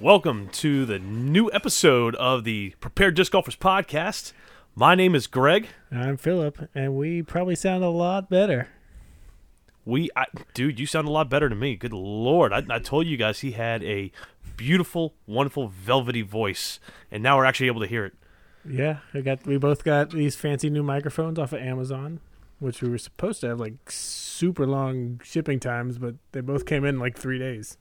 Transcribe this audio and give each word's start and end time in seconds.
Welcome 0.00 0.48
to 0.54 0.84
the 0.84 0.98
new 0.98 1.48
episode 1.52 2.16
of 2.16 2.42
the 2.42 2.70
Prepared 2.80 3.14
Disc 3.14 3.30
Golfers 3.30 3.54
podcast. 3.54 4.32
My 4.74 4.96
name 4.96 5.14
is 5.14 5.28
Greg. 5.28 5.68
I'm 5.92 6.16
Philip, 6.16 6.68
and 6.74 6.96
we 6.96 7.22
probably 7.22 7.54
sound 7.54 7.84
a 7.84 7.88
lot 7.90 8.28
better. 8.28 8.70
We, 9.84 10.10
I, 10.16 10.24
dude, 10.52 10.80
you 10.80 10.86
sound 10.86 11.06
a 11.06 11.12
lot 11.12 11.30
better 11.30 11.48
to 11.48 11.54
me. 11.54 11.76
Good 11.76 11.92
lord, 11.92 12.52
I, 12.52 12.64
I 12.68 12.80
told 12.80 13.06
you 13.06 13.16
guys 13.16 13.40
he 13.40 13.52
had 13.52 13.84
a 13.84 14.10
beautiful, 14.56 15.14
wonderful, 15.26 15.68
velvety 15.68 16.22
voice, 16.22 16.80
and 17.12 17.22
now 17.22 17.36
we're 17.36 17.44
actually 17.44 17.68
able 17.68 17.82
to 17.82 17.86
hear 17.86 18.04
it. 18.04 18.14
Yeah, 18.68 18.98
we 19.12 19.22
got 19.22 19.46
we 19.46 19.58
both 19.58 19.84
got 19.84 20.10
these 20.10 20.34
fancy 20.34 20.70
new 20.70 20.82
microphones 20.82 21.38
off 21.38 21.52
of 21.52 21.60
Amazon, 21.60 22.18
which 22.58 22.82
we 22.82 22.88
were 22.88 22.98
supposed 22.98 23.42
to 23.42 23.48
have 23.48 23.60
like 23.60 23.92
super 23.92 24.66
long 24.66 25.20
shipping 25.22 25.60
times, 25.60 25.98
but 25.98 26.16
they 26.32 26.40
both 26.40 26.66
came 26.66 26.84
in 26.84 26.98
like 26.98 27.16
three 27.16 27.38
days. 27.38 27.76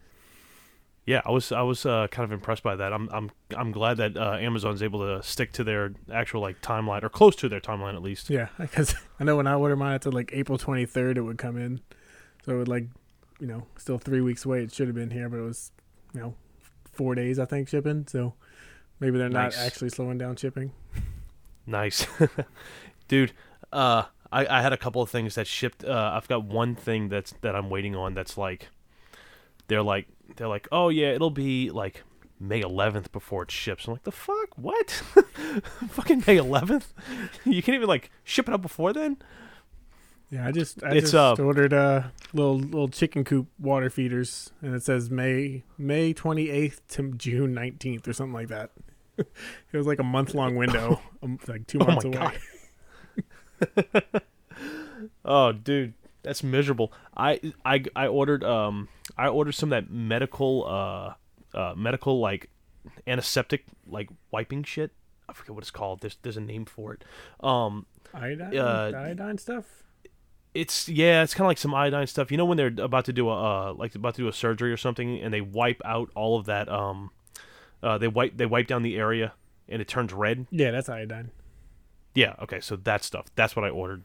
Yeah, 1.06 1.22
I 1.26 1.32
was 1.32 1.52
I 1.52 1.62
was 1.64 1.86
uh, 1.86 2.08
kind 2.12 2.24
of 2.24 2.32
impressed 2.32 2.64
by 2.64 2.78
that. 2.78 2.94
I'm 2.94 3.10
I'm 3.12 3.30
I'm 3.58 3.72
glad 3.74 3.98
that 3.98 4.16
uh, 4.16 4.38
Amazon's 4.40 4.82
able 4.82 5.00
to 5.02 5.22
stick 5.22 5.52
to 5.54 5.64
their 5.64 5.94
actual 6.12 6.40
like 6.42 6.62
timeline 6.62 7.04
or 7.04 7.10
close 7.10 7.36
to 7.38 7.50
their 7.50 7.60
timeline 7.60 7.94
at 7.96 8.02
least. 8.02 8.30
Yeah, 8.30 8.48
because 8.60 8.96
I 9.20 9.26
know 9.26 9.36
when 9.36 9.48
I 9.48 9.56
ordered 9.56 9.76
mine, 9.76 9.96
it's 9.96 10.06
like 10.06 10.32
April 10.34 10.58
23rd 10.58 11.18
it 11.18 11.22
would 11.22 11.38
come 11.38 11.58
in, 11.58 11.82
so 12.46 12.54
it 12.54 12.58
would 12.58 12.68
like, 12.70 12.88
you 13.42 13.48
know, 13.48 13.68
still 13.78 13.98
three 13.98 14.22
weeks 14.22 14.46
away. 14.46 14.64
It 14.64 14.72
should 14.74 14.88
have 14.88 14.96
been 14.96 15.10
here, 15.12 15.28
but 15.28 15.40
it 15.40 15.44
was, 15.44 15.72
you 16.14 16.22
know, 16.22 16.36
four 16.94 17.16
days 17.16 17.38
I 17.38 17.46
think 17.46 17.68
shipping. 17.68 18.08
So 18.08 18.36
maybe 19.02 19.18
they're 19.18 19.28
Nice. 19.28 19.58
not 19.58 19.66
actually 19.66 19.90
slowing 19.90 20.18
down 20.18 20.38
shipping. 20.38 20.72
Nice, 21.66 22.08
dude. 23.10 23.34
Uh, 23.74 24.04
I 24.32 24.46
I 24.46 24.62
had 24.62 24.72
a 24.72 24.78
couple 24.78 25.02
of 25.02 25.10
things 25.10 25.36
that 25.36 25.48
shipped. 25.48 25.84
Uh, 25.84 26.12
I've 26.14 26.30
got 26.30 26.46
one 26.46 26.76
thing 26.76 27.10
that's 27.10 27.34
that 27.42 27.58
I'm 27.58 27.70
waiting 27.70 27.94
on. 27.94 28.14
That's 28.14 28.38
like, 28.38 28.70
they're 29.68 29.84
like 29.84 30.08
they're 30.36 30.48
like, 30.48 30.68
oh 30.72 30.90
yeah, 30.90 31.12
it'll 31.12 31.30
be 31.30 31.70
like 31.70 32.04
May 32.40 32.62
11th 32.62 33.12
before 33.12 33.44
it 33.44 33.52
ships. 33.52 33.88
I'm 33.88 33.94
like, 33.94 34.04
the 34.04 34.12
fuck, 34.12 34.58
what? 34.58 34.90
Fucking 35.90 36.24
May 36.28 36.38
11th? 36.38 36.88
You 37.46 37.62
can't 37.62 37.76
even 37.76 37.88
like 37.88 38.12
ship 38.24 38.48
it 38.48 38.54
out 38.54 38.62
before 38.62 38.94
then? 38.94 39.18
Yeah, 40.30 40.48
I 40.48 40.52
just 40.52 40.84
I 40.84 40.94
It's, 40.94 41.12
just 41.12 41.40
uh, 41.40 41.44
ordered 41.44 41.74
uh 41.74 42.04
little 42.34 42.58
little 42.58 42.88
chicken 42.88 43.24
coop 43.24 43.48
water 43.60 43.92
feeders, 43.92 44.52
and 44.62 44.74
it 44.74 44.82
says 44.82 45.12
May 45.12 45.64
May 45.78 46.12
twenty 46.12 46.50
eighth 46.50 46.82
to 46.90 47.12
June 47.12 47.54
nineteenth 47.54 48.08
or 48.08 48.14
something 48.14 48.34
like 48.34 48.48
that. 48.48 48.72
it 49.18 49.28
was 49.72 49.86
like 49.86 50.00
a 50.00 50.04
month 50.04 50.34
long 50.34 50.56
window, 50.56 51.00
um, 51.22 51.38
like 51.48 51.68
two 51.68 51.78
months 51.78 52.06
my 52.06 52.18
away. 52.18 52.38
God. 53.86 54.22
Oh, 55.26 55.52
dude, 55.52 55.94
that's 56.24 56.44
miserable. 56.44 56.92
I 57.16 57.40
I 57.66 57.84
I 57.96 58.08
ordered 58.08 58.44
um 58.44 58.88
I 59.18 59.28
ordered 59.28 59.54
some 59.54 59.72
of 59.72 59.84
that 59.86 59.92
medical 59.92 60.66
uh 60.66 61.14
uh 61.58 61.74
medical 61.76 62.20
like 62.20 62.50
antiseptic 63.08 63.66
like 63.88 64.10
wiping 64.32 64.64
shit. 64.64 64.92
I 65.30 65.34
forget 65.34 65.56
what 65.56 65.64
it's 65.64 65.72
called. 65.72 66.02
There's 66.02 66.18
there's 66.22 66.38
a 66.38 66.42
name 66.42 66.66
for 66.66 66.94
it. 66.94 67.04
Um 67.42 67.86
Iodine, 68.14 68.58
Uh, 68.58 68.92
iodine 68.96 69.38
stuff. 69.40 69.66
it's 70.54 70.88
yeah, 70.88 71.24
it's 71.24 71.34
kind 71.34 71.46
of 71.46 71.50
like 71.50 71.58
some 71.58 71.74
iodine 71.74 72.06
stuff. 72.08 72.30
You 72.32 72.38
know 72.38 72.46
when 72.46 72.58
they're 72.58 72.74
about 72.78 73.06
to 73.06 73.14
do 73.14 73.28
a 73.30 73.70
uh, 73.70 73.74
like 73.74 73.96
about 73.96 74.16
to 74.16 74.22
do 74.22 74.28
a 74.28 74.34
surgery 74.34 74.72
or 74.72 74.78
something, 74.78 75.20
and 75.20 75.34
they 75.34 75.42
wipe 75.42 75.82
out 75.84 76.12
all 76.16 76.38
of 76.38 76.46
that. 76.46 76.70
Um, 76.70 77.10
uh, 77.82 77.98
they 77.98 78.08
wipe 78.08 78.38
they 78.38 78.46
wipe 78.46 78.68
down 78.68 78.84
the 78.84 78.98
area, 78.98 79.34
and 79.68 79.82
it 79.82 79.88
turns 79.88 80.14
red. 80.14 80.46
Yeah, 80.52 80.70
that's 80.70 80.90
iodine. 80.90 81.32
Yeah, 82.14 82.36
okay, 82.44 82.60
so 82.60 82.76
that 82.76 83.04
stuff. 83.04 83.26
That's 83.36 83.56
what 83.56 83.66
I 83.66 83.70
ordered. 83.70 84.04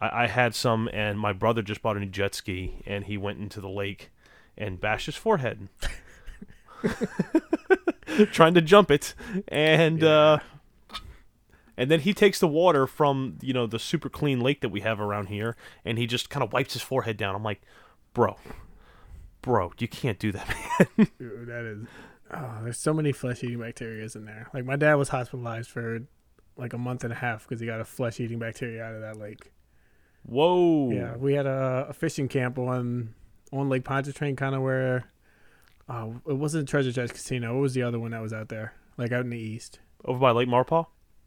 I, 0.00 0.24
I 0.24 0.26
had 0.26 0.54
some, 0.54 0.88
and 0.92 1.18
my 1.18 1.32
brother 1.32 1.62
just 1.62 1.82
bought 1.82 1.96
a 1.96 2.00
new 2.00 2.06
jet 2.06 2.34
ski, 2.34 2.82
and 2.86 3.04
he 3.04 3.16
went 3.16 3.38
into 3.38 3.60
the 3.60 3.68
lake 3.68 4.10
and 4.56 4.80
bashed 4.80 5.06
his 5.06 5.16
forehead, 5.16 5.68
trying 8.32 8.54
to 8.54 8.60
jump 8.60 8.90
it, 8.90 9.14
and 9.48 10.02
uh, 10.04 10.38
and 11.76 11.90
then 11.90 12.00
he 12.00 12.14
takes 12.14 12.38
the 12.38 12.48
water 12.48 12.86
from 12.86 13.38
you 13.40 13.52
know 13.52 13.66
the 13.66 13.78
super 13.78 14.08
clean 14.08 14.40
lake 14.40 14.60
that 14.60 14.70
we 14.70 14.80
have 14.80 15.00
around 15.00 15.26
here, 15.26 15.56
and 15.84 15.98
he 15.98 16.06
just 16.06 16.30
kind 16.30 16.42
of 16.42 16.52
wipes 16.52 16.74
his 16.74 16.82
forehead 16.82 17.16
down. 17.16 17.34
I'm 17.34 17.42
like, 17.42 17.62
bro, 18.12 18.36
bro, 19.42 19.72
you 19.78 19.88
can't 19.88 20.18
do 20.18 20.32
that, 20.32 20.48
man. 20.96 21.08
Dude, 21.18 21.46
that 21.48 21.64
is. 21.64 21.86
Oh, 22.32 22.58
there's 22.62 22.78
so 22.78 22.92
many 22.92 23.12
flesh 23.12 23.44
eating 23.44 23.60
bacteria 23.60 24.08
in 24.14 24.24
there. 24.24 24.48
Like 24.54 24.64
my 24.64 24.76
dad 24.76 24.94
was 24.94 25.10
hospitalized 25.10 25.70
for 25.70 26.00
like 26.56 26.72
a 26.72 26.78
month 26.78 27.04
and 27.04 27.12
a 27.12 27.16
half 27.16 27.46
because 27.46 27.60
he 27.60 27.66
got 27.66 27.80
a 27.80 27.84
flesh 27.84 28.20
eating 28.20 28.38
bacteria 28.38 28.82
out 28.84 28.94
of 28.94 29.00
that 29.02 29.18
lake. 29.18 29.52
Whoa. 30.24 30.90
Yeah, 30.90 31.16
we 31.16 31.34
had 31.34 31.46
a, 31.46 31.86
a 31.90 31.92
fishing 31.92 32.28
camp 32.28 32.58
on 32.58 33.14
on 33.52 33.68
Lake 33.68 33.84
Pontchartrain, 33.84 34.36
kind 34.36 34.54
of 34.54 34.62
where 34.62 35.04
uh, 35.88 36.08
it 36.28 36.34
wasn't 36.34 36.68
Treasure 36.68 36.92
Chest 36.92 37.12
Casino. 37.14 37.54
What 37.54 37.60
was 37.62 37.74
the 37.74 37.82
other 37.82 37.98
one 38.00 38.10
that 38.12 38.22
was 38.22 38.32
out 38.32 38.48
there, 38.48 38.74
like 38.96 39.12
out 39.12 39.20
in 39.20 39.30
the 39.30 39.38
east? 39.38 39.78
Over 40.04 40.18
by 40.18 40.30
Lake 40.32 40.48
Maurepas. 40.48 40.86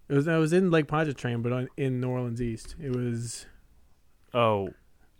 It 0.09 0.13
was 0.15 0.27
it 0.27 0.35
was 0.37 0.53
in 0.53 0.71
Lake 0.71 0.87
Pontchartrain, 0.87 1.41
but 1.41 1.51
on, 1.53 1.67
in 1.77 1.99
New 2.01 2.09
Orleans 2.09 2.41
East. 2.41 2.75
It 2.81 2.95
was 2.95 3.45
Oh, 4.33 4.69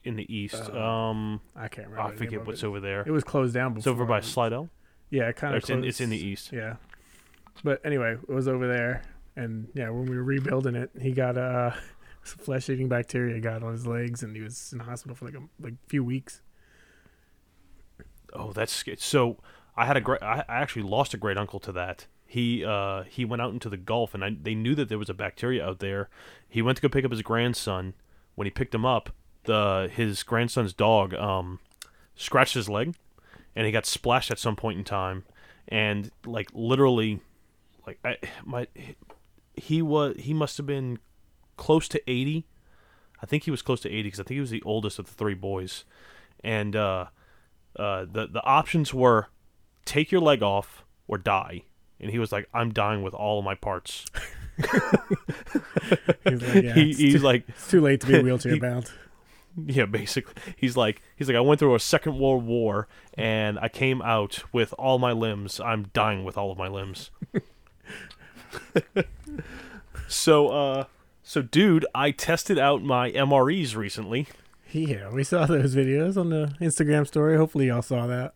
in 0.03 0.15
the 0.15 0.33
east. 0.33 0.69
Uh, 0.73 0.79
um, 0.79 1.41
I 1.55 1.67
can't 1.67 1.87
remember. 1.89 2.13
I 2.13 2.15
forget 2.15 2.45
what's 2.45 2.63
it. 2.63 2.67
over 2.67 2.79
there. 2.79 3.03
It 3.05 3.11
was 3.11 3.23
closed 3.23 3.53
down 3.53 3.73
before. 3.73 3.79
It's 3.79 3.87
over 3.87 4.05
by 4.05 4.21
Slidell. 4.21 4.69
Yeah, 5.09 5.31
kind 5.31 5.53
of. 5.55 5.59
It's 5.59 5.69
in, 5.69 5.83
it's 5.83 6.01
in 6.01 6.09
the 6.09 6.17
east. 6.17 6.51
Yeah, 6.51 6.75
but 7.63 7.79
anyway, 7.85 8.13
it 8.13 8.29
was 8.33 8.47
over 8.47 8.67
there, 8.67 9.03
and 9.35 9.67
yeah, 9.73 9.89
when 9.89 10.05
we 10.05 10.15
were 10.17 10.23
rebuilding 10.23 10.75
it, 10.75 10.89
he 11.01 11.11
got 11.11 11.37
uh, 11.37 11.71
flesh 12.29 12.69
eating 12.69 12.87
bacteria 12.87 13.39
got 13.39 13.63
on 13.63 13.71
his 13.71 13.87
legs, 13.87 14.23
and 14.23 14.35
he 14.35 14.41
was 14.41 14.71
in 14.71 14.79
the 14.79 14.83
hospital 14.83 15.15
for 15.15 15.25
like 15.25 15.35
a 15.35 15.43
like 15.59 15.75
few 15.87 16.03
weeks. 16.03 16.41
Oh, 18.33 18.51
that's 18.51 18.83
so. 18.97 19.37
I 19.75 19.85
had 19.85 19.97
a 19.97 20.01
great. 20.01 20.21
I 20.21 20.43
actually 20.47 20.83
lost 20.83 21.13
a 21.13 21.17
great 21.17 21.37
uncle 21.37 21.59
to 21.61 21.71
that. 21.73 22.07
He 22.25 22.65
uh 22.65 23.03
he 23.03 23.23
went 23.25 23.41
out 23.41 23.53
into 23.53 23.69
the 23.69 23.77
Gulf, 23.77 24.13
and 24.13 24.23
I, 24.23 24.35
they 24.41 24.55
knew 24.55 24.75
that 24.75 24.89
there 24.89 24.99
was 24.99 25.09
a 25.09 25.13
bacteria 25.13 25.65
out 25.65 25.79
there. 25.79 26.09
He 26.47 26.61
went 26.61 26.77
to 26.77 26.81
go 26.81 26.89
pick 26.89 27.05
up 27.05 27.11
his 27.11 27.21
grandson. 27.21 27.93
When 28.35 28.45
he 28.45 28.51
picked 28.51 28.75
him 28.75 28.85
up, 28.85 29.11
the 29.45 29.89
his 29.91 30.23
grandson's 30.23 30.73
dog 30.73 31.13
um 31.13 31.59
scratched 32.15 32.55
his 32.55 32.67
leg, 32.69 32.95
and 33.55 33.65
he 33.65 33.71
got 33.71 33.85
splashed 33.85 34.29
at 34.29 34.39
some 34.39 34.55
point 34.55 34.77
in 34.77 34.83
time, 34.83 35.23
and 35.67 36.11
like 36.25 36.49
literally, 36.53 37.21
like 37.85 37.99
I 38.03 38.17
my 38.45 38.67
he 39.55 39.81
was 39.81 40.15
he 40.19 40.33
must 40.33 40.57
have 40.57 40.65
been 40.65 40.99
close 41.57 41.87
to 41.89 42.01
eighty. 42.09 42.45
I 43.21 43.25
think 43.25 43.43
he 43.43 43.51
was 43.51 43.61
close 43.61 43.81
to 43.81 43.89
eighty 43.89 44.03
because 44.03 44.19
I 44.19 44.23
think 44.23 44.35
he 44.35 44.41
was 44.41 44.51
the 44.51 44.63
oldest 44.63 44.99
of 44.99 45.07
the 45.07 45.13
three 45.13 45.33
boys, 45.33 45.83
and 46.43 46.75
uh, 46.75 47.05
uh, 47.77 48.05
the 48.11 48.27
the 48.27 48.43
options 48.43 48.93
were 48.93 49.27
take 49.85 50.11
your 50.11 50.21
leg 50.21 50.41
off 50.41 50.85
or 51.07 51.17
die. 51.17 51.63
And 51.99 52.11
he 52.11 52.19
was 52.19 52.31
like, 52.31 52.47
"I'm 52.53 52.71
dying 52.71 53.01
with 53.01 53.15
all 53.15 53.39
of 53.39 53.45
my 53.45 53.55
parts." 53.55 54.05
He's 54.57 56.41
like, 56.41 56.63
yeah, 56.63 56.73
he, 56.73 56.89
it's, 56.89 56.99
he's 56.99 57.13
too, 57.13 57.19
like, 57.19 57.47
it's 57.47 57.67
too 57.69 57.81
late 57.81 58.01
to 58.01 58.07
be 58.07 58.19
wheelchair 58.23 58.53
he- 58.53 58.59
bound. 58.59 58.91
yeah, 59.65 59.85
basically, 59.85 60.33
he's 60.55 60.75
like, 60.75 61.01
he's 61.15 61.27
like, 61.27 61.37
I 61.37 61.41
went 61.41 61.59
through 61.59 61.75
a 61.75 61.79
Second 61.79 62.17
World 62.19 62.45
War 62.45 62.87
and 63.13 63.57
I 63.59 63.69
came 63.69 64.01
out 64.01 64.43
with 64.51 64.73
all 64.77 64.99
my 64.99 65.11
limbs. 65.11 65.59
I'm 65.59 65.89
dying 65.93 66.23
with 66.23 66.37
all 66.37 66.51
of 66.51 66.57
my 66.57 66.67
limbs. 66.67 67.11
so, 70.07 70.47
uh, 70.49 70.85
so 71.27 71.41
dude, 71.41 71.85
I 71.93 72.11
tested 72.11 72.57
out 72.57 72.81
my 72.83 73.11
MREs 73.11 73.75
recently. 73.75 74.27
Yeah, 74.71 75.09
we 75.09 75.25
saw 75.25 75.45
those 75.45 75.75
videos 75.75 76.15
on 76.15 76.29
the 76.29 76.55
Instagram 76.61 77.05
story. 77.05 77.35
Hopefully, 77.35 77.67
y'all 77.67 77.81
saw 77.81 78.07
that. 78.07 78.33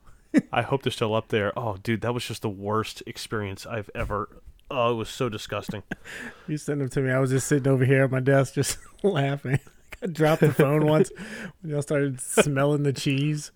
I 0.52 0.62
hope 0.62 0.82
they're 0.82 0.90
still 0.90 1.14
up 1.14 1.28
there. 1.28 1.56
Oh, 1.56 1.76
dude, 1.80 2.00
that 2.00 2.12
was 2.12 2.26
just 2.26 2.42
the 2.42 2.50
worst 2.50 3.00
experience 3.06 3.64
I've 3.64 3.88
ever. 3.94 4.28
Oh, 4.68 4.90
it 4.90 4.94
was 4.96 5.08
so 5.08 5.28
disgusting. 5.28 5.84
You 6.48 6.56
sent 6.56 6.80
them 6.80 6.88
to 6.88 7.00
me. 7.00 7.12
I 7.12 7.20
was 7.20 7.30
just 7.30 7.46
sitting 7.46 7.70
over 7.70 7.84
here 7.84 8.02
at 8.02 8.10
my 8.10 8.18
desk, 8.18 8.54
just 8.54 8.76
laughing. 9.04 9.60
I 10.02 10.08
dropped 10.08 10.40
the 10.40 10.52
phone 10.52 10.84
once 10.84 11.12
when 11.60 11.70
y'all 11.70 11.80
started 11.80 12.20
smelling 12.20 12.82
the 12.82 12.92
cheese. 12.92 13.52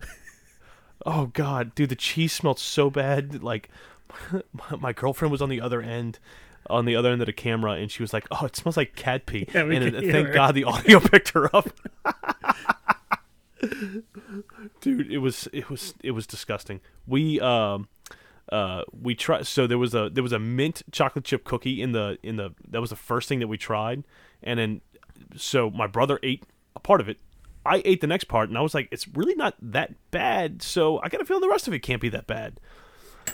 Oh 1.05 1.25
God, 1.25 1.75
dude, 1.75 1.89
the 1.89 1.95
cheese 1.97 2.31
smelled 2.31 2.59
so 2.59 2.89
bad. 2.89 3.43
Like, 3.43 3.69
my, 4.53 4.77
my 4.79 4.93
girlfriend 4.93 5.33
was 5.33 5.41
on 5.41 5.49
the 5.49 5.59
other 5.59 5.81
end, 5.81 6.19
on 6.69 6.85
the 6.85 6.95
other 6.95 7.11
end 7.11 7.21
of 7.21 7.25
the 7.25 7.33
camera, 7.33 7.73
and 7.73 7.91
she 7.91 8.03
was 8.03 8.13
like, 8.13 8.27
"Oh, 8.31 8.45
it 8.45 8.55
smells 8.55 8.77
like 8.77 8.95
cat 8.95 9.25
pee." 9.25 9.47
Yeah, 9.53 9.61
and 9.61 9.93
thank 9.95 10.27
her. 10.27 10.33
God 10.33 10.55
the 10.55 10.63
audio 10.63 10.99
picked 11.01 11.29
her 11.29 11.55
up. 11.55 11.69
dude, 14.81 15.11
it 15.11 15.19
was 15.19 15.47
it 15.53 15.69
was 15.69 15.93
it 16.03 16.11
was 16.11 16.27
disgusting. 16.27 16.81
We 17.05 17.39
um 17.39 17.87
uh 18.51 18.83
we 18.91 19.15
tried. 19.15 19.47
So 19.47 19.67
there 19.67 19.77
was 19.77 19.93
a 19.93 20.09
there 20.11 20.23
was 20.23 20.33
a 20.33 20.39
mint 20.39 20.83
chocolate 20.91 21.25
chip 21.25 21.43
cookie 21.43 21.81
in 21.81 21.91
the 21.91 22.17
in 22.23 22.35
the 22.35 22.53
that 22.69 22.81
was 22.81 22.89
the 22.89 22.95
first 22.95 23.27
thing 23.29 23.39
that 23.39 23.47
we 23.47 23.57
tried, 23.57 24.03
and 24.43 24.59
then 24.59 24.81
so 25.35 25.69
my 25.69 25.87
brother 25.87 26.19
ate 26.23 26.43
a 26.75 26.79
part 26.79 27.01
of 27.01 27.09
it. 27.09 27.17
I 27.65 27.81
ate 27.83 27.99
the 27.99 28.07
next 28.07 28.25
part, 28.25 28.47
and 28.47 28.57
I 28.57 28.61
was 28.61 28.73
like, 28.73 28.87
"It's 28.91 29.07
really 29.09 29.35
not 29.35 29.55
that 29.61 29.93
bad." 30.11 30.61
So 30.61 30.99
I 31.01 31.09
got 31.09 31.21
a 31.21 31.25
feeling 31.25 31.41
the 31.41 31.49
rest 31.49 31.67
of 31.67 31.73
it 31.73 31.79
can't 31.79 32.01
be 32.01 32.09
that 32.09 32.25
bad. 32.25 32.59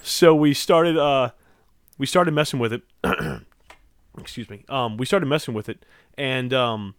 So 0.02 0.34
we 0.34 0.54
started, 0.56 0.98
uh, 0.98 1.32
we 1.98 2.06
started 2.06 2.34
messing 2.34 2.60
with 2.60 2.74
it. 2.74 2.84
Excuse 4.18 4.50
me. 4.50 4.64
Um, 4.70 4.98
we 4.98 5.06
started 5.06 5.26
messing 5.26 5.54
with 5.54 5.70
it, 5.70 5.86
and 6.18 6.54
um, 6.54 6.96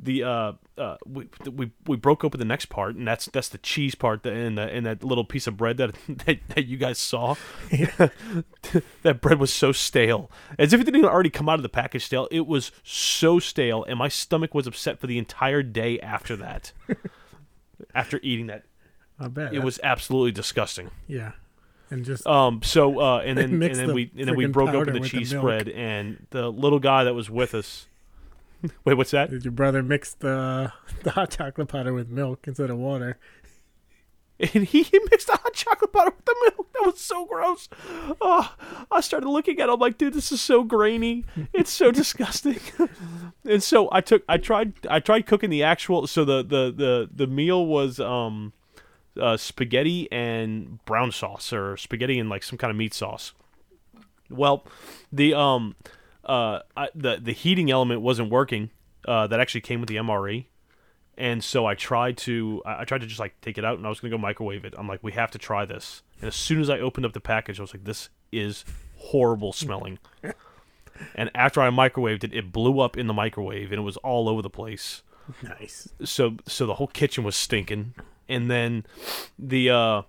the 0.00 0.24
uh, 0.24 0.52
uh, 0.78 0.96
we, 1.06 1.28
we 1.50 1.70
we 1.86 1.96
broke 1.96 2.24
open 2.24 2.38
the 2.38 2.46
next 2.46 2.66
part, 2.66 2.94
and 2.94 3.06
that's 3.06 3.26
that's 3.26 3.48
the 3.48 3.58
cheese 3.58 3.94
part, 3.94 4.22
that, 4.22 4.32
and 4.32 4.56
the, 4.56 4.62
and 4.62 4.86
that 4.86 5.04
little 5.04 5.24
piece 5.24 5.46
of 5.46 5.56
bread 5.56 5.76
that 5.76 5.94
that, 6.26 6.38
that 6.48 6.66
you 6.66 6.76
guys 6.76 6.98
saw. 6.98 7.34
that 9.02 9.20
bread 9.20 9.38
was 9.38 9.52
so 9.52 9.72
stale, 9.72 10.30
as 10.58 10.72
if 10.72 10.80
it 10.80 10.84
didn't 10.84 11.04
already 11.04 11.30
come 11.30 11.48
out 11.48 11.58
of 11.58 11.62
the 11.62 11.68
package 11.68 12.06
stale. 12.06 12.26
It 12.30 12.46
was 12.46 12.72
so 12.82 13.38
stale, 13.38 13.84
and 13.84 13.98
my 13.98 14.08
stomach 14.08 14.54
was 14.54 14.66
upset 14.66 14.98
for 14.98 15.06
the 15.06 15.18
entire 15.18 15.62
day 15.62 16.00
after 16.00 16.36
that. 16.36 16.72
after 17.94 18.18
eating 18.22 18.46
that, 18.46 18.64
I 19.18 19.28
bet 19.28 19.52
it 19.52 19.62
was 19.62 19.78
absolutely 19.82 20.32
disgusting. 20.32 20.90
Yeah, 21.06 21.32
and 21.92 22.04
just 22.04 22.26
Um. 22.26 22.60
So, 22.62 22.98
uh, 23.00 23.18
and 23.18 23.38
then 23.38 23.62
and 23.62 23.74
then 23.74 23.86
the 23.88 23.94
we 23.94 24.10
and 24.16 24.28
then 24.28 24.36
we 24.36 24.46
broke 24.46 24.70
open 24.70 24.94
the 24.94 25.00
with 25.00 25.10
the 25.10 25.18
cheese 25.18 25.30
spread, 25.30 25.68
and 25.68 26.26
the 26.30 26.50
little 26.50 26.80
guy 26.80 27.04
that 27.04 27.14
was 27.14 27.30
with 27.30 27.54
us. 27.54 27.86
Wait, 28.84 28.94
what's 28.94 29.10
that? 29.10 29.30
did 29.30 29.44
your 29.44 29.52
brother 29.52 29.82
mix 29.82 30.14
the 30.14 30.72
the 31.02 31.10
hot 31.12 31.30
chocolate 31.30 31.68
powder 31.68 31.92
with 31.92 32.08
milk 32.08 32.44
instead 32.46 32.70
of 32.70 32.78
water? 32.78 33.18
And 34.40 34.64
he, 34.64 34.82
he 34.82 34.98
mixed 35.10 35.28
the 35.28 35.36
hot 35.36 35.52
chocolate 35.54 35.92
powder 35.92 36.10
with 36.16 36.24
the 36.24 36.34
milk. 36.42 36.72
That 36.72 36.86
was 36.86 37.00
so 37.00 37.26
gross. 37.26 37.68
Oh, 38.20 38.52
I 38.90 39.00
started 39.00 39.28
looking 39.28 39.60
at 39.60 39.68
it. 39.68 39.72
I'm 39.72 39.78
like, 39.78 39.98
dude, 39.98 40.14
this 40.14 40.32
is 40.32 40.40
so 40.40 40.64
grainy. 40.64 41.24
It's 41.52 41.70
so 41.70 41.92
disgusting. 41.92 42.58
and 43.44 43.62
so 43.62 43.88
I 43.92 44.00
took, 44.00 44.24
I 44.28 44.38
tried, 44.38 44.72
I 44.90 44.98
tried 44.98 45.26
cooking 45.26 45.50
the 45.50 45.62
actual. 45.62 46.08
So 46.08 46.24
the 46.24 46.42
the 46.42 46.72
the 46.76 47.08
the 47.14 47.26
meal 47.28 47.64
was 47.64 48.00
um, 48.00 48.52
uh, 49.20 49.36
spaghetti 49.36 50.10
and 50.10 50.84
brown 50.84 51.12
sauce, 51.12 51.52
or 51.52 51.76
spaghetti 51.76 52.18
and 52.18 52.28
like 52.28 52.42
some 52.42 52.58
kind 52.58 52.70
of 52.70 52.76
meat 52.76 52.94
sauce. 52.94 53.32
Well, 54.30 54.64
the 55.12 55.34
um, 55.34 55.76
uh, 56.24 56.60
I, 56.76 56.88
the 56.94 57.18
the 57.22 57.32
heating 57.32 57.70
element 57.70 58.00
wasn't 58.00 58.30
working. 58.30 58.70
Uh, 59.06 59.26
that 59.26 59.40
actually 59.40 59.62
came 59.62 59.80
with 59.80 59.88
the 59.88 59.96
MRE 59.96 60.46
and 61.16 61.44
so 61.44 61.66
I 61.66 61.74
tried 61.74 62.16
to 62.18 62.62
I 62.64 62.82
I 62.82 62.84
tried 62.84 63.02
to 63.02 63.06
just 63.06 63.20
like 63.20 63.40
take 63.40 63.58
it 63.58 63.64
out 63.64 63.78
and 63.78 63.86
I 63.86 63.88
was 63.88 64.00
gonna 64.00 64.10
go 64.10 64.18
microwave 64.18 64.64
it. 64.64 64.74
I'm 64.76 64.88
like, 64.88 65.02
we 65.02 65.12
have 65.12 65.30
to 65.32 65.38
try 65.38 65.64
this. 65.64 66.02
And 66.20 66.28
as 66.28 66.34
soon 66.34 66.60
as 66.60 66.70
I 66.70 66.78
opened 66.78 67.06
up 67.06 67.12
the 67.12 67.20
package, 67.20 67.58
I 67.58 67.62
was 67.62 67.74
like, 67.74 67.84
this 67.84 68.08
is 68.30 68.64
horrible 68.96 69.52
smelling. 69.52 69.98
and 71.14 71.30
after 71.34 71.60
I 71.60 71.70
microwaved 71.70 72.24
it, 72.24 72.32
it 72.32 72.52
blew 72.52 72.80
up 72.80 72.96
in 72.96 73.06
the 73.06 73.12
microwave 73.12 73.72
and 73.72 73.80
it 73.80 73.84
was 73.84 73.96
all 73.98 74.28
over 74.28 74.42
the 74.42 74.50
place. 74.50 75.02
Nice. 75.42 75.88
So 76.04 76.36
so 76.46 76.66
the 76.66 76.74
whole 76.74 76.88
kitchen 76.88 77.24
was 77.24 77.36
stinking. 77.36 77.94
And 78.32 78.50
then 78.50 78.86
the 79.38 79.70
uh 79.70 80.02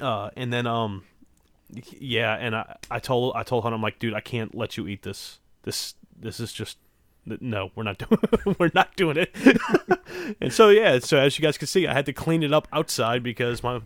uh 0.00 0.30
and 0.36 0.52
then 0.52 0.66
um 0.66 1.04
yeah, 1.98 2.34
and 2.34 2.56
I 2.56 2.76
I 2.90 2.98
told 2.98 3.34
I 3.36 3.42
told 3.42 3.62
Hunt 3.62 3.74
I'm 3.74 3.82
like, 3.82 3.98
dude, 3.98 4.14
I 4.14 4.20
can't 4.20 4.54
let 4.54 4.76
you 4.76 4.88
eat 4.88 5.02
this. 5.02 5.38
This 5.62 5.94
this 6.18 6.40
is 6.40 6.52
just 6.52 6.78
no, 7.40 7.70
we're 7.74 7.82
not 7.82 7.98
doing 8.08 8.56
we're 8.58 8.70
not 8.74 8.96
doing 8.96 9.16
it. 9.16 9.34
and 10.40 10.52
so 10.52 10.68
yeah, 10.70 10.98
so 10.98 11.18
as 11.18 11.38
you 11.38 11.42
guys 11.42 11.58
can 11.58 11.68
see, 11.68 11.86
I 11.86 11.92
had 11.92 12.06
to 12.06 12.12
clean 12.12 12.42
it 12.42 12.52
up 12.52 12.68
outside 12.72 13.22
because 13.22 13.62
my 13.62 13.80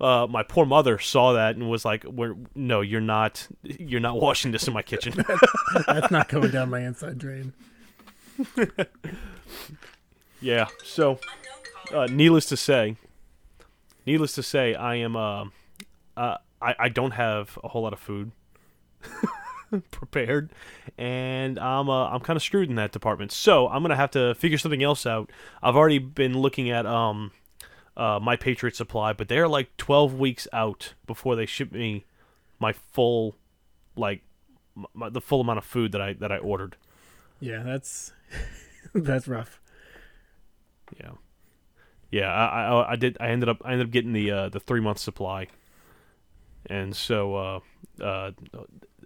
uh, 0.00 0.26
my 0.28 0.42
poor 0.42 0.66
mother 0.66 0.98
saw 0.98 1.32
that 1.32 1.56
and 1.56 1.70
was 1.70 1.84
like, 1.84 2.04
"We're 2.04 2.34
no, 2.54 2.80
you're 2.80 3.00
not 3.00 3.46
you're 3.62 4.00
not 4.00 4.20
washing 4.20 4.52
this 4.52 4.66
in 4.66 4.74
my 4.74 4.82
kitchen." 4.82 5.14
That's 5.86 6.10
not 6.10 6.28
going 6.28 6.50
down 6.50 6.70
my 6.70 6.80
inside 6.80 7.18
drain. 7.18 7.54
yeah. 10.40 10.68
So, 10.84 11.18
uh, 11.92 12.06
needless 12.10 12.46
to 12.46 12.56
say, 12.56 12.96
needless 14.06 14.32
to 14.34 14.42
say, 14.42 14.74
I 14.74 14.96
am 14.96 15.16
uh, 15.16 15.46
uh 16.16 16.36
I 16.60 16.74
I 16.78 16.88
don't 16.88 17.12
have 17.12 17.58
a 17.62 17.68
whole 17.68 17.82
lot 17.82 17.92
of 17.92 17.98
food 17.98 18.32
prepared, 19.90 20.50
and 20.98 21.58
I'm 21.58 21.88
uh, 21.88 22.08
I'm 22.08 22.20
kind 22.20 22.36
of 22.36 22.42
screwed 22.42 22.68
in 22.68 22.76
that 22.76 22.92
department. 22.92 23.32
So 23.32 23.68
I'm 23.68 23.82
gonna 23.82 23.96
have 23.96 24.10
to 24.12 24.34
figure 24.34 24.58
something 24.58 24.82
else 24.82 25.06
out. 25.06 25.30
I've 25.62 25.76
already 25.76 25.98
been 25.98 26.38
looking 26.38 26.70
at 26.70 26.86
um 26.86 27.32
uh 27.96 28.18
my 28.20 28.36
Patriot 28.36 28.76
Supply, 28.76 29.12
but 29.12 29.28
they're 29.28 29.48
like 29.48 29.76
12 29.76 30.14
weeks 30.14 30.48
out 30.52 30.94
before 31.06 31.36
they 31.36 31.46
ship 31.46 31.72
me 31.72 32.04
my 32.58 32.72
full 32.72 33.36
like 33.96 34.22
my, 34.94 35.08
the 35.08 35.20
full 35.20 35.40
amount 35.40 35.58
of 35.58 35.64
food 35.64 35.92
that 35.92 36.00
I 36.00 36.12
that 36.14 36.32
I 36.32 36.38
ordered. 36.38 36.76
Yeah, 37.40 37.62
that's 37.62 38.12
that's 38.94 39.28
rough. 39.28 39.60
Yeah, 40.98 41.12
yeah. 42.10 42.32
I, 42.32 42.68
I 42.68 42.92
I 42.92 42.96
did. 42.96 43.16
I 43.20 43.28
ended 43.28 43.48
up 43.48 43.62
I 43.64 43.72
ended 43.72 43.88
up 43.88 43.92
getting 43.92 44.12
the 44.12 44.30
uh, 44.30 44.48
the 44.48 44.60
three 44.60 44.80
month 44.80 44.98
supply, 44.98 45.48
and 46.66 46.94
so 46.94 47.36
uh, 47.36 47.60
uh, 48.02 48.30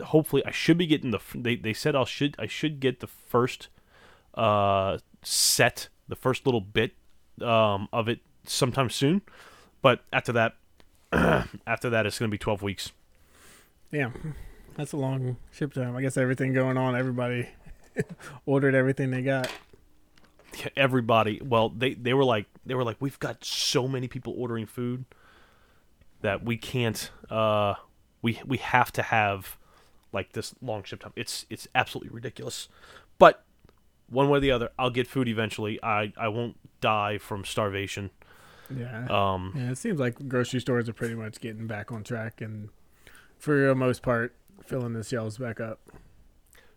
hopefully 0.05 0.45
I 0.45 0.51
should 0.51 0.79
be 0.79 0.87
getting 0.87 1.11
the. 1.11 1.21
They 1.35 1.57
they 1.57 1.73
said 1.73 1.97
I 1.97 2.05
should 2.05 2.37
I 2.39 2.47
should 2.47 2.81
get 2.81 3.01
the 3.01 3.07
first 3.07 3.69
uh 4.35 4.99
set 5.23 5.89
the 6.09 6.15
first 6.15 6.47
little 6.47 6.61
bit 6.61 6.93
um 7.43 7.89
of 7.93 8.09
it 8.09 8.21
sometime 8.45 8.91
soon, 8.91 9.23
but 9.83 10.05
after 10.13 10.33
that 10.33 10.57
after 11.67 11.91
that 11.91 12.07
it's 12.07 12.19
gonna 12.19 12.29
be 12.29 12.39
twelve 12.39 12.63
weeks. 12.63 12.93
Yeah, 13.91 14.11
that's 14.77 14.93
a 14.93 14.97
long 14.97 15.37
ship 15.51 15.73
time. 15.73 15.97
I 15.97 16.03
guess 16.03 16.17
everything 16.17 16.53
going 16.53 16.77
on, 16.77 16.95
everybody 16.95 17.49
ordered 18.47 18.75
everything 18.75 19.11
they 19.11 19.23
got. 19.23 19.51
Everybody 20.77 21.41
well 21.45 21.69
they 21.71 21.95
they 21.95 22.15
were 22.15 22.25
like 22.25 22.47
they 22.67 22.75
were 22.75 22.85
like 22.85 22.97
we've 23.01 23.19
got 23.19 23.45
so 23.45 23.87
many 23.89 24.09
people 24.09 24.35
ordering 24.37 24.67
food 24.67 25.05
that 26.23 26.45
we 26.45 26.57
can't 26.57 27.11
uh 27.31 27.75
we 28.23 28.41
we 28.47 28.59
have 28.59 28.93
to 28.93 29.03
have 29.03 29.57
like 30.13 30.33
this 30.33 30.55
long 30.61 30.83
ship 30.83 31.01
time 31.01 31.13
it's 31.17 31.47
it's 31.51 31.67
absolutely 31.75 32.11
ridiculous 32.13 32.69
but 33.19 33.45
one 34.09 34.29
way 34.29 34.39
or 34.39 34.41
the 34.41 34.51
other 34.51 34.71
i'll 34.79 34.91
get 34.91 35.07
food 35.07 35.29
eventually 35.29 35.79
i 35.83 36.13
i 36.17 36.29
won't 36.29 36.57
die 36.81 37.17
from 37.19 37.45
starvation 37.45 38.11
Yeah, 38.75 39.07
um 39.09 39.53
yeah. 39.57 39.71
It 39.71 39.79
seems 39.79 39.99
like 39.99 40.29
grocery 40.29 40.61
stores 40.61 40.89
are 40.89 40.93
pretty 40.93 41.15
much 41.15 41.41
getting 41.41 41.67
back 41.67 41.91
on 41.91 42.05
track, 42.05 42.41
and 42.41 42.69
for 43.39 43.67
the 43.67 43.75
most 43.75 44.01
part, 44.03 44.35
filling 44.65 44.93
the 44.93 45.03
shelves 45.03 45.39
back 45.39 45.59
up. 45.61 45.81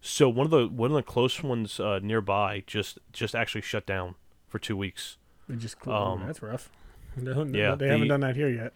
So 0.05 0.27
one 0.27 0.45
of 0.45 0.51
the 0.51 0.67
one 0.67 0.91
of 0.91 0.95
the 0.95 1.01
close 1.03 1.41
ones 1.41 1.79
uh 1.79 1.99
nearby 2.03 2.61
just 2.67 2.99
just 3.13 3.33
actually 3.33 3.61
shut 3.61 3.85
down 3.85 4.15
for 4.49 4.59
two 4.59 4.75
weeks 4.75 5.17
They 5.47 5.55
just 5.55 5.75
Um, 5.87 6.23
that's 6.27 6.41
rough. 6.41 6.69
No, 7.15 7.43
no, 7.43 7.57
yeah, 7.57 7.75
they 7.75 7.87
haven't 7.87 8.01
the- 8.01 8.07
done 8.07 8.19
that 8.21 8.35
here 8.35 8.49
yet. 8.49 8.73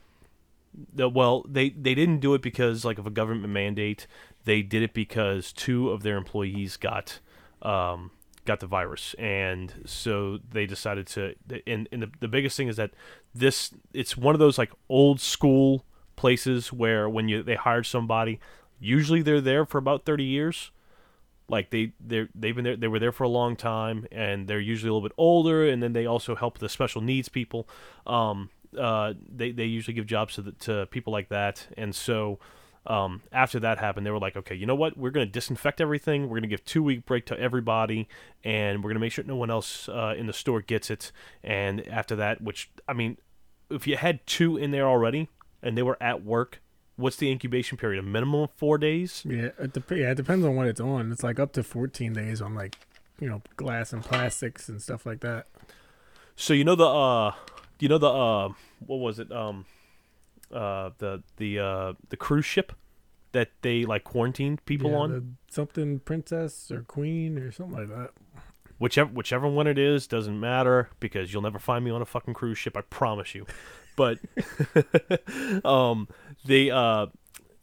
The- 0.93 1.09
well, 1.09 1.43
they 1.49 1.69
they 1.69 1.95
didn't 1.95 2.19
do 2.19 2.33
it 2.33 2.41
because 2.41 2.85
like 2.85 2.97
of 2.99 3.05
a 3.07 3.09
government 3.11 3.51
mandate. 3.51 4.07
They 4.45 4.61
did 4.61 4.81
it 4.83 4.93
because 4.93 5.51
two 5.51 5.89
of 5.89 6.03
their 6.03 6.17
employees 6.17 6.77
got 6.77 7.19
um, 7.61 8.11
got 8.45 8.59
the 8.59 8.67
virus, 8.67 9.15
and 9.17 9.73
so 9.85 10.39
they 10.51 10.65
decided 10.65 11.07
to. 11.07 11.33
And, 11.65 11.89
and 11.91 12.03
the 12.03 12.11
the 12.19 12.27
biggest 12.27 12.55
thing 12.57 12.67
is 12.69 12.77
that 12.77 12.91
this 13.33 13.73
it's 13.93 14.15
one 14.15 14.35
of 14.35 14.39
those 14.39 14.57
like 14.57 14.71
old 14.87 15.19
school 15.19 15.83
places 16.15 16.71
where 16.71 17.09
when 17.09 17.27
you 17.27 17.41
they 17.43 17.55
hired 17.55 17.85
somebody, 17.87 18.39
usually 18.79 19.21
they're 19.23 19.41
there 19.41 19.65
for 19.65 19.79
about 19.79 20.05
thirty 20.05 20.25
years. 20.25 20.71
Like 21.49 21.69
they 21.69 21.93
they 22.05 22.27
they've 22.35 22.55
been 22.55 22.65
there 22.65 22.75
they 22.75 22.87
were 22.87 22.99
there 22.99 23.11
for 23.11 23.23
a 23.23 23.29
long 23.29 23.55
time, 23.55 24.05
and 24.11 24.47
they're 24.47 24.59
usually 24.59 24.89
a 24.89 24.93
little 24.93 25.07
bit 25.07 25.15
older, 25.17 25.67
and 25.67 25.81
then 25.81 25.93
they 25.93 26.05
also 26.05 26.35
help 26.35 26.59
the 26.59 26.69
special 26.69 27.01
needs 27.01 27.29
people. 27.29 27.67
Um, 28.05 28.49
uh, 28.77 29.13
they 29.33 29.51
they 29.51 29.65
usually 29.65 29.93
give 29.93 30.05
jobs 30.05 30.35
to 30.35 30.41
the, 30.41 30.51
to 30.51 30.87
people 30.87 31.13
like 31.13 31.29
that, 31.29 31.67
and 31.77 31.95
so 31.95 32.39
um, 32.87 33.21
after 33.33 33.59
that 33.59 33.79
happened, 33.79 34.05
they 34.05 34.11
were 34.11 34.19
like, 34.19 34.37
okay, 34.37 34.55
you 34.55 34.65
know 34.65 34.75
what? 34.75 34.97
We're 34.97 35.11
going 35.11 35.27
to 35.27 35.31
disinfect 35.31 35.81
everything. 35.81 36.23
We're 36.23 36.39
going 36.39 36.43
to 36.43 36.47
give 36.47 36.63
two 36.63 36.81
week 36.81 37.05
break 37.05 37.25
to 37.25 37.39
everybody, 37.39 38.07
and 38.43 38.79
we're 38.79 38.89
going 38.89 38.95
to 38.95 39.01
make 39.01 39.11
sure 39.11 39.25
no 39.25 39.35
one 39.35 39.51
else 39.51 39.89
uh, 39.89 40.15
in 40.17 40.25
the 40.25 40.33
store 40.33 40.61
gets 40.61 40.89
it. 40.89 41.11
And 41.43 41.85
after 41.87 42.15
that, 42.15 42.41
which 42.41 42.71
I 42.87 42.93
mean, 42.93 43.17
if 43.69 43.87
you 43.87 43.97
had 43.97 44.25
two 44.25 44.55
in 44.57 44.71
there 44.71 44.87
already 44.87 45.27
and 45.61 45.77
they 45.77 45.83
were 45.83 45.97
at 46.01 46.23
work, 46.23 46.61
what's 46.97 47.15
the 47.15 47.31
incubation 47.31 47.77
period? 47.77 47.99
A 47.99 48.03
minimum 48.07 48.41
of 48.41 48.51
four 48.57 48.77
days. 48.77 49.23
Yeah, 49.25 49.49
it 49.59 49.73
dep- 49.73 49.89
yeah, 49.91 50.11
it 50.11 50.15
depends 50.15 50.45
on 50.45 50.55
what 50.55 50.67
it's 50.67 50.81
on. 50.81 51.11
It's 51.11 51.23
like 51.23 51.39
up 51.39 51.53
to 51.53 51.63
14 51.63 52.11
days 52.13 52.41
on 52.41 52.53
like, 52.53 52.75
you 53.19 53.29
know, 53.29 53.41
glass 53.55 53.93
and 53.93 54.03
plastics 54.03 54.67
and 54.67 54.81
stuff 54.81 55.05
like 55.05 55.21
that. 55.21 55.47
So 56.35 56.53
you 56.53 56.63
know 56.63 56.75
the 56.75 56.85
uh, 56.87 57.31
you 57.79 57.87
know 57.89 57.97
the 57.97 58.09
uh, 58.09 58.49
what 58.85 58.97
was 58.97 59.17
it? 59.19 59.31
Um, 59.31 59.65
uh, 60.51 60.91
the 60.99 61.23
the 61.37 61.59
uh, 61.59 61.93
the 62.09 62.17
cruise 62.17 62.45
ship 62.45 62.73
that 63.31 63.49
they 63.61 63.85
like 63.85 64.03
quarantined 64.03 64.63
people 64.65 64.91
Yeah, 64.91 64.97
on. 64.97 65.11
the 65.11 65.23
something 65.53 65.99
princess 65.99 66.69
or 66.71 66.81
queen 66.81 67.37
or 67.37 67.51
something 67.51 67.75
like 67.77 67.89
that. 67.89 68.11
whichever 68.77 69.09
whichever 69.11 69.47
one 69.47 69.65
it 69.67 69.77
is 69.79 70.07
doesn't 70.07 70.39
matter 70.39 70.89
because 70.99 71.33
you'll 71.33 71.41
never 71.41 71.59
find 71.59 71.83
me 71.83 71.91
on 71.91 72.01
a 72.01 72.05
fucking 72.05 72.33
cruise 72.35 72.57
ship. 72.57 72.77
I 72.77 72.81
promise 72.81 73.33
you. 73.35 73.45
But 73.97 74.19
um, 75.65 76.07
they 76.45 76.71
uh, 76.71 77.07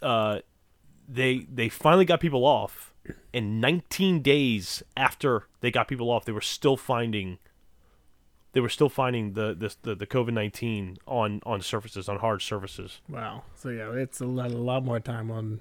uh, 0.02 0.40
they 1.08 1.46
they 1.50 1.70
finally 1.70 2.04
got 2.04 2.20
people 2.20 2.44
off, 2.44 2.92
and 3.32 3.60
19 3.60 4.20
days 4.20 4.82
after 4.96 5.46
they 5.60 5.70
got 5.70 5.88
people 5.88 6.10
off, 6.10 6.26
they 6.26 6.32
were 6.32 6.42
still 6.42 6.76
finding. 6.76 7.38
They 8.52 8.60
were 8.60 8.68
still 8.68 8.88
finding 8.88 9.32
the 9.32 9.54
this 9.54 9.76
the, 9.76 9.94
the 9.94 10.06
COVID 10.06 10.32
nineteen 10.32 10.98
on 11.06 11.40
on 11.46 11.62
surfaces 11.62 12.08
on 12.08 12.18
hard 12.18 12.42
surfaces. 12.42 13.00
Wow. 13.08 13.44
So 13.54 13.70
yeah, 13.70 13.92
it's 13.92 14.20
a 14.20 14.26
lot, 14.26 14.50
a 14.50 14.58
lot 14.58 14.84
more 14.84 15.00
time 15.00 15.30
on. 15.30 15.60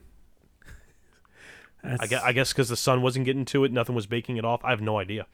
I 1.84 2.08
guess 2.08 2.24
I 2.24 2.32
guess 2.32 2.52
because 2.52 2.70
the 2.70 2.78
sun 2.78 3.04
wasn't 3.04 3.26
getting 3.26 3.46
to 3.46 3.64
it, 3.64 3.72
nothing 3.72 3.94
was 3.94 4.08
baking 4.08 4.38
it 4.38 4.46
off. 4.46 4.66
I 4.66 4.72
have 4.72 4.82
no 4.82 4.98
idea. 4.98 5.28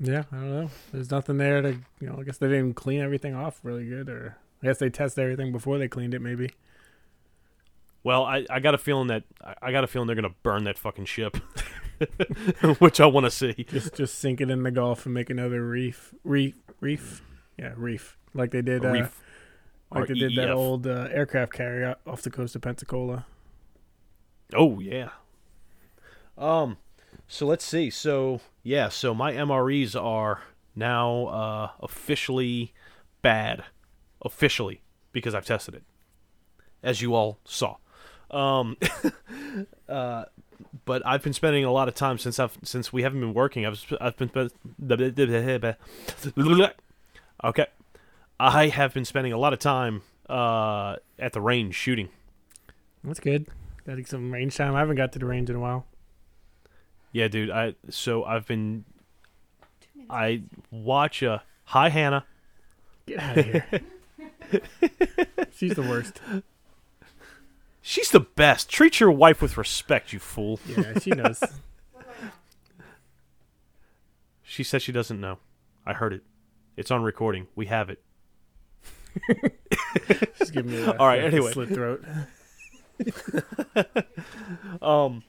Yeah, 0.00 0.24
I 0.32 0.36
don't 0.36 0.50
know. 0.50 0.70
There's 0.92 1.10
nothing 1.10 1.38
there 1.38 1.62
to, 1.62 1.78
you 2.00 2.08
know, 2.08 2.18
I 2.18 2.24
guess 2.24 2.38
they 2.38 2.48
didn't 2.48 2.74
clean 2.74 3.00
everything 3.00 3.34
off 3.34 3.60
really 3.62 3.86
good, 3.86 4.08
or 4.08 4.36
I 4.64 4.68
guess 4.68 4.78
they 4.78 4.88
test 4.88 5.18
everything 5.18 5.52
before 5.52 5.76
they 5.76 5.88
cleaned 5.88 6.14
it, 6.14 6.22
maybe. 6.22 6.48
Well, 8.02 8.24
I, 8.24 8.46
I 8.48 8.60
got 8.60 8.74
a 8.74 8.78
feeling 8.78 9.08
that 9.08 9.24
I- 9.60 9.72
got 9.72 9.84
a 9.84 9.86
feeling 9.86 10.06
they're 10.06 10.16
gonna 10.16 10.34
burn 10.42 10.64
that 10.64 10.78
fucking 10.78 11.04
ship, 11.04 11.36
which 12.78 12.98
I 12.98 13.04
want 13.04 13.24
to 13.26 13.30
see. 13.30 13.66
Just 13.68 13.94
just 13.94 14.18
sink 14.18 14.40
it 14.40 14.50
in 14.50 14.62
the 14.62 14.70
Gulf 14.70 15.04
and 15.04 15.14
make 15.14 15.28
another 15.28 15.66
reef, 15.66 16.14
reef, 16.24 16.54
reef, 16.80 17.22
yeah, 17.58 17.74
reef, 17.76 18.16
like 18.32 18.52
they 18.52 18.62
did, 18.62 18.86
uh, 18.86 18.88
Reef, 18.90 19.20
like 19.90 20.08
they 20.08 20.14
did 20.14 20.34
that 20.36 20.50
old 20.50 20.86
uh, 20.86 21.08
aircraft 21.10 21.52
carrier 21.52 21.96
off 22.06 22.22
the 22.22 22.30
coast 22.30 22.56
of 22.56 22.62
Pensacola. 22.62 23.26
Oh 24.54 24.80
yeah. 24.80 25.10
Um, 26.38 26.78
so 27.28 27.46
let's 27.46 27.64
see. 27.66 27.90
So 27.90 28.40
yeah, 28.62 28.88
so 28.88 29.14
my 29.14 29.32
MREs 29.32 29.94
are 29.94 30.40
now 30.74 31.26
uh, 31.26 31.70
officially 31.80 32.72
bad, 33.22 33.64
officially 34.24 34.80
because 35.12 35.34
I've 35.34 35.46
tested 35.46 35.74
it, 35.74 35.82
as 36.82 37.00
you 37.00 37.14
all 37.14 37.38
saw. 37.44 37.76
Um, 38.30 38.76
uh, 39.88 40.24
but 40.84 41.06
I've 41.06 41.22
been 41.22 41.32
spending 41.32 41.64
a 41.64 41.72
lot 41.72 41.88
of 41.88 41.94
time 41.94 42.18
since 42.18 42.38
I've 42.38 42.58
since 42.62 42.92
we 42.92 43.02
haven't 43.02 43.20
been 43.20 43.34
working. 43.34 43.64
I've 43.66 43.84
I've 44.00 44.16
been 44.16 44.28
spend- 44.28 44.52
okay. 47.44 47.66
I 48.40 48.68
have 48.68 48.92
been 48.92 49.04
spending 49.04 49.32
a 49.32 49.38
lot 49.38 49.52
of 49.52 49.60
time 49.60 50.02
uh, 50.28 50.96
at 51.18 51.32
the 51.32 51.40
range 51.40 51.74
shooting. 51.74 52.08
That's 53.04 53.20
good. 53.20 53.46
Got 53.86 54.06
some 54.08 54.32
range 54.32 54.56
time. 54.56 54.74
I 54.74 54.80
haven't 54.80 54.96
got 54.96 55.12
to 55.12 55.18
the 55.18 55.26
range 55.26 55.50
in 55.50 55.56
a 55.56 55.60
while. 55.60 55.86
Yeah, 57.12 57.28
dude. 57.28 57.50
I 57.50 57.74
so 57.90 58.24
I've 58.24 58.46
been. 58.46 58.84
I 60.10 60.42
watch 60.70 61.22
a 61.22 61.42
hi 61.64 61.88
Hannah. 61.88 62.24
Get 63.06 63.20
out 63.20 63.38
of 63.38 63.44
here. 63.44 63.66
She's 65.56 65.74
the 65.74 65.82
worst. 65.82 66.20
She's 67.82 68.10
the 68.10 68.20
best. 68.20 68.70
Treat 68.70 69.00
your 69.00 69.10
wife 69.10 69.42
with 69.42 69.56
respect, 69.56 70.12
you 70.12 70.18
fool. 70.18 70.58
Yeah, 70.66 70.98
she 70.98 71.10
knows. 71.10 71.42
She 74.46 74.62
says 74.62 74.82
she 74.82 74.92
doesn't 74.92 75.20
know. 75.20 75.38
I 75.84 75.94
heard 75.94 76.12
it. 76.12 76.22
It's 76.76 76.92
on 76.92 77.02
recording. 77.02 77.48
We 77.56 77.66
have 77.66 77.90
it. 77.90 78.00
She's 80.38 80.50
giving 80.52 80.70
me 80.70 80.80
a, 80.82 80.92
All 80.96 81.08
right, 81.08 81.22
a 81.22 81.26
anyway. 81.26 81.50
slit 81.50 81.70
throat. 81.70 82.04
Um, 84.80 85.24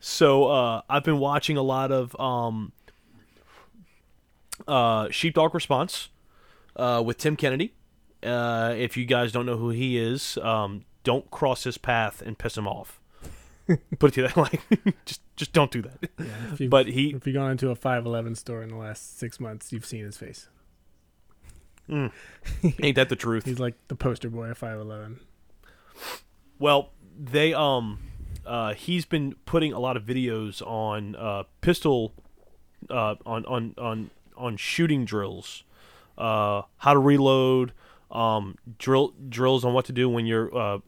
so 0.00 0.46
uh, 0.50 0.82
I've 0.90 1.04
been 1.04 1.18
watching 1.18 1.56
a 1.56 1.62
lot 1.62 1.90
of 1.90 2.18
um, 2.20 2.72
uh, 4.66 5.08
Sheepdog 5.10 5.54
Response 5.54 6.10
uh, 6.76 7.02
with 7.04 7.16
Tim 7.16 7.36
Kennedy. 7.36 7.72
Uh, 8.22 8.74
if 8.76 8.96
you 8.96 9.04
guys 9.04 9.32
don't 9.32 9.46
know 9.46 9.56
who 9.56 9.70
he 9.70 9.98
is, 9.98 10.38
um, 10.38 10.84
don't 11.04 11.30
cross 11.30 11.64
his 11.64 11.78
path 11.78 12.20
and 12.20 12.36
piss 12.38 12.56
him 12.56 12.66
off. 12.66 13.00
Put 13.98 14.10
it 14.10 14.14
to 14.14 14.20
you 14.22 14.28
that 14.28 14.36
like, 14.36 14.60
just 15.04 15.20
just 15.36 15.52
don't 15.52 15.70
do 15.70 15.82
that. 15.82 16.10
Yeah, 16.18 16.26
if 16.52 16.60
you, 16.60 16.68
But 16.68 16.86
he 16.88 17.10
if 17.10 17.26
you've 17.26 17.34
gone 17.34 17.50
into 17.52 17.70
a 17.70 17.74
511 17.74 18.34
store 18.34 18.62
in 18.62 18.70
the 18.70 18.76
last 18.76 19.18
six 19.18 19.38
months, 19.38 19.72
you've 19.72 19.84
seen 19.84 20.04
his 20.04 20.16
face. 20.16 20.48
Mm. 21.88 22.12
Ain't 22.82 22.96
that 22.96 23.08
the 23.08 23.16
truth? 23.16 23.44
He's 23.44 23.60
like 23.60 23.74
the 23.88 23.94
poster 23.94 24.28
boy 24.30 24.48
of 24.50 24.58
511. 24.58 25.20
Well, 26.58 26.90
they 27.18 27.54
um 27.54 27.98
uh 28.46 28.74
he's 28.74 29.04
been 29.04 29.34
putting 29.44 29.72
a 29.72 29.78
lot 29.78 29.96
of 29.96 30.04
videos 30.04 30.60
on 30.66 31.14
uh 31.16 31.44
pistol 31.60 32.12
uh 32.90 33.16
on 33.24 33.44
on 33.46 33.74
on 33.78 34.10
on 34.36 34.56
shooting 34.56 35.04
drills. 35.04 35.62
Uh 36.16 36.62
how 36.78 36.94
to 36.94 36.98
reload, 36.98 37.72
um 38.10 38.56
drill 38.78 39.12
drills 39.28 39.64
on 39.64 39.74
what 39.74 39.84
to 39.84 39.92
do 39.92 40.08
when 40.08 40.24
you're 40.26 40.56
uh 40.56 40.78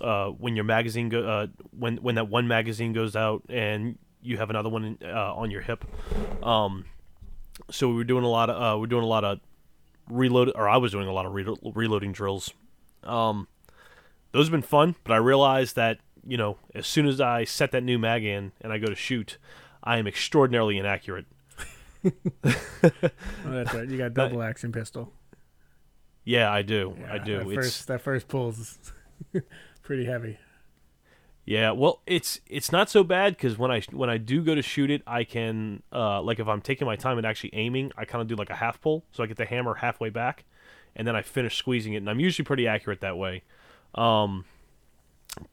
uh 0.00 0.28
when 0.28 0.56
your 0.56 0.64
magazine 0.64 1.08
go 1.08 1.26
uh 1.26 1.46
when 1.70 1.96
when 1.98 2.16
that 2.16 2.28
one 2.28 2.46
magazine 2.48 2.92
goes 2.92 3.16
out 3.16 3.42
and 3.48 3.98
you 4.20 4.36
have 4.36 4.50
another 4.50 4.68
one 4.68 4.84
in, 4.84 4.98
uh, 5.08 5.32
on 5.34 5.50
your 5.50 5.60
hip. 5.62 5.84
Um 6.42 6.84
so 7.70 7.88
we 7.88 7.94
were 7.94 8.04
doing 8.04 8.24
a 8.24 8.28
lot 8.28 8.50
of 8.50 8.56
uh 8.60 8.78
we're 8.78 8.86
doing 8.88 9.04
a 9.04 9.06
lot 9.06 9.24
of 9.24 9.40
reload 10.08 10.52
or 10.54 10.68
I 10.68 10.76
was 10.76 10.92
doing 10.92 11.08
a 11.08 11.12
lot 11.12 11.24
of 11.26 11.32
relo- 11.32 11.72
reloading 11.74 12.12
drills. 12.12 12.52
Um 13.04 13.48
those 14.32 14.46
have 14.46 14.52
been 14.52 14.62
fun, 14.62 14.96
but 15.04 15.12
I 15.14 15.16
realized 15.16 15.76
that 15.76 15.98
you 16.26 16.36
know 16.36 16.58
as 16.74 16.86
soon 16.86 17.06
as 17.06 17.20
I 17.20 17.44
set 17.44 17.70
that 17.72 17.82
new 17.84 17.98
mag 17.98 18.24
in 18.24 18.52
and 18.60 18.72
I 18.72 18.78
go 18.78 18.86
to 18.86 18.94
shoot, 18.94 19.38
I 19.82 19.96
am 19.98 20.06
extraordinarily 20.06 20.76
inaccurate. 20.78 21.26
Oh, 22.44 22.52
that's 23.50 23.74
right. 23.74 23.88
You 23.88 23.98
got 23.98 24.14
double 24.14 24.42
action 24.42 24.70
pistol. 24.70 25.12
Yeah, 26.26 26.52
I 26.52 26.62
do. 26.62 26.96
I 27.08 27.18
do. 27.18 27.38
That 27.38 27.46
It's 27.46 27.54
first, 27.54 27.86
that 27.86 28.00
first 28.02 28.26
pulls 28.28 28.78
pretty 29.82 30.04
heavy. 30.04 30.38
yeah. 31.44 31.70
Well, 31.70 32.02
it's 32.04 32.40
it's 32.48 32.72
not 32.72 32.90
so 32.90 33.04
bad 33.04 33.36
because 33.36 33.56
when 33.56 33.70
I 33.70 33.80
when 33.92 34.10
I 34.10 34.18
do 34.18 34.42
go 34.42 34.54
to 34.56 34.60
shoot 34.62 34.90
it, 34.90 35.02
I 35.06 35.22
can 35.22 35.84
uh 35.92 36.20
like 36.20 36.40
if 36.40 36.48
I'm 36.48 36.60
taking 36.60 36.84
my 36.84 36.96
time 36.96 37.16
and 37.16 37.26
actually 37.26 37.54
aiming, 37.54 37.92
I 37.96 38.04
kind 38.04 38.20
of 38.20 38.26
do 38.28 38.34
like 38.34 38.50
a 38.50 38.56
half 38.56 38.80
pull, 38.80 39.04
so 39.12 39.22
I 39.22 39.26
get 39.26 39.36
the 39.36 39.46
hammer 39.46 39.74
halfway 39.74 40.10
back, 40.10 40.44
and 40.96 41.06
then 41.06 41.14
I 41.14 41.22
finish 41.22 41.56
squeezing 41.56 41.92
it, 41.94 41.98
and 41.98 42.10
I'm 42.10 42.18
usually 42.20 42.44
pretty 42.44 42.66
accurate 42.66 43.00
that 43.02 43.16
way. 43.16 43.44
Um, 43.94 44.44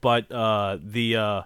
but 0.01 0.32
uh, 0.32 0.80
the 0.82 1.15
uh, 1.18 1.42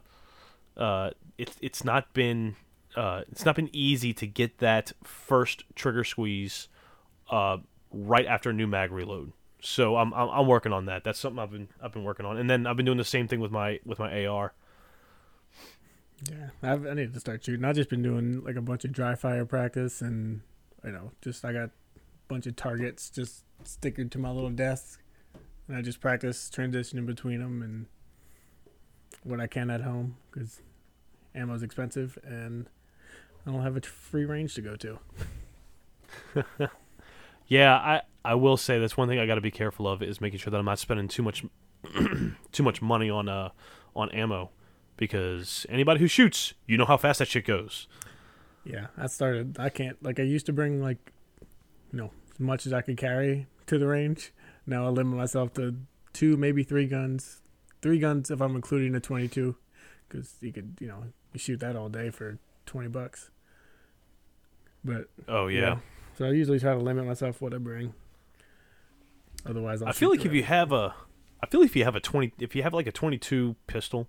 uh, 0.77 1.10
it's 1.38 1.57
it's 1.62 1.84
not 1.84 2.13
been 2.13 2.55
uh, 2.96 3.24
it's 3.29 3.43
not 3.43 3.57
been 3.57 3.69
easy 3.74 4.13
to 4.13 4.25
get 4.25 4.60
that 4.60 4.93
first 5.03 5.65
trigger 5.75 6.05
squeeze 6.05 6.69
uh, 7.29 7.57
right 7.91 8.25
after 8.25 8.50
a 8.50 8.53
new 8.53 8.67
mag 8.67 8.91
reload. 8.91 9.32
So 9.62 9.96
I'm, 9.96 10.13
I'm 10.13 10.29
I'm 10.29 10.48
working 10.48 10.72
on 10.72 10.86
that. 10.86 11.03
That's 11.03 11.20
something 11.20 11.39
I've 11.39 11.51
been 11.51 11.67
I've 11.82 11.91
been 11.91 12.03
working 12.03 12.25
on, 12.25 12.38
and 12.38 12.50
then 12.50 12.67
I've 12.67 12.77
been 12.77 12.86
doing 12.86 12.98
the 12.98 13.03
same 13.03 13.27
thing 13.27 13.39
with 13.39 13.51
my 13.51 13.79
with 13.86 14.00
my 14.00 14.25
AR. 14.25 14.53
Yeah, 16.29 16.50
I've, 16.63 16.86
I 16.86 16.94
need 16.94 17.13
to 17.13 17.20
start 17.20 17.44
shooting. 17.44 17.65
I've 17.65 17.75
just 17.75 17.89
been 17.89 18.01
doing 18.01 18.44
like 18.44 18.56
a 18.56 18.62
bunch 18.62 18.86
of 18.86 18.91
dry 18.91 19.15
fire 19.15 19.46
practice, 19.46 20.01
and 20.01 20.41
you 20.84 20.91
know, 20.91 21.12
just 21.22 21.44
I 21.44 21.53
got 21.53 21.70
a 21.70 21.72
bunch 22.27 22.46
of 22.46 22.56
targets 22.56 23.10
just 23.10 23.44
stickered 23.63 24.12
to 24.12 24.20
my 24.20 24.29
little 24.29 24.50
desk, 24.51 25.01
and 25.67 25.75
I 25.75 25.82
just 25.82 26.01
practice 26.01 26.51
transitioning 26.53 27.06
between 27.06 27.39
them 27.39 27.62
and 27.62 27.88
what 29.24 29.41
I 29.41 29.48
can 29.48 29.70
at 29.70 29.82
home 29.82 30.17
because 30.32 30.62
ammo's 31.36 31.63
expensive 31.63 32.17
and 32.24 32.67
I 33.46 33.51
don't 33.51 33.62
have 33.62 33.77
a 33.77 33.82
free 33.82 34.25
range 34.25 34.56
to 34.56 34.62
go 34.62 34.75
to. 34.75 35.00
Yeah, 37.47 37.75
I 37.75 38.01
I 38.25 38.35
will 38.35 38.57
say 38.57 38.79
that's 38.79 38.97
one 38.97 39.07
thing 39.07 39.19
I 39.19 39.25
got 39.25 39.35
to 39.35 39.41
be 39.41 39.51
careful 39.51 39.87
of 39.87 40.01
is 40.01 40.19
making 40.19 40.39
sure 40.39 40.51
that 40.51 40.57
I'm 40.57 40.65
not 40.65 40.79
spending 40.79 41.07
too 41.07 41.23
much 41.23 41.45
too 42.51 42.63
much 42.63 42.81
money 42.81 43.09
on 43.09 43.29
uh 43.29 43.49
on 43.95 44.09
ammo 44.11 44.51
because 44.97 45.65
anybody 45.69 45.99
who 45.99 46.07
shoots, 46.07 46.53
you 46.65 46.77
know 46.77 46.85
how 46.85 46.97
fast 46.97 47.19
that 47.19 47.27
shit 47.27 47.45
goes. 47.45 47.87
Yeah, 48.65 48.87
I 48.97 49.07
started. 49.07 49.57
I 49.59 49.69
can't 49.69 50.01
like 50.03 50.19
I 50.19 50.23
used 50.23 50.45
to 50.47 50.53
bring 50.53 50.81
like, 50.81 51.13
you 51.93 51.99
know, 51.99 52.11
as 52.33 52.39
much 52.39 52.65
as 52.65 52.73
I 52.73 52.81
could 52.81 52.97
carry 52.97 53.47
to 53.67 53.77
the 53.77 53.87
range. 53.87 54.33
Now 54.65 54.85
I 54.85 54.89
limit 54.89 55.17
myself 55.17 55.53
to 55.53 55.77
two, 56.11 56.35
maybe 56.35 56.63
three 56.63 56.87
guns. 56.87 57.41
Three 57.81 57.99
guns 57.99 58.29
if 58.29 58.41
I'm 58.41 58.55
including 58.55 58.95
a 58.95 58.99
22, 58.99 59.55
because 60.09 60.35
you 60.41 60.51
could, 60.51 60.77
you 60.81 60.87
know, 60.87 61.03
you 61.31 61.39
shoot 61.39 61.59
that 61.59 61.75
all 61.75 61.89
day 61.89 62.09
for 62.09 62.39
20 62.65 62.89
bucks. 62.89 63.29
But 64.83 65.05
Oh 65.27 65.47
yeah. 65.47 65.59
Yeah. 65.59 65.77
So 66.17 66.25
I 66.25 66.31
usually 66.31 66.59
try 66.59 66.74
to 66.74 66.79
limit 66.79 67.05
myself 67.05 67.41
what 67.41 67.53
I 67.53 67.57
bring. 67.57 67.93
Otherwise, 69.45 69.81
I'll 69.81 69.89
I 69.89 69.91
feel 69.91 70.09
like 70.09 70.25
if 70.25 70.33
you 70.33 70.43
have 70.43 70.71
a 70.71 70.93
I 71.41 71.45
feel 71.47 71.62
if 71.62 71.75
you 71.75 71.83
have 71.83 71.95
a 71.95 72.00
20 72.00 72.33
if 72.39 72.55
you 72.55 72.63
have 72.63 72.74
like 72.74 72.88
a 72.88 72.91
22 72.91 73.55
pistol, 73.67 74.07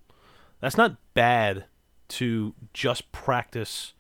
that's 0.61 0.77
not 0.77 0.97
bad 1.15 1.67
to 2.09 2.55
just 2.73 3.13
practice 3.13 3.93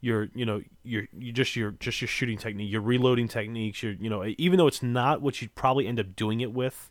your 0.00 0.28
you 0.34 0.46
know 0.46 0.62
your 0.84 1.08
you 1.18 1.32
just 1.32 1.56
your 1.56 1.72
just 1.72 2.00
your 2.00 2.08
shooting 2.08 2.38
technique, 2.38 2.70
your 2.70 2.80
reloading 2.80 3.28
techniques, 3.28 3.82
your 3.82 3.92
you 3.92 4.08
know 4.08 4.24
even 4.38 4.58
though 4.58 4.66
it's 4.68 4.82
not 4.82 5.20
what 5.20 5.42
you'd 5.42 5.54
probably 5.54 5.86
end 5.86 5.98
up 6.00 6.14
doing 6.16 6.40
it 6.40 6.52
with, 6.52 6.90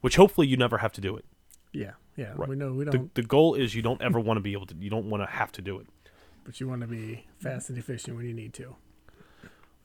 which 0.00 0.16
hopefully 0.16 0.46
you 0.46 0.56
never 0.56 0.78
have 0.78 0.92
to 0.92 1.00
do 1.00 1.16
it. 1.16 1.24
yeah, 1.72 1.92
yeah, 2.16 2.32
Right. 2.34 2.48
we 2.48 2.56
know 2.56 2.72
we 2.72 2.86
don't, 2.86 3.14
the 3.14 3.22
goal 3.22 3.54
is 3.54 3.74
you 3.74 3.82
don't 3.82 4.00
ever 4.00 4.18
want 4.18 4.38
to 4.38 4.40
be 4.40 4.52
able 4.54 4.66
to 4.66 4.74
you 4.80 4.88
don't 4.90 5.10
want 5.10 5.22
to 5.22 5.26
have 5.30 5.52
to 5.52 5.62
do 5.62 5.78
it. 5.78 5.86
but 6.44 6.58
you 6.60 6.66
want 6.66 6.80
to 6.80 6.86
be 6.86 7.26
fast 7.38 7.68
and 7.68 7.76
efficient 7.78 8.16
when 8.16 8.26
you 8.26 8.32
need 8.34 8.54
to. 8.54 8.74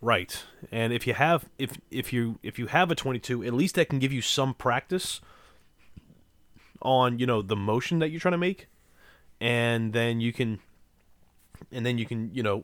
Right. 0.02 0.44
And 0.72 0.92
if 0.92 1.06
you 1.06 1.14
have 1.14 1.46
if 1.60 1.78
if 1.92 2.12
you 2.12 2.40
if 2.42 2.58
you 2.58 2.68
have 2.68 2.90
a 2.92 2.96
22, 2.96 3.44
at 3.44 3.54
least 3.54 3.76
that 3.76 3.88
can 3.90 4.00
give 4.00 4.12
you 4.12 4.22
some 4.22 4.54
practice 4.56 5.22
on, 6.82 7.20
you 7.20 7.26
know, 7.28 7.42
the 7.42 7.56
motion 7.56 8.00
that 8.00 8.10
you're 8.10 8.20
trying 8.20 8.32
to 8.32 8.38
make 8.38 8.68
and 9.40 9.94
then 9.94 10.20
you 10.20 10.34
can 10.34 10.60
and 11.72 11.86
then 11.86 11.98
you 12.00 12.06
can, 12.08 12.32
you 12.34 12.42
know, 12.42 12.64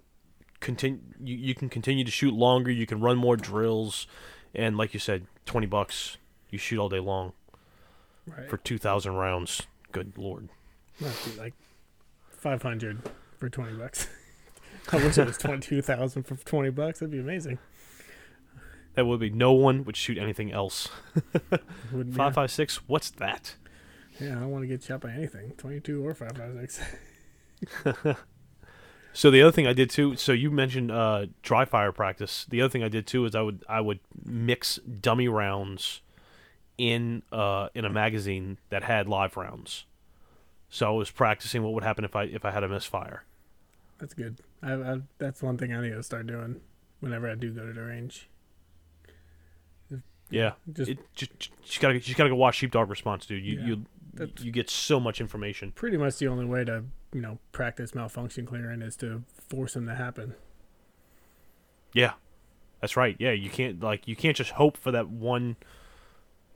continue 0.60 1.00
you, 1.24 1.36
you 1.38 1.53
can 1.53 1.70
continue 1.70 2.03
to 2.03 2.12
shoot 2.12 2.34
longer, 2.34 2.72
you 2.72 2.88
can 2.88 3.00
run 3.01 3.17
more 3.17 3.38
drills 3.38 4.08
and 4.56 4.75
like 4.75 4.94
you 4.96 5.00
said, 5.00 5.27
20 5.46 5.67
bucks, 5.67 6.17
you 6.50 6.58
shoot 6.58 6.79
all 6.79 6.89
day 6.89 7.00
long 7.00 7.34
Right. 8.25 8.50
for 8.50 8.58
2000 8.58 9.13
rounds. 9.13 9.62
Good 9.91 10.17
lord. 10.17 10.50
Like 11.38 11.53
500 12.32 12.98
for 13.38 13.48
20 13.50 13.74
bucks. 13.77 14.08
I 14.91 14.98
wish 14.98 15.17
it 15.17 15.27
was 15.27 15.38
twenty 15.38 15.60
two 15.60 15.82
thousand 15.82 16.24
for 16.24 16.36
twenty 16.36 16.70
bucks. 16.70 17.00
That'd 17.00 17.12
be 17.12 17.20
amazing. 17.20 17.60
That 18.96 19.06
would 19.06 19.20
be 19.20 19.29
no 19.29 19.53
one 19.53 19.84
would 19.84 19.96
shoot 19.96 20.17
anything 20.17 20.51
else. 20.51 20.89
Wouldn't 21.91 22.15
Five 22.15 22.34
five 22.34 22.51
six. 22.51 22.77
What's 22.88 23.12
that? 23.12 23.56
Yeah, 24.20 24.38
I 24.38 24.39
don't 24.39 24.51
want 24.51 24.63
to 24.63 24.67
get 24.67 24.82
shot 24.84 25.01
by 25.01 25.12
anything. 25.12 25.51
Twenty 25.58 25.79
two 25.79 26.06
or 26.06 26.13
five 26.13 26.36
five 26.36 26.56
six. 26.60 28.17
So 29.17 29.32
the 29.32 29.41
other 29.41 29.51
thing 29.51 29.65
I 29.65 29.74
did 29.74 29.89
too. 29.89 30.15
So 30.15 30.32
you 30.32 30.51
mentioned 30.51 30.91
uh, 30.91 31.25
dry 31.41 31.65
fire 31.65 31.91
practice. 31.91 32.46
The 32.48 32.62
other 32.62 32.70
thing 32.70 32.84
I 32.84 32.88
did 32.88 33.08
too 33.08 33.25
is 33.25 33.34
I 33.34 33.41
would 33.41 33.63
I 33.67 33.82
would 33.82 34.00
mix 34.24 34.75
dummy 34.77 35.27
rounds 35.27 36.01
in 36.77 37.24
uh, 37.32 37.70
in 37.74 37.84
a 37.84 37.89
magazine 37.89 38.60
that 38.70 38.84
had 38.84 39.08
live 39.08 39.36
rounds. 39.36 39.86
So 40.70 40.86
I 40.86 40.91
was 40.91 41.10
practicing 41.10 41.63
what 41.63 41.74
would 41.74 41.84
happen 41.84 42.06
if 42.06 42.15
I 42.15 42.25
if 42.25 42.46
I 42.46 42.51
had 42.51 42.63
a 42.63 42.70
misfire. 42.70 43.24
That's 44.00 44.13
good. 44.13 44.39
I, 44.62 44.74
I, 44.74 44.98
that's 45.18 45.42
one 45.42 45.58
thing 45.58 45.74
I 45.74 45.82
need 45.82 45.92
to 45.92 46.04
start 46.04 46.27
doing 46.27 46.62
whenever 47.00 47.30
I 47.30 47.36
do 47.36 47.51
go 47.51 47.66
to 47.66 47.74
the 47.74 47.82
range. 47.82 48.30
Yeah, 50.30 50.54
Just 50.74 50.92
it, 50.92 51.00
just 51.16 51.50
you 51.75 51.80
gotta 51.82 52.00
you 52.00 52.13
gotta 52.13 52.30
go 52.30 52.36
watch 52.36 52.56
Sheepdog 52.56 52.89
Response, 52.89 53.25
dude. 53.25 53.46
You 53.46 53.60
Yeah, 53.60 53.66
you 53.66 53.86
that's- 54.13 54.44
you 54.44 54.51
get 54.51 54.70
so 54.70 55.00
much 55.00 55.22
information. 55.22 55.72
pretty 55.72 55.96
much 55.96 56.18
the 56.18 56.27
only 56.27 56.44
way 56.46 56.66
to 56.66 56.84
you 57.13 57.22
know 57.22 57.39
practice 57.54 57.96
malfunction 57.96 58.46
clearing 58.46 58.82
is 58.82 58.98
to 58.98 59.24
force 59.50 59.74
them 59.75 59.86
to 59.86 59.96
happen. 59.96 60.36
Yeah, 61.94 62.13
that's 62.82 62.98
right. 62.98 63.16
Yeah, 63.20 63.32
you 63.32 63.50
can't 63.50 63.80
like 63.82 64.06
you 64.06 64.18
can't 64.18 64.36
just 64.36 64.51
hope 64.51 64.75
for 64.75 64.92
that 64.92 65.08
one 65.08 65.56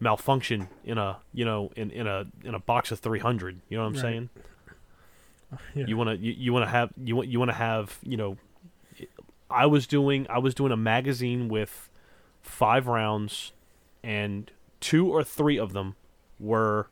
malfunction 0.02 0.68
in 0.84 0.98
a 0.98 1.20
you 1.34 1.46
know 1.46 1.72
in 1.78 1.92
in 1.92 2.08
a 2.08 2.26
in 2.44 2.54
a 2.54 2.60
box 2.60 2.92
of 2.92 3.00
three 3.00 3.20
hundred. 3.20 3.62
You 3.70 3.78
know 3.78 3.84
what 3.84 3.88
I'm 3.90 3.94
Right. 3.94 4.02
saying? 4.02 4.30
Yeah. 5.76 5.86
You 5.86 5.98
want 5.98 6.10
to 6.10 6.18
you, 6.18 6.32
you 6.32 6.54
want 6.54 6.66
to 6.66 6.70
have 6.70 6.92
you 7.04 7.16
want 7.16 7.28
you 7.30 7.40
want 7.40 7.50
to 7.50 7.56
have 7.56 7.98
you 8.04 8.18
know. 8.18 8.38
I 9.50 9.66
was 9.66 9.86
doing 9.86 10.26
I 10.30 10.40
was 10.40 10.54
doing 10.54 10.72
a 10.72 10.78
magazine 10.78 11.50
with 11.50 11.90
five 12.42 12.88
rounds, 12.88 13.52
and 14.04 14.50
two 14.80 15.12
or 15.12 15.24
three 15.24 15.58
of 15.58 15.74
them 15.74 15.96
were 16.40 16.88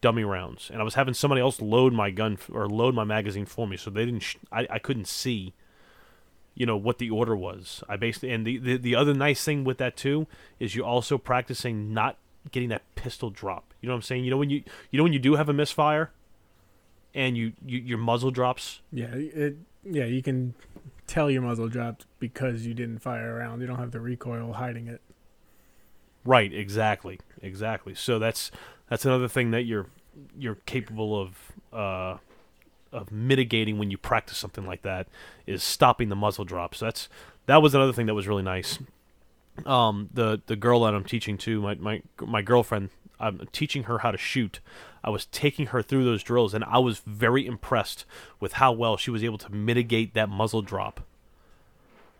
dummy 0.00 0.24
rounds, 0.24 0.70
and 0.70 0.80
I 0.80 0.84
was 0.84 0.94
having 0.94 1.14
somebody 1.14 1.40
else 1.40 1.60
load 1.60 1.92
my 1.92 2.10
gun 2.10 2.36
or 2.52 2.68
load 2.68 2.94
my 2.94 3.04
magazine 3.04 3.46
for 3.46 3.66
me, 3.66 3.76
so 3.76 3.90
they 3.90 4.04
didn't. 4.04 4.20
Sh- 4.20 4.36
I 4.50 4.66
I 4.70 4.78
couldn't 4.78 5.06
see. 5.08 5.54
You 6.56 6.66
know 6.66 6.76
what 6.76 6.98
the 6.98 7.10
order 7.10 7.34
was. 7.36 7.82
I 7.88 7.96
basically 7.96 8.30
and 8.30 8.46
the, 8.46 8.58
the 8.58 8.76
the 8.76 8.94
other 8.94 9.14
nice 9.14 9.42
thing 9.44 9.64
with 9.64 9.78
that 9.78 9.96
too 9.96 10.26
is 10.60 10.74
you're 10.74 10.86
also 10.86 11.18
practicing 11.18 11.92
not 11.92 12.16
getting 12.50 12.68
that 12.68 12.82
pistol 12.94 13.30
drop. 13.30 13.72
You 13.80 13.88
know 13.88 13.94
what 13.94 13.98
I'm 13.98 14.02
saying? 14.02 14.24
You 14.24 14.30
know 14.30 14.36
when 14.36 14.50
you 14.50 14.62
you 14.90 14.96
know 14.98 15.02
when 15.02 15.12
you 15.12 15.18
do 15.18 15.34
have 15.36 15.48
a 15.48 15.52
misfire, 15.52 16.10
and 17.14 17.36
you, 17.36 17.52
you 17.64 17.78
your 17.78 17.98
muzzle 17.98 18.30
drops. 18.30 18.80
Yeah, 18.92 19.14
it. 19.14 19.56
Yeah, 19.84 20.06
you 20.06 20.22
can 20.22 20.54
tell 21.06 21.30
your 21.30 21.42
muzzle 21.42 21.68
dropped 21.68 22.06
because 22.18 22.66
you 22.66 22.74
didn't 22.74 23.00
fire 23.00 23.34
around. 23.36 23.60
You 23.60 23.66
don't 23.66 23.78
have 23.78 23.90
the 23.90 24.00
recoil 24.00 24.54
hiding 24.54 24.88
it. 24.88 25.00
Right, 26.24 26.52
exactly, 26.52 27.20
exactly. 27.42 27.94
So 27.94 28.18
that's 28.18 28.50
that's 28.88 29.04
another 29.04 29.28
thing 29.28 29.50
that 29.50 29.62
you're 29.62 29.86
you're 30.38 30.56
capable 30.66 31.20
of 31.20 31.52
uh, 31.72 32.18
of 32.92 33.12
mitigating 33.12 33.78
when 33.78 33.90
you 33.90 33.98
practice 33.98 34.38
something 34.38 34.66
like 34.66 34.82
that 34.82 35.06
is 35.46 35.62
stopping 35.62 36.08
the 36.08 36.16
muzzle 36.16 36.44
drop. 36.44 36.74
So 36.74 36.86
that's 36.86 37.08
that 37.46 37.60
was 37.60 37.74
another 37.74 37.92
thing 37.92 38.06
that 38.06 38.14
was 38.14 38.26
really 38.26 38.42
nice. 38.42 38.78
Um, 39.66 40.08
the 40.12 40.40
the 40.46 40.56
girl 40.56 40.80
that 40.80 40.94
I'm 40.94 41.04
teaching 41.04 41.36
to 41.38 41.60
my 41.60 41.74
my 41.74 42.02
my 42.20 42.42
girlfriend, 42.42 42.90
I'm 43.26 43.48
teaching 43.52 43.84
her 43.84 43.98
how 43.98 44.10
to 44.10 44.18
shoot. 44.18 44.60
I 45.02 45.10
was 45.10 45.26
taking 45.26 45.66
her 45.66 45.82
through 45.82 46.04
those 46.04 46.22
drills, 46.22 46.54
and 46.54 46.64
I 46.64 46.78
was 46.78 47.00
very 47.00 47.46
impressed 47.46 48.04
with 48.40 48.54
how 48.54 48.72
well 48.72 48.96
she 48.96 49.10
was 49.10 49.24
able 49.24 49.38
to 49.38 49.52
mitigate 49.52 50.14
that 50.14 50.28
muzzle 50.28 50.62
drop 50.62 51.00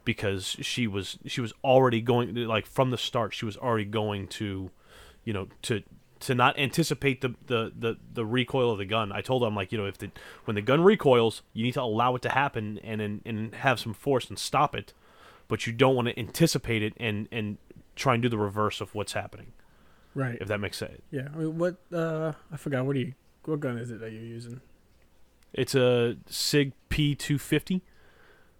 because 0.05 0.57
she 0.61 0.87
was 0.87 1.19
she 1.27 1.41
was 1.41 1.53
already 1.63 2.01
going 2.01 2.35
like 2.35 2.67
from 2.67 2.91
the 2.91 2.99
start 2.99 3.33
she 3.33 3.47
was 3.47 3.57
already 3.57 3.87
going 3.87 4.27
to 4.29 4.71
you 5.25 5.33
know 5.33 5.49
to 5.63 5.83
to 6.25 6.35
not 6.35 6.59
anticipate 6.59 7.21
the, 7.21 7.35
the, 7.47 7.71
the, 7.79 7.97
the 8.15 8.25
recoil 8.25 8.71
of 8.71 8.79
the 8.79 8.87
gun. 8.87 9.13
I 9.13 9.21
told 9.21 9.43
her 9.43 9.49
I'm 9.49 9.55
like, 9.55 9.73
you 9.73 9.77
know, 9.79 9.85
if 9.85 9.99
the 9.99 10.11
when 10.47 10.55
the 10.55 10.63
gun 10.63 10.83
recoils, 10.83 11.43
you 11.53 11.63
need 11.65 11.75
to 11.75 11.83
allow 11.83 12.15
it 12.15 12.23
to 12.23 12.31
happen 12.31 12.81
and 12.83 13.03
and, 13.03 13.21
and 13.27 13.55
have 13.57 13.79
some 13.79 13.93
force 13.93 14.29
and 14.31 14.39
stop 14.39 14.75
it, 14.75 14.95
but 15.49 15.67
you 15.67 15.73
don't 15.73 15.95
want 15.95 16.09
to 16.09 16.19
anticipate 16.19 16.83
it 16.83 16.95
and 16.97 17.29
and 17.31 17.59
try 17.95 18.15
and 18.15 18.23
do 18.23 18.29
the 18.31 18.39
reverse 18.39 18.81
of 18.81 18.95
what's 18.95 19.13
happening. 19.13 19.53
Right. 20.15 20.39
If 20.41 20.49
that 20.49 20.61
makes 20.61 20.77
sense. 20.77 21.01
Yeah. 21.11 21.29
I 21.35 21.39
mean, 21.39 21.59
what? 21.59 21.77
Uh, 21.93 22.33
I 22.53 22.57
forgot. 22.57 22.87
What 22.87 22.95
do 22.95 23.01
you? 23.01 23.15
What 23.45 23.61
gun 23.61 23.79
is 23.79 23.91
it 23.91 24.01
that 24.01 24.13
you're 24.13 24.23
using? 24.23 24.61
It's 25.53 25.75
a 25.75 26.17
Sig 26.27 26.73
P250, 26.91 27.81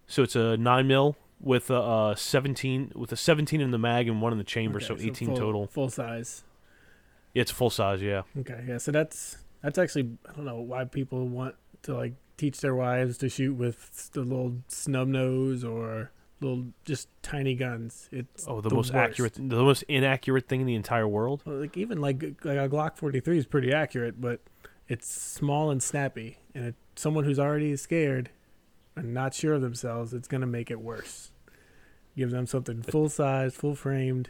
so 0.07 0.23
it's 0.23 0.35
a 0.35 0.55
nine 0.57 0.87
mil 0.87 1.17
with 1.41 1.69
a 1.69 1.79
uh, 1.79 2.15
17 2.15 2.93
with 2.95 3.11
a 3.11 3.17
17 3.17 3.59
in 3.59 3.71
the 3.71 3.77
mag 3.77 4.07
and 4.07 4.21
one 4.21 4.31
in 4.31 4.37
the 4.37 4.43
chamber, 4.43 4.77
Okay, 4.77 4.85
so 4.85 4.97
18 4.97 5.27
full, 5.29 5.37
total. 5.37 5.67
Full 5.67 5.89
size. 5.89 6.43
Yeah, 7.33 7.41
it's 7.41 7.51
full 7.51 7.69
size, 7.69 8.01
yeah. 8.01 8.21
Okay. 8.39 8.63
Yeah. 8.67 8.77
So 8.77 8.91
that's 8.91 9.37
that's 9.61 9.77
actually 9.77 10.17
I 10.27 10.33
don't 10.33 10.45
know 10.45 10.61
why 10.61 10.85
people 10.85 11.27
want 11.27 11.55
to 11.83 11.95
like 11.95 12.13
teach 12.37 12.61
their 12.61 12.75
wives 12.75 13.17
to 13.19 13.29
shoot 13.29 13.53
with 13.53 14.09
the 14.13 14.21
little 14.21 14.57
snub 14.67 15.07
nose 15.07 15.63
or 15.63 16.11
little 16.41 16.67
just 16.83 17.07
tiny 17.21 17.55
guns. 17.55 18.09
It's 18.11 18.45
Oh, 18.47 18.61
the, 18.61 18.69
the 18.69 18.75
most 18.75 18.93
worst. 18.93 19.11
accurate, 19.11 19.33
the 19.35 19.63
most 19.63 19.83
inaccurate 19.83 20.47
thing 20.47 20.61
in 20.61 20.67
the 20.67 20.75
entire 20.75 21.07
world. 21.07 21.41
Like 21.45 21.77
even 21.77 21.99
like 22.01 22.21
like 22.43 22.57
a 22.57 22.69
Glock 22.69 22.97
43 22.97 23.37
is 23.37 23.45
pretty 23.45 23.71
accurate, 23.73 24.19
but 24.19 24.41
it's 24.87 25.07
small 25.07 25.71
and 25.71 25.81
snappy, 25.81 26.37
and 26.53 26.65
it, 26.65 26.75
someone 26.95 27.23
who's 27.23 27.39
already 27.39 27.75
scared 27.75 28.29
and 28.95 29.13
not 29.13 29.33
sure 29.33 29.53
of 29.55 29.61
themselves, 29.61 30.13
it's 30.13 30.27
gonna 30.27 30.45
make 30.47 30.69
it 30.69 30.79
worse. 30.79 31.31
Give 32.15 32.31
them 32.31 32.45
something 32.45 32.81
full 32.81 33.09
size, 33.09 33.53
full 33.55 33.75
framed. 33.75 34.29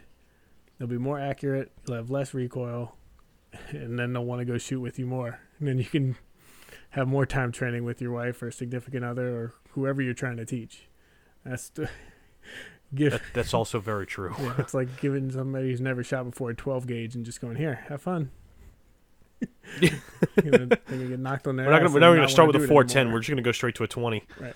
They'll 0.78 0.88
be 0.88 0.98
more 0.98 1.18
accurate. 1.20 1.70
You'll 1.86 1.96
have 1.98 2.10
less 2.10 2.34
recoil, 2.34 2.96
and 3.70 3.98
then 3.98 4.12
they'll 4.12 4.24
want 4.24 4.40
to 4.40 4.44
go 4.44 4.58
shoot 4.58 4.80
with 4.80 4.98
you 4.98 5.06
more. 5.06 5.38
And 5.58 5.68
then 5.68 5.78
you 5.78 5.84
can 5.84 6.16
have 6.90 7.06
more 7.08 7.26
time 7.26 7.52
training 7.52 7.84
with 7.84 8.00
your 8.00 8.12
wife 8.12 8.42
or 8.42 8.50
significant 8.50 9.04
other 9.04 9.28
or 9.36 9.54
whoever 9.70 10.02
you're 10.02 10.14
trying 10.14 10.36
to 10.38 10.44
teach. 10.46 10.88
That's 11.46 11.68
the, 11.70 11.88
give. 12.94 13.12
That, 13.12 13.22
that's 13.32 13.54
also 13.54 13.80
very 13.80 14.06
true. 14.06 14.34
Yeah, 14.40 14.54
it's 14.58 14.74
like 14.74 15.00
giving 15.00 15.30
somebody 15.30 15.70
who's 15.70 15.80
never 15.80 16.02
shot 16.02 16.28
before 16.30 16.50
a 16.50 16.54
12 16.54 16.86
gauge 16.86 17.14
and 17.14 17.24
just 17.24 17.40
going, 17.40 17.56
here, 17.56 17.84
have 17.88 18.02
fun. 18.02 18.30
you 19.80 19.90
know, 20.44 20.66
get 20.66 21.18
knocked 21.18 21.46
on 21.46 21.56
their 21.56 21.66
We're 21.66 21.72
not 21.72 21.78
gonna, 21.82 21.92
we're 21.92 22.00
not 22.00 22.08
gonna 22.08 22.20
not 22.22 22.30
start 22.30 22.46
with 22.48 22.56
a 22.56 22.66
410. 22.66 23.00
anymore. 23.00 23.14
We're 23.14 23.20
just 23.20 23.30
gonna 23.30 23.42
go 23.42 23.52
straight 23.52 23.74
to 23.76 23.84
a 23.84 23.88
20. 23.88 24.24
Right. 24.40 24.54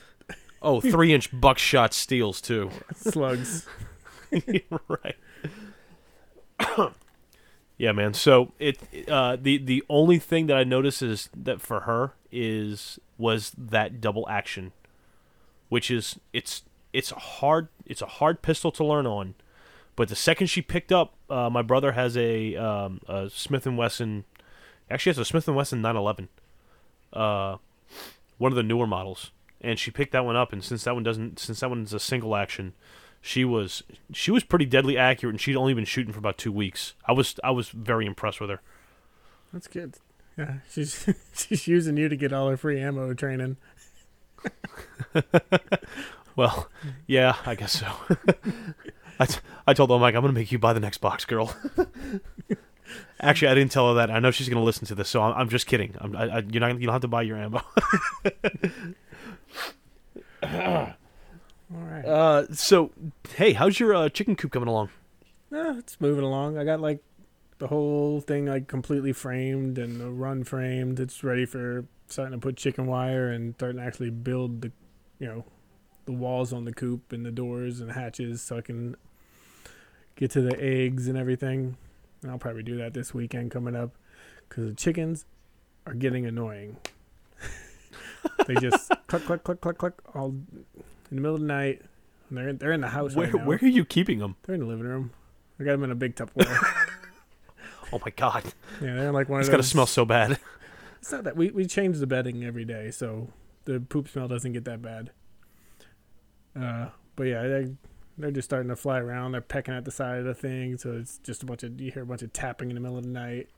Oh, 0.63 0.81
three 0.81 1.13
inch 1.13 1.29
buckshot 1.39 1.95
steels 1.95 2.41
too. 2.41 2.71
slugs. 2.95 3.67
right. 4.89 5.17
yeah, 7.79 7.93
man. 7.93 8.15
So 8.15 8.53
it 8.59 8.79
uh, 9.09 9.37
the 9.41 9.59
the 9.59 9.83
only 9.89 10.19
thing 10.19 10.47
that 10.47 10.57
I 10.57 10.65
notice 10.65 11.03
is 11.03 11.31
that 11.35 11.61
for 11.61 11.81
her 11.81 12.13
is 12.31 12.99
was 13.17 13.53
that 13.57 14.01
double 14.01 14.29
action, 14.29 14.73
which 15.69 15.91
is 15.91 16.19
it's 16.33 16.63
it's 16.93 17.13
a 17.13 17.17
hard 17.19 17.69
it's 17.87 18.03
a 18.03 18.07
hard 18.07 18.43
pistol 18.43 18.71
to 18.73 18.85
learn 18.85 19.07
on, 19.07 19.35
but 19.97 20.09
the 20.09 20.17
second 20.17 20.49
she 20.49 20.63
picked 20.63 20.93
up, 20.93 21.15
uh, 21.29 21.51
my 21.51 21.63
brother 21.63 21.93
has 21.93 22.17
a 22.17 22.57
um, 22.57 23.01
a 23.09 23.31
Smith 23.31 23.67
and 23.67 23.77
Wesson, 23.79 24.25
actually 24.91 25.11
has 25.11 25.19
a 25.19 25.25
Smith 25.25 25.47
and 25.49 25.57
Wesson 25.57 25.81
911, 25.81 26.29
uh, 27.13 27.57
one 28.39 28.53
of 28.53 28.57
the 28.57 28.63
newer 28.63 28.87
models, 28.87 29.31
and 29.61 29.79
she 29.79 29.91
picked 29.91 30.13
that 30.13 30.25
one 30.25 30.37
up, 30.37 30.53
and 30.53 30.65
since 30.65 30.85
that 30.85 30.95
one 30.95 31.03
doesn't 31.03 31.39
since 31.39 31.61
that 31.61 31.69
one's 31.69 31.93
a 31.93 32.01
single 32.01 32.37
action, 32.37 32.75
she 33.21 33.45
was 33.45 33.83
she 34.13 34.31
was 34.31 34.45
pretty 34.45 34.67
deadly 34.67 34.97
accurate, 34.97 35.35
and 35.35 35.41
she'd 35.41 35.57
only 35.57 35.75
been 35.75 35.85
shooting 35.85 36.13
for 36.13 36.19
about 36.19 36.39
two 36.39 36.53
weeks. 36.53 36.95
I 37.07 37.13
was 37.13 37.37
I 37.45 37.51
was 37.51 37.69
very 37.69 38.07
impressed 38.07 38.41
with 38.41 38.51
her. 38.51 38.61
That's 39.53 39.67
good. 39.67 39.97
Yeah, 40.39 40.59
she's 40.71 41.07
she's 41.35 41.67
using 41.67 41.97
you 41.97 42.09
to 42.09 42.17
get 42.17 42.33
all 42.33 42.49
her 42.49 42.57
free 42.57 42.81
ammo 42.81 43.13
training. 43.15 43.57
Well, 46.37 46.69
yeah, 47.07 47.37
I 47.45 47.55
guess 47.55 47.73
so. 47.73 47.87
I, 49.19 49.27
t- 49.27 49.41
I 49.67 49.75
told 49.75 49.91
I'm 49.93 50.01
like, 50.01 50.15
I'm 50.15 50.23
going 50.23 50.35
to 50.35 50.41
make 50.41 50.51
you 50.53 50.59
buy 50.59 50.73
the 50.73 50.81
next 50.81 50.99
box, 50.99 51.25
girl. 51.25 51.55
Actually, 53.21 53.49
I 53.49 53.55
didn't 53.55 53.73
tell 53.73 53.89
her 53.89 53.95
that. 53.95 54.11
I 54.11 54.19
know 54.19 54.31
she's 54.31 54.49
going 54.49 54.61
to 54.61 54.65
listen 54.65 54.87
to 54.87 54.95
this, 54.95 55.09
so 55.09 55.23
I'm, 55.23 55.35
I'm 55.35 55.49
just 55.49 55.67
kidding. 55.67 55.95
I'm, 56.01 56.17
I, 56.17 56.23
I, 56.23 56.39
you're 56.39 56.61
not, 56.61 56.69
gonna 56.69 56.81
you 56.81 56.87
don't 56.87 56.95
have 56.95 57.03
to 57.03 57.09
buy 57.09 57.23
your 57.23 57.37
ammo. 57.37 57.61
All 61.73 61.83
right. 61.83 62.05
Uh, 62.05 62.53
so, 62.53 62.91
hey, 63.37 63.53
how's 63.53 63.79
your 63.79 63.95
uh, 63.95 64.09
chicken 64.09 64.37
coop 64.37 64.53
coming 64.53 64.69
along? 64.69 64.89
Eh, 65.53 65.75
it's 65.79 66.01
moving 66.01 66.25
along. 66.25 66.59
I 66.59 66.65
got 66.65 66.81
like 66.81 67.03
the 67.59 67.67
whole 67.67 68.21
thing 68.21 68.47
like 68.47 68.67
completely 68.69 69.13
framed 69.13 69.79
and 69.79 70.01
the 70.01 70.11
run 70.11 70.45
framed. 70.45 70.99
It's 70.99 71.23
ready 71.23 71.45
for 71.45 71.85
starting 72.09 72.33
to 72.33 72.43
put 72.43 72.57
chicken 72.57 72.87
wire 72.87 73.31
and 73.31 73.55
starting 73.55 73.81
to 73.81 73.87
actually 73.87 74.11
build 74.11 74.63
the, 74.63 74.73
you 75.19 75.27
know, 75.27 75.45
the 76.11 76.17
walls 76.17 76.53
on 76.53 76.65
the 76.65 76.73
coop 76.73 77.13
and 77.13 77.25
the 77.25 77.31
doors 77.31 77.81
and 77.81 77.93
hatches 77.93 78.43
so 78.43 78.59
I 78.59 78.61
can 78.63 78.97
get 80.17 80.31
to 80.33 80.41
the 80.41 80.61
eggs 80.61 81.07
and 81.07 81.17
everything. 81.17 81.77
And 82.23 82.31
I'll 82.31 82.39
probably 82.39 82.65
do 82.65 82.77
that 82.79 82.95
this 82.95 83.15
weekend 83.15 83.53
coming 83.53 83.77
up 83.77 83.93
because 84.49 84.67
the 84.67 84.75
chickens 84.75 85.25
are 85.87 85.95
getting 85.95 86.27
annoying. 86.27 86.79
they 88.47 88.55
just 88.57 88.91
cluck 89.07 89.23
cluck 89.25 89.45
cluck 89.45 89.61
cluck 89.61 89.79
cluck 89.79 90.03
all 90.15 90.31
in 90.31 90.65
the 91.11 91.21
middle 91.21 91.37
of 91.37 91.41
the 91.41 91.47
night. 91.47 91.83
And 92.29 92.39
they're 92.39 92.49
in, 92.49 92.59
they're 92.59 92.73
in 92.73 92.81
the 92.81 92.89
house 92.89 93.15
Where 93.15 93.27
right 93.27 93.35
now. 93.37 93.47
where 93.47 93.59
are 93.63 93.67
you 93.67 93.85
keeping 93.85 94.19
them? 94.19 94.37
They're 94.43 94.55
in 94.57 94.61
the 94.61 94.67
living 94.67 94.87
room. 94.87 95.13
I 95.61 95.65
got 95.65 95.73
them 95.73 95.85
in 95.85 95.91
a 95.91 95.95
big 95.97 96.17
Tupperware. 96.17 96.87
Oh 97.93 98.01
my 98.05 98.13
god, 98.13 98.45
yeah, 98.81 98.95
they're 98.95 99.11
like 99.11 99.29
one 99.29 99.41
it's 99.41 99.49
of 99.49 99.53
got 99.53 99.57
to 99.57 99.65
smell 99.65 99.85
so 99.87 100.05
bad. 100.05 100.39
It's 101.01 101.11
not 101.11 101.25
that 101.25 101.37
we 101.37 101.51
we 101.51 101.67
change 101.67 101.99
the 101.99 102.07
bedding 102.07 102.45
every 102.45 102.65
day, 102.65 102.93
so 102.93 103.31
the 103.65 103.81
poop 103.81 104.07
smell 104.09 104.29
doesn't 104.29 104.53
get 104.53 104.65
that 104.67 104.81
bad. 104.81 105.11
Uh, 106.59 106.89
but 107.17 107.25
yeah, 107.25 107.43
they 107.43 107.73
they're 108.19 108.31
just 108.31 108.49
starting 108.49 108.69
to 108.69 108.77
fly 108.77 108.99
around. 108.99 109.33
They're 109.33 109.41
pecking 109.41 109.75
at 109.75 109.85
the 109.85 109.91
side 109.91 110.19
of 110.19 110.25
the 110.25 110.35
thing, 110.35 110.77
so 110.79 110.93
it's 110.93 111.19
just 111.19 111.43
a 111.43 111.47
bunch 111.47 111.63
of 111.63 111.81
you 111.81 111.91
hear 111.91 112.03
a 112.03 112.07
bunch 112.07 112.23
of 112.23 112.33
tapping 112.33 112.71
in 112.71 112.75
the 112.75 112.81
middle 112.81 112.99
of 112.99 113.05
the 113.05 113.11
night. 113.11 113.49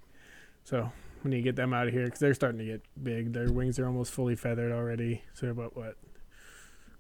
So 0.64 0.92
we 1.24 1.30
need 1.30 1.36
to 1.38 1.42
get 1.42 1.56
them 1.56 1.72
out 1.74 1.88
of 1.88 1.92
here 1.92 2.04
because 2.04 2.20
they're 2.20 2.34
starting 2.34 2.58
to 2.58 2.64
get 2.64 2.82
big. 3.02 3.32
Their 3.32 3.50
wings 3.52 3.78
are 3.78 3.86
almost 3.86 4.12
fully 4.12 4.36
feathered 4.36 4.72
already. 4.72 5.22
So 5.34 5.46
they're 5.46 5.50
about 5.52 5.76
what 5.76 5.96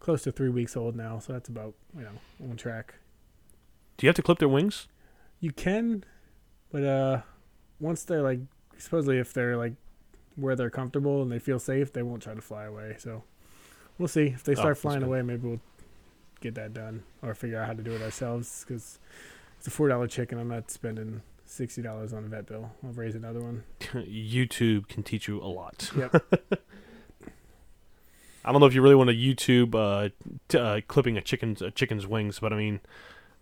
close 0.00 0.22
to 0.24 0.32
three 0.32 0.48
weeks 0.48 0.76
old 0.76 0.96
now. 0.96 1.18
So 1.20 1.32
that's 1.32 1.48
about 1.48 1.74
you 1.96 2.02
know 2.02 2.48
on 2.50 2.56
track. 2.56 2.94
Do 3.96 4.06
you 4.06 4.08
have 4.08 4.16
to 4.16 4.22
clip 4.22 4.38
their 4.38 4.48
wings? 4.48 4.88
You 5.40 5.52
can, 5.52 6.04
but 6.70 6.82
uh, 6.84 7.20
once 7.80 8.02
they're 8.04 8.22
like 8.22 8.40
supposedly 8.78 9.18
if 9.18 9.32
they're 9.32 9.56
like 9.56 9.74
where 10.34 10.56
they're 10.56 10.70
comfortable 10.70 11.22
and 11.22 11.30
they 11.30 11.38
feel 11.38 11.58
safe, 11.58 11.92
they 11.92 12.02
won't 12.02 12.22
try 12.22 12.34
to 12.34 12.40
fly 12.40 12.64
away. 12.64 12.96
So 12.98 13.22
we'll 13.98 14.08
see 14.08 14.26
if 14.28 14.42
they 14.42 14.52
Oh, 14.52 14.56
start 14.56 14.68
that's 14.74 14.80
flying 14.82 15.02
away. 15.02 15.22
Maybe 15.22 15.46
we'll 15.46 15.60
get 16.42 16.54
that 16.56 16.74
done 16.74 17.04
or 17.22 17.34
figure 17.34 17.60
out 17.60 17.66
how 17.66 17.72
to 17.72 17.82
do 17.82 17.92
it 17.92 18.02
ourselves 18.02 18.64
because 18.66 18.98
it's 19.58 19.66
a 19.66 19.70
four 19.70 19.88
dollar 19.88 20.06
chicken. 20.06 20.38
I'm 20.38 20.48
not 20.48 20.70
spending 20.70 21.22
sixty 21.44 21.82
dollars 21.82 22.12
on 22.12 22.24
a 22.24 22.28
vet 22.28 22.46
bill. 22.46 22.72
I'll 22.84 22.92
raise 22.92 23.14
another 23.14 23.40
one. 23.40 23.64
YouTube 23.80 24.88
can 24.88 25.02
teach 25.02 25.28
you 25.28 25.40
a 25.40 25.46
lot. 25.46 25.90
Yep. 25.96 26.24
I 28.44 28.50
don't 28.50 28.60
know 28.60 28.66
if 28.66 28.74
you 28.74 28.82
really 28.82 28.96
want 28.96 29.08
to 29.08 29.16
YouTube 29.16 29.74
uh, 29.74 30.08
t- 30.48 30.58
uh, 30.58 30.80
clipping 30.88 31.16
a 31.16 31.20
chicken's 31.20 31.62
a 31.62 31.70
chicken's 31.70 32.06
wings, 32.06 32.40
but 32.40 32.52
I 32.52 32.56
mean, 32.56 32.80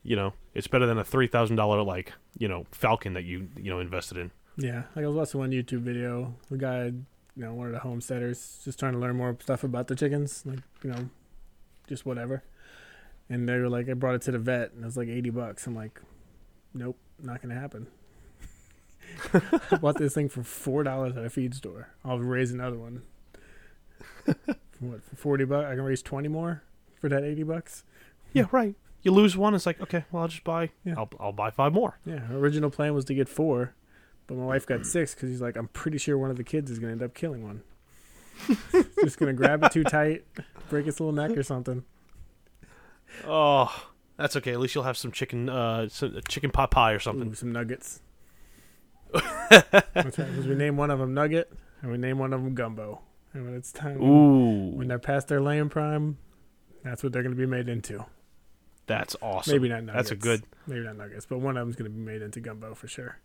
you 0.03 0.15
know, 0.15 0.35
it's 0.55 0.67
better 0.67 0.87
than 0.87 0.99
a 0.99 1.05
three 1.05 1.27
thousand 1.27 1.57
dollar 1.57 1.83
like 1.83 2.13
you 2.39 2.49
know 2.49 2.67
falcon 2.71 3.15
that 3.15 3.25
you 3.25 3.49
you 3.57 3.71
know 3.71 3.81
invested 3.81 4.19
in. 4.19 4.31
Yeah, 4.59 4.83
like 4.95 5.05
I 5.05 5.09
was 5.09 5.17
watching 5.17 5.41
one 5.41 5.51
YouTube 5.53 5.81
video. 5.81 6.35
The 6.51 6.59
guy, 6.59 6.85
you 6.85 7.03
know, 7.37 7.55
one 7.55 7.67
of 7.69 7.73
the 7.73 7.79
homesteaders, 7.79 8.61
just 8.63 8.79
trying 8.79 8.93
to 8.93 8.99
learn 8.99 9.17
more 9.17 9.37
stuff 9.41 9.65
about 9.65 9.87
the 9.87 9.97
chickens, 9.97 10.43
like 10.45 10.59
you 10.83 10.91
know, 10.91 11.09
just 11.89 12.05
whatever. 12.05 12.43
And 13.31 13.49
they 13.49 13.57
were 13.59 13.69
like, 13.69 13.89
I 13.89 13.95
brought 13.95 14.17
it 14.17 14.23
to 14.23 14.33
the 14.33 14.39
vet, 14.39 14.73
and 14.73 14.83
it 14.83 14.85
was 14.85 14.97
like 14.97 15.09
eighty 15.09 15.31
bucks. 15.31 15.67
I'm 15.67 15.75
like, 15.75 16.01
nope, 16.75 16.99
not 17.23 17.41
gonna 17.41 17.55
happen. 17.55 17.87
I 19.71 19.77
bought 19.77 19.99
this 19.99 20.15
thing 20.15 20.29
for 20.29 20.43
four 20.43 20.83
dollars 20.83 21.17
at 21.17 21.25
a 21.25 21.31
feed 21.31 21.55
store. 21.55 21.91
I'll 22.05 22.19
raise 22.19 22.51
another 22.51 22.77
one. 22.77 23.03
for 24.25 24.57
what 24.81 25.05
for 25.05 25.17
forty 25.17 25.45
bucks? 25.45 25.67
I 25.67 25.77
can 25.77 25.85
raise 25.85 26.03
twenty 26.03 26.29
more 26.29 26.63
for 27.01 27.09
that 27.09 27.23
eighty 27.23 27.45
bucks. 27.45 27.85
Yeah, 28.33 28.47
right. 28.51 28.75
You 29.03 29.13
lose 29.13 29.37
one, 29.37 29.55
it's 29.55 29.65
like 29.65 29.81
okay, 29.81 30.05
well 30.11 30.23
I'll 30.23 30.29
just 30.29 30.45
buy. 30.45 30.71
Yeah. 30.85 30.95
I'll 30.99 31.11
I'll 31.21 31.33
buy 31.33 31.51
five 31.51 31.73
more. 31.73 31.99
Yeah, 32.05 32.21
our 32.31 32.37
original 32.37 32.71
plan 32.71 32.95
was 32.95 33.05
to 33.07 33.15
get 33.15 33.29
four, 33.29 33.75
but 34.27 34.37
my 34.37 34.45
wife 34.45 34.67
got 34.67 34.87
six 34.87 35.15
because 35.15 35.31
he's 35.31 35.41
like, 35.41 35.57
I'm 35.57 35.69
pretty 35.69 35.99
sure 35.99 36.19
one 36.19 36.31
of 36.31 36.37
the 36.37 36.45
kids 36.45 36.71
is 36.71 36.79
gonna 36.79 36.93
end 36.93 37.03
up 37.03 37.15
killing 37.15 37.45
one. 37.45 37.63
Just 39.05 39.19
gonna 39.19 39.33
grab 39.33 39.63
it 39.63 39.73
too 39.73 39.85
tight, 39.85 40.25
break 40.69 40.87
its 40.87 40.99
little 41.01 41.15
neck 41.15 41.37
or 41.37 41.43
something. 41.43 41.85
Oh, 43.27 43.87
that's 44.17 44.37
okay. 44.37 44.53
At 44.53 44.61
least 44.61 44.75
you'll 44.75 44.85
have 44.85 44.97
some 44.97 45.13
chicken, 45.13 45.49
uh, 45.49 45.89
some, 45.89 46.19
chicken 46.29 46.51
pot 46.51 46.71
pie 46.71 46.93
or 46.93 46.99
something. 46.99 47.31
Ooh, 47.31 47.35
some 47.35 47.53
nuggets. 47.53 48.01
That's 49.13 49.73
right, 49.95 50.15
'cause 50.15 50.47
we 50.47 50.55
name 50.55 50.77
one 50.77 50.91
of 50.91 50.99
them 50.99 51.15
Nugget, 51.15 51.53
and 51.83 51.91
we 51.91 51.99
name 51.99 52.19
one 52.19 52.33
of 52.33 52.43
them 52.43 52.55
Gumbo. 52.55 53.01
And 53.33 53.45
when 53.45 53.55
it's 53.55 53.73
time, 53.73 54.01
Ooh, 54.03 54.71
when 54.71 54.89
they're 54.89 54.99
past 54.99 55.29
their 55.29 55.41
laying 55.41 55.69
prime, 55.69 56.19
that's 56.85 57.03
what 57.03 57.13
they're 57.13 57.23
gonna 57.23 57.35
be 57.35 57.47
made 57.47 57.69
into. 57.69 58.05
that's 58.87 59.15
awesome. 59.23 59.53
Maybe 59.55 59.69
not 59.69 59.85
nuggets. 59.85 60.11
That's 60.11 60.11
a 60.11 60.17
good. 60.17 60.43
Maybe 60.67 60.81
not 60.81 60.97
nuggets, 60.97 61.25
but 61.27 61.39
one 61.39 61.57
of 61.57 61.65
them's 61.67 61.77
gonna 61.77 61.91
be 61.91 62.01
made 62.01 62.23
into 62.23 62.41
Gumbo 62.41 62.75
for 62.75 62.89
sure. 62.89 63.19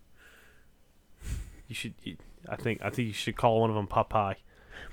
You 1.67 1.73
should. 1.75 1.95
You, 2.03 2.17
I 2.47 2.55
think. 2.55 2.81
I 2.83 2.89
think 2.91 3.07
you 3.07 3.13
should 3.13 3.35
call 3.35 3.61
one 3.61 3.69
of 3.71 3.75
them 3.75 3.87
pot 3.87 4.09
pie. 4.09 4.37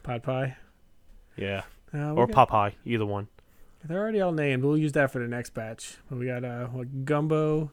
Pot 0.02 0.22
pie. 0.22 0.57
Yeah, 1.37 1.62
Uh, 1.94 2.12
or 2.14 2.26
got- 2.26 2.35
pot 2.35 2.48
pie. 2.48 2.74
Either 2.87 3.05
one. 3.07 3.28
They're 3.85 3.99
already 3.99 4.21
all 4.21 4.33
named. 4.33 4.64
We'll 4.64 4.79
use 4.79 4.92
that 4.92 5.11
for 5.11 5.18
the 5.18 5.29
next 5.29 5.51
batch. 5.51 5.97
But 6.09 6.18
we 6.18 6.27
got 6.27 6.45
uh 6.45 6.66
what, 6.66 7.05
gumbo, 7.05 7.73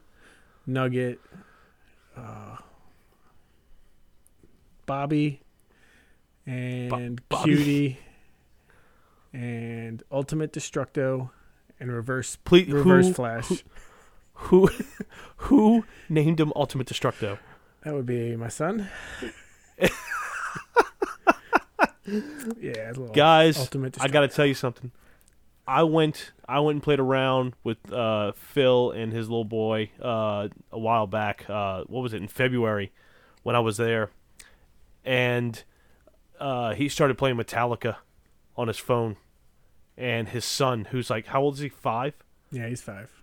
nugget, 0.66 1.20
uh, 2.16 2.56
Bobby, 4.86 5.40
and 6.46 7.20
Bobby. 7.28 7.54
Cutie, 7.54 7.98
and 9.32 10.02
Ultimate 10.10 10.52
Destructo, 10.52 11.30
and 11.78 11.92
Reverse 11.92 12.36
Please, 12.44 12.72
Reverse 12.72 13.08
who, 13.08 13.14
Flash. 13.14 13.64
who, 14.34 14.68
who 15.36 15.84
named 16.08 16.40
him 16.40 16.52
Ultimate 16.56 16.88
Destructo? 16.88 17.38
That 17.84 17.94
would 17.94 18.06
be 18.06 18.34
my 18.36 18.48
son. 18.48 18.88
yeah, 22.60 22.92
Guys. 23.12 23.70
I 24.00 24.08
got 24.08 24.20
to 24.20 24.28
tell 24.28 24.46
you 24.46 24.54
something. 24.54 24.90
I 25.70 25.84
went 25.84 26.32
I 26.48 26.58
went 26.58 26.76
and 26.76 26.82
played 26.82 26.98
around 26.98 27.54
with 27.62 27.92
uh, 27.92 28.32
Phil 28.32 28.90
and 28.90 29.12
his 29.12 29.28
little 29.28 29.44
boy 29.44 29.90
uh, 30.02 30.48
a 30.72 30.78
while 30.78 31.06
back. 31.06 31.48
Uh, 31.48 31.84
what 31.86 32.00
was 32.00 32.12
it 32.12 32.20
in 32.20 32.26
February 32.26 32.90
when 33.44 33.54
I 33.54 33.60
was 33.60 33.76
there, 33.76 34.10
and 35.04 35.62
uh, 36.40 36.74
he 36.74 36.88
started 36.88 37.16
playing 37.16 37.36
Metallica 37.36 37.98
on 38.56 38.66
his 38.66 38.78
phone, 38.78 39.16
and 39.96 40.28
his 40.30 40.44
son, 40.44 40.88
who's 40.90 41.08
like, 41.08 41.26
how 41.28 41.40
old 41.40 41.54
is 41.54 41.60
he? 41.60 41.68
Five. 41.68 42.14
Yeah, 42.50 42.66
he's 42.66 42.82
five. 42.82 43.19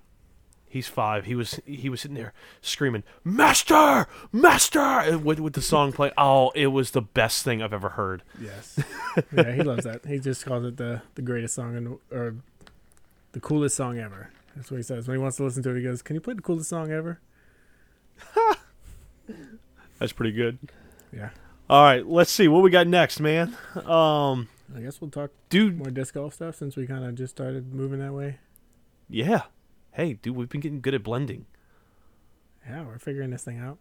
He's 0.69 0.88
five. 0.88 1.25
He 1.25 1.34
was 1.36 1.60
he 1.65 1.89
was 1.89 2.01
sitting 2.01 2.15
there 2.15 2.34
screaming, 2.62 3.03
"Master, 3.23 4.06
Master!" 4.34 5.17
with 5.17 5.39
with 5.39 5.53
the 5.53 5.62
song 5.62 5.91
playing. 5.93 6.13
Oh, 6.17 6.51
it 6.56 6.67
was 6.67 6.91
the 6.91 7.01
best 7.01 7.43
thing 7.43 7.62
I've 7.63 7.73
ever 7.73 7.89
heard. 7.89 8.21
Yes. 8.39 8.77
yeah, 9.32 9.53
he 9.53 9.63
loves 9.63 9.86
that. 9.86 10.06
He 10.06 10.19
just 10.19 10.45
calls 10.45 10.65
it 10.65 10.77
the 10.77 11.01
the 11.15 11.21
greatest 11.21 11.56
song 11.56 11.77
in, 11.77 11.84
the- 11.86 11.99
or 12.15 12.36
the 13.32 13.39
coolest 13.39 13.75
song 13.77 13.97
ever. 13.97 14.30
That's 14.56 14.69
what 14.69 14.77
he 14.77 14.84
says 14.84 15.08
when 15.08 15.17
he 15.17 15.21
wants 15.21 15.38
to 15.38 15.43
listen 15.43 15.63
to 15.63 15.69
it. 15.71 15.77
He 15.77 15.84
goes, 15.84 16.01
"Can 16.01 16.15
you 16.15 16.21
play 16.21 16.34
the 16.34 16.41
coolest 16.41 16.69
song 16.69 16.91
ever?" 16.91 17.19
That's 19.99 20.12
pretty 20.12 20.32
good. 20.32 20.58
Yeah. 21.13 21.30
All 21.69 21.84
right, 21.84 22.06
let's 22.06 22.32
see 22.32 22.47
what 22.47 22.62
we 22.63 22.69
got 22.69 22.88
next, 22.88 23.19
man. 23.19 23.58
Um, 23.75 24.47
I 24.75 24.80
guess 24.82 25.01
we'll 25.01 25.10
talk 25.10 25.32
dude, 25.49 25.77
more 25.77 25.89
disc 25.91 26.13
golf 26.13 26.34
stuff 26.36 26.56
since 26.56 26.75
we 26.75 26.88
kind 26.88 27.03
of 27.03 27.15
just 27.15 27.36
started 27.36 27.73
moving 27.73 27.99
that 27.99 28.13
way. 28.13 28.38
yeah. 29.10 29.43
Hey, 29.97 30.13
dude, 30.13 30.36
we've 30.36 30.47
been 30.47 30.62
getting 30.62 30.79
good 30.79 30.93
at 30.93 31.01
blending. 31.01 31.47
Yeah, 32.69 32.83
we're 32.83 32.99
figuring 32.99 33.31
this 33.31 33.43
thing 33.43 33.57
out. 33.57 33.79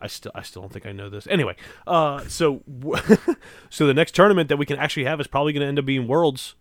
I 0.00 0.06
still, 0.06 0.32
I 0.34 0.40
still 0.40 0.62
don't 0.62 0.72
think 0.72 0.86
I 0.86 0.92
know 0.92 1.10
this. 1.10 1.26
Anyway, 1.26 1.56
uh, 1.86 2.24
so, 2.26 2.62
so 3.68 3.86
the 3.86 3.92
next 3.92 4.14
tournament 4.14 4.48
that 4.48 4.56
we 4.56 4.64
can 4.64 4.78
actually 4.78 5.04
have 5.04 5.20
is 5.20 5.26
probably 5.26 5.52
going 5.52 5.60
to 5.60 5.66
end 5.66 5.78
up 5.78 5.84
being 5.84 6.08
Worlds 6.08 6.54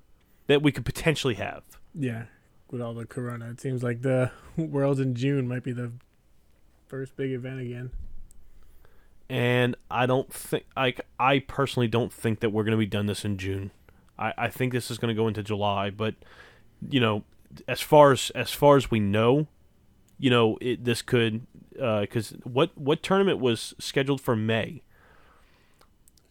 that 0.47 0.61
we 0.61 0.73
could 0.73 0.83
potentially 0.83 1.35
have. 1.35 1.63
Yeah, 1.95 2.23
with 2.69 2.81
all 2.81 2.93
the 2.93 3.05
corona, 3.05 3.49
it 3.51 3.61
seems 3.61 3.81
like 3.81 4.01
the 4.01 4.31
Worlds 4.57 4.99
in 4.99 5.15
June 5.15 5.47
might 5.47 5.63
be 5.63 5.71
the 5.71 5.93
first 6.87 7.15
big 7.15 7.31
event 7.31 7.61
again. 7.61 7.91
and 9.29 9.77
I 9.89 10.05
don't 10.05 10.31
think 10.33 10.65
like 10.75 10.99
I 11.17 11.39
personally 11.39 11.87
don't 11.87 12.11
think 12.11 12.41
that 12.41 12.49
we're 12.49 12.65
going 12.65 12.73
to 12.73 12.77
be 12.77 12.85
done 12.85 13.05
this 13.05 13.23
in 13.23 13.37
June. 13.37 13.71
I, 14.19 14.33
I 14.37 14.47
think 14.49 14.73
this 14.73 14.91
is 14.91 14.97
going 14.97 15.15
to 15.15 15.19
go 15.19 15.29
into 15.29 15.41
July, 15.41 15.91
but 15.91 16.15
you 16.89 16.99
know, 16.99 17.23
as 17.67 17.81
far 17.81 18.11
as 18.11 18.29
as 18.31 18.51
far 18.51 18.77
as 18.77 18.89
we 18.91 18.99
know, 18.99 19.47
you 20.19 20.29
know, 20.29 20.57
it, 20.61 20.83
this 20.85 21.01
could 21.01 21.45
because 21.71 22.31
what 22.43 22.77
what 22.77 23.01
tournament 23.03 23.39
was 23.39 23.73
scheduled 23.79 24.21
for 24.21 24.35
May? 24.35 24.81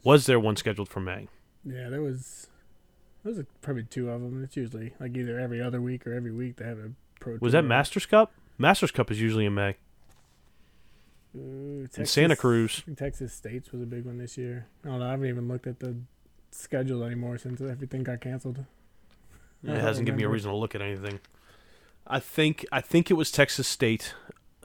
Was 0.05 0.27
there 0.27 0.41
one 0.41 0.57
scheduled 0.57 0.89
for 0.89 1.01
May? 1.01 1.29
Yeah, 1.65 1.89
there 1.89 2.03
was. 2.03 2.49
There 3.25 3.33
was 3.35 3.45
probably 3.61 3.85
two 3.85 4.11
of 4.11 4.21
them. 4.21 4.43
It's 4.43 4.57
usually 4.57 4.95
like 4.99 5.17
either 5.17 5.39
every 5.39 5.63
other 5.63 5.81
week 5.81 6.07
or 6.07 6.13
every 6.13 6.33
week 6.33 6.57
they 6.57 6.65
have 6.65 6.79
a 6.79 6.91
pro. 7.21 7.37
Was 7.41 7.53
that 7.53 7.63
Masters 7.65 8.05
Cup? 8.05 8.33
Masters 8.59 8.91
Cup 8.91 9.11
is 9.13 9.21
usually 9.21 9.47
in 9.47 9.55
May 9.55 9.77
Uh, 11.35 11.87
in 11.97 12.05
Santa 12.05 12.35
Cruz. 12.37 12.83
Texas 12.97 13.33
States 13.33 13.71
was 13.71 13.81
a 13.81 13.87
big 13.87 14.05
one 14.05 14.19
this 14.19 14.37
year. 14.37 14.67
I 14.85 14.89
don't 14.89 14.99
know. 14.99 15.07
I 15.07 15.11
haven't 15.13 15.29
even 15.29 15.47
looked 15.49 15.67
at 15.69 15.79
the 15.79 15.97
schedule 16.51 17.05
anymore 17.05 17.39
since 17.39 17.61
everything 17.61 18.03
got 18.03 18.21
canceled. 18.21 18.65
It 19.65 19.79
hasn't 19.81 20.07
given 20.07 20.19
me 20.19 20.25
a 20.25 20.29
reason 20.29 20.51
to 20.51 20.57
look 20.57 20.75
at 20.75 20.83
anything. 20.83 21.21
I 22.07 22.19
think 22.21 22.67
I 22.73 22.81
think 22.81 23.11
it 23.11 23.15
was 23.15 23.31
Texas 23.31 23.69
State. 23.69 24.15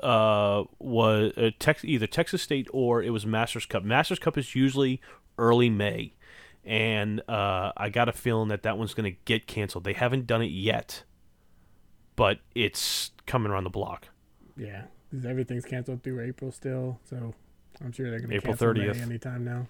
Uh, 0.01 0.63
was 0.77 1.31
uh, 1.37 1.49
Tex 1.59 1.83
either 1.83 2.05
Texas 2.05 2.41
State 2.43 2.67
or 2.71 3.01
it 3.01 3.09
was 3.09 3.25
Masters 3.25 3.65
Cup. 3.65 3.83
Masters 3.83 4.19
Cup 4.19 4.37
is 4.37 4.53
usually 4.55 5.01
early 5.39 5.69
May, 5.71 6.13
and 6.63 7.19
uh, 7.27 7.71
I 7.75 7.89
got 7.89 8.07
a 8.07 8.11
feeling 8.11 8.49
that 8.49 8.61
that 8.63 8.77
one's 8.77 8.93
going 8.93 9.11
to 9.11 9.17
get 9.25 9.47
canceled. 9.47 9.83
They 9.85 9.93
haven't 9.93 10.27
done 10.27 10.41
it 10.43 10.51
yet, 10.51 11.03
but 12.15 12.39
it's 12.53 13.09
coming 13.25 13.51
around 13.51 13.63
the 13.63 13.69
block. 13.71 14.09
Yeah, 14.55 14.83
'cause 15.11 15.25
everything's 15.25 15.65
canceled 15.65 16.03
through 16.03 16.21
April 16.23 16.51
still, 16.51 16.99
so 17.03 17.33
I'm 17.83 17.91
sure 17.91 18.09
they're 18.11 18.19
going 18.19 18.29
to 18.29 18.35
April 18.35 18.55
30th. 18.55 19.01
anytime 19.01 19.43
now. 19.43 19.67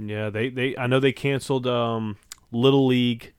Yeah, 0.00 0.30
they, 0.30 0.48
they 0.48 0.76
I 0.76 0.86
know 0.88 0.98
they 1.00 1.12
canceled 1.12 1.66
um, 1.68 2.16
Little 2.50 2.86
League 2.86 3.34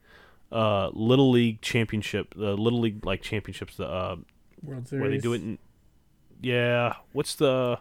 uh, 0.53 0.89
little 0.93 1.31
league 1.31 1.61
championship, 1.61 2.33
the 2.35 2.55
little 2.55 2.79
league 2.79 3.05
like 3.05 3.21
championships, 3.21 3.75
the 3.75 3.87
uh, 3.87 4.15
World 4.61 4.87
Series. 4.87 5.01
where 5.01 5.09
they 5.09 5.17
do 5.17 5.33
it 5.33 5.41
in. 5.41 5.57
Yeah, 6.41 6.93
what's 7.11 7.35
the? 7.35 7.79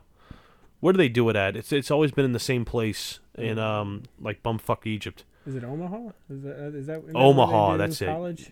Where 0.81 0.93
do 0.93 0.97
they 0.97 1.09
do 1.09 1.29
it 1.29 1.37
at? 1.37 1.57
It's 1.57 1.73
it's 1.73 1.91
always 1.91 2.11
been 2.11 2.25
in 2.25 2.33
the 2.33 2.41
same 2.41 2.65
place 2.65 3.21
in 3.37 3.59
um 3.59 4.05
like 4.21 4.43
bumfuck 4.43 4.87
Egypt. 4.87 5.25
Is 5.47 5.57
it 5.57 5.65
Omaha? 5.65 6.11
Is 6.31 6.43
that, 6.43 6.59
uh, 6.59 6.77
is 6.77 6.87
that, 6.87 6.99
is 7.05 7.13
Omaha, 7.15 7.77
that's 7.77 8.01
it. 8.01 8.07
college? 8.07 8.51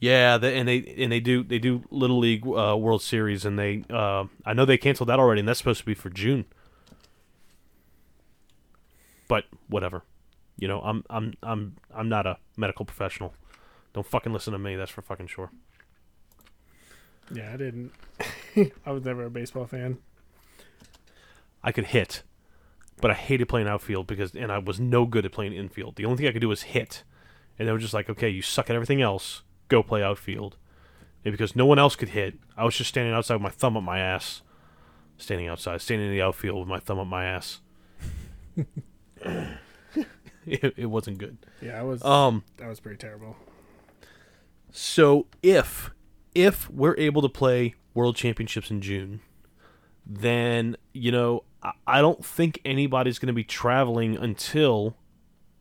Yeah, 0.00 0.38
they, 0.38 0.58
and 0.58 0.68
they 0.68 0.78
and 0.98 1.12
they 1.12 1.20
do 1.20 1.42
they 1.42 1.58
do 1.58 1.84
little 1.90 2.18
league 2.18 2.46
uh, 2.46 2.76
World 2.76 3.02
Series, 3.02 3.44
and 3.44 3.58
they 3.58 3.84
uh, 3.90 4.24
I 4.46 4.54
know 4.54 4.64
they 4.64 4.78
canceled 4.78 5.08
that 5.08 5.18
already, 5.18 5.40
and 5.40 5.48
that's 5.48 5.58
supposed 5.58 5.80
to 5.80 5.86
be 5.86 5.94
for 5.94 6.10
June. 6.10 6.46
But 9.28 9.44
whatever, 9.68 10.02
you 10.60 10.68
know, 10.68 10.80
I'm 10.82 11.02
I'm 11.10 11.34
I'm 11.42 11.76
I'm 11.92 12.08
not 12.08 12.26
a 12.26 12.38
medical 12.56 12.84
professional. 12.84 13.34
Don't 13.92 14.06
fucking 14.06 14.32
listen 14.32 14.52
to 14.52 14.58
me. 14.58 14.76
That's 14.76 14.90
for 14.90 15.02
fucking 15.02 15.26
sure. 15.26 15.50
Yeah, 17.34 17.52
I 17.52 17.56
didn't. 17.56 17.92
I 18.86 18.92
was 18.92 19.04
never 19.04 19.24
a 19.24 19.30
baseball 19.30 19.66
fan. 19.66 19.98
I 21.62 21.72
could 21.72 21.86
hit, 21.86 22.22
but 23.00 23.10
I 23.10 23.14
hated 23.14 23.48
playing 23.48 23.68
outfield 23.68 24.06
because, 24.06 24.34
and 24.34 24.52
I 24.52 24.58
was 24.58 24.78
no 24.78 25.06
good 25.06 25.24
at 25.24 25.32
playing 25.32 25.52
infield. 25.52 25.96
The 25.96 26.04
only 26.04 26.18
thing 26.18 26.26
I 26.26 26.32
could 26.32 26.40
do 26.40 26.48
was 26.48 26.62
hit, 26.62 27.04
and 27.58 27.66
they 27.66 27.72
were 27.72 27.78
just 27.78 27.94
like, 27.94 28.08
okay, 28.10 28.28
you 28.28 28.42
suck 28.42 28.70
at 28.70 28.76
everything 28.76 29.02
else. 29.02 29.42
Go 29.68 29.82
play 29.82 30.02
outfield. 30.02 30.56
And 31.24 31.32
because 31.32 31.54
no 31.54 31.66
one 31.66 31.78
else 31.78 31.96
could 31.96 32.10
hit, 32.10 32.38
I 32.56 32.64
was 32.64 32.76
just 32.76 32.88
standing 32.88 33.14
outside 33.14 33.34
with 33.34 33.42
my 33.42 33.50
thumb 33.50 33.76
up 33.76 33.82
my 33.82 33.98
ass. 33.98 34.42
Standing 35.18 35.48
outside, 35.48 35.80
standing 35.82 36.08
in 36.08 36.12
the 36.12 36.22
outfield 36.22 36.58
with 36.60 36.68
my 36.68 36.80
thumb 36.80 36.98
up 36.98 37.06
my 37.06 37.24
ass. 37.24 37.60
it, 40.46 40.74
it 40.76 40.86
wasn't 40.86 41.18
good. 41.18 41.38
Yeah, 41.60 41.78
I 41.78 41.82
was. 41.82 42.04
Um, 42.04 42.44
that 42.56 42.68
was 42.68 42.80
pretty 42.80 42.98
terrible. 42.98 43.36
so 44.70 45.26
if 45.42 45.90
if 46.34 46.70
we're 46.70 46.96
able 46.96 47.22
to 47.22 47.28
play 47.28 47.74
World 47.94 48.16
Championships 48.16 48.70
in 48.70 48.80
June, 48.80 49.20
then 50.06 50.76
you 50.92 51.12
know 51.12 51.44
I, 51.62 51.72
I 51.86 52.00
don't 52.00 52.24
think 52.24 52.60
anybody's 52.64 53.18
going 53.18 53.28
to 53.28 53.32
be 53.32 53.44
traveling 53.44 54.16
until 54.16 54.96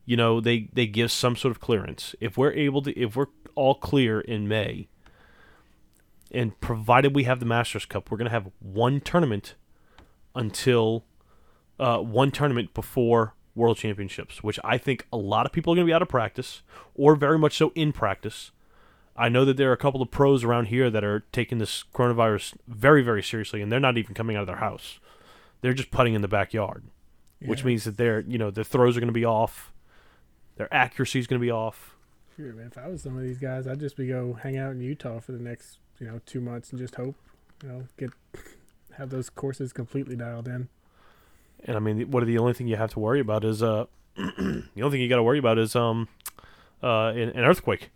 you 0.05 0.15
know 0.17 0.39
they 0.39 0.69
they 0.73 0.87
give 0.87 1.11
some 1.11 1.35
sort 1.35 1.51
of 1.51 1.59
clearance. 1.59 2.15
If 2.19 2.37
we're 2.37 2.53
able 2.53 2.81
to, 2.83 2.97
if 2.99 3.15
we're 3.15 3.27
all 3.55 3.75
clear 3.75 4.21
in 4.21 4.47
May, 4.47 4.87
and 6.31 6.59
provided 6.61 7.15
we 7.15 7.23
have 7.23 7.39
the 7.39 7.45
Masters 7.45 7.85
Cup, 7.85 8.09
we're 8.09 8.17
going 8.17 8.25
to 8.25 8.31
have 8.31 8.49
one 8.59 9.01
tournament 9.01 9.55
until 10.35 11.05
uh, 11.79 11.97
one 11.97 12.31
tournament 12.31 12.73
before 12.73 13.33
World 13.55 13.77
Championships, 13.77 14.43
which 14.43 14.59
I 14.63 14.77
think 14.77 15.07
a 15.11 15.17
lot 15.17 15.45
of 15.45 15.51
people 15.51 15.73
are 15.73 15.75
going 15.75 15.85
to 15.85 15.89
be 15.89 15.93
out 15.93 16.01
of 16.01 16.09
practice 16.09 16.61
or 16.95 17.15
very 17.15 17.37
much 17.37 17.57
so 17.57 17.71
in 17.75 17.91
practice. 17.91 18.51
I 19.15 19.27
know 19.27 19.43
that 19.45 19.57
there 19.57 19.69
are 19.69 19.73
a 19.73 19.77
couple 19.77 20.01
of 20.01 20.11
pros 20.11 20.43
around 20.43 20.65
here 20.65 20.89
that 20.89 21.03
are 21.03 21.25
taking 21.31 21.57
this 21.57 21.83
coronavirus 21.93 22.55
very, 22.67 23.03
very 23.03 23.21
seriously, 23.21 23.61
and 23.61 23.71
they're 23.71 23.79
not 23.79 23.97
even 23.97 24.15
coming 24.15 24.37
out 24.37 24.41
of 24.41 24.47
their 24.47 24.57
house. 24.57 24.99
They're 25.61 25.73
just 25.73 25.91
putting 25.91 26.13
in 26.13 26.21
the 26.21 26.29
backyard, 26.29 26.85
which 27.41 27.65
means 27.65 27.83
that 27.83 27.97
their, 27.97 28.21
you 28.21 28.37
know, 28.37 28.49
their 28.49 28.63
throws 28.63 28.95
are 28.95 29.01
going 29.01 29.07
to 29.07 29.13
be 29.13 29.25
off, 29.25 29.73
their 30.55 30.73
accuracy 30.73 31.19
is 31.19 31.27
going 31.27 31.41
to 31.41 31.45
be 31.45 31.51
off. 31.51 31.95
Shoot, 32.37 32.55
man, 32.55 32.67
if 32.67 32.77
I 32.77 32.87
was 32.87 33.01
some 33.01 33.17
of 33.17 33.23
these 33.23 33.39
guys, 33.39 33.67
I'd 33.67 33.81
just 33.81 33.97
be 33.97 34.07
go 34.07 34.33
hang 34.41 34.57
out 34.57 34.71
in 34.71 34.79
Utah 34.79 35.19
for 35.19 35.33
the 35.33 35.39
next, 35.39 35.79
you 35.99 36.07
know, 36.07 36.21
two 36.25 36.39
months 36.39 36.71
and 36.71 36.79
just 36.79 36.95
hope, 36.95 37.15
you 37.61 37.69
know, 37.69 37.83
get 37.97 38.11
have 38.97 39.09
those 39.09 39.29
courses 39.29 39.73
completely 39.73 40.15
dialed 40.15 40.47
in. 40.47 40.69
And 41.65 41.75
I 41.75 41.79
mean, 41.79 42.09
what 42.11 42.23
are 42.23 42.25
the 42.25 42.37
only 42.37 42.53
thing 42.53 42.67
you 42.67 42.77
have 42.77 42.91
to 42.91 42.99
worry 42.99 43.19
about 43.19 43.43
is 43.43 43.61
uh, 43.61 43.85
the 44.15 44.63
only 44.77 44.91
thing 44.91 45.01
you 45.01 45.09
got 45.09 45.17
to 45.17 45.23
worry 45.23 45.39
about 45.39 45.57
is 45.57 45.75
um, 45.75 46.07
uh, 46.81 47.07
an, 47.07 47.29
an 47.29 47.43
earthquake. 47.43 47.89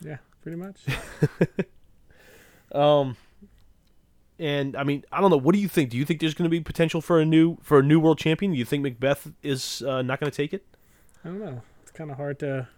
Yeah, 0.00 0.18
pretty 0.42 0.56
much. 0.56 0.80
Um, 2.72 3.16
and 4.38 4.76
I 4.76 4.84
mean, 4.84 5.04
I 5.12 5.20
don't 5.20 5.30
know. 5.30 5.36
What 5.36 5.54
do 5.54 5.60
you 5.60 5.68
think? 5.68 5.90
Do 5.90 5.98
you 5.98 6.04
think 6.04 6.20
there's 6.20 6.34
going 6.34 6.48
to 6.48 6.50
be 6.50 6.60
potential 6.60 7.00
for 7.00 7.20
a 7.20 7.26
new 7.26 7.58
for 7.62 7.80
a 7.80 7.82
new 7.82 8.00
world 8.00 8.18
champion? 8.18 8.52
Do 8.52 8.58
you 8.58 8.64
think 8.64 8.86
McBeth 8.86 9.32
is 9.42 9.82
uh, 9.82 10.02
not 10.02 10.20
going 10.20 10.30
to 10.30 10.36
take 10.36 10.54
it? 10.54 10.64
I 11.24 11.28
don't 11.28 11.40
know. 11.40 11.62
It's 11.82 11.90
kind 11.90 12.10
of 12.10 12.16
hard 12.16 12.38
to 12.40 12.68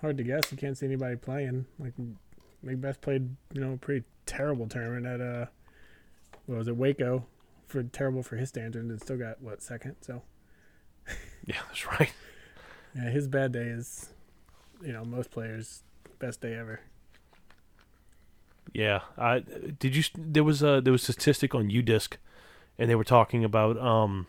hard 0.00 0.16
to 0.16 0.24
guess. 0.24 0.50
You 0.50 0.58
can't 0.58 0.76
see 0.76 0.86
anybody 0.86 1.16
playing. 1.16 1.66
Like 1.78 1.92
McBeth 2.64 3.00
played, 3.00 3.36
you 3.52 3.60
know, 3.60 3.74
a 3.74 3.76
pretty 3.76 4.04
terrible 4.26 4.66
tournament 4.66 5.06
at 5.06 5.20
uh, 5.20 5.46
what 6.46 6.58
was 6.58 6.68
it, 6.68 6.76
Waco, 6.76 7.24
for 7.72 7.82
terrible 7.82 8.22
for 8.22 8.36
his 8.36 8.50
standards, 8.50 8.88
and 8.88 9.00
still 9.00 9.16
got 9.18 9.40
what 9.40 9.62
second. 9.62 9.96
So 10.02 10.22
Yeah, 11.46 11.56
that's 11.66 11.86
right. 11.86 12.12
yeah, 12.94 13.10
his 13.10 13.26
bad 13.26 13.52
day 13.52 13.64
is, 13.66 14.10
you 14.84 14.92
know, 14.92 15.04
most 15.04 15.30
players' 15.30 15.82
best 16.18 16.40
day 16.40 16.54
ever. 16.54 16.80
Yeah. 18.72 19.00
I 19.18 19.40
did 19.40 19.96
you? 19.96 20.04
There 20.16 20.44
was 20.44 20.62
a 20.62 20.80
there 20.80 20.92
was 20.92 21.08
a 21.08 21.12
statistic 21.12 21.54
on 21.54 21.70
UDisc, 21.70 22.14
and 22.78 22.88
they 22.88 22.94
were 22.94 23.04
talking 23.04 23.44
about 23.44 23.76
um, 23.78 24.26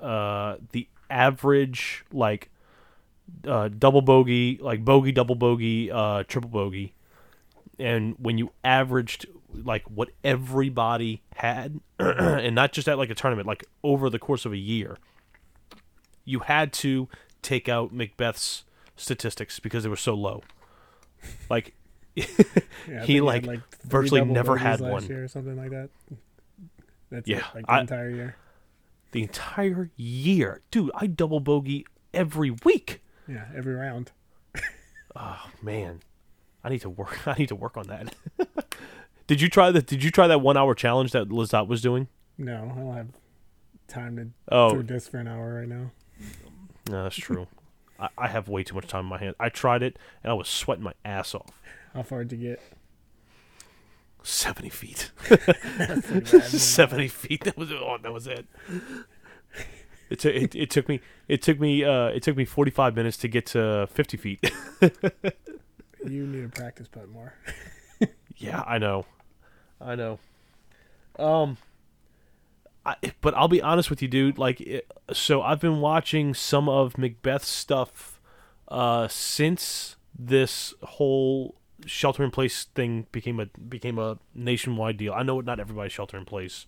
uh, 0.00 0.56
the 0.72 0.88
average 1.10 2.04
like 2.12 2.50
uh, 3.46 3.68
double 3.68 4.02
bogey, 4.02 4.58
like 4.60 4.84
bogey, 4.84 5.12
double 5.12 5.34
bogey, 5.34 5.90
uh, 5.90 6.24
triple 6.26 6.50
bogey, 6.50 6.94
and 7.78 8.14
when 8.18 8.38
you 8.38 8.50
averaged 8.64 9.26
like 9.54 9.82
what 9.90 10.10
everybody 10.24 11.22
had, 11.36 11.80
and 11.98 12.54
not 12.54 12.72
just 12.72 12.88
at 12.88 12.98
like 12.98 13.10
a 13.10 13.14
tournament, 13.14 13.46
like 13.46 13.64
over 13.82 14.08
the 14.10 14.18
course 14.18 14.44
of 14.44 14.52
a 14.52 14.56
year, 14.58 14.96
you 16.24 16.40
had 16.40 16.72
to 16.74 17.08
take 17.42 17.68
out 17.68 17.94
McBeth's 17.94 18.64
statistics 18.96 19.58
because 19.58 19.82
they 19.82 19.88
were 19.88 19.96
so 19.96 20.14
low. 20.14 20.42
Like 21.48 21.74
Yeah, 22.14 22.24
He, 23.04 23.18
think 23.20 23.46
like, 23.46 23.60
virtually 23.84 24.24
never 24.24 24.56
had 24.56 24.80
last 24.80 24.92
one. 24.92 25.06
year 25.06 25.24
or 25.24 25.28
something 25.28 25.56
like 25.56 25.70
that. 25.70 25.90
That's 27.10 27.28
Yeah, 27.28 27.38
it, 27.38 27.44
like 27.54 27.66
the 27.66 27.72
I- 27.72 27.80
entire 27.80 28.10
year. 28.10 28.36
the 29.12 29.22
entire 29.22 29.90
year, 29.96 30.60
dude. 30.70 30.90
I 30.94 31.06
double 31.06 31.40
bogey 31.40 31.86
every 32.14 32.50
week. 32.50 33.00
Yeah, 33.28 33.46
every 33.56 33.74
round. 33.74 34.12
Oh 35.16 35.50
man, 35.62 36.00
I 36.62 36.68
need 36.68 36.82
to 36.82 36.90
work. 36.90 37.18
I 37.26 37.34
need 37.34 37.48
to 37.48 37.56
work 37.56 37.76
on 37.76 37.86
that. 37.88 38.14
did 39.30 39.40
you 39.40 39.48
try 39.48 39.70
the? 39.70 39.80
Did 39.80 40.02
you 40.02 40.10
try 40.10 40.26
that 40.26 40.40
one 40.40 40.56
hour 40.56 40.74
challenge 40.74 41.12
that 41.12 41.28
Lizotte 41.28 41.68
was 41.68 41.80
doing? 41.80 42.08
No, 42.36 42.52
I 42.74 42.78
don't 42.80 42.94
have 42.96 43.06
time 43.86 44.16
to 44.16 44.26
Oh, 44.50 44.74
do 44.74 44.82
this 44.82 45.06
for 45.06 45.18
an 45.18 45.28
hour 45.28 45.60
right 45.60 45.68
now. 45.68 45.92
no, 46.90 47.04
that's 47.04 47.14
true. 47.14 47.46
I, 48.00 48.08
I 48.18 48.26
have 48.26 48.48
way 48.48 48.64
too 48.64 48.74
much 48.74 48.88
time 48.88 49.04
in 49.04 49.06
my 49.08 49.18
hand. 49.18 49.36
I 49.38 49.48
tried 49.48 49.84
it 49.84 50.00
and 50.24 50.32
I 50.32 50.34
was 50.34 50.48
sweating 50.48 50.82
my 50.82 50.94
ass 51.04 51.32
off. 51.32 51.62
How 51.94 52.02
far 52.02 52.24
did 52.24 52.40
you 52.40 52.48
get? 52.48 52.60
Seventy 54.24 54.68
feet. 54.68 55.12
Bad. 55.78 56.02
Seventy 56.42 57.06
feet. 57.06 57.44
That 57.44 57.56
was 57.56 57.70
oh, 57.70 57.98
that 58.02 58.12
was 58.12 58.26
it. 58.26 58.46
It, 60.10 60.18
took 60.18 60.34
it, 60.34 60.54
it 60.56 60.70
took 60.70 60.88
me 60.88 61.00
it 61.28 61.40
took 61.40 61.60
me 61.60 61.84
uh, 61.84 62.06
it 62.08 62.24
took 62.24 62.36
me 62.36 62.44
forty 62.44 62.72
five 62.72 62.96
minutes 62.96 63.16
to 63.18 63.28
get 63.28 63.46
to 63.46 63.86
fifty 63.92 64.16
feet. 64.16 64.50
You 66.02 66.26
need 66.26 66.40
to 66.40 66.48
practice 66.48 66.88
putt 66.88 67.10
more. 67.10 67.34
Yeah, 68.38 68.62
I 68.66 68.78
know. 68.78 69.04
I 69.80 69.94
know. 69.94 70.18
Um 71.18 71.56
I, 72.84 72.96
but 73.20 73.34
I'll 73.34 73.48
be 73.48 73.60
honest 73.60 73.90
with 73.90 74.00
you, 74.00 74.08
dude. 74.08 74.38
Like, 74.38 74.60
it, 74.60 74.90
so 75.12 75.42
I've 75.42 75.60
been 75.60 75.80
watching 75.80 76.32
some 76.32 76.68
of 76.68 76.94
McBeth's 76.94 77.46
stuff 77.46 78.20
uh, 78.68 79.06
since 79.08 79.96
this 80.18 80.72
whole 80.82 81.56
shelter 81.86 82.22
in 82.24 82.30
place 82.30 82.64
thing 82.74 83.06
became 83.12 83.40
a 83.40 83.46
became 83.46 83.98
a 83.98 84.18
nationwide 84.34 84.96
deal. 84.96 85.12
I 85.12 85.22
know 85.22 85.40
not 85.40 85.60
everybody's 85.60 85.92
shelter 85.92 86.16
in 86.16 86.24
place, 86.24 86.66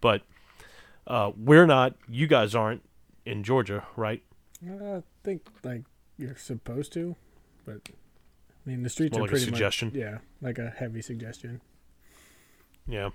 but 0.00 0.22
uh, 1.06 1.32
we're 1.36 1.66
not. 1.66 1.94
You 2.08 2.26
guys 2.26 2.54
aren't 2.54 2.82
in 3.24 3.42
Georgia, 3.42 3.86
right? 3.96 4.22
I 4.68 5.02
think 5.24 5.46
like 5.62 5.82
you're 6.18 6.36
supposed 6.36 6.92
to, 6.94 7.16
but 7.64 7.80
I 7.88 8.70
mean 8.70 8.82
the 8.82 8.90
streets 8.90 9.16
are 9.16 9.20
like 9.20 9.30
a 9.30 9.32
pretty 9.32 9.44
suggestion. 9.44 9.88
much 9.88 9.96
yeah, 9.96 10.18
like 10.40 10.58
a 10.58 10.70
heavy 10.70 11.02
suggestion. 11.02 11.60
Yeah. 12.88 13.10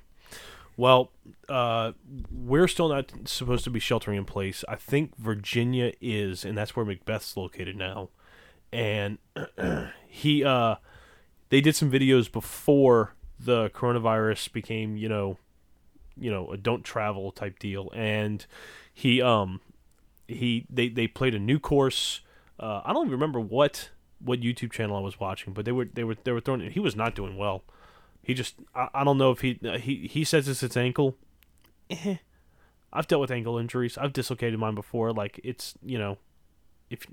Well, 0.78 1.12
uh, 1.50 1.92
we're 2.32 2.68
still 2.68 2.90
not 2.90 3.12
supposed 3.26 3.64
to 3.66 3.70
be 3.70 3.80
sheltering 3.80 4.18
in 4.18 4.26
place. 4.26 4.64
I 4.68 4.76
think 4.76 5.16
Virginia 5.18 5.94
is, 6.02 6.46
and 6.46 6.58
that's 6.58 6.76
where 6.76 6.86
McBeth's 6.86 7.36
located 7.38 7.76
now. 7.76 8.10
And 8.72 9.18
he, 10.08 10.44
uh, 10.44 10.76
they 11.50 11.62
did 11.62 11.76
some 11.76 11.92
videos 11.92 12.32
before 12.32 13.14
the 13.40 13.70
coronavirus 13.72 14.54
became, 14.54 14.96
you 14.98 15.10
know, 15.10 15.38
you 16.18 16.32
know, 16.32 16.52
a 16.52 16.58
don't 16.58 16.84
travel 16.84 17.32
type 17.32 17.60
deal. 17.60 17.92
And 17.94 18.46
he, 18.94 19.22
um, 19.22 19.60
he, 20.28 20.66
they, 20.70 20.90
they 20.90 21.08
played 21.08 21.36
a 21.36 21.40
new 21.40 21.60
course. 21.60 22.22
Uh, 22.60 22.82
I 22.86 22.94
don't 22.94 23.08
even 23.08 23.12
remember 23.12 23.40
what 23.40 23.90
what 24.24 24.42
YouTube 24.42 24.72
channel 24.72 24.96
I 24.96 25.00
was 25.00 25.20
watching, 25.20 25.54
but 25.54 25.66
they 25.66 25.72
were 25.72 25.86
they 25.86 26.04
were 26.04 26.16
they 26.24 26.32
were 26.32 26.42
throwing. 26.42 26.70
He 26.70 26.80
was 26.80 26.96
not 26.96 27.16
doing 27.16 27.38
well. 27.38 27.64
He 28.24 28.34
just 28.34 28.56
I, 28.76 28.90
I 28.94 29.04
don't 29.04 29.18
know 29.18 29.32
if 29.32 29.42
he 29.42 29.60
he 29.80 30.08
he 30.08 30.24
says 30.24 30.48
it's 30.48 30.62
his 30.62 30.78
ankle. 30.78 31.16
Eh. 31.90 32.18
I've 32.94 33.08
dealt 33.08 33.22
with 33.22 33.32
ankle 33.32 33.58
injuries. 33.58 33.98
I've 33.98 34.14
dislocated 34.14 34.60
mine 34.60 34.76
before. 34.76 35.14
Like 35.14 35.40
it's 35.44 35.76
you 35.84 35.98
know, 35.98 36.18
if 36.90 37.08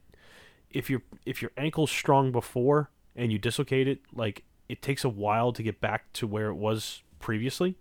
if 0.71 0.91
your 0.91 1.03
if 1.25 1.41
your 1.41 1.53
ankle's 1.57 1.91
strong 1.91 2.33
before 2.33 2.91
and 3.17 3.33
you 3.33 3.39
dislocate 3.39 3.89
it, 3.89 4.01
like 4.13 4.45
it 4.69 4.83
takes 4.83 5.05
a 5.05 5.09
while 5.09 5.53
to 5.53 5.63
get 5.63 5.81
back 5.81 6.13
to 6.15 6.27
where 6.27 6.49
it 6.49 6.55
was 6.55 7.03
previously. 7.21 7.77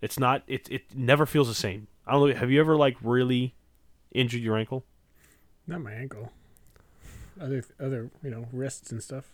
It's 0.00 0.18
not. 0.18 0.42
It 0.46 0.68
it 0.70 0.94
never 0.94 1.26
feels 1.26 1.48
the 1.48 1.54
same. 1.54 1.86
I 2.06 2.12
don't 2.12 2.28
know. 2.28 2.34
Have 2.34 2.50
you 2.50 2.60
ever 2.60 2.76
like 2.76 2.96
really 3.02 3.54
injured 4.12 4.42
your 4.42 4.56
ankle? 4.56 4.84
Not 5.66 5.80
my 5.80 5.92
ankle. 5.92 6.32
Other 7.40 7.64
other 7.80 8.10
you 8.22 8.30
know 8.30 8.46
wrists 8.52 8.90
and 8.90 9.02
stuff. 9.02 9.32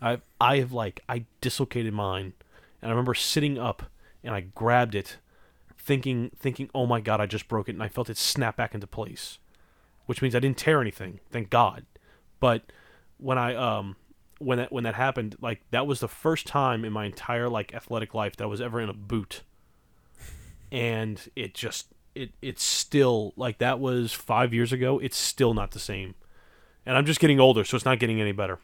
I 0.00 0.20
I 0.40 0.58
have 0.58 0.72
like 0.72 1.02
I 1.08 1.24
dislocated 1.40 1.92
mine, 1.92 2.32
and 2.80 2.90
I 2.90 2.92
remember 2.92 3.14
sitting 3.14 3.58
up 3.58 3.84
and 4.22 4.34
I 4.34 4.40
grabbed 4.40 4.94
it, 4.94 5.18
thinking 5.76 6.30
thinking, 6.38 6.70
oh 6.74 6.86
my 6.86 7.00
god, 7.00 7.20
I 7.20 7.26
just 7.26 7.48
broke 7.48 7.68
it, 7.68 7.74
and 7.74 7.82
I 7.82 7.88
felt 7.88 8.10
it 8.10 8.16
snap 8.16 8.56
back 8.56 8.74
into 8.74 8.86
place, 8.86 9.38
which 10.06 10.22
means 10.22 10.34
I 10.34 10.40
didn't 10.40 10.58
tear 10.58 10.80
anything, 10.80 11.20
thank 11.30 11.50
God. 11.50 11.84
But 12.40 12.62
when 13.18 13.38
I 13.38 13.54
um 13.54 13.96
when 14.38 14.58
that 14.58 14.72
when 14.72 14.84
that 14.84 14.94
happened, 14.94 15.36
like 15.40 15.62
that 15.70 15.86
was 15.86 16.00
the 16.00 16.08
first 16.08 16.46
time 16.46 16.84
in 16.84 16.92
my 16.92 17.04
entire 17.04 17.48
like 17.48 17.74
athletic 17.74 18.14
life 18.14 18.36
that 18.36 18.44
I 18.44 18.48
was 18.48 18.60
ever 18.60 18.80
in 18.80 18.88
a 18.88 18.94
boot, 18.94 19.42
and 20.70 21.20
it 21.34 21.54
just 21.54 21.88
it 22.14 22.30
it's 22.40 22.62
still 22.62 23.32
like 23.36 23.58
that 23.58 23.80
was 23.80 24.12
five 24.12 24.54
years 24.54 24.72
ago. 24.72 24.98
It's 24.98 25.16
still 25.16 25.54
not 25.54 25.72
the 25.72 25.80
same, 25.80 26.14
and 26.86 26.96
I'm 26.96 27.06
just 27.06 27.20
getting 27.20 27.40
older, 27.40 27.64
so 27.64 27.76
it's 27.76 27.84
not 27.84 27.98
getting 27.98 28.20
any 28.20 28.32
better. 28.32 28.60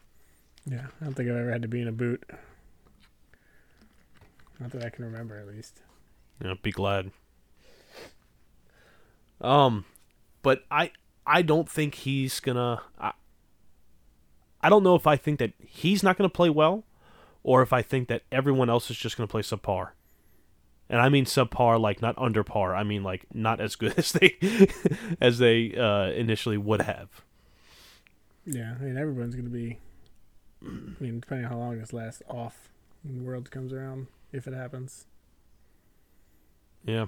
Yeah, 0.65 0.87
I 0.99 1.03
don't 1.03 1.13
think 1.13 1.29
I've 1.29 1.35
ever 1.35 1.51
had 1.51 1.61
to 1.61 1.67
be 1.67 1.81
in 1.81 1.87
a 1.87 1.91
boot. 1.91 2.23
Not 4.59 4.71
that 4.71 4.85
I 4.85 4.89
can 4.89 5.05
remember, 5.05 5.37
at 5.37 5.47
least. 5.47 5.81
Yeah, 6.43 6.53
be 6.61 6.71
glad. 6.71 7.11
Um, 9.41 9.85
but 10.41 10.63
I 10.71 10.91
I 11.25 11.41
don't 11.41 11.69
think 11.69 11.95
he's 11.95 12.39
gonna. 12.39 12.81
I, 12.99 13.11
I 14.61 14.69
don't 14.69 14.83
know 14.83 14.95
if 14.95 15.05
I 15.05 15.17
think 15.17 15.39
that 15.39 15.53
he's 15.59 16.03
not 16.03 16.17
gonna 16.17 16.29
play 16.29 16.49
well, 16.49 16.83
or 17.43 17.61
if 17.61 17.73
I 17.73 17.81
think 17.81 18.07
that 18.07 18.23
everyone 18.31 18.69
else 18.69 18.89
is 18.89 18.97
just 18.97 19.17
gonna 19.17 19.27
play 19.27 19.41
subpar. 19.41 19.89
And 20.89 21.01
I 21.01 21.09
mean 21.09 21.25
subpar, 21.25 21.79
like 21.79 22.01
not 22.01 22.15
under 22.17 22.43
par. 22.43 22.75
I 22.75 22.83
mean 22.83 23.03
like 23.03 23.25
not 23.33 23.59
as 23.59 23.75
good 23.75 23.93
as 23.97 24.13
they 24.13 24.37
as 25.19 25.37
they 25.37 25.75
uh, 25.75 26.11
initially 26.11 26.57
would 26.57 26.81
have. 26.81 27.09
Yeah, 28.45 28.75
I 28.79 28.83
mean 28.83 28.97
everyone's 28.97 29.35
gonna 29.35 29.49
be. 29.49 29.79
I 30.63 30.67
mean, 30.99 31.19
depending 31.19 31.45
on 31.45 31.51
how 31.51 31.57
long 31.57 31.79
this 31.79 31.93
lasts, 31.93 32.21
off 32.27 32.69
world 33.03 33.51
comes 33.51 33.71
around, 33.71 34.07
if 34.31 34.47
it 34.47 34.53
happens. 34.53 35.05
Yeah. 36.83 37.05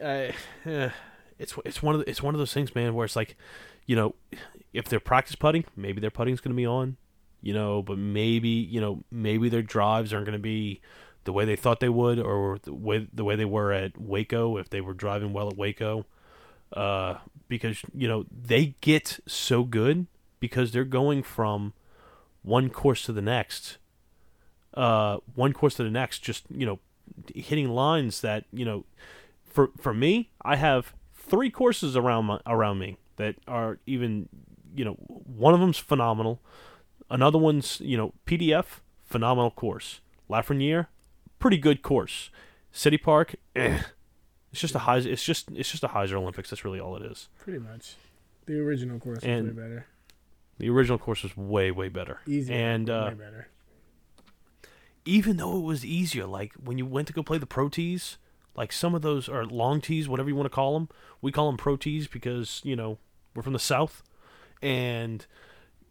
Uh, 0.00 0.32
eh, 0.64 0.90
it's 1.38 1.54
it's 1.64 1.82
one 1.82 1.94
of 1.94 2.00
the, 2.00 2.10
it's 2.10 2.22
one 2.22 2.34
of 2.34 2.38
those 2.38 2.52
things, 2.52 2.74
man, 2.74 2.94
where 2.94 3.04
it's 3.04 3.16
like, 3.16 3.36
you 3.86 3.96
know, 3.96 4.14
if 4.72 4.88
they're 4.88 5.00
practice 5.00 5.36
putting, 5.36 5.64
maybe 5.76 6.00
their 6.00 6.10
putting's 6.10 6.40
going 6.40 6.52
to 6.52 6.56
be 6.56 6.66
on, 6.66 6.96
you 7.40 7.52
know, 7.52 7.82
but 7.82 7.98
maybe 7.98 8.48
you 8.48 8.80
know 8.80 9.04
maybe 9.10 9.48
their 9.48 9.62
drives 9.62 10.12
aren't 10.12 10.26
going 10.26 10.38
to 10.38 10.42
be 10.42 10.80
the 11.24 11.32
way 11.32 11.44
they 11.44 11.56
thought 11.56 11.80
they 11.80 11.88
would, 11.88 12.18
or 12.18 12.58
the 12.62 12.72
way 12.72 13.08
the 13.12 13.24
way 13.24 13.36
they 13.36 13.44
were 13.44 13.72
at 13.72 13.98
Waco 13.98 14.56
if 14.56 14.70
they 14.70 14.80
were 14.80 14.94
driving 14.94 15.32
well 15.32 15.48
at 15.48 15.56
Waco, 15.56 16.06
uh, 16.72 17.16
because 17.48 17.82
you 17.94 18.08
know 18.08 18.24
they 18.30 18.74
get 18.80 19.20
so 19.26 19.64
good 19.64 20.06
because 20.40 20.72
they're 20.72 20.84
going 20.84 21.22
from 21.22 21.72
one 22.42 22.70
course 22.70 23.04
to 23.06 23.12
the 23.12 23.22
next, 23.22 23.78
uh, 24.74 25.18
one 25.34 25.52
course 25.52 25.74
to 25.76 25.84
the 25.84 25.90
next, 25.90 26.20
just 26.20 26.44
you 26.50 26.66
know, 26.66 26.78
hitting 27.34 27.68
lines 27.70 28.20
that 28.20 28.44
you 28.52 28.64
know, 28.64 28.84
for 29.44 29.70
for 29.80 29.92
me, 29.94 30.30
I 30.42 30.56
have 30.56 30.94
three 31.14 31.50
courses 31.50 31.96
around 31.96 32.26
my, 32.26 32.40
around 32.46 32.78
me 32.78 32.96
that 33.16 33.36
are 33.46 33.78
even, 33.86 34.28
you 34.74 34.84
know, 34.84 34.94
one 34.94 35.54
of 35.54 35.60
them's 35.60 35.78
phenomenal, 35.78 36.40
another 37.10 37.38
one's 37.38 37.80
you 37.80 37.96
know 37.96 38.14
PDF 38.26 38.80
phenomenal 39.04 39.50
course, 39.50 40.00
Lafreniere, 40.30 40.86
pretty 41.38 41.58
good 41.58 41.82
course, 41.82 42.30
City 42.72 42.98
Park, 42.98 43.34
eh. 43.56 43.82
It's 44.52 44.60
just 44.60 44.74
a 44.74 44.80
hyzer. 44.80 45.06
It's 45.06 45.24
just 45.24 45.50
it's 45.54 45.70
just 45.70 45.82
a 45.82 45.88
hyzer 45.88 46.12
Olympics. 46.12 46.50
That's 46.50 46.62
really 46.62 46.78
all 46.78 46.94
it 46.94 47.02
is. 47.10 47.30
Pretty 47.38 47.58
much. 47.58 47.94
The 48.44 48.58
original 48.60 48.98
course 48.98 49.22
was 49.22 49.24
And- 49.24 49.46
way 49.56 49.62
better. 49.62 49.86
The 50.62 50.70
original 50.70 50.96
course 50.96 51.24
was 51.24 51.36
way 51.36 51.72
way 51.72 51.88
better. 51.88 52.20
Easier. 52.26 52.54
And 52.56 52.88
uh, 52.88 53.06
way 53.10 53.14
better. 53.14 53.48
even 55.04 55.36
though 55.36 55.56
it 55.56 55.62
was 55.62 55.84
easier, 55.84 56.24
like 56.24 56.52
when 56.54 56.78
you 56.78 56.86
went 56.86 57.08
to 57.08 57.12
go 57.12 57.22
play 57.24 57.38
the 57.38 57.46
pro 57.46 57.68
tees, 57.68 58.16
like 58.54 58.72
some 58.72 58.94
of 58.94 59.02
those 59.02 59.28
are 59.28 59.44
long 59.44 59.80
tees, 59.80 60.08
whatever 60.08 60.28
you 60.28 60.36
want 60.36 60.46
to 60.46 60.50
call 60.54 60.74
them, 60.74 60.88
we 61.20 61.32
call 61.32 61.46
them 61.46 61.56
pro 61.56 61.76
tees 61.76 62.06
because 62.06 62.60
you 62.64 62.76
know 62.76 62.98
we're 63.34 63.42
from 63.42 63.54
the 63.54 63.58
south, 63.58 64.04
and 64.62 65.26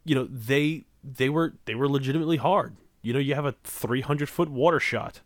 you 0.06 0.16
know 0.16 0.24
they 0.32 0.86
they 1.04 1.28
were 1.28 1.54
they 1.66 1.76
were 1.76 1.90
legitimately 1.90 2.38
hard. 2.38 2.78
You 3.02 3.12
know, 3.14 3.20
you 3.20 3.36
have 3.36 3.46
a 3.46 3.56
300 3.66 4.30
foot 4.30 4.48
water 4.50 4.80
shot. 4.80 5.20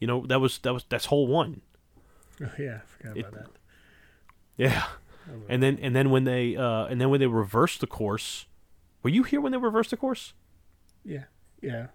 You 0.00 0.06
know 0.08 0.26
that 0.26 0.40
was 0.40 0.58
that 0.58 0.72
was 0.74 0.84
that's 0.88 1.06
hole 1.06 1.28
one. 1.28 1.60
Oh, 2.42 2.48
yeah, 2.58 2.80
I 2.82 2.86
forgot 2.98 3.16
it- 3.16 3.20
about 3.20 3.34
that. 3.34 3.50
Yeah. 4.56 4.84
And 5.48 5.62
then 5.62 5.78
and 5.80 5.94
then 5.94 6.10
when 6.10 6.24
they 6.24 6.56
uh 6.56 6.86
and 6.86 7.00
then 7.00 7.10
when 7.10 7.20
they 7.20 7.26
reversed 7.26 7.80
the 7.80 7.86
course, 7.86 8.46
were 9.02 9.10
you 9.10 9.22
here 9.22 9.40
when 9.40 9.52
they 9.52 9.58
reversed 9.58 9.90
the 9.90 9.96
course? 9.96 10.34
yeah, 11.04 11.24
yeah. 11.62 11.86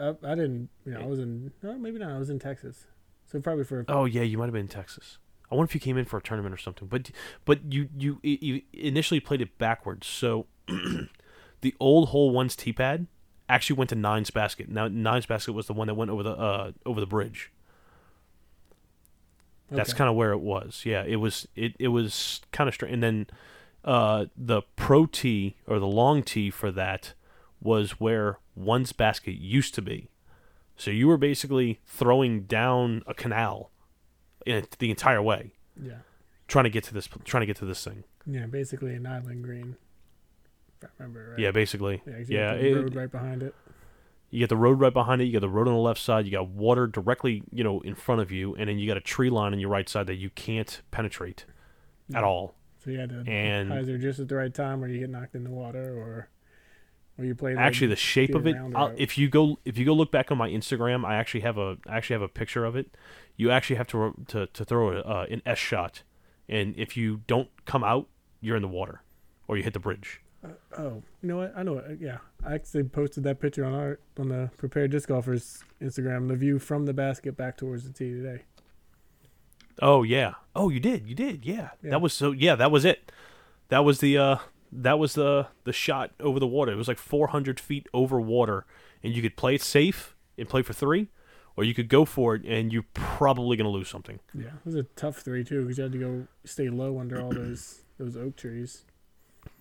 I, 0.00 0.08
I 0.22 0.34
didn't. 0.34 0.68
You 0.84 0.92
know, 0.94 1.00
I 1.00 1.06
was 1.06 1.18
in. 1.18 1.52
No, 1.62 1.78
maybe 1.78 1.98
not. 1.98 2.10
I 2.10 2.18
was 2.18 2.30
in 2.30 2.38
Texas. 2.38 2.86
So 3.26 3.40
probably 3.40 3.64
for. 3.64 3.84
Oh 3.88 4.04
yeah, 4.04 4.22
you 4.22 4.38
might 4.38 4.46
have 4.46 4.52
been 4.52 4.62
in 4.62 4.68
Texas. 4.68 5.18
I 5.50 5.54
wonder 5.54 5.70
if 5.70 5.74
you 5.74 5.80
came 5.80 5.96
in 5.96 6.04
for 6.04 6.16
a 6.16 6.22
tournament 6.22 6.52
or 6.52 6.58
something. 6.58 6.88
But 6.88 7.10
but 7.44 7.72
you 7.72 7.88
you, 7.96 8.18
you 8.22 8.62
initially 8.72 9.20
played 9.20 9.40
it 9.40 9.58
backwards. 9.58 10.06
So 10.06 10.46
the 11.60 11.74
old 11.78 12.08
hole 12.08 12.30
one's 12.30 12.56
tee 12.56 12.72
pad 12.72 13.06
actually 13.48 13.76
went 13.76 13.90
to 13.90 13.96
nine's 13.96 14.30
basket. 14.30 14.68
Now 14.68 14.88
nine's 14.88 15.26
basket 15.26 15.52
was 15.52 15.66
the 15.66 15.72
one 15.72 15.86
that 15.86 15.94
went 15.94 16.10
over 16.10 16.22
the 16.22 16.32
uh 16.32 16.72
over 16.84 17.00
the 17.00 17.06
bridge. 17.06 17.52
That's 19.70 19.90
Okay. 19.90 19.98
kind 19.98 20.10
of 20.10 20.16
where 20.16 20.32
it 20.32 20.40
was. 20.40 20.82
Yeah, 20.84 21.02
it 21.04 21.16
was 21.16 21.48
it 21.56 21.74
it 21.78 21.88
was 21.88 22.40
kind 22.52 22.68
of 22.68 22.74
strange. 22.74 22.94
And 22.94 23.02
then 23.02 23.26
uh 23.84 24.26
the 24.36 24.62
pro 24.76 25.06
tee 25.06 25.56
or 25.66 25.78
the 25.78 25.86
long 25.86 26.22
tee 26.22 26.50
for 26.50 26.70
that 26.72 27.14
was 27.60 27.92
where 28.00 28.38
one's 28.54 28.92
basket 28.92 29.34
used 29.34 29.74
to 29.74 29.82
be. 29.82 30.08
So 30.76 30.90
you 30.90 31.08
were 31.08 31.16
basically 31.16 31.80
throwing 31.86 32.42
down 32.42 33.02
a 33.06 33.14
canal 33.14 33.70
in 34.44 34.66
the 34.78 34.90
entire 34.90 35.22
way, 35.22 35.52
Yeah. 35.82 35.98
trying 36.46 36.64
to 36.64 36.70
get 36.70 36.84
to 36.84 36.94
this 36.94 37.08
trying 37.24 37.40
to 37.42 37.46
get 37.46 37.56
to 37.56 37.64
this 37.64 37.82
thing. 37.84 38.04
Yeah, 38.26 38.46
basically 38.46 38.94
an 38.94 39.06
island 39.06 39.42
green. 39.44 39.76
If 40.82 40.84
I 41.00 41.02
remember 41.04 41.30
right. 41.30 41.38
Yeah, 41.38 41.50
basically. 41.52 42.02
Yeah, 42.06 42.22
Yeah, 42.28 42.52
it- 42.52 42.74
road 42.74 42.94
right 42.94 43.10
behind 43.10 43.42
it. 43.42 43.54
You 44.30 44.40
get 44.40 44.48
the 44.48 44.56
road 44.56 44.80
right 44.80 44.92
behind 44.92 45.22
it. 45.22 45.26
You 45.26 45.34
got 45.34 45.40
the 45.40 45.48
road 45.48 45.68
on 45.68 45.74
the 45.74 45.80
left 45.80 46.00
side. 46.00 46.26
You 46.26 46.32
got 46.32 46.48
water 46.48 46.86
directly, 46.86 47.42
you 47.52 47.62
know, 47.62 47.80
in 47.80 47.94
front 47.94 48.20
of 48.20 48.30
you, 48.32 48.54
and 48.56 48.68
then 48.68 48.78
you 48.78 48.86
got 48.86 48.96
a 48.96 49.00
tree 49.00 49.30
line 49.30 49.52
on 49.52 49.58
your 49.60 49.70
right 49.70 49.88
side 49.88 50.06
that 50.08 50.16
you 50.16 50.30
can't 50.30 50.82
penetrate 50.90 51.44
at 52.14 52.24
all. 52.24 52.56
So 52.84 52.90
you 52.90 52.98
had 52.98 53.10
to 53.10 53.24
And- 53.26 53.72
either 53.72 53.98
just 53.98 54.18
at 54.20 54.28
the 54.28 54.34
right 54.36 54.52
time, 54.52 54.82
or 54.82 54.88
you 54.88 54.98
get 55.00 55.10
knocked 55.10 55.34
in 55.34 55.44
the 55.44 55.50
water, 55.50 55.96
or 55.96 56.28
or 57.18 57.24
you 57.24 57.34
play. 57.34 57.56
actually 57.56 57.86
the 57.86 57.96
shape 57.96 58.34
of 58.34 58.46
it 58.46 58.54
if 58.98 59.16
you 59.16 59.26
go 59.28 59.58
if 59.64 59.78
you 59.78 59.86
go 59.86 59.94
look 59.94 60.12
back 60.12 60.30
on 60.30 60.36
my 60.36 60.50
instagram 60.50 61.02
i 61.02 61.14
actually 61.14 61.40
have 61.40 61.56
a 61.56 61.78
I 61.88 61.96
actually 61.96 62.12
have 62.12 62.20
a 62.20 62.28
picture 62.28 62.66
of 62.66 62.76
it 62.76 62.94
you 63.36 63.50
actually 63.50 63.76
have 63.76 63.86
to 63.86 64.12
to, 64.28 64.46
to 64.48 64.64
throw 64.66 64.90
a, 64.98 65.00
uh, 65.00 65.26
an 65.30 65.40
s 65.46 65.56
shot 65.56 66.02
and 66.46 66.74
if 66.76 66.94
you 66.94 67.22
don't 67.26 67.48
come 67.64 67.82
out 67.82 68.08
you're 68.42 68.54
in 68.54 68.60
the 68.60 68.68
water 68.68 69.00
or 69.48 69.56
you 69.56 69.62
hit 69.62 69.72
the 69.72 69.80
bridge 69.80 70.20
Oh, 70.78 71.02
you 71.22 71.28
know 71.28 71.36
what? 71.38 71.52
I 71.56 71.62
know. 71.62 71.74
What, 71.74 72.00
yeah, 72.00 72.18
I 72.44 72.54
actually 72.54 72.84
posted 72.84 73.24
that 73.24 73.40
picture 73.40 73.64
on 73.64 73.74
our 73.74 73.98
on 74.18 74.28
the 74.28 74.50
prepared 74.56 74.90
disc 74.90 75.08
golfers 75.08 75.62
Instagram. 75.80 76.28
The 76.28 76.36
view 76.36 76.58
from 76.58 76.86
the 76.86 76.92
basket 76.94 77.36
back 77.36 77.56
towards 77.56 77.84
the 77.84 77.92
tee 77.92 78.10
today. 78.10 78.42
oh 79.82 80.02
yeah 80.02 80.34
oh 80.54 80.68
you 80.70 80.80
did 80.80 81.06
you 81.06 81.14
did 81.14 81.44
yeah. 81.44 81.70
Yeah. 81.82 81.90
that 81.90 82.00
was 82.00 82.12
so 82.14 82.32
yeah 82.32 82.54
that 82.54 82.70
was 82.70 82.84
it 82.86 83.12
that 83.68 83.80
was 83.84 84.00
the 84.00 84.16
uh 84.16 84.36
that 84.72 84.98
was 84.98 85.12
the 85.14 85.48
the 85.64 85.72
shot 85.72 86.12
over 86.18 86.40
the 86.40 86.46
water 86.46 86.72
it 86.72 86.76
was 86.76 86.88
like 86.88 86.96
400 86.98 87.60
feet 87.60 87.86
over 87.92 88.18
water 88.20 88.64
and 89.02 89.14
you 89.14 89.20
could 89.20 89.36
play 89.36 89.54
it 89.54 89.60
safe 89.62 90.16
and 90.38 90.48
play 90.48 90.62
for 90.62 90.72
three 90.72 91.08
or 91.56 91.64
you 91.64 91.74
could 91.74 91.88
go 91.90 92.04
for 92.06 92.34
it 92.34 92.42
and 92.46 92.72
you're 92.72 92.86
probably 92.94 93.56
going 93.58 93.66
to 93.66 93.70
lose 93.70 93.88
something 93.88 94.18
Yeah, 94.34 94.46
it 94.46 94.64
was 94.64 94.74
a 94.76 94.84
tough 94.96 95.18
three 95.18 95.44
too 95.44 95.62
because 95.62 95.76
you 95.76 95.82
had 95.84 95.92
to 95.92 95.98
go 95.98 96.26
stay 96.44 96.70
low 96.70 96.98
under 96.98 97.20
all 97.20 97.30
those 97.30 97.82
those 97.98 98.16
oak 98.16 98.36
trees. 98.36 98.84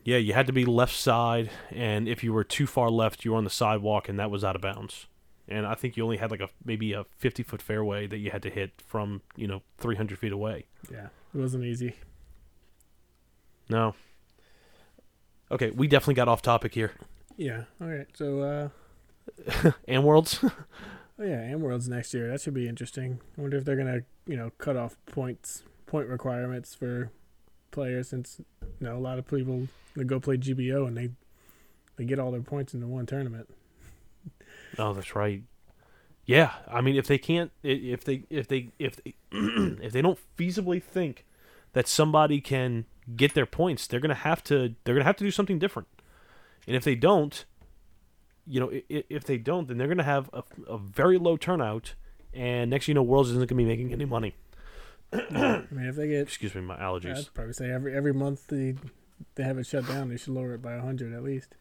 Yeah, 0.05 0.17
you 0.17 0.33
had 0.33 0.45
to 0.45 0.53
be 0.53 0.65
left 0.65 0.95
side, 0.95 1.49
and 1.71 2.07
if 2.07 2.23
you 2.23 2.31
were 2.31 2.43
too 2.43 2.67
far 2.67 2.91
left, 2.91 3.25
you 3.25 3.31
were 3.31 3.37
on 3.37 3.43
the 3.43 3.49
sidewalk, 3.49 4.07
and 4.07 4.19
that 4.19 4.29
was 4.29 4.43
out 4.43 4.55
of 4.55 4.61
bounds. 4.61 5.07
And 5.47 5.65
I 5.65 5.73
think 5.73 5.97
you 5.97 6.03
only 6.03 6.17
had 6.17 6.29
like 6.29 6.41
a 6.41 6.49
maybe 6.63 6.93
a 6.93 7.05
fifty 7.17 7.41
foot 7.41 7.61
fairway 7.61 8.05
that 8.07 8.17
you 8.17 8.29
had 8.29 8.43
to 8.43 8.51
hit 8.51 8.71
from 8.85 9.21
you 9.35 9.47
know 9.47 9.63
three 9.79 9.95
hundred 9.95 10.19
feet 10.19 10.31
away. 10.31 10.65
Yeah, 10.91 11.07
it 11.33 11.37
wasn't 11.37 11.63
easy. 11.65 11.95
No. 13.67 13.95
Okay, 15.51 15.71
we 15.71 15.87
definitely 15.87 16.13
got 16.13 16.27
off 16.27 16.41
topic 16.41 16.75
here. 16.75 16.91
Yeah. 17.35 17.63
All 17.81 17.87
right. 17.87 18.07
So, 18.13 18.71
uh, 19.61 19.71
worlds. 20.01 20.39
oh 20.43 20.53
yeah, 21.23 21.41
and 21.41 21.61
Worlds 21.61 21.89
next 21.89 22.13
year. 22.13 22.29
That 22.29 22.41
should 22.41 22.53
be 22.53 22.67
interesting. 22.67 23.21
I 23.37 23.41
wonder 23.41 23.57
if 23.57 23.65
they're 23.65 23.75
gonna, 23.75 24.01
you 24.27 24.37
know, 24.37 24.51
cut 24.57 24.77
off 24.77 24.97
points, 25.07 25.63
point 25.85 26.07
requirements 26.09 26.75
for 26.75 27.11
players, 27.75 28.09
since 28.09 28.39
you 28.79 28.87
know 28.87 28.97
a 28.97 29.03
lot 29.09 29.19
of 29.19 29.27
people 29.27 29.67
they 29.95 30.03
go 30.03 30.19
play 30.19 30.37
GBO 30.37 30.87
and 30.87 30.97
they 30.97 31.09
They 31.97 32.05
get 32.05 32.19
all 32.19 32.31
their 32.31 32.41
points 32.41 32.73
into 32.73 32.87
one 32.87 33.05
tournament. 33.05 33.47
Oh, 34.77 34.93
that's 34.93 35.15
right. 35.15 35.41
Yeah, 36.25 36.51
I 36.67 36.81
mean, 36.81 36.97
if 36.97 37.07
they 37.07 37.17
can't, 37.17 37.51
if 37.63 38.03
they, 38.03 38.23
if 38.29 38.45
they, 38.47 38.71
if 38.77 38.97
they, 38.97 39.13
if 39.31 39.93
they 39.93 40.01
don't 40.01 40.19
feasibly 40.37 40.83
think 40.83 41.23
that 41.71 41.87
somebody 41.87 42.41
can 42.41 42.85
get 43.15 43.35
their 43.35 43.45
points, 43.45 43.87
they're 43.87 44.01
gonna 44.01 44.15
have 44.15 44.43
to, 44.45 44.75
they're 44.83 44.95
gonna 44.95 45.05
have 45.05 45.15
to 45.17 45.23
do 45.23 45.31
something 45.31 45.59
different. 45.59 45.87
And 46.67 46.75
if 46.75 46.83
they 46.83 46.95
don't, 46.95 47.45
you 48.45 48.59
know, 48.59 48.69
if 48.89 49.23
they 49.23 49.37
don't, 49.37 49.67
then 49.69 49.77
they're 49.77 49.87
gonna 49.87 50.03
have 50.03 50.29
a, 50.33 50.43
a 50.67 50.77
very 50.77 51.17
low 51.17 51.37
turnout, 51.37 51.93
and 52.33 52.69
next, 52.69 52.89
you 52.89 52.93
know, 52.93 53.03
Worlds 53.03 53.29
isn't 53.29 53.47
gonna 53.47 53.57
be 53.57 53.63
making 53.63 53.93
any 53.93 54.05
money. 54.05 54.35
I 55.13 55.63
mean, 55.71 55.85
if 55.85 55.95
they 55.95 56.07
get, 56.07 56.21
Excuse 56.21 56.55
me, 56.55 56.61
my 56.61 56.77
allergies. 56.77 57.17
I'd 57.17 57.33
probably 57.33 57.53
say 57.53 57.71
every 57.71 57.95
every 57.95 58.13
month 58.13 58.47
they 58.47 58.75
they 59.35 59.43
have 59.43 59.57
it 59.57 59.65
shut 59.65 59.87
down, 59.87 60.09
they 60.09 60.17
should 60.17 60.33
lower 60.33 60.53
it 60.53 60.61
by 60.61 60.77
hundred 60.77 61.13
at 61.13 61.23
least. 61.23 61.55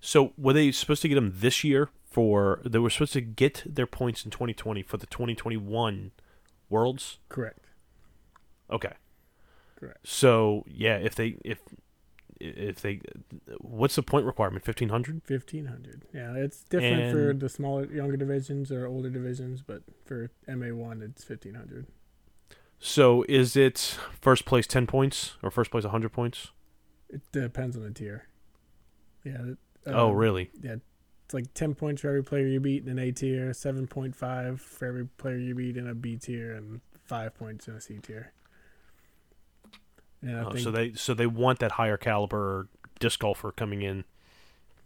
So 0.00 0.32
were 0.36 0.52
they 0.52 0.70
supposed 0.72 1.02
to 1.02 1.08
get 1.08 1.16
them 1.16 1.32
this 1.36 1.64
year 1.64 1.90
for? 2.04 2.60
They 2.64 2.78
were 2.78 2.90
supposed 2.90 3.14
to 3.14 3.20
get 3.20 3.62
their 3.66 3.86
points 3.86 4.24
in 4.24 4.30
2020 4.30 4.82
for 4.82 4.96
the 4.96 5.06
2021 5.06 6.12
Worlds. 6.68 7.18
Correct. 7.28 7.66
Okay. 8.70 8.92
Correct. 9.78 9.98
So 10.04 10.64
yeah, 10.68 10.96
if 10.96 11.14
they 11.14 11.36
if 11.44 11.58
if 12.40 12.80
they, 12.80 13.00
what's 13.58 13.96
the 13.96 14.02
point 14.02 14.26
requirement? 14.26 14.66
1500. 14.66 15.22
Fifteen 15.24 15.66
hundred. 15.66 16.04
Yeah, 16.12 16.34
it's 16.34 16.62
different 16.64 17.12
for 17.12 17.32
the 17.32 17.48
smaller, 17.48 17.86
younger 17.86 18.16
divisions 18.16 18.70
or 18.70 18.86
older 18.86 19.10
divisions, 19.10 19.62
but 19.62 19.82
for 20.04 20.30
MA 20.46 20.74
one, 20.74 21.02
it's 21.02 21.24
fifteen 21.24 21.54
hundred. 21.54 21.86
So 22.78 23.24
is 23.28 23.56
it 23.56 23.98
first 24.20 24.44
place 24.44 24.66
10 24.66 24.86
points 24.86 25.38
or 25.42 25.50
first 25.50 25.70
place 25.70 25.84
100 25.84 26.12
points? 26.12 26.48
It 27.08 27.22
depends 27.32 27.74
on 27.76 27.82
the 27.82 27.90
tier. 27.90 28.28
Yeah. 29.24 29.54
oh, 29.86 30.10
um, 30.10 30.16
really? 30.16 30.50
Yeah, 30.60 30.76
it's 31.24 31.34
like 31.34 31.52
ten 31.54 31.74
points 31.74 32.02
for 32.02 32.08
every 32.08 32.22
player 32.22 32.46
you 32.46 32.60
beat 32.60 32.84
in 32.84 32.88
an 32.88 32.98
A 32.98 33.10
tier, 33.10 33.52
seven 33.52 33.86
point 33.88 34.14
five 34.14 34.60
for 34.60 34.86
every 34.86 35.06
player 35.06 35.36
you 35.36 35.54
beat 35.54 35.76
in 35.76 35.88
a 35.88 35.94
B 35.94 36.16
tier, 36.16 36.54
and 36.54 36.80
five 37.04 37.34
points 37.34 37.66
in 37.66 37.74
a 37.74 37.80
C 37.80 37.98
tier. 37.98 38.32
Oh, 40.24 40.50
think 40.50 40.64
so 40.64 40.70
they 40.70 40.92
so 40.94 41.14
they 41.14 41.26
want 41.26 41.58
that 41.60 41.72
higher 41.72 41.96
caliber 41.96 42.68
disc 42.98 43.20
golfer 43.20 43.52
coming 43.52 43.82
in 43.82 44.04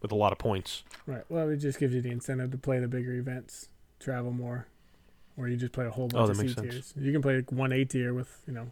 with 0.03 0.13
a 0.13 0.15
lot 0.17 0.33
of 0.33 0.39
points. 0.39 0.83
right. 1.07 1.23
Well, 1.29 1.49
it 1.51 1.59
just 1.59 1.79
gives 1.79 1.95
you 1.95 2.01
the 2.01 2.11
incentive 2.11 2.51
to 2.53 2.59
play 2.59 2.79
the 2.81 2.89
bigger 2.89 3.13
events, 3.15 3.69
travel 3.99 4.33
more, 4.33 4.67
or 5.37 5.49
you 5.49 5.57
just 5.57 5.73
play 5.73 5.87
a 5.87 5.91
whole 5.91 6.09
bunch 6.09 6.29
Oh, 6.29 6.31
of 6.31 6.37
C 6.37 6.55
tiers. 6.55 6.95
You 6.97 7.13
can 7.13 7.23
play 7.23 7.37
like 7.37 7.53
one 7.53 7.73
A 7.73 7.85
tier 7.85 8.13
with 8.15 8.43
you 8.47 8.53
know, 8.53 8.71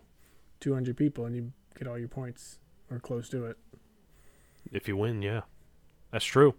two 0.61 0.75
hundred 0.75 0.97
people, 0.97 1.25
and 1.27 1.37
you 1.37 1.53
get 1.79 1.87
all 1.87 1.99
your 1.99 2.09
points 2.09 2.59
or 2.91 2.99
close 2.99 3.29
to 3.31 3.45
it. 3.47 3.57
If 4.73 4.89
you 4.89 4.97
win, 4.97 5.23
yeah, 5.23 5.43
that's 6.11 6.25
true. 6.25 6.55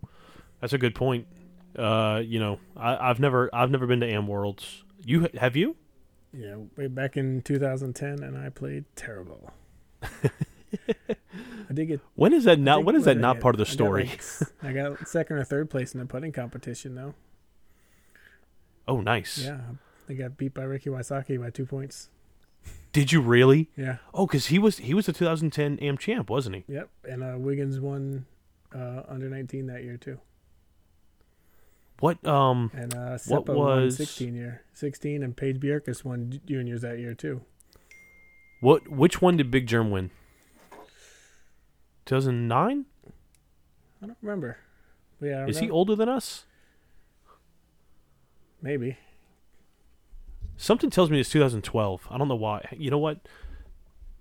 That's 0.61 0.73
a 0.73 0.77
good 0.77 0.95
point. 0.95 1.27
Uh, 1.75 2.21
you 2.25 2.39
know, 2.39 2.59
I, 2.75 3.09
I've 3.09 3.19
never 3.19 3.49
I've 3.53 3.69
never 3.71 3.85
been 3.87 3.99
to 4.01 4.07
Am 4.07 4.27
Worlds. 4.27 4.83
You 5.03 5.29
have 5.39 5.55
you? 5.55 5.75
Yeah, 6.33 6.55
way 6.77 6.87
back 6.87 7.17
in 7.17 7.41
2010, 7.41 8.21
and 8.23 8.37
I 8.37 8.49
played 8.49 8.85
terrible. 8.95 9.51
I 10.01 11.73
did 11.73 11.85
get 11.87 11.99
When 12.15 12.33
is 12.33 12.43
that 12.45 12.59
not? 12.59 12.83
When 12.83 12.95
is 12.95 13.05
that 13.05 13.17
not 13.17 13.35
get? 13.37 13.43
part 13.43 13.55
of 13.55 13.59
the 13.59 13.65
I 13.65 13.67
got, 13.67 13.73
story? 13.73 14.05
like, 14.05 14.21
I 14.63 14.73
got 14.73 15.07
second 15.07 15.37
or 15.37 15.43
third 15.43 15.69
place 15.69 15.93
in 15.93 15.99
the 15.99 16.05
putting 16.05 16.31
competition, 16.31 16.95
though. 16.95 17.13
oh, 18.87 19.01
nice. 19.01 19.37
Yeah, 19.43 19.59
they 20.07 20.15
got 20.15 20.37
beat 20.37 20.53
by 20.53 20.63
Ricky 20.63 20.89
Wysocki 20.89 21.39
by 21.39 21.49
two 21.49 21.65
points. 21.65 22.09
Did 22.91 23.11
you 23.11 23.21
really? 23.21 23.69
Yeah, 23.77 23.97
Oh, 24.13 24.25
because 24.25 24.47
he 24.47 24.57
was 24.57 24.79
he 24.79 24.93
was 24.95 25.05
the 25.05 25.13
2010 25.13 25.77
Am 25.79 25.97
champ, 25.97 26.29
wasn't 26.29 26.55
he? 26.55 26.63
yep. 26.67 26.89
And 27.07 27.23
uh, 27.23 27.35
Wiggins 27.37 27.79
won 27.79 28.25
uh, 28.75 29.03
under 29.07 29.29
19 29.29 29.67
that 29.67 29.83
year 29.83 29.95
too, 29.97 30.19
What 31.99 32.25
um 32.25 32.71
and 32.73 32.93
uh, 32.95 33.17
What 33.27 33.45
Seppa 33.45 33.55
was- 33.55 33.95
16 33.97 34.35
year 34.35 34.63
16, 34.73 35.21
and 35.23 35.37
Paige 35.37 35.59
Bjerkaas 35.59 36.03
won 36.03 36.41
juniors 36.47 36.81
that 36.81 36.97
year 36.99 37.13
too. 37.13 37.41
What 38.59 38.87
which 38.89 39.21
one 39.21 39.37
did 39.37 39.51
Big 39.51 39.67
Jerm 39.67 39.89
win? 39.89 40.11
2009? 42.05 42.85
I 44.01 44.05
don't 44.05 44.17
remember. 44.21 44.57
Yeah, 45.21 45.29
I 45.29 45.39
don't 45.41 45.49
Is 45.49 45.59
he 45.59 45.69
older 45.69 45.95
than 45.95 46.09
us? 46.09 46.45
Maybe. 48.61 48.97
Something 50.57 50.89
tells 50.89 51.09
me 51.09 51.19
it's 51.19 51.29
2012. 51.29 52.07
I 52.09 52.17
don't 52.17 52.27
know 52.27 52.35
why. 52.35 52.65
You 52.77 52.91
know 52.91 52.97
what? 52.97 53.19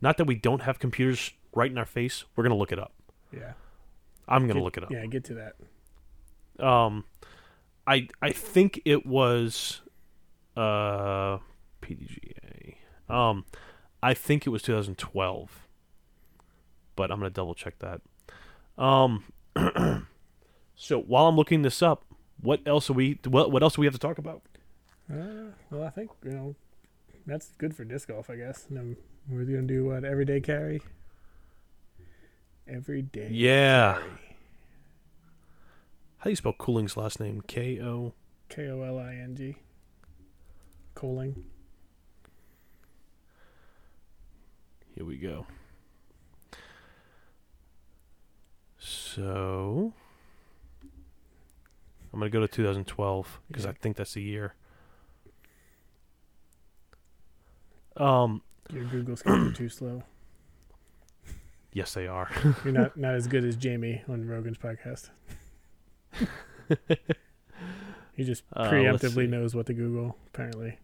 Not 0.00 0.16
that 0.18 0.26
we 0.26 0.36
don't 0.36 0.62
have 0.62 0.78
computers 0.78 1.32
right 1.54 1.70
in 1.70 1.78
our 1.78 1.86
face. 1.86 2.24
We're 2.36 2.44
gonna 2.44 2.56
look 2.56 2.70
it 2.72 2.78
up. 2.78 2.92
Yeah. 3.32 3.52
I'm 4.28 4.42
gonna 4.42 4.54
Get- 4.54 4.62
look 4.62 4.76
it 4.76 4.84
up. 4.84 4.90
Yeah, 4.90 5.04
get 5.06 5.24
to 5.24 5.34
that. 5.34 6.64
Um, 6.64 7.04
I 7.86 8.08
I 8.20 8.30
think 8.30 8.80
it 8.84 9.06
was 9.06 9.80
uh 10.56 11.38
PDGA. 11.82 12.74
Um, 13.08 13.44
I 14.02 14.14
think 14.14 14.46
it 14.46 14.50
was 14.50 14.62
2012, 14.62 15.68
but 16.96 17.10
I'm 17.10 17.18
gonna 17.18 17.30
double 17.30 17.54
check 17.54 17.78
that. 17.80 18.00
Um, 18.82 19.24
so 20.76 21.00
while 21.00 21.26
I'm 21.26 21.36
looking 21.36 21.62
this 21.62 21.82
up, 21.82 22.04
what 22.40 22.60
else 22.66 22.88
are 22.90 22.94
we? 22.94 23.18
What 23.26 23.50
what 23.50 23.62
else 23.62 23.74
do 23.74 23.80
we 23.80 23.86
have 23.86 23.94
to 23.94 24.00
talk 24.00 24.18
about? 24.18 24.42
Uh, 25.12 25.52
well, 25.70 25.84
I 25.84 25.90
think 25.90 26.10
you 26.24 26.30
know 26.30 26.54
that's 27.26 27.50
good 27.58 27.74
for 27.74 27.84
disc 27.84 28.08
golf, 28.08 28.30
I 28.30 28.36
guess. 28.36 28.66
And 28.70 28.96
we're 29.28 29.44
gonna 29.44 29.62
do 29.62 29.86
what 29.86 30.04
everyday 30.04 30.40
carry. 30.40 30.80
Everyday. 32.66 33.28
Yeah. 33.30 33.94
carry. 33.94 34.10
How 36.18 36.24
do 36.24 36.30
you 36.30 36.36
spell 36.36 36.52
Koling's 36.52 36.96
last 36.96 37.20
name? 37.20 37.42
K 37.46 37.80
O. 37.80 38.12
K 38.48 38.68
O 38.68 38.82
L 38.82 38.98
I 38.98 39.14
N 39.14 39.36
G. 39.36 39.56
Koling. 40.94 41.44
Here 44.98 45.06
we 45.06 45.16
go. 45.16 45.46
So 48.78 49.92
I'm 52.12 52.18
gonna 52.18 52.30
go 52.30 52.40
to 52.40 52.48
2012 52.48 53.40
because 53.46 53.64
I 53.64 53.70
think 53.74 53.96
that's 53.96 54.14
the 54.14 54.22
year. 54.22 54.54
Um, 57.96 58.42
Your 58.72 58.86
Google 58.86 59.14
skills 59.16 59.38
are 59.38 59.52
too 59.56 59.68
slow. 59.68 60.02
yes, 61.72 61.94
they 61.94 62.08
are. 62.08 62.28
You're 62.64 62.72
not 62.72 62.96
not 62.96 63.14
as 63.14 63.28
good 63.28 63.44
as 63.44 63.54
Jamie 63.64 64.02
on 64.08 64.26
Rogan's 64.26 64.58
podcast. 64.58 65.10
he 68.14 68.24
just 68.24 68.42
Uh, 68.52 68.68
preemptively 68.68 69.28
knows 69.28 69.54
what 69.54 69.66
to 69.66 69.74
Google. 69.74 70.16
Apparently, 70.26 70.78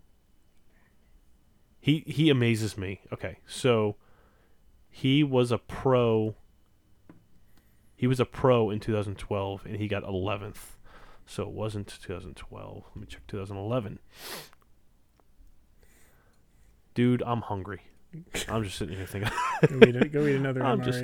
He 1.80 2.04
he 2.06 2.30
amazes 2.30 2.78
me. 2.78 3.00
Okay, 3.12 3.38
so 3.44 3.96
he 4.96 5.24
was 5.24 5.50
a 5.50 5.58
pro. 5.58 6.36
He 7.96 8.06
was 8.06 8.20
a 8.20 8.24
pro 8.24 8.70
in 8.70 8.78
2012, 8.78 9.66
and 9.66 9.76
he 9.76 9.88
got 9.88 10.04
11th. 10.04 10.76
So 11.26 11.42
it 11.42 11.48
wasn't 11.50 11.88
2012. 11.88 12.84
Let 12.94 12.96
me 12.96 13.06
check 13.08 13.26
2011. 13.26 13.98
Dude, 16.94 17.22
I'm 17.26 17.40
hungry. 17.40 17.80
I'm 18.48 18.62
just 18.62 18.78
sitting 18.78 18.96
here 18.96 19.06
thinking. 19.06 19.32
go 19.68 19.76
read, 19.78 20.12
go 20.12 20.22
read 20.22 20.36
another 20.36 20.62
I'm 20.64 20.82
just- 20.84 21.02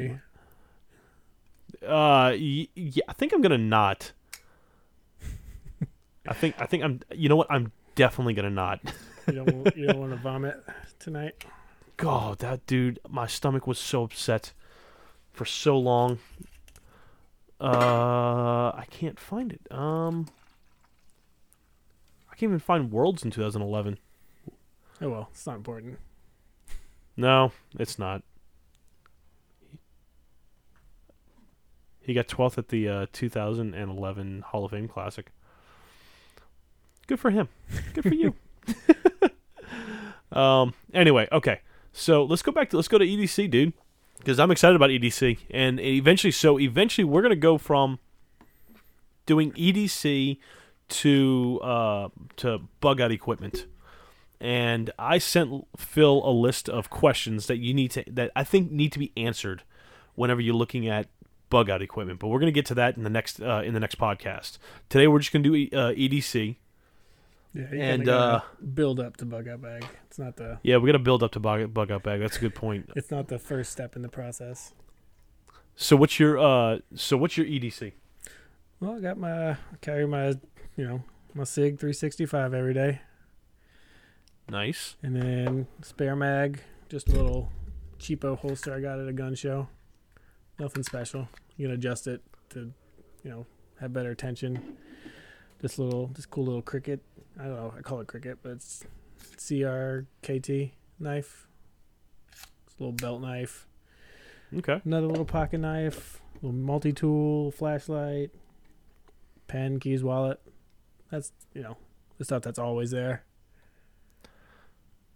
Uh, 1.84 2.32
yeah, 2.36 3.03
I 3.09 3.12
think 3.12 3.32
I'm 3.32 3.41
gonna 3.41 3.59
not. 3.59 4.12
I 6.28 6.34
think 6.34 6.55
I 6.61 6.66
think 6.66 6.84
I'm. 6.84 7.01
You 7.12 7.28
know 7.28 7.36
what? 7.36 7.51
I'm 7.51 7.72
definitely 7.97 8.34
gonna 8.34 8.51
not. 8.51 8.78
You 9.26 9.32
don't 9.45 9.76
you 9.76 9.86
don't 9.86 9.99
want 9.99 10.12
to 10.12 10.16
vomit 10.18 10.62
tonight. 11.01 11.45
God, 12.01 12.39
that 12.39 12.67
dude, 12.67 12.99
my 13.11 13.27
stomach 13.27 13.67
was 13.67 13.79
so 13.79 14.05
upset 14.05 14.55
for 15.33 15.45
so 15.45 15.79
long. 15.79 16.19
Uh, 17.61 18.73
I 18.75 18.87
can't 18.89 19.21
find 19.21 19.53
it. 19.53 19.61
Um, 19.71 20.27
I 22.33 22.37
can't 22.37 22.49
even 22.49 22.59
find 22.59 22.91
Worlds 22.91 23.23
in 23.23 23.31
2011. 23.31 23.99
Oh 25.03 25.11
well, 25.11 25.29
it's 25.31 25.47
not 25.47 25.57
important. 25.57 25.99
No, 27.19 27.53
it's 27.79 27.99
not. 27.99 28.23
He 32.01 32.15
got 32.15 32.29
12th 32.29 32.57
at 32.57 32.69
the 32.69 32.89
uh, 32.89 33.07
2011 33.13 34.41
Hall 34.47 34.65
of 34.65 34.71
Fame 34.71 34.89
Classic. 34.89 35.31
Good 37.07 37.21
for 37.21 37.31
him. 37.31 37.51
Good 37.93 38.05
for 38.05 38.15
you. 38.15 38.35
um. 40.33 40.73
Anyway, 40.95 41.29
okay. 41.31 41.61
So 41.93 42.24
let's 42.24 42.43
go 42.43 42.53
back 42.53 42.70
to 42.70 42.76
let's 42.76 42.88
go 42.88 42.99
to 42.99 43.05
EDC, 43.05 43.51
dude, 43.51 43.72
because 44.18 44.38
I'm 44.38 44.51
excited 44.51 44.76
about 44.76 44.91
EDC, 44.91 45.38
and 45.51 45.80
eventually, 45.80 46.30
so 46.30 46.59
eventually, 46.59 47.05
we're 47.05 47.22
gonna 47.22 47.36
go 47.36 47.59
from 47.59 47.99
doing 49.26 49.53
EDC 49.53 50.38
to 50.88 51.61
uh 51.62 52.09
to 52.36 52.61
bug 52.80 53.01
out 53.01 53.12
equipment 53.12 53.66
and 54.41 54.91
I 54.99 55.18
sent 55.18 55.66
Phil 55.76 56.22
a 56.24 56.32
list 56.32 56.68
of 56.68 56.88
questions 56.88 57.47
that 57.47 57.59
you 57.59 57.74
need 57.74 57.91
to 57.93 58.05
that 58.11 58.30
I 58.34 58.43
think 58.43 58.72
need 58.72 58.93
to 58.93 58.99
be 58.99 59.12
answered 59.16 59.62
whenever 60.14 60.41
you're 60.41 60.55
looking 60.55 60.88
at 60.88 61.09
bug 61.51 61.68
out 61.68 61.82
equipment. 61.82 62.20
But 62.20 62.28
we're 62.28 62.38
to 62.47 62.53
get 62.53 62.66
to 62.66 62.74
that 62.74 62.97
in 62.97 63.05
the 63.05 63.11
next 63.11 63.43
uh, 63.43 63.62
in 63.64 63.74
the 63.74 63.80
next 63.80 63.99
podcast. 63.99 64.57
Today 64.88 65.07
we're 65.07 65.18
just 65.18 65.32
to 65.45 65.68
do 65.68 65.76
uh, 65.76 65.93
EDC. 65.93 66.57
Yeah, 67.53 67.65
And, 67.73 68.09
uh, 68.09 68.43
build 68.75 69.01
up 69.01 69.17
to 69.17 69.25
bug 69.27 69.49
out 69.49 69.61
bag. 69.61 69.85
It's 70.07 70.19
not 70.19 70.37
the 70.37 70.59
Yeah, 70.63 70.77
we 70.77 70.87
got 70.87 70.93
to 70.93 70.99
build 71.01 71.23
up 71.23 71.33
to 71.33 71.41
bug, 71.41 71.75
bug 71.75 71.91
out 71.91 72.03
bag. 72.05 72.21
That's 72.21 72.37
a 72.37 72.41
good 72.41 72.55
point. 72.55 72.91
it's 72.97 73.11
not 73.11 73.27
the 73.29 73.39
first 73.41 73.73
step 73.73 73.97
in 73.97 74.03
the 74.03 74.09
process. 74.09 74.73
So 75.75 75.97
what's 75.97 76.21
your 76.21 76.39
uh 76.39 76.79
so 76.95 77.17
what's 77.17 77.37
your 77.37 77.47
EDC? 77.47 77.93
Well, 78.79 78.97
I 78.97 79.01
got 79.01 79.19
my 79.19 79.51
I 79.53 79.57
carry 79.81 80.07
my 80.07 80.29
you 80.77 80.87
know 80.87 81.03
my 81.35 81.45
Sig 81.45 81.79
365 81.79 82.55
every 82.55 82.75
day, 82.75 83.01
Nice. 84.49 84.97
and 85.03 85.15
then 85.17 85.67
spare 85.83 86.17
mag, 86.17 86.61
just 86.89 87.09
a 87.09 87.13
little 87.13 87.51
cheapo 87.99 88.37
holster 88.39 88.75
I 88.75 88.81
got 88.81 88.99
at 88.99 89.07
a 89.09 89.13
gun 89.13 89.35
show. 89.35 89.69
Nothing 90.59 90.83
special. 90.83 91.29
You 91.57 91.69
can 91.69 91.75
adjust 91.75 92.07
it 92.07 92.23
to, 92.51 92.73
you 93.23 93.31
know, 93.31 93.47
have 93.81 93.93
better 93.93 94.15
tension. 94.15 94.77
This 95.61 95.79
little, 95.79 96.09
this 96.09 96.27
cool 96.27 96.45
little 96.45 96.63
cricket. 96.63 97.01
I 97.39 97.45
don't 97.45 97.57
know. 97.57 97.74
I 97.76 97.81
call 97.81 98.01
it 98.01 98.07
cricket, 98.07 98.39
but 98.43 98.53
it's 98.53 98.85
CRKT 99.37 100.72
knife. 100.99 101.47
It's 102.33 102.74
a 102.78 102.83
little 102.83 102.93
belt 102.93 103.22
knife. 103.22 103.66
Okay. 104.57 104.81
Another 104.85 105.07
little 105.07 105.24
pocket 105.24 105.59
knife, 105.59 106.20
little 106.43 106.53
multi-tool, 106.53 107.53
flashlight, 107.53 108.31
pen, 109.47 109.78
keys, 109.78 110.03
wallet. 110.03 110.41
That's 111.11 111.33
you 111.55 111.62
know 111.62 111.76
the 112.18 112.24
stuff 112.24 112.43
that's 112.43 112.59
always 112.59 112.91
there. 112.91 113.24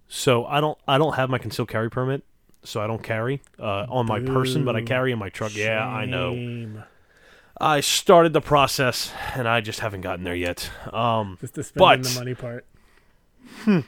So 0.09 0.45
I 0.47 0.61
don't 0.61 0.79
I 0.87 0.99
don't 0.99 1.15
have 1.15 1.31
my 1.31 1.39
concealed 1.39 1.69
carry 1.69 1.91
permit, 1.91 2.25
so 2.63 2.81
I 2.81 2.87
don't 2.87 3.03
carry 3.03 3.43
uh, 3.59 3.87
on 3.89 4.07
my 4.07 4.21
person, 4.21 4.65
but 4.65 4.77
I 4.77 4.83
carry 4.83 5.13
in 5.13 5.19
my 5.19 5.29
truck. 5.29 5.55
Yeah, 5.55 5.85
I 5.87 6.05
know. 6.07 6.85
I 7.61 7.81
started 7.81 8.33
the 8.33 8.41
process, 8.41 9.13
and 9.35 9.47
I 9.49 9.61
just 9.61 9.81
haven't 9.81 10.01
gotten 10.01 10.25
there 10.25 10.35
yet. 10.35 10.71
Um, 10.93 11.39
Just 11.41 11.55
the 11.55 11.63
spending 11.65 12.03
But- 12.03 12.09
the 12.09 12.19
money 12.19 12.35
part. 12.35 12.67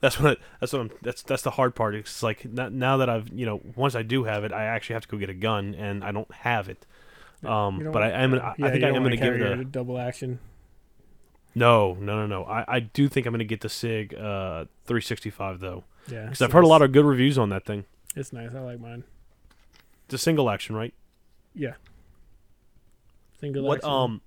that's 0.00 0.18
what 0.18 0.38
that's 0.60 0.72
what 0.72 0.80
I'm, 0.80 0.90
that's 1.02 1.22
that's 1.22 1.42
the 1.42 1.50
hard 1.50 1.74
part. 1.74 1.94
It's 1.94 2.22
like 2.22 2.46
n- 2.46 2.78
now 2.78 2.96
that 2.96 3.10
I've 3.10 3.28
you 3.28 3.44
know 3.44 3.60
once 3.76 3.94
I 3.94 4.02
do 4.02 4.24
have 4.24 4.44
it, 4.44 4.52
I 4.52 4.64
actually 4.64 4.94
have 4.94 5.02
to 5.02 5.08
go 5.08 5.18
get 5.18 5.28
a 5.30 5.34
gun, 5.34 5.74
and 5.74 6.02
I 6.02 6.12
don't 6.12 6.32
have 6.32 6.68
it. 6.68 6.86
Um, 7.44 7.90
but 7.92 8.02
I 8.02 8.10
am. 8.10 8.34
I, 8.34 8.54
yeah, 8.56 8.66
I 8.66 8.70
think 8.70 8.84
I 8.84 8.88
am 8.88 8.94
going 9.02 9.10
to 9.10 9.16
give 9.16 9.34
it 9.34 9.42
a 9.58 9.64
double 9.64 9.98
action. 9.98 10.38
no, 11.54 11.94
no, 11.94 12.24
no, 12.24 12.26
no. 12.26 12.44
I, 12.44 12.64
I 12.76 12.80
do 12.80 13.08
think 13.08 13.26
I'm 13.26 13.32
going 13.32 13.40
to 13.40 13.44
get 13.44 13.60
the 13.60 13.68
Sig 13.68 14.14
uh, 14.14 14.64
365 14.86 15.60
though, 15.60 15.84
Yeah, 16.08 16.24
because 16.26 16.40
I've 16.40 16.52
heard 16.52 16.64
a 16.64 16.68
lot 16.68 16.80
of 16.82 16.92
good 16.92 17.04
reviews 17.04 17.36
on 17.36 17.48
that 17.50 17.66
thing. 17.66 17.84
It's 18.16 18.32
nice. 18.32 18.54
I 18.54 18.60
like 18.60 18.80
mine. 18.80 19.04
It's 20.06 20.14
a 20.14 20.18
single 20.18 20.48
action, 20.50 20.76
right? 20.76 20.94
Yeah. 21.54 21.74
What 23.82 23.84
um, 23.84 24.20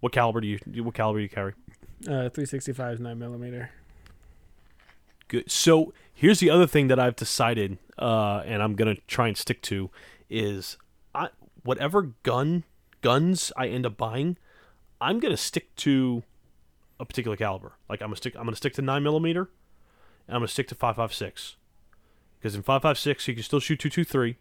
what 0.00 0.12
caliber 0.12 0.40
do 0.40 0.46
you 0.46 0.58
what 0.82 0.94
caliber 0.94 1.18
do 1.18 1.22
you 1.22 1.28
carry? 1.28 1.54
Uh, 2.02 2.30
365 2.30 2.94
is 2.94 3.00
nine 3.00 3.18
millimeter. 3.18 3.70
Good. 5.26 5.50
So 5.50 5.92
here's 6.14 6.40
the 6.40 6.50
other 6.50 6.66
thing 6.66 6.88
that 6.88 6.98
I've 6.98 7.16
decided, 7.16 7.78
uh, 7.98 8.42
and 8.46 8.62
I'm 8.62 8.74
gonna 8.74 8.96
try 9.06 9.28
and 9.28 9.36
stick 9.36 9.60
to, 9.62 9.90
is 10.30 10.76
I 11.14 11.28
whatever 11.64 12.12
gun 12.22 12.64
guns 13.00 13.52
I 13.56 13.68
end 13.68 13.84
up 13.86 13.96
buying, 13.96 14.36
I'm 15.00 15.20
gonna 15.20 15.36
stick 15.36 15.74
to 15.76 16.22
a 17.00 17.04
particular 17.04 17.36
caliber. 17.36 17.72
Like 17.88 18.00
I'm 18.00 18.08
gonna 18.08 18.16
stick 18.16 18.34
I'm 18.36 18.44
gonna 18.44 18.56
stick 18.56 18.74
to 18.74 18.82
nine 18.82 19.02
millimeter, 19.02 19.50
and 20.26 20.34
I'm 20.36 20.40
gonna 20.40 20.48
stick 20.48 20.68
to 20.68 20.74
five 20.74 20.96
five 20.96 21.12
six, 21.12 21.56
because 22.38 22.54
in 22.54 22.62
five 22.62 22.82
five 22.82 22.98
six 22.98 23.26
you 23.28 23.34
can 23.34 23.42
still 23.42 23.60
shoot 23.60 23.80
two 23.80 23.90
two 23.90 24.04
three. 24.04 24.36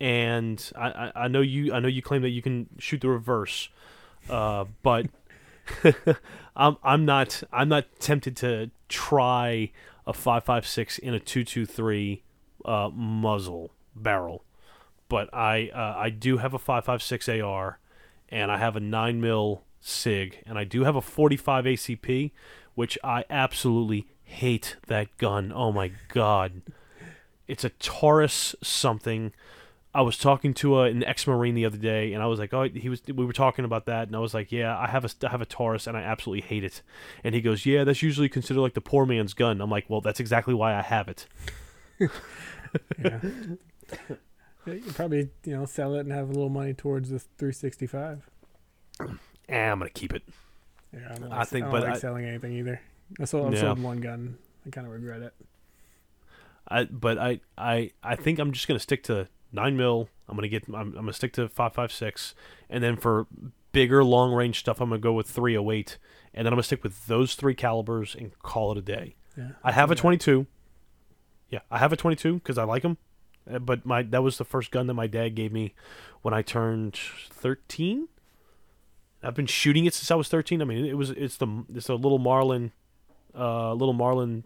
And 0.00 0.72
I, 0.76 1.12
I, 1.14 1.28
know 1.28 1.42
you 1.42 1.74
I 1.74 1.80
know 1.80 1.88
you 1.88 2.00
claim 2.00 2.22
that 2.22 2.30
you 2.30 2.40
can 2.40 2.68
shoot 2.78 3.02
the 3.02 3.08
reverse, 3.08 3.68
uh, 4.30 4.64
but 4.82 5.06
I'm 6.56 6.76
I'm 6.82 7.04
not 7.04 7.42
I'm 7.52 7.68
not 7.68 7.84
tempted 7.98 8.36
to 8.38 8.70
try 8.88 9.70
a 10.06 10.12
five 10.12 10.44
five 10.44 10.66
six 10.66 10.98
in 10.98 11.14
a 11.14 11.20
two 11.20 11.44
two 11.44 11.66
three 11.66 12.22
uh, 12.64 12.90
muzzle 12.92 13.72
barrel, 13.94 14.44
but 15.08 15.32
I 15.34 15.70
uh, 15.74 15.94
I 15.98 16.10
do 16.10 16.38
have 16.38 16.54
a 16.54 16.58
five 16.58 16.84
five 16.84 17.02
six 17.02 17.28
AR, 17.28 17.78
and 18.28 18.50
I 18.50 18.58
have 18.58 18.76
a 18.76 18.80
nine 18.80 19.20
mil 19.20 19.64
Sig, 19.80 20.42
and 20.46 20.58
I 20.58 20.64
do 20.64 20.84
have 20.84 20.96
a 20.96 21.00
forty 21.00 21.36
five 21.36 21.64
ACP, 21.64 22.32
which 22.74 22.98
I 23.02 23.24
absolutely 23.30 24.06
hate 24.22 24.76
that 24.86 25.16
gun. 25.16 25.52
Oh 25.54 25.72
my 25.72 25.92
god, 26.08 26.62
it's 27.48 27.64
a 27.64 27.70
Taurus 27.70 28.54
something. 28.62 29.32
I 29.92 30.02
was 30.02 30.16
talking 30.16 30.54
to 30.54 30.78
a, 30.80 30.82
an 30.84 31.02
ex-marine 31.02 31.56
the 31.56 31.64
other 31.64 31.76
day, 31.76 32.12
and 32.12 32.22
I 32.22 32.26
was 32.26 32.38
like, 32.38 32.54
"Oh, 32.54 32.62
he 32.64 32.88
was." 32.88 33.02
We 33.06 33.24
were 33.24 33.32
talking 33.32 33.64
about 33.64 33.86
that, 33.86 34.06
and 34.06 34.14
I 34.14 34.20
was 34.20 34.32
like, 34.34 34.52
"Yeah, 34.52 34.78
I 34.78 34.86
have 34.86 35.04
a, 35.04 35.10
I 35.26 35.30
have 35.30 35.40
a 35.40 35.46
Taurus, 35.46 35.86
and 35.88 35.96
I 35.96 36.02
absolutely 36.02 36.42
hate 36.46 36.62
it." 36.62 36.82
And 37.24 37.34
he 37.34 37.40
goes, 37.40 37.66
"Yeah, 37.66 37.82
that's 37.82 38.00
usually 38.02 38.28
considered 38.28 38.60
like 38.60 38.74
the 38.74 38.80
poor 38.80 39.04
man's 39.04 39.34
gun." 39.34 39.60
I'm 39.60 39.70
like, 39.70 39.90
"Well, 39.90 40.00
that's 40.00 40.20
exactly 40.20 40.54
why 40.54 40.76
I 40.76 40.82
have 40.82 41.08
it." 41.08 41.26
Yeah. 43.02 43.18
You 44.66 44.82
probably 44.92 45.30
you 45.44 45.56
know 45.56 45.64
sell 45.64 45.94
it 45.96 46.00
and 46.00 46.12
have 46.12 46.28
a 46.28 46.32
little 46.32 46.50
money 46.50 46.72
towards 46.74 47.08
the 47.10 47.18
365. 47.18 48.28
Eh, 49.00 49.58
I'm 49.70 49.78
gonna 49.80 49.90
keep 49.90 50.12
it. 50.14 50.22
Yeah, 50.92 51.00
I, 51.10 51.14
don't 51.18 51.32
I 51.32 51.44
think, 51.44 51.64
I 51.66 51.70
don't 51.70 51.80
but 51.80 51.82
like 51.88 51.96
I- 51.96 51.98
selling 51.98 52.24
anything 52.26 52.52
either. 52.52 52.80
I 53.20 53.24
sold, 53.24 53.46
I've 53.48 53.54
Yeah. 53.54 53.60
sold 53.62 53.82
one 53.82 54.00
gun. 54.00 54.36
I 54.66 54.70
kind 54.70 54.86
of 54.86 54.92
regret 54.92 55.22
it. 55.22 55.34
I, 56.68 56.84
but 56.84 57.18
I, 57.18 57.40
I, 57.58 57.90
I 58.04 58.14
think 58.14 58.38
I'm 58.38 58.52
just 58.52 58.68
gonna 58.68 58.78
stick 58.78 59.02
to 59.04 59.26
nine 59.52 59.76
mil. 59.76 60.08
I'm 60.28 60.36
gonna 60.36 60.48
get. 60.48 60.64
I'm, 60.68 60.74
I'm 60.74 60.92
gonna 60.92 61.12
stick 61.12 61.32
to 61.34 61.48
five 61.48 61.74
five 61.74 61.92
six, 61.92 62.34
and 62.68 62.82
then 62.82 62.96
for 62.96 63.26
bigger 63.72 64.02
long 64.04 64.32
range 64.32 64.58
stuff, 64.58 64.80
I'm 64.80 64.90
gonna 64.90 65.00
go 65.00 65.12
with 65.12 65.28
308, 65.28 65.98
and 66.34 66.44
then 66.46 66.52
I'm 66.52 66.56
gonna 66.56 66.62
stick 66.64 66.82
with 66.82 67.06
those 67.06 67.34
three 67.34 67.54
calibers 67.54 68.14
and 68.14 68.36
call 68.40 68.72
it 68.72 68.78
a 68.78 68.82
day. 68.82 69.14
Yeah, 69.36 69.50
I 69.62 69.72
have 69.72 69.90
a 69.90 69.94
Yeah. 69.94 70.00
22. 70.00 70.46
Yeah, 71.48 71.60
I 71.70 71.78
have 71.78 71.92
a 71.92 71.96
22 71.96 72.34
because 72.34 72.58
I 72.58 72.64
like 72.64 72.82
them. 72.82 72.96
But 73.60 73.84
my 73.84 74.02
that 74.02 74.22
was 74.22 74.38
the 74.38 74.44
first 74.44 74.70
gun 74.70 74.86
that 74.86 74.94
my 74.94 75.06
dad 75.08 75.34
gave 75.34 75.52
me 75.52 75.74
when 76.22 76.32
I 76.34 76.42
turned 76.42 76.94
13. 76.96 78.08
I've 79.22 79.34
been 79.34 79.46
shooting 79.46 79.84
it 79.84 79.94
since 79.94 80.10
I 80.10 80.14
was 80.14 80.28
13. 80.28 80.62
I 80.62 80.64
mean, 80.64 80.84
it 80.86 80.96
was 80.96 81.10
it's 81.10 81.36
the 81.36 81.64
it's 81.74 81.88
a 81.88 81.94
little 81.94 82.18
Marlin, 82.18 82.72
uh, 83.36 83.72
little 83.74 83.92
Marlin, 83.92 84.44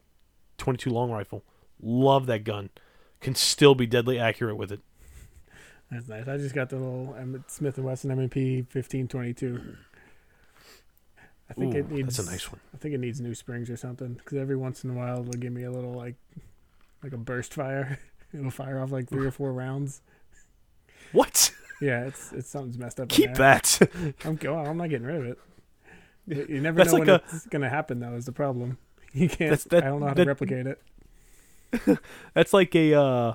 22 0.59 0.91
long 0.91 1.11
rifle. 1.11 1.45
Love 1.83 2.27
that 2.27 2.45
gun. 2.45 2.71
Can 3.21 3.35
still 3.35 3.75
be 3.75 3.87
deadly 3.87 4.19
accurate 4.19 4.57
with 4.57 4.73
it. 4.73 4.81
That's 5.95 6.09
nice. 6.09 6.29
I 6.29 6.37
just 6.37 6.55
got 6.55 6.69
the 6.71 6.77
little 6.77 7.17
Smith 7.47 7.77
and 7.79 7.87
Wesson 7.87 8.11
M&P 8.11 8.57
1522. 8.73 9.77
I 11.51 11.55
think 11.55 11.75
Ooh, 11.75 11.79
it 11.79 11.91
needs. 11.91 12.17
that's 12.17 12.29
a 12.29 12.31
nice 12.33 12.51
one. 12.51 12.61
I 12.73 12.79
think 12.79 12.95
it 12.95 12.99
needs 13.01 13.21
new 13.21 13.35
springs 13.35 13.69
or 13.71 13.77
something. 13.77 14.15
Because 14.15 14.39
every 14.39 14.57
once 14.57 14.83
in 14.83 14.91
a 14.91 14.95
while 14.95 15.21
it'll 15.21 15.33
give 15.33 15.53
me 15.53 15.65
a 15.65 15.71
little 15.71 15.93
like, 15.93 16.17
like 17.03 17.13
a 17.13 17.17
burst 17.19 17.55
fire. 17.55 17.99
it'll 18.33 18.51
fire 18.51 18.81
off 18.81 18.91
like 18.91 19.09
three 19.09 19.27
or 19.27 19.31
four 19.31 19.53
rounds. 19.53 20.01
What? 21.13 21.53
Yeah, 21.81 22.05
it's 22.07 22.33
it's 22.33 22.49
something's 22.49 22.79
messed 22.79 22.99
up. 22.99 23.09
Keep 23.09 23.35
that. 23.35 23.79
I'm 24.25 24.37
go. 24.37 24.57
I'm 24.57 24.77
not 24.79 24.89
getting 24.91 25.07
rid 25.07 25.17
of 25.17 25.27
it. 25.27 25.39
You- 26.27 26.47
You 26.57 26.61
never 26.61 26.79
That's 26.79 26.93
know 26.93 26.99
like 26.99 27.07
when 27.09 27.17
a- 27.17 27.23
it's 27.35 27.47
gonna 27.47 27.69
happen. 27.69 28.01
though. 28.01 28.15
Is 28.15 28.25
the 28.25 28.33
problem? 28.33 28.79
You 29.13 29.29
can't. 29.29 29.61
That- 29.71 29.85
I 29.85 29.89
don't 29.89 30.01
know 30.01 30.07
how 30.09 30.15
that- 30.15 30.25
to 30.25 30.29
replicate 30.29 30.67
it. 30.67 31.99
That's 32.35 32.53
like 32.53 32.75
a 32.75 32.95
uh, 32.95 33.35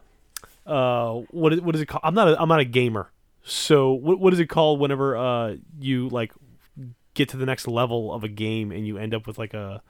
uh, 0.70 1.22
what 1.32 1.54
is, 1.54 1.62
what 1.62 1.76
is 1.76 1.82
it 1.82 1.88
called? 1.88 2.02
I'm 2.04 2.14
not 2.14 2.30
a, 2.30 2.42
I'm 2.42 2.50
not 2.50 2.60
a 2.60 2.66
gamer. 2.66 3.12
So 3.44 3.94
what 3.94 4.20
what 4.20 4.34
is 4.34 4.40
it 4.40 4.48
called 4.48 4.80
whenever 4.80 5.18
uh 5.18 5.56
you 5.80 6.10
like 6.10 6.34
get 7.14 7.30
to 7.30 7.38
the 7.38 7.46
next 7.46 7.68
level 7.68 8.14
of 8.14 8.24
a 8.24 8.28
game 8.28 8.72
and 8.72 8.86
you 8.86 8.98
end 8.98 9.14
up 9.14 9.26
with 9.26 9.38
like 9.38 9.54
a 9.54 9.82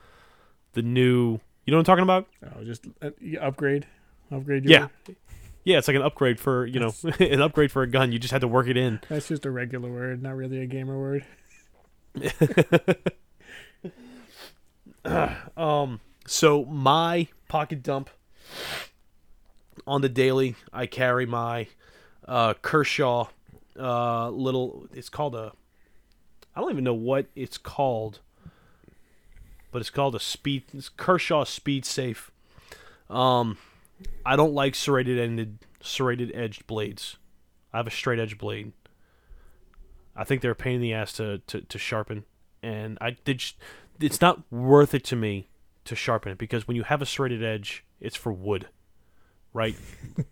the 0.74 0.82
new 0.82 1.40
you 1.66 1.72
know 1.72 1.78
what 1.78 1.90
I'm 1.90 1.98
talking 1.98 2.04
about? 2.04 2.28
Oh, 2.44 2.64
just 2.64 2.88
uh, 3.02 3.10
upgrade, 3.42 3.86
upgrade 4.32 4.66
your. 4.66 4.72
Yeah. 4.72 4.88
Yeah, 5.66 5.78
it's 5.78 5.88
like 5.88 5.98
an 5.98 6.02
upgrade 6.02 6.40
for 6.40 6.66
you 6.66 6.80
know 6.80 6.94
an 7.20 7.42
upgrade 7.42 7.72
for 7.72 7.84
a 7.84 7.88
gun. 7.88 8.12
You 8.12 8.18
just 8.18 8.32
had 8.32 8.42
to 8.42 8.48
work 8.48 8.68
it 8.68 8.78
in. 8.78 9.02
That's 9.10 9.28
just 9.28 9.46
a 9.46 9.52
regular 9.52 9.92
word, 9.92 10.24
not 10.24 10.36
really 10.36 10.62
a 10.62 10.66
gamer 10.66 10.98
word. 10.98 11.26
um, 15.58 16.00
so 16.26 16.66
my 16.66 17.28
pocket 17.50 17.84
dump 17.84 18.10
on 19.90 20.02
the 20.02 20.10
daily, 20.10 20.56
I 20.72 20.86
carry 20.86 21.26
my 21.26 21.68
uh, 22.28 22.54
Kershaw 22.62 23.28
uh, 23.78 24.30
little. 24.30 24.88
It's 24.94 25.10
called 25.10 25.36
a. 25.36 25.52
I 26.56 26.62
don't 26.62 26.72
even 26.72 26.84
know 26.84 26.94
what 26.94 27.26
it's 27.36 27.58
called, 27.58 28.20
but 29.72 29.80
it's 29.80 29.90
called 29.90 30.14
a 30.14 30.20
speed. 30.20 30.66
It's 30.74 30.90
Kershaw 30.90 31.44
Speed 31.44 31.86
Safe. 31.86 32.30
Um, 33.10 33.58
I 34.24 34.36
don't 34.36 34.54
like 34.54 34.76
serrated 34.76 35.18
ended, 35.18 35.58
serrated 35.82 36.32
edged 36.36 36.68
blades. 36.68 37.18
I 37.74 37.78
have 37.78 37.88
a 37.88 37.92
straight 37.92 38.20
edge 38.20 38.38
blade. 38.38 38.74
I 40.16 40.24
think 40.24 40.42
they're 40.42 40.52
a 40.52 40.56
pain 40.56 40.76
in 40.76 40.82
the 40.82 40.94
ass 40.94 41.14
to, 41.14 41.40
to, 41.48 41.62
to 41.62 41.78
sharpen, 41.80 42.26
and 42.62 42.98
I 43.02 43.18
did. 43.26 43.44
It's 44.00 44.22
not 44.22 44.44
worth 44.52 44.94
it 44.94 45.04
to 45.06 45.16
me 45.16 45.50
to 45.86 45.96
sharpen 45.96 46.32
it 46.32 46.38
because 46.38 46.68
when 46.68 46.78
you 46.78 46.84
have 46.84 47.02
a 47.02 47.06
serrated 47.08 47.44
edge, 47.44 47.84
it's 48.00 48.16
for 48.16 48.32
wood. 48.32 48.68
Right? 49.54 49.76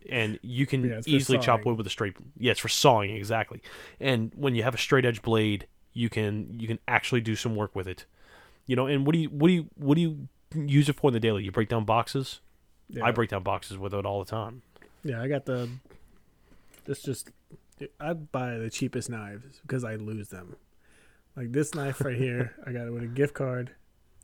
and 0.10 0.40
you 0.42 0.66
can 0.66 0.84
Yeah, 0.90 1.02
easily 1.06 1.40
chop 1.40 1.66
wood 1.66 1.78
with 1.78 1.88
a 1.88 1.90
straight. 1.90 2.16
Yeah, 2.38 2.52
it's 2.52 2.60
for 2.60 2.70
sawing 2.70 3.16
exactly. 3.16 3.62
And 4.00 4.32
when 4.36 4.56
you 4.56 4.64
have 4.64 4.76
a 4.76 4.78
straight 4.78 5.06
edge 5.06 5.22
blade, 5.22 5.68
you 5.94 6.10
can 6.10 6.60
you 6.60 6.68
can 6.68 6.80
actually 6.88 7.22
do 7.22 7.36
some 7.36 7.56
work 7.56 7.76
with 7.76 7.88
it. 7.88 8.06
You 8.66 8.76
know, 8.76 8.88
and 8.88 9.06
what 9.06 9.14
do 9.14 9.20
you 9.20 9.30
what 9.30 9.48
do 9.48 9.54
you 9.54 9.68
what 9.76 9.96
do 9.96 10.02
you 10.02 10.28
use 10.54 10.90
it 10.90 10.96
for 10.96 11.10
in 11.10 11.14
the 11.14 11.20
daily? 11.20 11.44
You 11.44 11.52
break 11.52 11.70
down 11.70 11.86
boxes. 11.86 12.42
Yeah. 12.90 13.06
I 13.06 13.12
break 13.12 13.30
down 13.30 13.44
boxes 13.44 13.78
with 13.78 13.94
it 13.94 14.06
all 14.06 14.24
the 14.24 14.30
time. 14.30 14.62
Yeah, 15.04 15.22
I 15.22 15.28
got 15.28 15.46
the. 15.46 15.70
This 16.86 17.02
just, 17.02 17.30
I 18.00 18.14
buy 18.14 18.58
the 18.58 18.70
cheapest 18.70 19.10
knives 19.10 19.60
because 19.62 19.84
I 19.84 19.96
lose 19.96 20.30
them. 20.30 20.56
Like 21.36 21.52
this 21.52 21.76
knife 21.76 22.02
right 22.02 22.16
here, 22.16 22.56
I 22.66 22.72
got 22.72 22.88
it 22.88 22.92
with 22.92 23.04
a 23.04 23.08
gift 23.08 23.34
card 23.34 23.72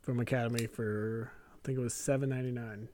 from 0.02 0.18
Academy 0.20 0.66
for 0.66 1.30
I 1.52 1.58
think 1.66 1.78
it 1.78 1.82
was 1.82 1.94
seven 1.94 2.30
ninety 2.30 2.50
nine. 2.50 2.88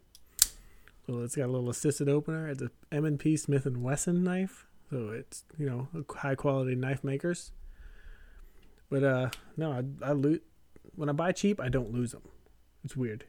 So 1.10 1.22
it's 1.22 1.34
got 1.34 1.46
a 1.46 1.52
little 1.52 1.68
assisted 1.70 2.08
opener. 2.08 2.48
It's 2.48 2.62
a 2.62 2.70
M 2.92 3.04
and 3.04 3.18
P 3.18 3.36
Smith 3.36 3.66
and 3.66 3.82
Wesson 3.82 4.22
knife, 4.22 4.66
so 4.90 5.08
it's 5.08 5.42
you 5.58 5.66
know 5.66 5.88
high 6.08 6.36
quality 6.36 6.76
knife 6.76 7.02
makers. 7.02 7.50
But 8.88 9.02
uh, 9.02 9.30
no, 9.56 9.72
I 9.72 9.82
I 10.08 10.12
lose 10.12 10.38
when 10.94 11.08
I 11.08 11.12
buy 11.12 11.32
cheap. 11.32 11.60
I 11.60 11.68
don't 11.68 11.92
lose 11.92 12.12
them. 12.12 12.22
It's 12.84 12.96
weird. 12.96 13.24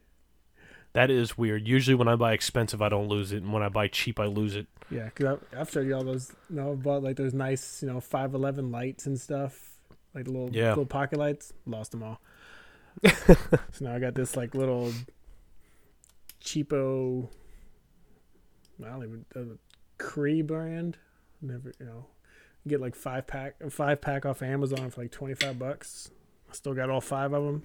That 0.93 1.09
is 1.09 1.39
weird. 1.39 1.67
Usually, 1.67 1.95
when 1.95 2.07
I 2.07 2.15
buy 2.15 2.33
expensive, 2.33 2.83
I 2.83 2.89
don't 2.89 3.07
lose 3.07 3.31
it, 3.31 3.41
and 3.41 3.51
when 3.51 3.63
I 3.63 3.69
buy 3.69 3.87
cheap, 3.87 4.19
I 4.19 4.25
lose 4.25 4.55
it. 4.55 4.67
Yeah, 4.91 5.05
because 5.05 5.39
I've 5.57 5.71
showed 5.71 5.87
you 5.87 5.95
all 5.95 6.03
those. 6.03 6.31
You 6.51 6.57
know, 6.57 6.73
I've 6.73 6.83
bought 6.83 7.01
like 7.01 7.15
those 7.15 7.33
nice, 7.33 7.81
you 7.81 7.87
know, 7.87 7.99
five 7.99 8.35
eleven 8.35 8.71
lights 8.71 9.07
and 9.07 9.19
stuff, 9.19 9.79
like 10.13 10.25
the 10.25 10.31
little 10.31 10.51
Yeah. 10.55 10.69
little 10.69 10.85
pocket 10.85 11.17
lights. 11.17 11.51
Lost 11.65 11.91
them 11.91 12.03
all. 12.03 12.21
so 13.07 13.35
now 13.79 13.95
I 13.95 13.99
got 13.99 14.13
this 14.13 14.35
like 14.35 14.53
little 14.53 14.93
cheapo. 16.43 17.27
I 18.85 18.89
don't 18.89 19.03
even 19.03 19.25
the 19.33 19.57
Cree 19.97 20.41
brand. 20.41 20.97
Never, 21.41 21.73
you 21.79 21.85
know, 21.85 22.05
get 22.67 22.81
like 22.81 22.95
five 22.95 23.27
pack 23.27 23.55
a 23.61 23.69
five 23.69 24.01
pack 24.01 24.25
off 24.25 24.41
Amazon 24.41 24.89
for 24.89 25.01
like 25.01 25.11
twenty 25.11 25.33
five 25.35 25.57
bucks. 25.59 26.11
I 26.49 26.53
still 26.53 26.73
got 26.73 26.89
all 26.89 27.01
five 27.01 27.33
of 27.33 27.43
them. 27.43 27.63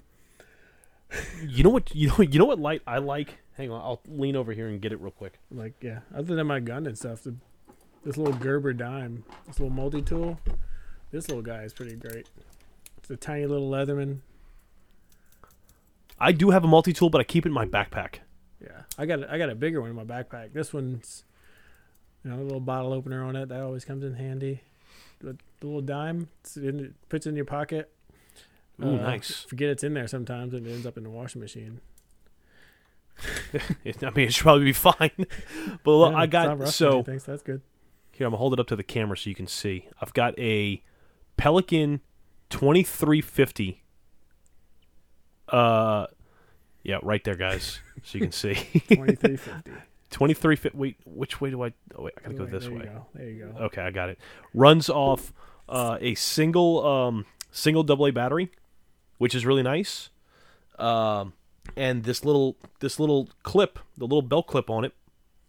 You 1.47 1.63
know 1.63 1.69
what? 1.69 1.93
You 1.95 2.09
know 2.09 2.21
you 2.21 2.39
know 2.39 2.45
what 2.45 2.59
light 2.59 2.81
I 2.85 2.97
like. 2.97 3.39
Hang 3.55 3.71
on, 3.71 3.81
I'll 3.81 4.01
lean 4.07 4.35
over 4.35 4.51
here 4.53 4.67
and 4.67 4.79
get 4.81 4.91
it 4.91 4.99
real 4.99 5.11
quick. 5.11 5.39
Like 5.51 5.73
yeah, 5.81 5.99
other 6.13 6.35
than 6.35 6.47
my 6.47 6.59
gun 6.59 6.85
and 6.85 6.97
stuff, 6.97 7.23
the, 7.23 7.35
this 8.03 8.17
little 8.17 8.33
Gerber 8.33 8.73
dime, 8.73 9.23
this 9.47 9.59
little 9.59 9.73
multi 9.73 10.01
tool, 10.01 10.39
this 11.11 11.27
little 11.27 11.43
guy 11.43 11.63
is 11.63 11.73
pretty 11.73 11.95
great. 11.95 12.27
It's 12.97 13.09
a 13.09 13.15
tiny 13.15 13.45
little 13.45 13.69
Leatherman. 13.69 14.19
I 16.19 16.31
do 16.31 16.49
have 16.49 16.63
a 16.63 16.67
multi 16.67 16.93
tool, 16.93 17.09
but 17.09 17.21
I 17.21 17.23
keep 17.23 17.45
it 17.45 17.49
in 17.49 17.53
my 17.53 17.65
backpack. 17.65 18.19
Yeah, 18.61 18.81
I 18.97 19.05
got 19.05 19.29
I 19.29 19.37
got 19.37 19.49
a 19.49 19.55
bigger 19.55 19.81
one 19.81 19.89
in 19.91 19.95
my 19.95 20.03
backpack. 20.03 20.53
This 20.53 20.73
one's, 20.73 21.23
you 22.23 22.31
know, 22.31 22.37
a 22.37 22.43
little 22.43 22.59
bottle 22.59 22.91
opener 22.93 23.23
on 23.23 23.35
it 23.35 23.49
that 23.49 23.61
always 23.61 23.85
comes 23.85 24.03
in 24.03 24.15
handy. 24.15 24.61
The, 25.19 25.37
little 25.61 25.81
dime, 25.81 26.29
in, 26.55 26.79
it 26.79 26.93
fits 27.09 27.25
in 27.25 27.35
your 27.35 27.45
pocket. 27.45 27.91
Ooh, 28.83 28.89
Uh, 28.89 29.01
nice. 29.01 29.41
Forget 29.49 29.69
it's 29.69 29.83
in 29.83 29.93
there 29.95 30.07
sometimes, 30.07 30.53
and 30.53 30.65
it 30.67 30.71
ends 30.71 30.85
up 30.85 30.97
in 30.97 31.03
the 31.03 31.09
washing 31.09 31.41
machine. 31.41 31.81
I 33.53 34.09
mean, 34.11 34.27
it 34.27 34.33
should 34.35 34.43
probably 34.43 34.65
be 34.65 34.73
fine. 34.73 34.93
but 35.83 35.91
look, 35.91 36.11
Yeah, 36.11 36.17
I 36.19 36.25
got 36.27 36.67
so 36.67 37.01
thanks. 37.01 37.23
that's 37.23 37.41
good. 37.41 37.61
here. 38.11 38.27
I'm 38.27 38.31
gonna 38.31 38.37
hold 38.37 38.53
it 38.53 38.59
up 38.59 38.67
to 38.67 38.75
the 38.75 38.83
camera 38.83 39.17
so 39.17 39.29
you 39.29 39.35
can 39.35 39.47
see. 39.47 39.87
I've 39.99 40.13
got 40.13 40.37
a 40.37 40.83
Pelican 41.37 42.01
2350. 42.51 43.81
Uh, 45.49 46.07
yeah, 46.87 46.99
right 47.03 47.23
there, 47.23 47.35
guys, 47.35 47.81
so 48.01 48.17
you 48.17 48.21
can 48.21 48.31
see. 48.31 48.55
Twenty 48.95 49.15
three 49.15 49.35
fifty. 49.37 49.71
2350. 50.09 50.77
Wait, 50.77 50.95
which 51.05 51.41
way 51.41 51.49
do 51.49 51.63
I? 51.63 51.73
Oh 51.95 52.03
wait, 52.03 52.13
I 52.17 52.21
gotta 52.21 52.35
go 52.35 52.45
this 52.45 52.63
there 52.63 52.71
way. 52.71 52.79
You 52.79 52.85
go. 52.85 53.05
There 53.13 53.29
you 53.29 53.53
go. 53.53 53.63
Okay, 53.65 53.81
I 53.81 53.91
got 53.91 54.07
it. 54.07 54.17
Runs 54.53 54.89
off 54.89 55.33
uh, 55.67 55.97
a 55.99 56.15
single 56.15 56.87
um, 56.87 57.25
single 57.51 57.85
AA 57.89 58.11
battery, 58.11 58.49
which 59.17 59.35
is 59.35 59.45
really 59.45 59.63
nice. 59.63 60.09
Um, 60.79 61.33
and 61.75 62.05
this 62.05 62.23
little 62.23 62.55
this 62.79 63.01
little 63.01 63.27
clip, 63.43 63.79
the 63.97 64.05
little 64.05 64.21
belt 64.21 64.47
clip 64.47 64.69
on 64.69 64.85
it. 64.85 64.93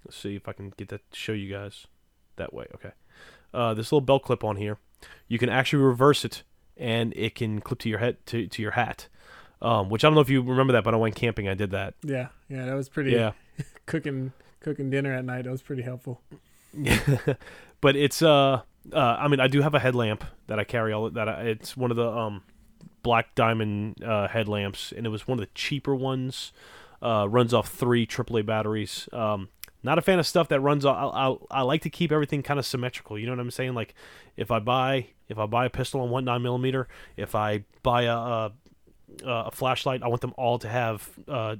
Let's 0.04 0.16
see 0.16 0.34
if 0.34 0.48
I 0.48 0.52
can 0.52 0.72
get 0.76 0.88
that 0.88 1.08
to 1.08 1.16
show 1.16 1.32
you 1.32 1.52
guys 1.52 1.86
that 2.34 2.52
way. 2.52 2.66
Okay, 2.74 2.90
uh, 3.54 3.74
this 3.74 3.92
little 3.92 4.00
belt 4.00 4.24
clip 4.24 4.42
on 4.42 4.56
here, 4.56 4.78
you 5.28 5.38
can 5.38 5.48
actually 5.48 5.84
reverse 5.84 6.24
it, 6.24 6.42
and 6.76 7.12
it 7.14 7.36
can 7.36 7.60
clip 7.60 7.78
to 7.80 7.88
your 7.88 8.00
head 8.00 8.16
to, 8.26 8.48
to 8.48 8.60
your 8.60 8.72
hat. 8.72 9.06
Um, 9.60 9.88
which 9.88 10.04
I 10.04 10.08
don't 10.08 10.14
know 10.14 10.20
if 10.20 10.30
you 10.30 10.40
remember 10.40 10.72
that, 10.74 10.84
but 10.84 10.94
I 10.94 10.96
went 10.96 11.16
camping. 11.16 11.48
I 11.48 11.54
did 11.54 11.72
that. 11.72 11.94
Yeah, 12.04 12.28
yeah, 12.48 12.64
that 12.66 12.74
was 12.74 12.88
pretty. 12.88 13.10
Yeah. 13.12 13.32
cooking 13.86 14.32
cooking 14.60 14.90
dinner 14.90 15.12
at 15.14 15.24
night. 15.24 15.44
That 15.44 15.50
was 15.50 15.62
pretty 15.62 15.82
helpful. 15.82 16.20
Yeah, 16.72 17.18
but 17.80 17.96
it's 17.96 18.22
uh, 18.22 18.62
uh 18.92 18.98
I 18.98 19.28
mean 19.28 19.40
I 19.40 19.48
do 19.48 19.62
have 19.62 19.74
a 19.74 19.78
headlamp 19.78 20.24
that 20.46 20.58
I 20.58 20.64
carry 20.64 20.92
all 20.92 21.10
that 21.10 21.28
I, 21.28 21.42
it's 21.42 21.76
one 21.76 21.90
of 21.90 21.96
the 21.96 22.08
um 22.08 22.42
black 23.02 23.34
diamond 23.34 24.02
uh 24.04 24.28
headlamps 24.28 24.92
and 24.92 25.06
it 25.06 25.10
was 25.10 25.26
one 25.26 25.38
of 25.38 25.40
the 25.40 25.50
cheaper 25.54 25.94
ones 25.94 26.52
uh 27.02 27.26
runs 27.28 27.54
off 27.54 27.70
three 27.70 28.06
AAA 28.06 28.44
batteries 28.44 29.08
um 29.12 29.48
not 29.82 29.96
a 29.98 30.02
fan 30.02 30.18
of 30.18 30.26
stuff 30.26 30.48
that 30.48 30.60
runs 30.60 30.84
off 30.84 31.14
I, 31.14 31.28
I, 31.28 31.60
I 31.60 31.62
like 31.62 31.82
to 31.82 31.90
keep 31.90 32.12
everything 32.12 32.42
kind 32.42 32.58
of 32.58 32.66
symmetrical 32.66 33.18
you 33.18 33.26
know 33.26 33.32
what 33.32 33.40
I'm 33.40 33.50
saying 33.50 33.74
like 33.74 33.94
if 34.36 34.50
I 34.50 34.58
buy 34.58 35.06
if 35.28 35.38
I 35.38 35.46
buy 35.46 35.66
a 35.66 35.70
pistol 35.70 36.02
on 36.02 36.10
one 36.10 36.24
nine 36.24 36.42
millimeter 36.42 36.86
if 37.16 37.34
I 37.34 37.64
buy 37.82 38.02
a 38.02 38.16
a, 38.16 38.52
a 39.24 39.50
flashlight 39.50 40.02
I 40.02 40.08
want 40.08 40.20
them 40.20 40.34
all 40.36 40.58
to 40.60 40.68
have 40.68 41.08
uh 41.28 41.56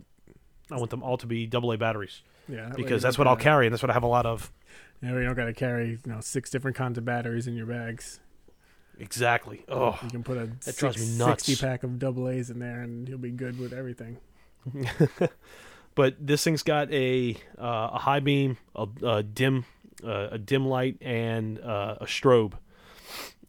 I 0.70 0.76
want 0.76 0.90
them 0.90 1.02
all 1.02 1.16
to 1.18 1.26
be 1.26 1.48
AA 1.52 1.76
batteries 1.76 2.22
Yeah, 2.48 2.68
that 2.68 2.76
because 2.76 3.02
that's 3.02 3.18
what 3.18 3.26
I'll 3.26 3.36
carry 3.36 3.66
and 3.66 3.72
that's 3.72 3.82
what 3.82 3.90
I 3.90 3.94
have 3.94 4.02
a 4.02 4.06
lot 4.08 4.26
of 4.26 4.52
You, 5.02 5.08
know, 5.10 5.18
you 5.18 5.24
don't 5.24 5.34
got 5.34 5.46
to 5.46 5.54
carry 5.54 5.90
you 5.90 5.98
know 6.12 6.20
six 6.20 6.50
different 6.50 6.76
kinds 6.76 6.98
of 6.98 7.04
batteries 7.04 7.46
in 7.46 7.54
your 7.56 7.66
bags. 7.66 8.20
exactly 8.98 9.64
oh 9.68 9.98
You 10.04 10.10
can 10.10 10.22
put 10.22 10.36
a 10.36 10.46
That 10.64 10.74
six- 10.74 11.00
sixty 11.02 11.56
pack 11.56 11.82
of 11.84 11.98
double 11.98 12.28
A's 12.28 12.50
in 12.50 12.58
there, 12.58 12.82
and 12.82 13.08
you'll 13.08 13.18
be 13.18 13.30
good 13.30 13.58
with 13.58 13.72
everything. 13.72 14.18
but 15.94 16.14
this 16.20 16.44
thing's 16.44 16.62
got 16.62 16.92
a 16.92 17.34
uh, 17.58 17.90
a 17.94 17.98
high 17.98 18.20
beam, 18.20 18.58
a, 18.76 18.86
a 19.02 19.22
dim 19.22 19.64
uh, 20.04 20.28
a 20.32 20.38
dim 20.38 20.66
light, 20.66 20.96
and 21.00 21.58
uh, 21.60 21.96
a 22.00 22.04
strobe. 22.04 22.52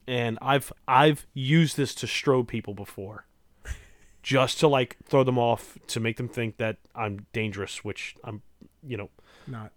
And 0.08 0.40
I've 0.42 0.72
I've 0.88 1.28
used 1.34 1.78
this 1.78 1.94
to 1.96 2.06
strobe 2.06 2.48
people 2.48 2.74
before, 2.74 3.26
just 4.30 4.60
to 4.60 4.68
like 4.68 4.96
throw 5.06 5.24
them 5.24 5.40
off 5.40 5.76
to 5.88 6.00
make 6.00 6.18
them 6.18 6.28
think 6.30 6.58
that 6.58 6.78
I'm 6.94 7.26
dangerous, 7.34 7.84
which 7.84 8.16
I'm, 8.24 8.44
you 8.86 8.96
know, 8.96 9.10
Not 9.48 9.72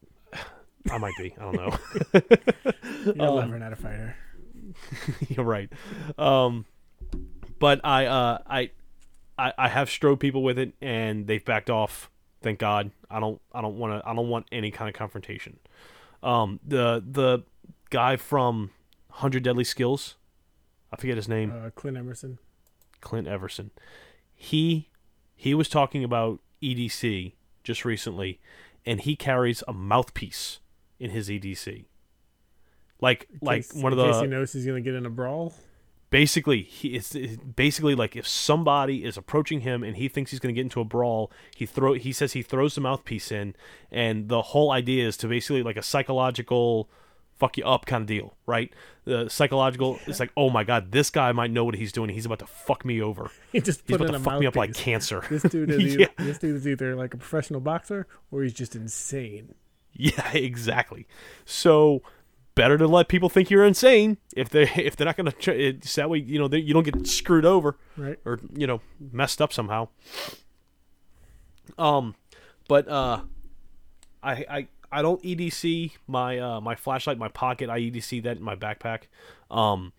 I 0.90 0.98
might 0.98 1.14
be. 1.16 1.34
I 1.40 1.42
don't 1.50 1.54
know. 1.56 1.78
you're 3.16 3.28
Um, 3.30 3.36
never 3.40 3.58
not 3.58 3.72
a 3.72 3.76
fighter. 3.76 4.14
You're 5.30 5.46
right. 5.46 5.72
Um, 6.18 6.66
but 7.58 7.80
I, 7.82 8.04
uh, 8.04 8.38
I, 8.46 8.70
I, 9.38 9.52
I 9.56 9.68
have 9.68 9.88
strode 9.88 10.20
people 10.20 10.42
with 10.42 10.58
it, 10.58 10.74
and 10.82 11.26
they've 11.26 11.44
backed 11.44 11.70
off. 11.70 12.10
Thank 12.42 12.58
God. 12.58 12.90
I 13.10 13.20
don't. 13.20 13.40
I 13.54 13.62
don't 13.62 13.78
want 13.78 14.02
to. 14.02 14.06
I 14.08 14.14
don't 14.14 14.28
want 14.28 14.46
any 14.52 14.70
kind 14.70 14.88
of 14.90 14.94
confrontation. 14.94 15.60
Um, 16.22 16.60
the 16.66 17.02
the 17.06 17.44
guy 17.88 18.16
from 18.16 18.70
Hundred 19.10 19.44
Deadly 19.44 19.64
Skills, 19.64 20.16
I 20.92 20.96
forget 20.96 21.16
his 21.16 21.28
name. 21.28 21.52
Uh, 21.52 21.70
Clint 21.70 21.96
Emerson. 21.96 22.38
Clint 23.00 23.28
Everson. 23.28 23.70
He 24.42 24.88
he 25.36 25.54
was 25.54 25.68
talking 25.68 26.02
about 26.02 26.40
EDC 26.62 27.34
just 27.62 27.84
recently, 27.84 28.40
and 28.84 29.00
he 29.00 29.14
carries 29.14 29.62
a 29.68 29.72
mouthpiece 29.72 30.58
in 30.98 31.10
his 31.10 31.28
EDC. 31.28 31.84
Like 33.00 33.28
In 33.30 33.38
like 33.40 33.68
case- 33.68 33.74
one 33.82 33.92
of 33.92 33.98
the 33.98 34.06
in 34.06 34.12
case 34.12 34.20
he 34.22 34.26
knows 34.26 34.52
he's 34.52 34.66
gonna 34.66 34.80
get 34.80 34.94
in 34.94 35.06
a 35.06 35.10
brawl. 35.10 35.54
basically 36.10 36.62
he 36.62 36.88
it's, 36.96 37.14
it's 37.14 37.36
basically 37.36 37.94
like 37.94 38.16
if 38.16 38.26
somebody 38.26 39.04
is 39.04 39.16
approaching 39.16 39.60
him 39.60 39.82
and 39.84 39.96
he 39.96 40.08
thinks 40.08 40.30
he's 40.32 40.40
going 40.40 40.54
to 40.54 40.58
get 40.58 40.62
into 40.66 40.80
a 40.80 40.84
brawl 40.84 41.30
he 41.56 41.64
throw 41.64 41.94
he 41.94 42.12
says 42.12 42.32
he 42.34 42.42
throws 42.42 42.74
the 42.74 42.80
mouthpiece 42.80 43.32
in 43.32 43.54
and 43.90 44.28
the 44.28 44.42
whole 44.42 44.70
idea 44.72 45.06
is 45.06 45.16
to 45.16 45.26
basically 45.28 45.62
like 45.62 45.76
a 45.78 45.82
psychological 45.82 46.88
fuck 47.38 47.56
you 47.58 47.64
up 47.64 47.86
kind 47.86 48.02
of 48.02 48.06
deal 48.06 48.34
right 48.46 48.72
the 49.04 49.28
psychological 49.28 49.98
it's 50.06 50.20
like 50.20 50.30
oh 50.36 50.48
my 50.48 50.62
god 50.62 50.92
this 50.92 51.10
guy 51.10 51.32
might 51.32 51.50
know 51.50 51.64
what 51.64 51.74
he's 51.74 51.90
doing 51.90 52.08
he's 52.10 52.24
about 52.26 52.38
to 52.38 52.46
fuck 52.46 52.84
me 52.84 53.02
over 53.02 53.30
He 53.52 53.60
just 53.60 53.80
he's 53.86 53.96
put 53.96 54.02
about 54.08 54.12
to 54.18 54.20
fuck 54.22 54.38
me 54.40 54.46
up 54.46 54.54
like 54.56 54.74
cancer 54.74 55.24
This 55.30 55.42
dude 55.42 55.70
is 55.72 55.80
either, 55.80 55.98
Yeah. 56.00 56.06
this 56.18 56.38
dude 56.38 56.56
is 56.56 56.68
either 56.68 56.94
like 56.94 57.14
a 57.14 57.16
professional 57.16 57.60
boxer 57.60 58.06
or 58.30 58.42
he's 58.42 58.52
just 58.52 58.76
insane. 58.76 59.54
Yeah, 59.94 60.30
exactly. 60.32 61.06
So 61.44 62.02
better 62.54 62.78
to 62.78 62.86
let 62.86 63.08
people 63.08 63.28
think 63.28 63.50
you're 63.50 63.64
insane 63.64 64.18
if 64.36 64.48
they 64.48 64.62
if 64.76 64.94
they're 64.96 65.04
not 65.06 65.16
going 65.16 65.30
to. 65.32 65.52
It's 65.68 65.94
that 65.96 66.08
way 66.08 66.18
you 66.18 66.38
know 66.38 66.48
they, 66.48 66.58
you 66.58 66.72
don't 66.72 66.82
get 66.84 67.06
screwed 67.06 67.44
over 67.44 67.76
Right. 67.96 68.18
or 68.24 68.38
you 68.56 68.66
know 68.66 68.80
messed 69.12 69.42
up 69.42 69.52
somehow. 69.52 69.88
Um, 71.78 72.14
but 72.68 72.88
uh, 72.88 73.20
I 74.22 74.32
I 74.48 74.68
I 74.92 75.02
don't 75.02 75.22
EDC 75.22 75.92
my 76.06 76.38
uh 76.38 76.60
my 76.60 76.74
flashlight 76.74 77.18
my 77.18 77.28
pocket. 77.28 77.70
I 77.70 77.80
EDC 77.80 78.22
that 78.24 78.36
in 78.36 78.42
my 78.42 78.56
backpack. 78.56 79.04
Um, 79.50 79.92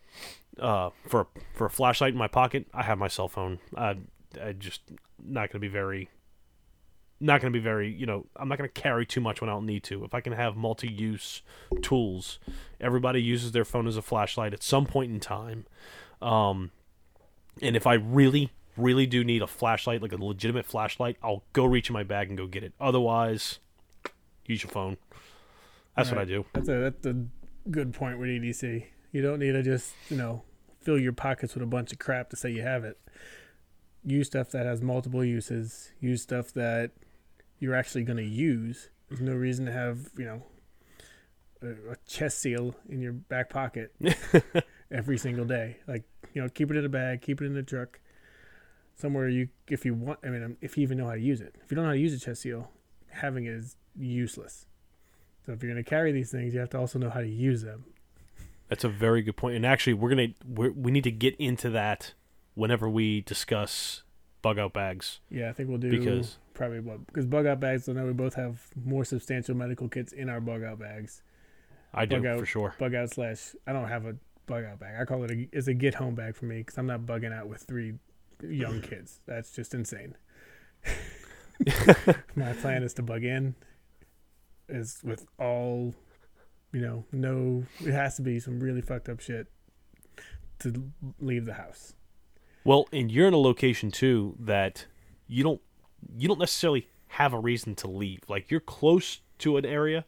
uh 0.59 0.91
for 1.07 1.27
for 1.53 1.65
a 1.65 1.69
flashlight 1.69 2.13
in 2.13 2.19
my 2.19 2.27
pocket, 2.27 2.67
I 2.73 2.83
have 2.83 2.97
my 2.97 3.07
cell 3.07 3.27
phone. 3.27 3.59
I 3.75 3.97
I 4.41 4.53
just 4.53 4.81
not 5.21 5.49
going 5.49 5.49
to 5.49 5.59
be 5.59 5.67
very 5.67 6.09
not 7.23 7.39
going 7.39 7.51
to 7.53 7.57
be 7.57 7.63
very, 7.63 7.89
you 7.89 8.05
know, 8.05 8.25
I'm 8.35 8.49
not 8.49 8.57
going 8.57 8.69
to 8.69 8.81
carry 8.81 9.05
too 9.05 9.21
much 9.21 9.39
when 9.39 9.49
I 9.49 9.53
don't 9.53 9.65
need 9.65 9.83
to. 9.83 10.03
If 10.03 10.13
I 10.13 10.19
can 10.19 10.33
have 10.33 10.57
multi-use 10.57 11.41
tools, 11.81 12.37
everybody 12.81 13.21
uses 13.21 13.53
their 13.53 13.63
phone 13.63 13.87
as 13.87 13.95
a 13.95 14.01
flashlight 14.01 14.53
at 14.53 14.61
some 14.61 14.85
point 14.85 15.11
in 15.11 15.21
time. 15.21 15.65
Um, 16.21 16.71
and 17.61 17.77
if 17.77 17.87
I 17.87 17.93
really, 17.93 18.51
really 18.75 19.05
do 19.05 19.23
need 19.23 19.41
a 19.41 19.47
flashlight, 19.47 20.01
like 20.01 20.11
a 20.11 20.17
legitimate 20.17 20.65
flashlight, 20.65 21.17
I'll 21.23 21.43
go 21.53 21.63
reach 21.63 21.89
in 21.89 21.93
my 21.93 22.03
bag 22.03 22.27
and 22.27 22.37
go 22.37 22.45
get 22.45 22.63
it. 22.63 22.73
Otherwise, 22.79 23.59
use 24.45 24.63
your 24.63 24.71
phone. 24.71 24.97
That's 25.95 26.09
what 26.09 26.19
I 26.19 26.25
do. 26.25 26.45
That's 26.53 26.69
a 26.69 26.79
that's 26.79 27.05
a 27.05 27.15
good 27.69 27.93
point 27.93 28.19
with 28.19 28.29
EDC. 28.29 28.85
You 29.11 29.21
don't 29.21 29.39
need 29.39 29.51
to 29.51 29.61
just 29.61 29.93
you 30.09 30.17
know 30.17 30.43
fill 30.81 30.99
your 30.99 31.13
pockets 31.13 31.53
with 31.53 31.63
a 31.63 31.67
bunch 31.67 31.91
of 31.91 31.99
crap 31.99 32.29
to 32.31 32.35
say 32.35 32.51
you 32.51 32.61
have 32.61 32.83
it. 32.83 32.99
Use 34.05 34.27
stuff 34.27 34.49
that 34.51 34.65
has 34.65 34.81
multiple 34.81 35.23
uses. 35.23 35.91
Use 35.99 36.21
stuff 36.21 36.51
that 36.53 36.91
you're 37.59 37.75
actually 37.75 38.03
going 38.03 38.17
to 38.17 38.23
use. 38.23 38.89
There's 39.09 39.21
no 39.21 39.33
reason 39.33 39.65
to 39.65 39.71
have 39.71 40.09
you 40.17 40.25
know 40.25 40.43
a, 41.61 41.91
a 41.91 41.95
chest 42.07 42.39
seal 42.39 42.75
in 42.89 43.01
your 43.01 43.13
back 43.13 43.49
pocket 43.49 43.95
every 44.91 45.17
single 45.17 45.45
day. 45.45 45.77
Like 45.87 46.03
you 46.33 46.41
know, 46.41 46.49
keep 46.49 46.71
it 46.71 46.77
in 46.77 46.85
a 46.85 46.89
bag, 46.89 47.21
keep 47.21 47.41
it 47.41 47.45
in 47.45 47.53
the 47.53 47.63
truck, 47.63 47.99
somewhere 48.95 49.29
you 49.29 49.49
if 49.69 49.85
you 49.85 49.93
want. 49.93 50.19
I 50.23 50.29
mean, 50.29 50.43
um, 50.43 50.57
if 50.59 50.77
you 50.77 50.83
even 50.83 50.97
know 50.97 51.05
how 51.05 51.13
to 51.13 51.21
use 51.21 51.39
it. 51.39 51.55
If 51.63 51.71
you 51.71 51.75
don't 51.75 51.85
know 51.85 51.91
how 51.91 51.95
to 51.95 51.99
use 51.99 52.13
a 52.13 52.19
chest 52.19 52.41
seal, 52.41 52.71
having 53.13 53.45
it 53.45 53.53
is 53.53 53.75
useless. 53.97 54.65
So 55.45 55.51
if 55.51 55.61
you're 55.61 55.71
going 55.73 55.83
to 55.83 55.89
carry 55.89 56.11
these 56.11 56.31
things, 56.31 56.53
you 56.53 56.59
have 56.59 56.69
to 56.71 56.77
also 56.79 56.99
know 56.99 57.09
how 57.09 57.19
to 57.21 57.27
use 57.27 57.61
them. 57.63 57.85
That's 58.69 58.83
a 58.83 58.89
very 58.89 59.21
good 59.21 59.35
point. 59.37 59.55
And 59.55 59.65
actually, 59.65 59.93
we're 59.93 60.09
gonna 60.09 60.27
we're, 60.47 60.71
we 60.71 60.89
need 60.91 61.03
to 61.03 61.11
get 61.11 61.35
into 61.35 61.69
that 61.71 62.13
whenever 62.55 62.89
we 62.89 63.21
discuss 63.21 64.03
bug 64.41 64.57
out 64.57 64.73
bags. 64.73 65.19
Yeah, 65.29 65.49
I 65.49 65.53
think 65.53 65.69
we'll 65.69 65.77
do 65.77 65.89
Because- 65.91 66.37
probably 66.53 66.79
what 66.79 67.05
because 67.07 67.25
bug 67.25 67.45
out 67.45 67.59
bags. 67.59 67.87
I 67.89 67.93
know 67.93 68.05
we 68.05 68.13
both 68.13 68.35
have 68.35 68.61
more 68.83 69.03
substantial 69.05 69.55
medical 69.55 69.89
kits 69.89 70.11
in 70.13 70.29
our 70.29 70.39
bug 70.39 70.63
out 70.63 70.79
bags. 70.79 71.21
I 71.93 72.05
do 72.05 72.15
Bug 72.17 72.25
out. 72.25 72.39
for 72.39 72.45
sure. 72.45 72.75
Bug 72.79 72.95
out 72.95 73.09
slash 73.11 73.55
I 73.67 73.73
don't 73.73 73.87
have 73.89 74.05
a 74.05 74.15
bug 74.47 74.63
out 74.63 74.79
bag. 74.79 74.99
I 74.99 75.05
call 75.05 75.23
it 75.23 75.31
a 75.31 75.47
it's 75.51 75.67
a 75.67 75.73
get 75.73 75.95
home 75.95 76.15
bag 76.15 76.35
for 76.35 76.45
me 76.45 76.59
because 76.59 76.77
I'm 76.77 76.87
not 76.87 77.01
bugging 77.01 77.33
out 77.33 77.47
with 77.47 77.61
three 77.63 77.93
young 78.41 78.81
kids. 78.81 79.19
That's 79.27 79.51
just 79.51 79.73
insane. 79.75 80.15
My 82.35 82.53
plan 82.53 82.83
is 82.83 82.93
to 82.95 83.01
bug 83.01 83.23
in 83.23 83.55
is 84.69 84.99
with 85.03 85.25
all 85.39 85.93
you 86.71 86.79
know 86.79 87.03
no 87.11 87.65
it 87.81 87.91
has 87.91 88.15
to 88.15 88.21
be 88.21 88.39
some 88.39 88.59
really 88.59 88.81
fucked 88.81 89.09
up 89.09 89.19
shit 89.19 89.47
to 90.59 90.91
leave 91.19 91.45
the 91.45 91.53
house. 91.53 91.93
Well, 92.63 92.87
and 92.93 93.11
you're 93.11 93.27
in 93.27 93.33
a 93.33 93.39
location 93.39 93.91
too 93.91 94.35
that 94.39 94.85
you 95.27 95.43
don't 95.43 95.61
you 96.17 96.27
don't 96.27 96.39
necessarily 96.39 96.87
have 97.07 97.33
a 97.33 97.39
reason 97.39 97.75
to 97.75 97.87
leave. 97.87 98.21
Like 98.27 98.49
you're 98.49 98.59
close 98.59 99.21
to 99.39 99.57
an 99.57 99.65
area 99.65 100.05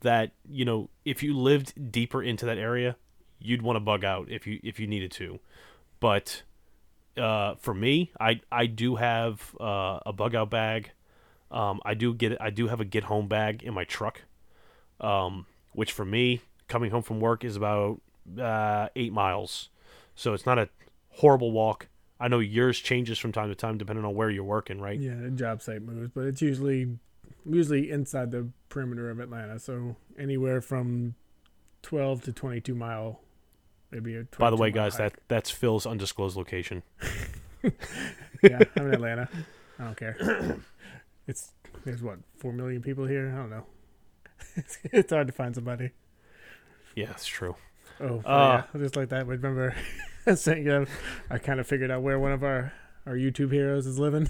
that 0.00 0.32
you 0.48 0.64
know 0.64 0.90
if 1.04 1.22
you 1.22 1.36
lived 1.36 1.90
deeper 1.90 2.22
into 2.22 2.46
that 2.46 2.58
area, 2.58 2.96
you'd 3.38 3.62
want 3.62 3.76
to 3.76 3.80
bug 3.80 4.04
out 4.04 4.30
if 4.30 4.46
you 4.46 4.60
if 4.62 4.78
you 4.78 4.86
needed 4.86 5.10
to. 5.12 5.40
But 5.98 6.42
uh, 7.20 7.54
for 7.56 7.74
me, 7.74 8.10
I 8.18 8.40
I 8.50 8.66
do 8.66 8.96
have 8.96 9.54
uh, 9.60 10.00
a 10.06 10.12
bug 10.12 10.34
out 10.34 10.50
bag. 10.50 10.90
Um, 11.50 11.80
I 11.84 11.94
do 11.94 12.14
get 12.14 12.40
I 12.40 12.50
do 12.50 12.68
have 12.68 12.80
a 12.80 12.84
get 12.84 13.04
home 13.04 13.28
bag 13.28 13.62
in 13.62 13.74
my 13.74 13.84
truck, 13.84 14.22
um, 15.00 15.46
which 15.72 15.92
for 15.92 16.04
me 16.04 16.40
coming 16.68 16.90
home 16.90 17.02
from 17.02 17.20
work 17.20 17.44
is 17.44 17.56
about 17.56 18.00
uh, 18.40 18.88
eight 18.96 19.12
miles, 19.12 19.68
so 20.14 20.32
it's 20.32 20.46
not 20.46 20.58
a 20.58 20.68
horrible 21.10 21.52
walk. 21.52 21.88
I 22.20 22.28
know 22.28 22.38
yours 22.38 22.78
changes 22.78 23.18
from 23.18 23.32
time 23.32 23.48
to 23.48 23.54
time 23.54 23.78
depending 23.78 24.04
on 24.04 24.14
where 24.14 24.30
you're 24.30 24.44
working, 24.44 24.80
right? 24.80 24.98
Yeah, 24.98 25.16
the 25.16 25.30
job 25.30 25.62
site 25.62 25.82
moves, 25.82 26.10
but 26.14 26.24
it's 26.24 26.42
usually 26.42 26.98
usually 27.44 27.90
inside 27.90 28.30
the 28.30 28.48
perimeter 28.68 29.10
of 29.10 29.18
Atlanta. 29.18 29.58
So 29.58 29.96
anywhere 30.18 30.60
from 30.60 31.14
twelve 31.82 32.22
to 32.24 32.32
twenty 32.32 32.60
two 32.60 32.74
mile, 32.74 33.20
maybe 33.90 34.16
a. 34.16 34.24
By 34.38 34.50
the 34.50 34.56
way, 34.56 34.68
mile 34.68 34.74
guys, 34.84 34.96
that 34.98 35.14
that's 35.28 35.50
Phil's 35.50 35.86
undisclosed 35.86 36.36
location. 36.36 36.82
yeah, 38.42 38.60
I'm 38.76 38.86
in 38.86 38.94
Atlanta. 38.94 39.28
I 39.78 39.84
don't 39.84 39.96
care. 39.96 40.56
It's 41.26 41.52
there's 41.84 42.02
what 42.02 42.18
four 42.38 42.52
million 42.52 42.82
people 42.82 43.06
here. 43.06 43.30
I 43.32 43.36
don't 43.38 43.50
know. 43.50 43.64
It's, 44.56 44.78
it's 44.84 45.12
hard 45.12 45.28
to 45.28 45.32
find 45.32 45.54
somebody. 45.54 45.90
Yeah, 46.96 47.06
that's 47.06 47.26
true. 47.26 47.54
Oh, 48.00 48.20
Uh, 48.24 48.62
yeah, 48.74 48.80
just 48.80 48.96
like 48.96 49.10
that. 49.10 49.26
Remember, 49.28 49.74
saying 50.34 50.64
you 50.66 50.86
I 51.30 51.38
kind 51.38 51.60
of 51.60 51.68
figured 51.68 51.90
out 51.92 52.02
where 52.02 52.18
one 52.18 52.32
of 52.32 52.42
our 52.42 52.72
our 53.06 53.14
YouTube 53.14 53.52
heroes 53.52 53.86
is 53.86 53.98
living. 53.98 54.28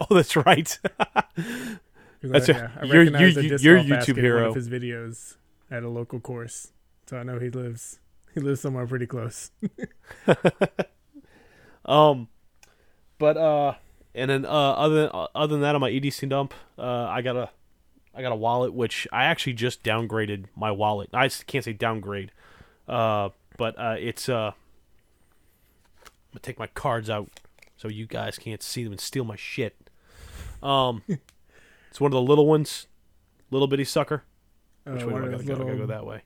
Oh, 0.00 0.14
that's 0.14 0.34
right. 0.36 0.78
That's 2.22 2.48
I, 2.48 2.52
a- 2.52 2.56
yeah, 2.56 2.70
I 2.80 2.84
your- 2.84 2.98
recognized 2.98 3.36
your- 3.36 3.54
a 3.54 3.58
your 3.60 3.78
YouTube 3.78 3.88
basket 3.90 4.08
in 4.18 4.24
one 4.24 4.24
hero. 4.24 4.48
of 4.48 4.54
his 4.56 4.68
videos 4.68 5.36
at 5.70 5.82
a 5.84 5.88
local 5.88 6.18
course, 6.18 6.72
so 7.06 7.18
I 7.18 7.22
know 7.22 7.38
he 7.38 7.50
lives. 7.50 8.00
He 8.38 8.44
lives 8.44 8.60
somewhere 8.60 8.86
pretty 8.86 9.06
close. 9.06 9.50
um, 11.84 12.28
but 13.18 13.36
uh, 13.36 13.74
and 14.14 14.30
then 14.30 14.44
uh, 14.46 14.48
other 14.48 14.94
than, 14.94 15.10
uh, 15.12 15.26
other 15.34 15.54
than 15.54 15.62
that, 15.62 15.74
on 15.74 15.80
my 15.80 15.90
EDC 15.90 16.28
dump, 16.28 16.54
uh, 16.78 17.06
I 17.06 17.20
got 17.20 17.34
a 17.34 17.50
I 18.14 18.22
got 18.22 18.30
a 18.30 18.36
wallet 18.36 18.72
which 18.72 19.08
I 19.12 19.24
actually 19.24 19.54
just 19.54 19.82
downgraded 19.82 20.44
my 20.56 20.70
wallet. 20.70 21.10
I 21.12 21.28
can't 21.28 21.64
say 21.64 21.72
downgrade, 21.72 22.30
uh, 22.86 23.30
but 23.56 23.76
uh, 23.76 23.96
it's 23.98 24.28
uh, 24.28 24.52
I'm 26.04 26.12
gonna 26.32 26.40
take 26.40 26.60
my 26.60 26.68
cards 26.68 27.10
out 27.10 27.40
so 27.76 27.88
you 27.88 28.06
guys 28.06 28.38
can't 28.38 28.62
see 28.62 28.84
them 28.84 28.92
and 28.92 29.00
steal 29.00 29.24
my 29.24 29.34
shit. 29.36 29.74
Um, 30.62 31.02
it's 31.90 32.00
one 32.00 32.12
of 32.12 32.14
the 32.14 32.22
little 32.22 32.46
ones, 32.46 32.86
little 33.50 33.66
bitty 33.66 33.84
sucker. 33.84 34.22
Which 34.84 35.02
Uh, 35.02 35.08
way 35.08 35.12
do 35.14 35.18
I 35.26 35.30
gotta 35.32 35.42
go? 35.42 35.54
I 35.54 35.58
gotta 35.58 35.76
go 35.76 35.86
that 35.86 36.06
way. 36.06 36.22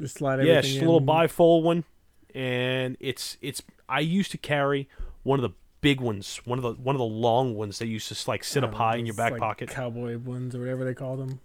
Just 0.00 0.16
slide 0.16 0.44
Yeah, 0.44 0.54
everything 0.54 0.82
a 0.82 0.84
little 0.84 1.00
bifold 1.00 1.62
one, 1.62 1.84
and 2.34 2.96
it's 3.00 3.36
it's. 3.40 3.62
I 3.88 4.00
used 4.00 4.30
to 4.32 4.38
carry 4.38 4.88
one 5.22 5.38
of 5.38 5.42
the 5.42 5.56
big 5.80 6.00
ones, 6.00 6.40
one 6.44 6.58
of 6.58 6.62
the 6.62 6.72
one 6.82 6.94
of 6.94 6.98
the 6.98 7.04
long 7.04 7.54
ones 7.54 7.78
that 7.78 7.86
used 7.86 8.08
to 8.08 8.30
like 8.30 8.44
sit 8.44 8.64
up 8.64 8.74
high 8.74 8.96
in 8.96 9.06
your 9.06 9.14
back 9.14 9.32
like, 9.32 9.40
pocket. 9.40 9.68
Cowboy 9.70 10.18
ones 10.18 10.54
or 10.54 10.60
whatever 10.60 10.84
they 10.84 10.94
call 10.94 11.16
them. 11.16 11.40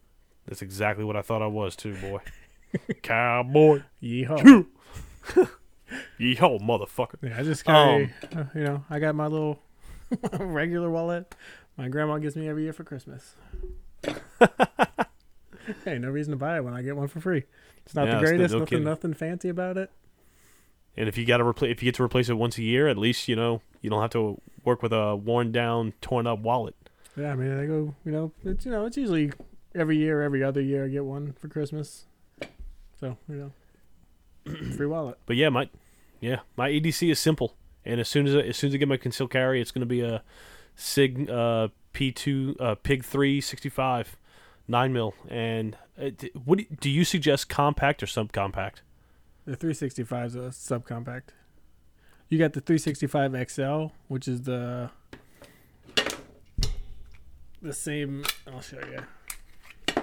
That's 0.47 0.61
exactly 0.61 1.03
what 1.03 1.15
I 1.15 1.21
thought 1.21 1.41
I 1.41 1.47
was 1.47 1.75
too, 1.75 1.95
boy. 1.97 2.19
Cowboy, 3.03 3.83
Yeehaw! 4.01 4.65
yeehaw, 6.19 6.59
motherfucker. 6.61 7.17
yeah, 7.21 7.37
I 7.37 7.43
just 7.43 7.65
carry. 7.65 8.05
Um, 8.05 8.11
uh, 8.35 8.43
you 8.55 8.63
know, 8.63 8.83
I 8.89 8.99
got 8.99 9.13
my 9.13 9.27
little 9.27 9.59
regular 10.39 10.89
wallet. 10.89 11.35
My 11.77 11.87
grandma 11.89 12.17
gives 12.17 12.35
me 12.35 12.49
every 12.49 12.63
year 12.63 12.73
for 12.73 12.83
Christmas. 12.83 13.35
hey, 15.85 15.97
no 15.97 16.09
reason 16.09 16.31
to 16.31 16.37
buy 16.37 16.57
it 16.57 16.63
when 16.63 16.73
I 16.73 16.81
get 16.81 16.95
one 16.95 17.07
for 17.07 17.19
free. 17.19 17.43
It's 17.85 17.95
not 17.95 18.07
Yeah, 18.07 18.15
the 18.15 18.19
greatest. 18.21 18.53
no 18.53 18.59
nothing, 18.59 18.67
kidding. 18.69 18.85
nothing 18.85 19.13
fancy 19.13 19.49
about 19.49 19.77
it. 19.77 19.89
And 20.97 21.07
if 21.07 21.17
you 21.17 21.25
got 21.25 21.37
to 21.37 21.45
replace, 21.45 21.71
if 21.71 21.81
you 21.81 21.87
get 21.87 21.95
to 21.95 22.03
replace 22.03 22.29
it 22.29 22.33
once 22.33 22.57
a 22.57 22.63
year, 22.63 22.87
at 22.87 22.97
least 22.97 23.27
you 23.27 23.35
know 23.35 23.61
you 23.81 23.89
don't 23.89 24.01
have 24.01 24.11
to 24.11 24.39
work 24.63 24.83
with 24.83 24.91
a 24.93 25.15
worn 25.15 25.51
down, 25.51 25.93
torn 26.01 26.27
up 26.27 26.39
wallet. 26.39 26.75
Yeah, 27.17 27.31
I 27.31 27.35
mean, 27.35 27.57
I 27.59 27.65
go. 27.65 27.95
You 28.05 28.11
know, 28.11 28.31
it's 28.43 28.65
you 28.65 28.71
know, 28.71 28.85
it's 28.85 28.97
usually 28.97 29.31
every 29.73 29.97
year, 29.97 30.21
every 30.21 30.43
other 30.43 30.61
year, 30.61 30.85
I 30.85 30.89
get 30.89 31.05
one 31.05 31.33
for 31.39 31.47
Christmas. 31.47 32.05
So 32.99 33.17
you 33.29 33.51
know, 34.45 34.53
free 34.75 34.85
wallet. 34.85 35.17
But 35.25 35.37
yeah, 35.37 35.49
my 35.49 35.69
yeah, 36.19 36.39
my 36.57 36.69
EDC 36.69 37.09
is 37.11 37.19
simple, 37.19 37.55
and 37.85 37.99
as 37.99 38.07
soon 38.09 38.27
as 38.27 38.35
I, 38.35 38.39
as 38.41 38.57
soon 38.57 38.69
as 38.69 38.75
I 38.75 38.77
get 38.77 38.87
my 38.87 38.97
concealed 38.97 39.31
carry, 39.31 39.61
it's 39.61 39.71
going 39.71 39.81
to 39.81 39.85
be 39.87 40.01
a 40.01 40.23
Sig 40.75 41.29
uh, 41.29 41.69
P2 41.93 42.55
uh, 42.59 42.75
Pig 42.75 43.03
365 43.03 44.17
nine 44.71 44.91
mil. 44.93 45.13
And 45.29 45.77
uh, 46.01 46.09
what 46.45 46.57
do, 46.59 46.65
do 46.79 46.89
you 46.89 47.03
suggest, 47.05 47.49
compact 47.49 48.01
or 48.01 48.07
subcompact? 48.07 48.77
The 49.45 49.55
365 49.55 50.25
is 50.27 50.35
a 50.35 50.39
subcompact. 50.49 51.29
You 52.29 52.39
got 52.39 52.53
the 52.53 52.61
365 52.61 53.49
XL, 53.51 53.87
which 54.07 54.27
is 54.27 54.43
the 54.43 54.89
the 57.61 57.73
same. 57.73 58.23
I'll 58.47 58.61
show 58.61 58.79
you. 58.79 59.95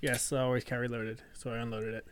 Yes, 0.00 0.32
I 0.32 0.40
always 0.40 0.64
carry 0.64 0.88
loaded, 0.88 1.22
so 1.32 1.52
I 1.52 1.58
unloaded 1.58 1.94
it. 1.94 2.06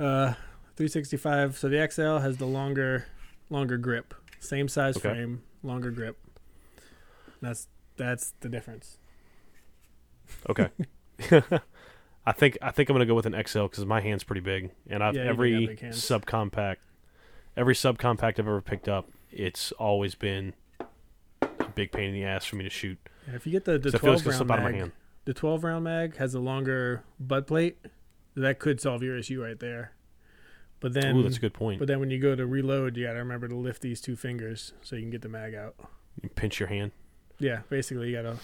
Uh, 0.00 0.34
365. 0.76 1.56
So 1.58 1.68
the 1.68 1.88
XL 1.90 2.18
has 2.18 2.38
the 2.38 2.46
longer, 2.46 3.06
longer 3.50 3.76
grip, 3.76 4.14
same 4.40 4.68
size 4.68 4.96
Okay. 4.96 5.10
frame, 5.10 5.42
longer 5.62 5.90
grip. 5.90 6.16
That's 7.40 7.68
that's 7.96 8.32
the 8.40 8.48
difference. 8.48 8.98
Okay. 10.48 10.68
I 12.26 12.32
think 12.32 12.56
I 12.62 12.70
think 12.70 12.88
I'm 12.88 12.94
gonna 12.94 13.06
go 13.06 13.14
with 13.14 13.26
an 13.26 13.34
XL 13.46 13.64
because 13.64 13.84
my 13.84 14.00
hand's 14.00 14.24
pretty 14.24 14.40
big, 14.40 14.70
and 14.88 15.02
I've 15.02 15.14
Yeah, 15.14 15.22
every 15.22 15.66
got 15.76 15.90
subcompact, 15.92 16.76
every 17.56 17.74
subcompact 17.74 18.38
I've 18.38 18.40
ever 18.40 18.62
picked 18.62 18.88
up, 18.88 19.08
it's 19.30 19.72
always 19.72 20.14
been 20.14 20.54
a 20.80 21.68
big 21.74 21.92
pain 21.92 22.08
in 22.08 22.14
the 22.14 22.24
ass 22.24 22.44
for 22.46 22.56
me 22.56 22.64
to 22.64 22.70
shoot. 22.70 22.98
And 23.26 23.36
if 23.36 23.46
you 23.46 23.52
get 23.52 23.64
the 23.64 23.72
the 23.78 23.90
'cause 23.90 23.94
I 23.96 23.98
feel 23.98 24.12
it's 24.14 24.22
12 24.22 24.24
gonna 24.24 24.36
slip 24.36 24.48
round 24.48 24.50
out 24.50 24.58
of 24.58 24.64
my 24.64 24.70
mag, 24.70 24.80
hand. 24.80 24.92
the 25.26 25.34
12 25.34 25.64
round 25.64 25.84
mag 25.84 26.16
has 26.16 26.34
a 26.34 26.40
longer 26.40 27.02
butt 27.20 27.46
plate. 27.46 27.76
That 28.36 28.58
could 28.58 28.80
solve 28.80 29.02
your 29.02 29.16
issue 29.16 29.42
right 29.42 29.58
there. 29.60 29.92
But 30.80 30.92
then, 30.92 31.16
Ooh, 31.16 31.22
that's 31.22 31.36
a 31.36 31.40
good 31.40 31.54
point. 31.54 31.78
but 31.78 31.88
then 31.88 32.00
when 32.00 32.10
you 32.10 32.18
go 32.18 32.34
to 32.34 32.44
reload, 32.46 32.96
you 32.96 33.06
got 33.06 33.12
to 33.12 33.18
remember 33.20 33.48
to 33.48 33.54
lift 33.54 33.80
these 33.80 34.00
two 34.00 34.16
fingers 34.16 34.72
so 34.82 34.96
you 34.96 35.02
can 35.02 35.10
get 35.10 35.22
the 35.22 35.28
mag 35.28 35.54
out. 35.54 35.76
You 36.22 36.28
pinch 36.30 36.58
your 36.58 36.68
hand. 36.68 36.92
Yeah, 37.38 37.60
basically 37.70 38.08
you 38.10 38.16
gotta, 38.16 38.36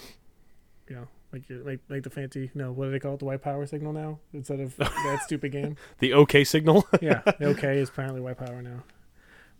you 0.89 0.95
know, 0.95 1.07
like 1.33 1.47
your 1.49 1.63
make 1.63 1.79
make 1.89 2.03
the 2.03 2.09
fancy, 2.09 2.41
you 2.41 2.49
know, 2.61 2.71
what 2.71 2.85
do 2.85 2.91
they 2.91 2.99
call 2.99 3.13
it, 3.13 3.19
the 3.19 3.25
white 3.25 3.41
power 3.41 3.65
signal 3.65 3.93
now 3.93 4.19
instead 4.33 4.59
of 4.59 4.75
that 4.77 5.19
stupid 5.23 5.51
game. 5.51 5.77
The 5.99 6.13
OK 6.13 6.43
signal. 6.43 6.85
Yeah, 7.01 7.21
the 7.39 7.45
okay 7.47 7.77
is 7.79 7.89
apparently 7.89 8.21
white 8.21 8.37
power 8.37 8.61
now. 8.61 8.83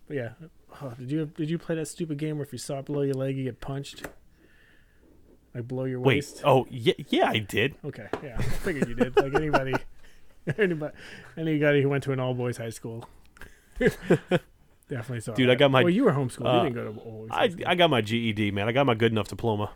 But 0.08 0.16
yeah, 0.16 0.30
oh, 0.82 0.92
did 0.98 1.10
you 1.10 1.26
did 1.26 1.48
you 1.50 1.58
play 1.58 1.74
that 1.76 1.86
stupid 1.88 2.18
game 2.18 2.36
where 2.36 2.44
if 2.44 2.52
you 2.52 2.58
saw 2.58 2.78
it 2.80 2.86
below 2.86 3.02
your 3.02 3.14
leg, 3.14 3.36
you 3.36 3.44
get 3.44 3.60
punched, 3.60 4.02
like 5.54 5.66
below 5.68 5.84
your 5.84 6.00
Wait. 6.00 6.16
waist? 6.16 6.42
Oh, 6.44 6.66
yeah, 6.70 6.94
yeah, 7.08 7.28
I 7.30 7.38
did. 7.38 7.76
Okay, 7.84 8.06
yeah, 8.22 8.36
I 8.38 8.42
figured 8.42 8.88
you 8.88 8.94
did. 8.94 9.16
Like 9.16 9.34
anybody, 9.34 9.74
anybody, 10.58 10.94
anybody 11.36 11.82
who 11.82 11.88
went 11.88 12.02
to 12.04 12.12
an 12.12 12.20
all 12.20 12.34
boys 12.34 12.56
high 12.58 12.70
school. 12.70 13.08
Definitely 14.88 15.20
saw. 15.20 15.32
Dude, 15.34 15.48
that. 15.48 15.52
I 15.52 15.54
got 15.56 15.70
my- 15.70 15.82
Well, 15.82 15.90
you 15.92 16.04
were 16.04 16.12
homeschooled. 16.12 16.46
uh, 16.46 16.58
you 16.64 16.70
didn't 16.70 16.74
go 16.74 16.92
to 16.92 16.98
all 17.00 17.26
boys. 17.26 17.30
I. 17.32 17.70
I 17.72 17.74
got 17.74 17.88
my 17.88 18.00
GED, 18.02 18.50
man. 18.50 18.68
I 18.68 18.72
got 18.72 18.84
my 18.84 18.94
good 18.94 19.12
enough 19.12 19.28
diploma. 19.28 19.70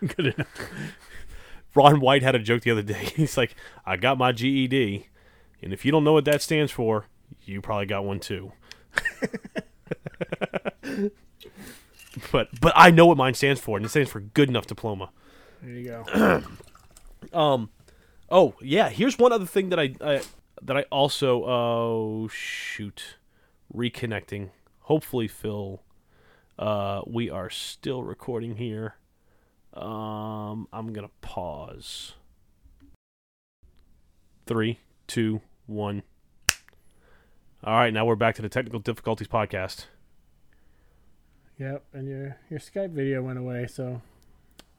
Good 0.00 0.26
enough. 0.34 0.48
Ron 1.74 2.00
White 2.00 2.22
had 2.22 2.34
a 2.34 2.38
joke 2.38 2.62
the 2.62 2.70
other 2.70 2.82
day. 2.82 3.04
He's 3.16 3.36
like, 3.36 3.54
"I 3.84 3.96
got 3.96 4.18
my 4.18 4.32
GED, 4.32 5.08
and 5.62 5.72
if 5.72 5.84
you 5.84 5.92
don't 5.92 6.04
know 6.04 6.12
what 6.12 6.24
that 6.26 6.42
stands 6.42 6.72
for, 6.72 7.06
you 7.44 7.60
probably 7.60 7.86
got 7.86 8.04
one 8.04 8.20
too." 8.20 8.52
but 12.32 12.48
but 12.60 12.72
I 12.76 12.90
know 12.90 13.06
what 13.06 13.16
mine 13.16 13.34
stands 13.34 13.60
for, 13.60 13.76
and 13.76 13.86
it 13.86 13.88
stands 13.88 14.10
for 14.10 14.20
good 14.20 14.48
enough 14.48 14.66
diploma. 14.66 15.10
There 15.62 15.72
you 15.72 15.88
go. 15.88 16.42
Um, 17.32 17.70
oh 18.28 18.54
yeah. 18.60 18.90
Here's 18.90 19.18
one 19.18 19.32
other 19.32 19.46
thing 19.46 19.70
that 19.70 19.80
I, 19.80 19.94
I 20.00 20.20
that 20.60 20.76
I 20.76 20.82
also 20.92 21.42
oh 21.44 22.28
shoot, 22.28 23.16
reconnecting. 23.74 24.50
Hopefully, 24.80 25.26
Phil, 25.26 25.82
uh, 26.58 27.00
we 27.06 27.30
are 27.30 27.48
still 27.48 28.02
recording 28.02 28.56
here. 28.56 28.96
Um, 29.74 30.68
I'm 30.72 30.92
gonna 30.92 31.10
pause. 31.20 32.14
Three, 34.46 34.78
two, 35.06 35.40
one. 35.66 36.02
All 37.64 37.74
right, 37.74 37.92
now 37.92 38.04
we're 38.04 38.14
back 38.16 38.34
to 38.36 38.42
the 38.42 38.48
technical 38.48 38.78
difficulties 38.78 39.26
podcast. 39.26 39.86
Yep, 41.58 41.84
and 41.92 42.08
your 42.08 42.36
your 42.50 42.60
Skype 42.60 42.90
video 42.90 43.22
went 43.22 43.38
away, 43.38 43.66
so 43.66 44.00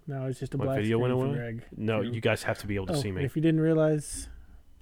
now 0.08 0.26
it's 0.28 0.40
just 0.40 0.54
a 0.54 0.58
What 0.58 0.66
black 0.66 0.78
video 0.78 1.00
screen 1.00 1.18
went 1.18 1.30
away? 1.32 1.36
Greg. 1.38 1.64
No, 1.76 2.02
you 2.02 2.22
guys 2.22 2.44
have 2.44 2.60
to 2.60 2.68
be 2.68 2.76
able 2.76 2.88
to 2.88 2.94
Oh, 2.94 3.02
see 3.02 3.12
me. 3.12 3.26
If 3.26 3.36
you 3.36 3.42
didn't 3.42 3.62
realize, 3.62 4.30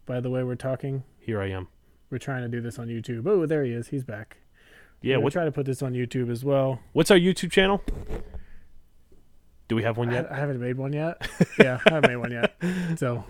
by 0.05 0.19
the 0.19 0.29
way 0.29 0.43
we're 0.43 0.55
talking, 0.55 1.03
Here 1.19 1.41
I 1.41 1.49
am. 1.49 1.69
we're 2.11 2.17
trying 2.19 2.41
to 2.43 2.49
do 2.49 2.61
this 2.61 2.77
on 2.77 2.87
YouTube. 2.87 3.25
Oh, 3.27 3.45
there 3.45 3.63
he 3.63 3.71
is. 3.71 3.87
He's 3.87 4.03
back. 4.03 4.37
Yeah. 5.01 5.17
We're 5.17 5.23
What, 5.23 5.33
try 5.33 5.45
to 5.45 5.51
put 5.51 5.65
this 5.65 5.81
on 5.81 5.93
YouTube 5.93 6.29
as 6.29 6.43
well. 6.45 6.79
what's 6.93 7.09
our 7.09 7.17
YouTube 7.17 7.51
channel? 7.51 7.81
Do 9.67 9.75
we 9.75 9.83
have 9.83 9.97
one 9.97 10.11
yet? 10.11 10.31
I 10.31 10.35
haven't 10.35 10.59
made 10.59 10.77
one 10.77 10.93
yet. 10.93 11.27
yeah, 11.59 11.79
I 11.85 11.93
haven't 11.93 12.09
made 12.09 12.17
one 12.17 12.31
yet. 12.31 12.55
So 12.97 13.23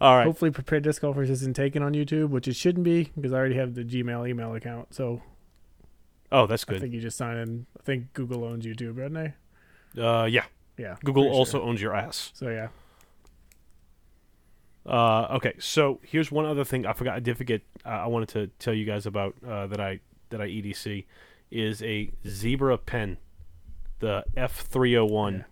All 0.00 0.16
right. 0.16 0.24
hopefully, 0.26 0.50
prepared 0.50 0.82
disc 0.82 1.00
golfers 1.02 1.30
isn't 1.30 1.54
taken 1.54 1.82
on 1.82 1.92
YouTube, 1.94 2.30
which 2.30 2.48
it 2.48 2.56
shouldn't 2.56 2.84
be 2.84 3.10
because 3.14 3.32
I 3.32 3.36
already 3.36 3.54
have 3.56 3.74
the 3.74 3.84
Gmail 3.84 4.28
email 4.28 4.54
account. 4.54 4.94
So 4.94 5.22
Oh, 6.32 6.46
that's 6.46 6.64
good. 6.64 6.78
I 6.78 6.80
think 6.80 6.94
you 6.94 7.00
just 7.00 7.16
sign 7.18 7.36
in. 7.36 7.66
I 7.78 7.82
think 7.82 8.12
Google 8.14 8.44
owns 8.44 8.64
YouTube, 8.64 8.96
don't 8.96 9.12
they? 9.12 10.02
Uh, 10.02 10.24
yeah. 10.24 10.44
Yeah. 10.78 10.96
Google 11.04 11.28
also 11.28 11.58
sure. 11.58 11.68
owns 11.68 11.80
your 11.80 11.94
ass. 11.94 12.32
So 12.34 12.48
yeah. 12.48 12.68
Uh, 14.84 15.28
okay, 15.36 15.54
so 15.58 16.00
here's 16.02 16.32
one 16.32 16.44
other 16.44 16.64
thing 16.64 16.86
I 16.86 16.92
forgot. 16.92 17.14
I 17.14 17.20
did 17.20 17.36
forget. 17.36 17.60
Uh, 17.84 17.90
I 17.90 18.06
wanted 18.06 18.30
to 18.30 18.46
tell 18.58 18.74
you 18.74 18.84
guys 18.84 19.06
about 19.06 19.34
uh, 19.46 19.66
that 19.68 19.80
I 19.80 20.00
that 20.30 20.40
I 20.40 20.48
EDC 20.48 21.04
is 21.50 21.82
a 21.82 22.10
Zebra 22.26 22.78
pen, 22.78 23.18
the 24.02 24.24
F 24.36 24.60
three 24.68 24.94
hundred 24.94 25.10
one. 25.12 25.44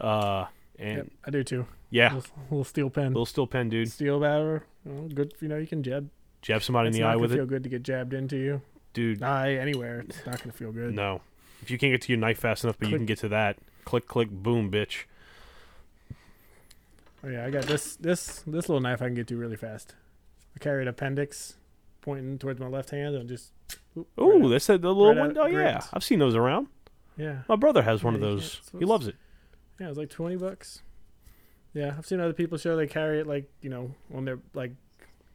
Uh, 0.00 0.46
and 0.78 0.96
Yep, 0.98 1.06
I 1.26 1.30
do 1.30 1.44
too. 1.44 1.66
yeah, 1.90 2.14
Little, 2.14 2.30
little 2.50 2.64
steel 2.64 2.88
pen. 2.90 3.08
little 3.08 3.26
steel 3.26 3.46
pen, 3.46 3.68
dude. 3.68 3.90
Steel 3.90 4.18
batter. 4.20 4.64
Well, 4.84 5.08
good. 5.08 5.34
You 5.40 5.48
know, 5.48 5.58
you 5.58 5.66
can 5.66 5.82
jab. 5.82 6.08
Jab 6.40 6.62
somebody 6.62 6.88
in 6.88 6.92
the 6.94 7.00
not 7.00 7.12
eye 7.12 7.16
with 7.16 7.32
feel 7.32 7.42
it, 7.44 7.48
good 7.48 7.62
to 7.64 7.68
get 7.68 7.82
jabbed 7.82 8.14
into 8.14 8.36
you. 8.36 8.62
dude. 8.94 9.22
Eye 9.22 9.54
anywhere. 9.54 10.00
It's 10.08 10.24
not 10.26 10.38
gonna 10.40 10.52
feel 10.52 10.72
good. 10.72 10.94
No, 10.94 11.20
if 11.60 11.70
you 11.70 11.76
can't 11.78 11.92
get 11.92 12.00
to 12.02 12.08
your 12.12 12.18
knife 12.18 12.38
fast 12.38 12.64
enough, 12.64 12.78
but 12.78 12.88
you 12.88 12.96
can 12.96 13.06
get 13.06 13.18
to 13.18 13.28
that, 13.28 13.58
click, 13.84 14.06
click, 14.08 14.30
boom, 14.30 14.70
bitch. 14.70 15.04
Oh 17.24 17.28
yeah, 17.28 17.44
I 17.44 17.50
got 17.50 17.64
this 17.66 17.96
this 17.96 18.42
this 18.46 18.68
little 18.68 18.80
knife 18.80 19.00
I 19.02 19.06
can 19.06 19.14
get 19.14 19.28
to 19.28 19.36
really 19.36 19.56
fast. 19.56 19.94
I 20.56 20.58
carry 20.58 20.82
an 20.82 20.88
appendix 20.88 21.54
pointing 22.00 22.38
towards 22.38 22.58
my 22.58 22.66
left 22.66 22.90
hand 22.90 23.14
and 23.14 23.28
just. 23.28 23.52
Ooh, 24.18 24.44
out. 24.44 24.48
that's 24.48 24.66
the, 24.66 24.78
the 24.78 24.88
little 24.88 25.14
right 25.14 25.18
one. 25.18 25.30
at 25.32 25.36
Oh 25.38 25.46
yeah. 25.46 25.82
I've 25.92 26.02
seen 26.02 26.18
those 26.18 26.34
around. 26.34 26.66
Yeah, 27.16 27.42
My 27.48 27.56
brother 27.56 27.82
has 27.82 28.02
one 28.02 28.14
Yeah, 28.14 28.18
of 28.18 28.22
those. 28.22 28.60
He 28.78 28.84
loves 28.84 29.06
it. 29.06 29.16
yeah. 29.78 29.86
It 29.86 29.88
was 29.90 29.98
like 29.98 30.10
twenty 30.10 30.36
bucks. 30.36 30.82
Yeah, 31.74 31.94
I've 31.96 32.06
seen 32.06 32.20
other 32.20 32.32
people 32.34 32.58
show 32.58 32.76
they 32.76 32.86
carry 32.86 33.20
it 33.20 33.26
like 33.26 33.50
you 33.60 33.70
know 33.70 33.94
on 34.14 34.24
their 34.24 34.38
like 34.54 34.72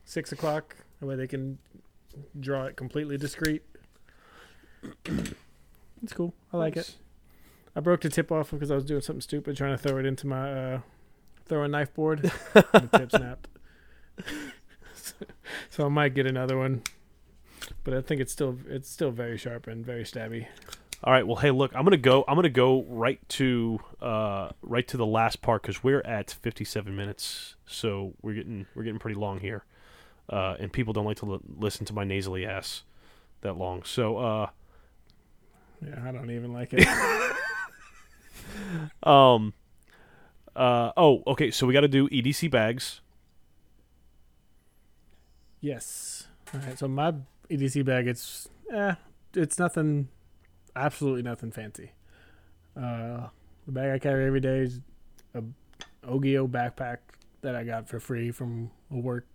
six 0.06 0.32
o'clock, 0.32 0.76
the 1.00 1.06
way 1.06 1.16
they 1.16 1.28
can 1.28 1.58
draw 2.40 2.66
it 2.66 2.76
completely 2.78 3.18
discreet. 3.18 3.64
it's 6.04 6.14
cool. 6.14 6.34
I 6.54 6.58
like 6.58 6.78
it. 6.78 6.96
I 7.76 7.80
broke 7.80 8.02
the 8.02 8.10
tip 8.10 8.32
off 8.32 8.52
because 8.52 8.72
I 8.72 8.76
was 8.76 8.86
doing 8.86 9.02
something 9.02 9.22
stupid, 9.22 9.56
trying 9.56 9.76
to 9.76 9.78
throw 9.78 9.98
it 10.00 10.06
into 10.06 10.26
my 10.28 10.52
uh, 10.52 10.80
throwing 11.46 11.72
knife 11.72 11.94
board. 11.94 12.22
the 12.54 12.90
tip 12.98 13.12
snapped. 13.12 13.48
so 15.70 15.86
I 15.86 15.90
might 15.90 16.16
get 16.16 16.26
another 16.26 16.58
one, 16.58 16.82
but 17.84 17.94
I 17.94 18.02
think 18.02 18.20
it's 18.22 18.32
still 18.32 18.58
it's 18.68 18.90
still 18.90 19.12
very 19.12 19.38
sharp 19.38 19.68
and 19.68 19.86
very 19.86 20.04
stabby. 20.04 20.48
All 21.04 21.14
right. 21.14 21.26
Well, 21.26 21.36
hey, 21.38 21.52
look, 21.52 21.76
I'm 21.76 21.84
gonna 21.84 21.98
go. 21.98 22.24
I'm 22.28 22.36
gonna 22.36 22.50
go 22.50 22.84
right 22.88 23.20
to 23.30 23.80
uh, 24.02 24.50
right 24.62 24.88
to 24.88 24.98
the 24.98 25.06
last 25.06 25.42
part 25.42 25.62
because 25.62 25.84
we're 25.84 26.02
at 26.02 26.32
57 26.32 26.96
minutes, 26.96 27.56
so 27.66 28.14
we're 28.22 28.34
getting 28.34 28.66
we're 28.76 28.84
getting 28.84 29.00
pretty 29.00 29.20
long 29.20 29.40
here, 29.40 29.64
uh, 30.30 30.56
and 30.60 30.74
people 30.74 30.94
don't 30.94 31.06
like 31.06 31.18
to 31.18 31.26
li- 31.26 31.40
listen 31.58 31.86
to 31.86 31.94
my 31.94 32.04
nasally 32.04 32.46
ass 32.46 32.84
that 33.42 33.58
long. 33.58 33.84
So, 33.84 34.18
uh, 34.18 34.50
Yeah, 35.86 36.04
I 36.04 36.12
don't 36.12 36.32
even 36.32 36.52
like 36.52 36.74
it. 36.74 36.88
um, 39.04 39.54
uh, 40.56 40.92
oh, 40.98 41.22
okay. 41.28 41.52
So 41.52 41.68
we 41.68 41.74
got 41.74 41.82
to 41.82 41.88
do 41.88 42.10
EDC 42.10 42.50
bags. 42.50 43.02
yes. 45.62 46.28
All 46.54 46.60
right. 46.62 46.78
So 46.80 46.88
my 46.88 47.14
EDC 47.52 47.86
bag, 47.86 48.08
it's 48.08 48.48
eh, 48.74 48.96
it's 49.36 49.60
nothing, 49.60 50.08
absolutely 50.78 51.24
nothing 51.24 51.52
fancy. 51.52 51.92
Uh, 52.76 53.28
the 53.66 53.72
bag 53.72 53.92
I 53.92 54.00
carry 54.00 54.26
every 54.26 54.40
day 54.40 54.60
is 54.60 54.82
a 55.34 55.44
Ogio 56.08 56.48
backpack 56.48 56.98
that 57.42 57.56
I 57.56 57.64
got 57.64 57.88
for 57.90 58.00
free 58.00 58.32
from 58.32 58.72
a 58.92 58.98
work 58.98 59.26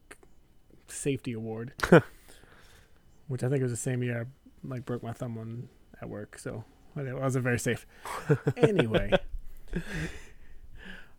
safety 0.89 1.33
award, 1.33 1.73
which 3.29 3.43
I 3.43 3.49
think 3.49 3.63
was 3.63 3.73
the 3.73 3.77
same 3.77 4.03
year 4.03 4.27
I 4.65 4.69
like 4.69 4.85
broke 4.85 5.03
my 5.03 5.13
thumb 5.13 5.37
on 5.39 5.69
at 6.01 6.09
work. 6.09 6.39
So 6.39 6.65
it 6.97 7.15
wasn't 7.19 7.45
very 7.45 7.59
safe. 7.59 7.87
anyway, 8.57 9.13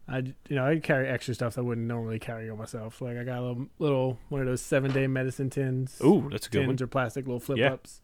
I 0.07 0.17
you 0.17 0.34
know 0.55 0.65
I 0.67 0.80
carry 0.80 1.07
extra 1.07 1.34
stuff 1.34 1.55
that 1.55 1.61
I 1.61 1.63
wouldn't 1.63 1.88
normally 1.88 2.19
carry 2.19 2.49
on 2.49 2.57
myself. 2.57 3.01
Like 3.01 3.17
I 3.17 3.24
got 3.24 3.39
a 3.39 3.41
little, 3.41 3.67
little 3.80 4.19
one 4.30 4.41
of 4.41 4.47
those 4.47 4.61
seven 4.61 4.91
day 4.91 5.07
medicine 5.07 5.49
tins. 5.49 5.99
Ooh, 6.03 6.28
that's 6.32 6.47
a 6.47 6.49
good 6.49 6.59
one. 6.59 6.67
tins 6.69 6.82
or 6.82 6.88
plastic 6.88 7.26
little 7.26 7.39
flip 7.39 7.57
Yeah. 7.59 7.74
ups. 7.74 8.01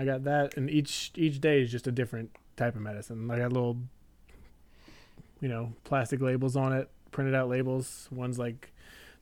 I 0.00 0.04
got 0.06 0.24
that, 0.24 0.56
and 0.56 0.70
each 0.70 1.12
each 1.14 1.40
day 1.42 1.60
is 1.60 1.70
just 1.70 1.86
a 1.86 1.92
different 1.92 2.30
type 2.56 2.74
of 2.74 2.80
medicine. 2.80 3.30
I 3.30 3.36
got 3.36 3.52
little, 3.52 3.76
you 5.42 5.48
know, 5.48 5.74
plastic 5.84 6.22
labels 6.22 6.56
on 6.56 6.72
it, 6.72 6.88
printed 7.10 7.34
out 7.34 7.50
labels. 7.50 8.08
One's 8.10 8.38
like, 8.38 8.72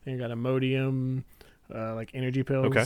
I 0.00 0.04
think 0.04 0.22
I 0.22 0.28
got 0.28 0.36
Imodium, 0.36 1.24
uh, 1.74 1.96
like 1.96 2.12
energy 2.14 2.44
pills. 2.44 2.66
Okay. 2.66 2.84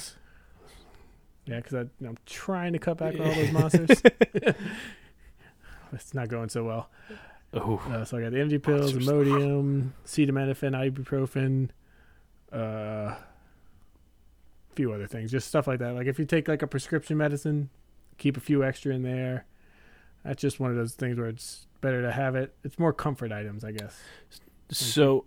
Yeah, 1.45 1.57
because 1.57 1.75
I'm 2.01 2.17
trying 2.25 2.73
to 2.73 2.79
cut 2.79 2.97
back 2.97 3.15
on 3.15 3.21
all 3.21 3.35
those 3.35 3.53
monsters. 3.61 4.03
it's 5.93 6.15
not 6.15 6.29
going 6.29 6.49
so 6.49 6.65
well. 6.65 6.89
Ooh, 7.55 7.79
Uh, 7.91 8.05
so 8.07 8.17
I 8.17 8.23
got 8.23 8.33
the 8.33 8.41
energy 8.41 8.59
pills, 8.59 8.95
Monsters. 8.95 9.07
Imodium, 9.09 9.91
acetaminophen, 10.07 10.93
ibuprofen, 10.95 11.69
uh, 12.57 13.17
a 13.17 13.17
few 14.75 14.93
other 14.93 15.07
things, 15.07 15.31
just 15.31 15.49
stuff 15.49 15.67
like 15.67 15.81
that. 15.81 15.95
Like 15.95 16.07
if 16.07 16.19
you 16.19 16.25
take 16.25 16.49
like 16.49 16.63
a 16.63 16.67
prescription 16.67 17.19
medicine, 17.19 17.69
keep 18.23 18.37
a 18.37 18.41
few 18.41 18.63
extra 18.65 18.95
in 18.95 19.03
there. 19.03 19.47
That's 20.25 20.41
just 20.41 20.61
one 20.61 20.71
of 20.71 20.77
those 20.77 20.95
things 20.95 21.19
where 21.19 21.27
it's 21.27 21.67
better 21.81 22.03
to 22.03 22.13
have 22.13 22.37
it. 22.37 22.55
It's 22.63 22.79
more 22.79 22.93
comfort 22.93 23.33
items, 23.33 23.65
I 23.65 23.73
guess. 23.73 23.99
so 24.71 25.25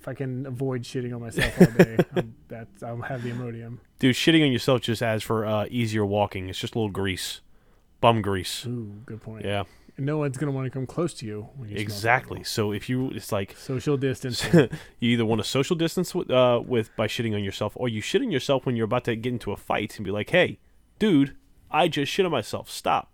If 0.00 0.08
I 0.08 0.14
can 0.14 0.46
avoid 0.46 0.82
shitting 0.82 1.14
on 1.14 1.20
myself 1.20 1.60
all 1.60 1.66
day, 1.84 1.98
I'm, 2.16 2.34
that's 2.48 2.82
I'll 2.82 3.02
have 3.02 3.22
the 3.22 3.30
Imodium. 3.30 3.78
dude, 3.98 4.14
shitting 4.14 4.42
on 4.44 4.50
yourself 4.50 4.80
just 4.80 5.02
adds 5.02 5.22
for 5.22 5.44
uh, 5.44 5.66
easier 5.70 6.06
walking. 6.06 6.48
It's 6.48 6.58
just 6.58 6.74
a 6.74 6.78
little 6.78 6.90
grease, 6.90 7.42
bum 8.00 8.22
grease. 8.22 8.64
Ooh, 8.66 8.94
good 9.04 9.20
point. 9.20 9.44
Yeah, 9.44 9.64
And 9.98 10.06
no 10.06 10.16
one's 10.16 10.38
gonna 10.38 10.52
want 10.52 10.64
to 10.64 10.70
come 10.70 10.86
close 10.86 11.12
to 11.14 11.26
you 11.26 11.48
when 11.56 11.68
you 11.68 11.76
exactly. 11.76 12.42
So 12.44 12.72
if 12.72 12.88
you, 12.88 13.10
it's 13.10 13.30
like 13.32 13.54
Social 13.58 13.98
distance. 13.98 14.42
you 14.54 14.68
either 15.00 15.26
want 15.26 15.42
to 15.42 15.46
social 15.46 15.76
distance 15.76 16.14
with, 16.14 16.30
uh, 16.30 16.62
with 16.64 16.94
by 16.96 17.06
shitting 17.08 17.34
on 17.34 17.44
yourself, 17.44 17.74
or 17.76 17.90
you 17.90 18.00
shit 18.00 18.22
on 18.22 18.30
yourself 18.30 18.64
when 18.64 18.76
you're 18.76 18.86
about 18.86 19.04
to 19.04 19.16
get 19.16 19.32
into 19.34 19.52
a 19.52 19.56
fight 19.58 19.96
and 19.98 20.04
be 20.06 20.10
like, 20.10 20.30
"Hey, 20.30 20.58
dude, 20.98 21.36
I 21.70 21.88
just 21.88 22.12
shit 22.12 22.26
on 22.26 22.32
myself. 22.32 22.70
Stop." 22.70 23.10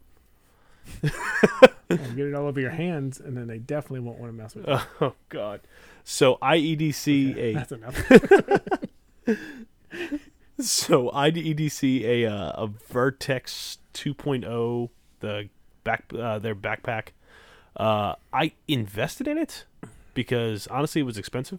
and 1.03 2.17
get 2.17 2.27
it 2.27 2.35
all 2.35 2.47
over 2.47 2.61
your 2.61 2.71
hands, 2.71 3.21
and 3.21 3.37
then 3.37 3.47
they 3.47 3.59
definitely 3.59 4.01
won't 4.01 4.19
want 4.19 4.33
to 4.33 4.37
mess 4.37 4.55
with 4.55 4.69
it. 4.69 4.81
Oh 5.01 5.15
God. 5.29 5.61
So 6.05 6.37
IEDC 6.43 7.37
a 7.37 7.55
That's 7.55 7.73
enough. 7.73 7.97
so 10.61 11.11
IEDC 11.11 12.03
a 12.05 12.27
uh, 12.27 12.65
a 12.65 12.69
Vertx 12.69 13.79
2.0 13.95 14.91
the 15.21 15.49
back 15.83 16.05
uh, 16.17 16.39
their 16.39 16.55
backpack. 16.55 17.09
Uh, 17.77 18.15
I 18.33 18.53
invested 18.69 19.27
in 19.27 19.39
it 19.39 19.65
because 20.13 20.67
honestly 20.69 21.01
it 21.01 21.05
was 21.05 21.19
expensive, 21.19 21.59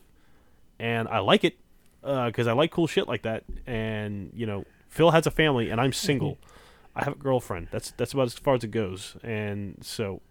and 0.80 1.08
I 1.08 1.20
like 1.20 1.44
it 1.44 1.58
because 2.02 2.48
I 2.48 2.54
like 2.54 2.72
cool 2.72 2.88
shit 2.88 3.08
like 3.08 3.24
that. 3.24 3.44
And 3.66 4.32
you 4.36 4.46
know, 4.46 4.66
Phil 4.88 5.12
has 5.12 5.26
a 5.28 5.32
family, 5.32 5.70
and 5.70 5.82
I'm 5.82 5.94
single. 5.94 6.38
I 6.96 7.04
have 7.04 7.14
a 7.14 7.18
girlfriend. 7.18 7.68
That's 7.72 7.92
that's 7.92 8.14
about 8.14 8.28
as 8.28 8.34
far 8.34 8.56
as 8.56 8.64
it 8.64 8.72
goes. 8.72 9.18
And 9.24 9.78
so, 9.82 10.22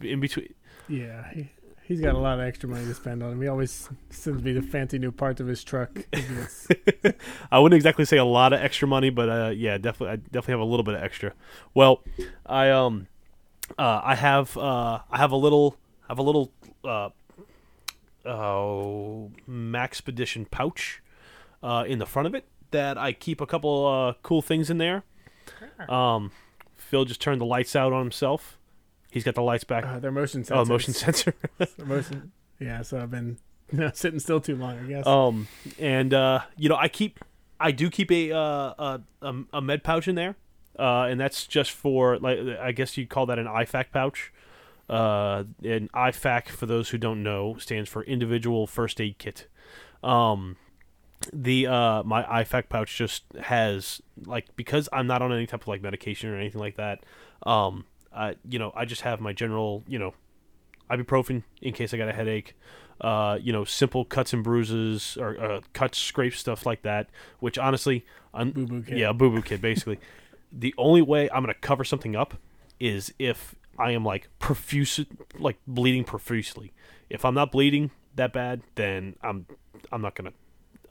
in 0.00 0.20
between, 0.20 0.54
yeah, 0.88 1.32
he, 1.32 1.48
he's 1.84 2.00
got 2.00 2.14
a 2.14 2.18
lot 2.18 2.38
of 2.38 2.44
extra 2.44 2.68
money 2.68 2.84
to 2.84 2.94
spend 2.94 3.22
on 3.22 3.32
him. 3.32 3.40
He 3.40 3.48
always 3.48 3.88
sends 4.10 4.42
me 4.42 4.52
the 4.52 4.62
fancy 4.62 4.98
new 4.98 5.12
parts 5.12 5.40
of 5.40 5.46
his 5.46 5.64
truck. 5.64 5.90
I 7.50 7.58
wouldn't 7.58 7.76
exactly 7.76 8.04
say 8.04 8.18
a 8.18 8.24
lot 8.24 8.52
of 8.52 8.60
extra 8.60 8.86
money, 8.86 9.10
but 9.10 9.28
uh, 9.28 9.52
yeah, 9.54 9.78
definitely, 9.78 10.12
I 10.12 10.16
definitely 10.16 10.52
have 10.52 10.60
a 10.60 10.64
little 10.64 10.84
bit 10.84 10.94
of 10.94 11.02
extra. 11.02 11.32
Well, 11.74 12.02
I 12.44 12.70
um, 12.70 13.06
uh, 13.78 14.00
I 14.04 14.14
have 14.14 14.56
uh, 14.56 15.00
I 15.10 15.18
have 15.18 15.32
a 15.32 15.36
little, 15.36 15.76
I 16.04 16.12
have 16.12 16.18
a 16.18 16.22
little 16.22 16.52
uh, 16.84 17.10
oh, 18.26 19.30
Maxpedition 19.48 20.50
pouch 20.50 21.02
uh, 21.62 21.84
in 21.86 21.98
the 21.98 22.06
front 22.06 22.26
of 22.26 22.34
it 22.34 22.44
that 22.70 22.98
I 22.98 23.12
keep 23.12 23.40
a 23.40 23.46
couple 23.46 23.86
uh, 23.86 24.14
cool 24.22 24.42
things 24.42 24.70
in 24.70 24.78
there. 24.78 25.04
Um, 25.88 26.30
Phil 26.74 27.04
just 27.04 27.20
turned 27.20 27.40
the 27.40 27.46
lights 27.46 27.74
out 27.76 27.92
on 27.92 28.02
himself. 28.02 28.58
He's 29.10 29.24
got 29.24 29.34
the 29.34 29.42
lights 29.42 29.64
back. 29.64 29.84
uh, 29.84 29.98
their 29.98 30.10
motion 30.12 30.44
sensor. 30.44 30.60
oh, 30.60 30.64
motion 30.64 30.92
sensor. 30.92 31.34
Motion. 31.84 32.32
Yeah, 32.60 32.82
so 32.82 33.00
I've 33.00 33.10
been 33.10 33.38
you 33.72 33.78
know, 33.78 33.90
sitting 33.94 34.20
still 34.20 34.40
too 34.40 34.56
long. 34.56 34.78
I 34.78 34.82
guess. 34.88 35.06
Um, 35.06 35.48
and 35.78 36.12
uh, 36.12 36.40
you 36.56 36.68
know, 36.68 36.76
I 36.76 36.88
keep, 36.88 37.18
I 37.58 37.70
do 37.72 37.90
keep 37.90 38.10
a 38.10 38.32
uh, 38.32 38.38
a, 38.38 39.00
a, 39.22 39.34
a 39.54 39.60
med 39.62 39.82
pouch 39.84 40.08
in 40.08 40.14
there, 40.14 40.36
uh, 40.78 41.02
and 41.04 41.18
that's 41.20 41.46
just 41.46 41.70
for 41.70 42.18
like 42.18 42.38
I 42.38 42.72
guess 42.72 42.96
you'd 42.96 43.08
call 43.08 43.26
that 43.26 43.38
an 43.38 43.46
IFAK 43.46 43.86
pouch. 43.92 44.32
Uh, 44.88 45.44
an 45.64 45.88
IFAK, 45.94 46.48
for 46.48 46.66
those 46.66 46.90
who 46.90 46.98
don't 46.98 47.22
know, 47.22 47.56
stands 47.58 47.88
for 47.88 48.04
Individual 48.04 48.66
First 48.66 49.00
Aid 49.00 49.18
Kit. 49.18 49.48
Um, 50.02 50.56
the 51.32 51.66
uh, 51.66 52.02
my 52.02 52.22
IFAK 52.22 52.68
pouch 52.68 52.96
just 52.96 53.24
has 53.40 54.00
like 54.24 54.54
because 54.56 54.88
I'm 54.92 55.06
not 55.06 55.22
on 55.22 55.32
any 55.32 55.46
type 55.46 55.62
of 55.62 55.68
like 55.68 55.82
medication 55.82 56.30
or 56.30 56.36
anything 56.36 56.60
like 56.60 56.76
that. 56.76 57.00
Um, 57.44 57.84
I 58.14 58.36
you 58.48 58.58
know 58.58 58.72
I 58.74 58.84
just 58.84 59.02
have 59.02 59.20
my 59.20 59.32
general 59.32 59.82
you 59.88 59.98
know 59.98 60.14
ibuprofen 60.90 61.42
in 61.60 61.72
case 61.72 61.92
I 61.92 61.96
got 61.96 62.08
a 62.08 62.12
headache. 62.12 62.54
Uh, 62.98 63.38
you 63.42 63.52
know, 63.52 63.62
simple 63.64 64.06
cuts 64.06 64.32
and 64.32 64.42
bruises 64.42 65.18
or 65.20 65.38
uh, 65.38 65.60
cuts, 65.74 65.98
scrapes, 65.98 66.38
stuff 66.38 66.64
like 66.64 66.80
that. 66.80 67.10
Which 67.40 67.58
honestly, 67.58 68.06
I'm, 68.32 68.52
Boo 68.52 68.66
boo 68.66 68.82
kit. 68.82 68.96
yeah, 68.96 69.12
boo 69.12 69.30
boo 69.30 69.42
kit 69.42 69.60
basically. 69.60 69.98
the 70.52 70.74
only 70.78 71.02
way 71.02 71.28
I'm 71.30 71.42
gonna 71.42 71.52
cover 71.54 71.84
something 71.84 72.16
up 72.16 72.34
is 72.80 73.12
if 73.18 73.54
I 73.78 73.90
am 73.90 74.04
like 74.04 74.28
profuse, 74.38 75.04
like 75.38 75.58
bleeding 75.66 76.04
profusely. 76.04 76.72
If 77.10 77.24
I'm 77.24 77.34
not 77.34 77.52
bleeding 77.52 77.90
that 78.14 78.32
bad, 78.32 78.62
then 78.76 79.16
I'm 79.22 79.44
I'm 79.92 80.00
not 80.00 80.14
gonna 80.14 80.32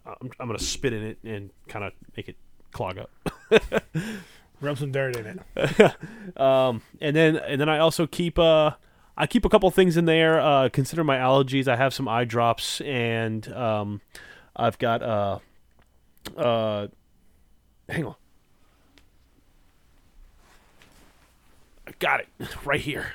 I'm, 0.06 0.32
I'm 0.40 0.48
gonna 0.48 0.60
spit 0.60 0.94
in 0.94 1.04
it 1.04 1.18
and 1.24 1.50
kind 1.68 1.86
of 1.86 1.94
make 2.16 2.30
it 2.30 2.36
clog 2.72 2.98
up. 2.98 3.10
Rub 4.62 4.78
some 4.78 4.92
dirt 4.92 5.16
in 5.16 5.26
it. 5.56 5.96
Um, 6.42 6.82
and 7.02 7.16
then 7.16 7.38
and 7.38 7.60
then 7.62 7.70
I 7.70 7.80
also 7.80 8.08
keep 8.08 8.38
uh 8.40 8.72
I 9.18 9.28
keep 9.28 9.46
a 9.46 9.50
couple 9.50 9.70
things 9.72 9.96
in 9.98 10.06
there. 10.06 10.40
Uh, 10.42 10.68
consider 10.70 11.04
my 11.04 11.18
allergies. 11.18 11.68
I 11.68 11.76
have 11.78 11.94
some 11.94 12.08
eye 12.08 12.26
drops 12.26 12.82
and 12.82 13.48
um, 13.54 14.02
I've 14.56 14.78
got 14.80 15.02
uh 15.02 15.40
uh 16.38 16.88
hang 17.88 18.06
on. 18.06 18.16
I 21.88 21.92
got 22.00 22.20
it 22.22 22.28
right 22.66 22.82
here. 22.82 23.14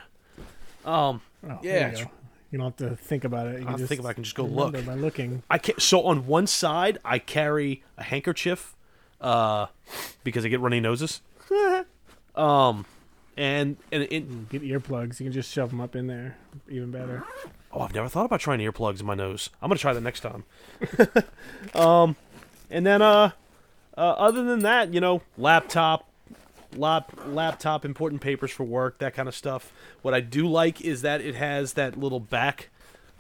Um, 0.85 1.21
Oh, 1.49 1.59
Yeah, 1.63 1.93
you, 2.51 2.59
don't 2.59 2.79
have 2.79 2.89
to 2.89 2.97
think 2.97 3.25
about 3.25 3.47
it. 3.47 3.61
You 3.61 3.67
I 3.67 3.71
can 3.71 3.79
just 3.79 3.89
think 3.89 4.01
if 4.01 4.07
I 4.07 4.13
can 4.13 4.25
just 4.25 4.37
go 4.37 4.45
look. 4.45 4.73
by 4.85 4.95
looking. 4.95 5.43
I 5.49 5.59
can 5.59 5.79
so 5.79 6.03
on 6.03 6.27
one 6.27 6.47
side 6.47 6.99
I 7.05 7.19
carry 7.19 7.83
a 7.97 8.03
handkerchief 8.03 8.75
uh 9.21 9.67
because 10.25 10.45
I 10.45 10.49
get 10.49 10.61
runny 10.61 10.81
noses. 10.81 11.21
um 12.35 12.87
and 13.37 13.77
and 13.93 14.03
it, 14.05 14.49
Get 14.49 14.63
earplugs. 14.63 15.21
You 15.21 15.27
can 15.27 15.33
just 15.33 15.53
shove 15.53 15.71
them 15.71 15.81
up 15.81 15.97
in 15.97 16.07
there. 16.07 16.37
Even 16.69 16.91
better. 16.91 17.25
Oh, 17.73 17.81
I've 17.81 17.95
never 17.95 18.09
thought 18.09 18.25
about 18.25 18.41
trying 18.41 18.61
earplugs 18.61 19.01
in 19.01 19.07
my 19.07 19.15
nose. 19.15 19.51
I'm 19.63 19.69
gonna 19.69 19.79
try 19.79 19.93
that 19.93 20.01
next 20.01 20.21
time. 20.21 20.45
um, 21.75 22.17
and 22.71 22.85
then 22.85 23.01
uh, 23.01 23.31
uh, 23.97 24.01
other 24.01 24.43
than 24.43 24.61
that, 24.61 24.93
you 24.93 25.01
know, 25.01 25.23
laptop, 25.39 26.10
lap, 26.77 27.13
laptop, 27.27 27.85
important 27.85 28.21
papers 28.21 28.51
for 28.51 28.65
work, 28.65 28.99
that 28.99 29.15
kind 29.15 29.29
of 29.29 29.35
stuff. 29.35 29.73
What 30.03 30.15
I 30.15 30.21
do 30.21 30.47
like 30.47 30.81
is 30.81 31.03
that 31.03 31.21
it 31.21 31.35
has 31.35 31.75
that 31.75 31.99
little 31.99 32.21
back, 32.21 32.71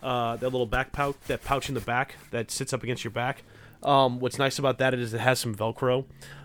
uh, 0.02 0.36
that 0.36 0.48
little 0.48 0.66
back 0.66 0.92
pouch, 0.92 1.16
that 1.26 1.44
pouch 1.44 1.68
in 1.68 1.74
the 1.74 1.80
back 1.80 2.16
that 2.30 2.50
sits 2.50 2.72
up 2.72 2.82
against 2.82 3.04
your 3.04 3.10
back. 3.10 3.42
Um, 3.82 4.20
what's 4.20 4.38
nice 4.38 4.58
about 4.58 4.78
that 4.78 4.94
is 4.94 5.14
it 5.14 5.20
has 5.20 5.38
some 5.38 5.54
Velcro. 5.54 6.04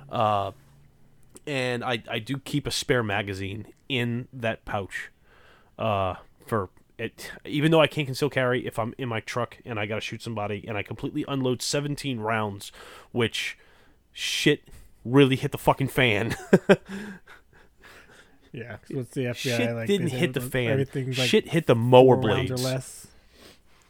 Uh, 0.10 0.52
and 1.48 1.84
I, 1.84 2.02
I 2.10 2.20
do 2.20 2.38
keep 2.38 2.66
a 2.68 2.72
spare 2.72 3.04
magazine 3.04 3.68
in 3.90 4.28
that 4.34 4.66
pouch 4.66 5.12
uh, 5.78 6.16
for 6.46 6.70
it. 6.98 7.32
Even 7.46 7.72
though 7.72 7.82
I 7.82 7.88
can't 7.88 8.08
conceal 8.08 8.30
carry, 8.30 8.66
if 8.66 8.80
I'm 8.80 8.94
in 8.98 9.10
my 9.10 9.20
truck 9.20 9.58
and 9.66 9.80
I 9.80 9.86
gotta 9.86 10.02
shoot 10.02 10.22
somebody, 10.22 10.66
and 10.68 10.78
I 10.78 10.84
completely 10.84 11.26
unload 11.28 11.62
17 11.62 12.20
rounds, 12.20 12.72
which 13.12 13.58
shit 14.14 14.64
really 15.06 15.38
hit 15.38 15.52
the 15.52 15.58
fucking 15.58 15.88
fan. 15.88 16.36
Yeah. 18.56 18.78
What's 18.90 19.10
the 19.10 19.26
FBI 19.26 19.36
shit 19.36 19.76
like? 19.76 19.88
didn't 19.88 20.08
hit 20.08 20.34
the 20.34 20.40
fan. 20.40 20.88
Like 20.96 21.14
shit 21.14 21.50
hit 21.50 21.68
the 21.68 21.76
mower 21.76 22.16
blades. 22.16 22.52
or 22.52 22.56
less. 22.56 23.08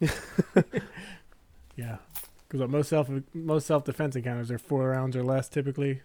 yeah. 1.76 1.98
Because 2.48 2.68
most 2.68 2.88
self 2.88 3.08
most 3.32 3.66
self 3.66 3.84
defense 3.84 4.16
encounters 4.16 4.50
are 4.50 4.58
four 4.58 4.88
rounds 4.88 5.14
or 5.14 5.22
less 5.22 5.48
typically. 5.48 6.02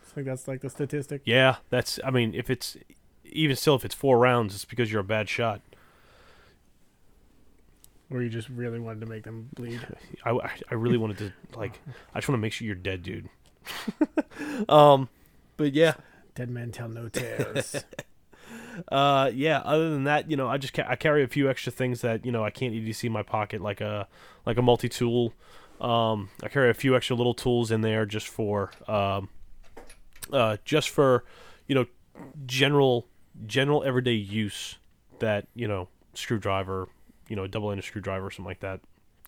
I 0.00 0.10
think 0.14 0.26
that's 0.26 0.48
like 0.48 0.62
the 0.62 0.70
statistic. 0.70 1.20
Yeah, 1.26 1.56
that's. 1.68 2.00
I 2.02 2.10
mean, 2.10 2.34
if 2.34 2.48
it's 2.48 2.78
even 3.24 3.56
still, 3.56 3.74
if 3.74 3.84
it's 3.84 3.94
four 3.94 4.18
rounds, 4.18 4.54
it's 4.54 4.64
because 4.64 4.90
you're 4.90 5.02
a 5.02 5.04
bad 5.04 5.28
shot. 5.28 5.60
Or 8.10 8.22
you 8.22 8.30
just 8.30 8.48
really 8.48 8.80
wanted 8.80 9.00
to 9.00 9.06
make 9.06 9.24
them 9.24 9.50
bleed. 9.54 9.86
I, 10.24 10.30
I 10.70 10.74
really 10.74 10.96
wanted 10.96 11.18
to 11.18 11.32
like. 11.58 11.78
I 12.14 12.20
just 12.20 12.28
want 12.28 12.38
to 12.38 12.42
make 12.42 12.54
sure 12.54 12.66
you're 12.66 12.74
dead, 12.74 13.02
dude. 13.02 13.28
um, 14.68 15.08
but 15.56 15.72
yeah, 15.74 15.94
Dead 16.34 16.50
men 16.50 16.70
tell 16.70 16.88
no 16.88 17.08
tales. 17.12 17.84
uh, 18.92 19.30
yeah. 19.34 19.58
Other 19.58 19.90
than 19.90 20.04
that, 20.04 20.30
you 20.30 20.36
know, 20.36 20.48
I 20.48 20.58
just 20.58 20.72
ca- 20.72 20.86
I 20.88 20.96
carry 20.96 21.24
a 21.24 21.28
few 21.28 21.50
extra 21.50 21.72
things 21.72 22.00
that 22.02 22.24
you 22.24 22.32
know 22.32 22.44
I 22.44 22.50
can't 22.50 22.72
EDC 22.74 23.04
in 23.04 23.12
my 23.12 23.22
pocket, 23.22 23.60
like 23.60 23.80
a 23.80 24.06
like 24.46 24.56
a 24.56 24.62
multi 24.62 24.88
tool. 24.88 25.32
Um, 25.80 26.30
I 26.42 26.48
carry 26.48 26.70
a 26.70 26.74
few 26.74 26.96
extra 26.96 27.14
little 27.16 27.34
tools 27.34 27.70
in 27.70 27.80
there 27.82 28.04
just 28.06 28.28
for 28.28 28.72
um, 28.86 29.28
uh, 30.32 30.56
just 30.64 30.90
for 30.90 31.24
you 31.66 31.74
know 31.74 31.86
general 32.46 33.06
general 33.46 33.84
everyday 33.84 34.12
use 34.12 34.76
that 35.20 35.46
you 35.54 35.68
know 35.68 35.88
screwdriver, 36.14 36.88
you 37.28 37.36
know, 37.36 37.46
double 37.46 37.70
ended 37.70 37.84
screwdriver, 37.84 38.26
or 38.26 38.30
something 38.30 38.44
like 38.44 38.60
that. 38.60 38.80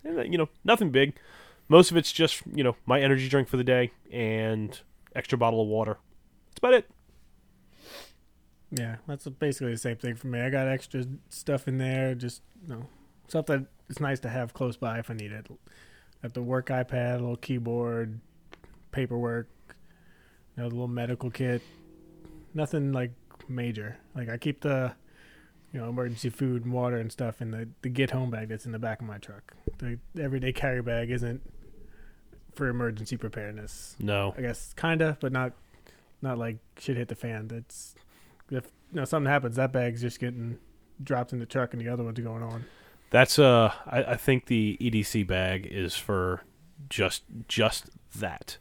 And 0.05 0.18
uh, 0.18 0.22
you 0.22 0.38
know, 0.38 0.49
nothing 0.64 0.91
big. 0.91 1.14
Most 1.71 1.93
of 1.93 1.97
it's 1.97 2.11
just 2.11 2.43
you 2.53 2.64
know 2.64 2.77
my 2.85 3.01
energy 3.01 3.29
drink 3.29 3.49
for 3.49 3.57
the 3.57 3.64
day 3.64 3.93
and 4.12 4.79
extra 5.14 5.39
bottle 5.39 5.62
of 5.62 5.68
water. 5.68 5.99
That's 6.49 6.59
about 6.59 6.75
it. 6.75 6.91
yeah, 8.73 8.97
that's 9.07 9.27
basically 9.29 9.71
the 9.71 9.79
same 9.79 9.97
thing 9.97 10.16
for 10.16 10.27
me. 10.27 10.41
I 10.41 10.51
got 10.51 10.66
extra 10.66 11.05
stuff 11.29 11.68
in 11.68 11.79
there, 11.79 12.16
just 12.16 12.43
you 12.66 12.75
know, 12.75 12.87
stuff 13.29 13.47
that 13.47 13.66
it's 13.89 14.01
nice 14.01 14.18
to 14.21 14.29
have 14.29 14.53
close 14.53 14.77
by 14.77 14.99
if 14.99 15.11
I 15.11 15.14
need 15.14 15.31
it. 15.31 15.47
Got 16.23 16.35
the 16.35 16.43
work 16.43 16.66
iPad, 16.66 17.14
a 17.14 17.21
little 17.21 17.37
keyboard, 17.37 18.18
paperwork, 18.91 19.49
you 20.57 20.64
know, 20.64 20.68
the 20.68 20.75
little 20.75 20.89
medical 20.89 21.31
kit. 21.31 21.62
Nothing 22.53 22.93
like 22.93 23.12
major. 23.49 23.97
Like 24.16 24.29
I 24.29 24.39
keep 24.39 24.62
the 24.62 24.93
you 25.73 25.79
know, 25.79 25.89
emergency 25.89 26.31
food 26.31 26.64
and 26.64 26.75
water 26.75 26.97
and 26.97 27.12
stuff 27.12 27.41
in 27.41 27.53
the, 27.53 27.68
the 27.83 27.89
get 27.89 28.11
home 28.11 28.29
bag 28.29 28.49
that's 28.49 28.66
in 28.66 28.73
the 28.73 28.79
back 28.79 29.01
of 29.01 29.07
my 29.07 29.18
truck. 29.18 29.55
The 29.79 30.01
everyday 30.21 30.53
carry 30.53 30.83
bag 30.83 31.12
isn't 31.12 31.41
for 32.55 32.68
emergency 32.68 33.16
preparedness. 33.16 33.96
No. 33.98 34.34
I 34.36 34.40
guess 34.42 34.72
kinda, 34.74 35.16
but 35.20 35.32
not 35.32 35.53
not 36.22 36.38
like 36.38 36.59
shit 36.78 36.96
hit 36.96 37.09
the 37.09 37.14
fan. 37.14 37.48
That's 37.48 37.94
if 38.51 38.64
you 38.92 38.96
know 39.01 39.05
something 39.05 39.30
happens, 39.30 39.57
that 39.57 39.72
bag's 39.72 40.01
just 40.01 40.20
getting 40.20 40.59
dropped 41.03 41.32
in 41.32 41.38
the 41.38 41.46
truck 41.46 41.72
and 41.72 41.80
the 41.80 41.88
other 41.88 42.05
one's 42.05 42.18
going 42.20 42.42
on. 42.42 42.64
That's 43.11 43.38
uh 43.38 43.72
I, 43.86 44.03
I 44.05 44.16
think 44.16 44.46
the 44.46 44.76
EDC 44.80 45.26
bag 45.26 45.66
is 45.66 45.96
for 45.96 46.42
just 46.88 47.22
just 47.48 47.90
that. 48.16 48.59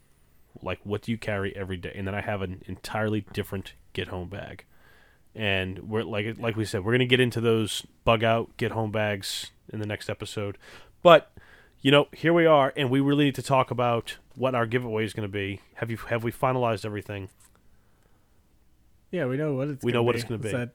Like 0.61 0.79
what 0.83 1.01
do 1.03 1.11
you 1.11 1.17
carry 1.17 1.55
every 1.55 1.77
day? 1.77 1.91
And 1.95 2.07
then 2.07 2.15
I 2.15 2.21
have 2.21 2.41
an 2.41 2.63
entirely 2.65 3.25
different 3.33 3.73
get 3.93 4.07
home 4.09 4.29
bag. 4.29 4.65
and 5.35 5.79
we're 5.79 6.03
like 6.03 6.37
like 6.39 6.55
we 6.55 6.65
said, 6.65 6.83
we're 6.83 6.91
gonna 6.93 7.05
get 7.05 7.19
into 7.19 7.41
those 7.41 7.85
bug 8.03 8.23
out, 8.23 8.55
get 8.57 8.71
home 8.71 8.91
bags 8.91 9.51
in 9.71 9.79
the 9.79 9.85
next 9.85 10.09
episode. 10.09 10.57
But 11.03 11.31
you 11.81 11.91
know, 11.91 12.07
here 12.13 12.33
we 12.33 12.45
are, 12.45 12.73
and 12.75 12.89
we 12.89 12.99
really 12.99 13.25
need 13.25 13.35
to 13.35 13.41
talk 13.43 13.71
about 13.71 14.17
what 14.35 14.55
our 14.55 14.65
giveaway 14.65 15.05
is 15.05 15.13
going 15.13 15.27
to 15.27 15.31
be. 15.31 15.61
Have 15.75 15.89
you 15.89 15.97
have 15.97 16.23
we 16.23 16.31
finalized 16.31 16.85
everything? 16.85 17.29
Yeah, 19.11 19.25
we 19.25 19.37
know 19.37 19.53
what 19.53 19.69
it's. 19.69 19.83
We 19.83 19.91
know 19.91 20.03
what 20.03 20.13
be. 20.13 20.19
it's 20.19 20.27
gonna 20.27 20.37
be. 20.39 20.51
That, 20.51 20.71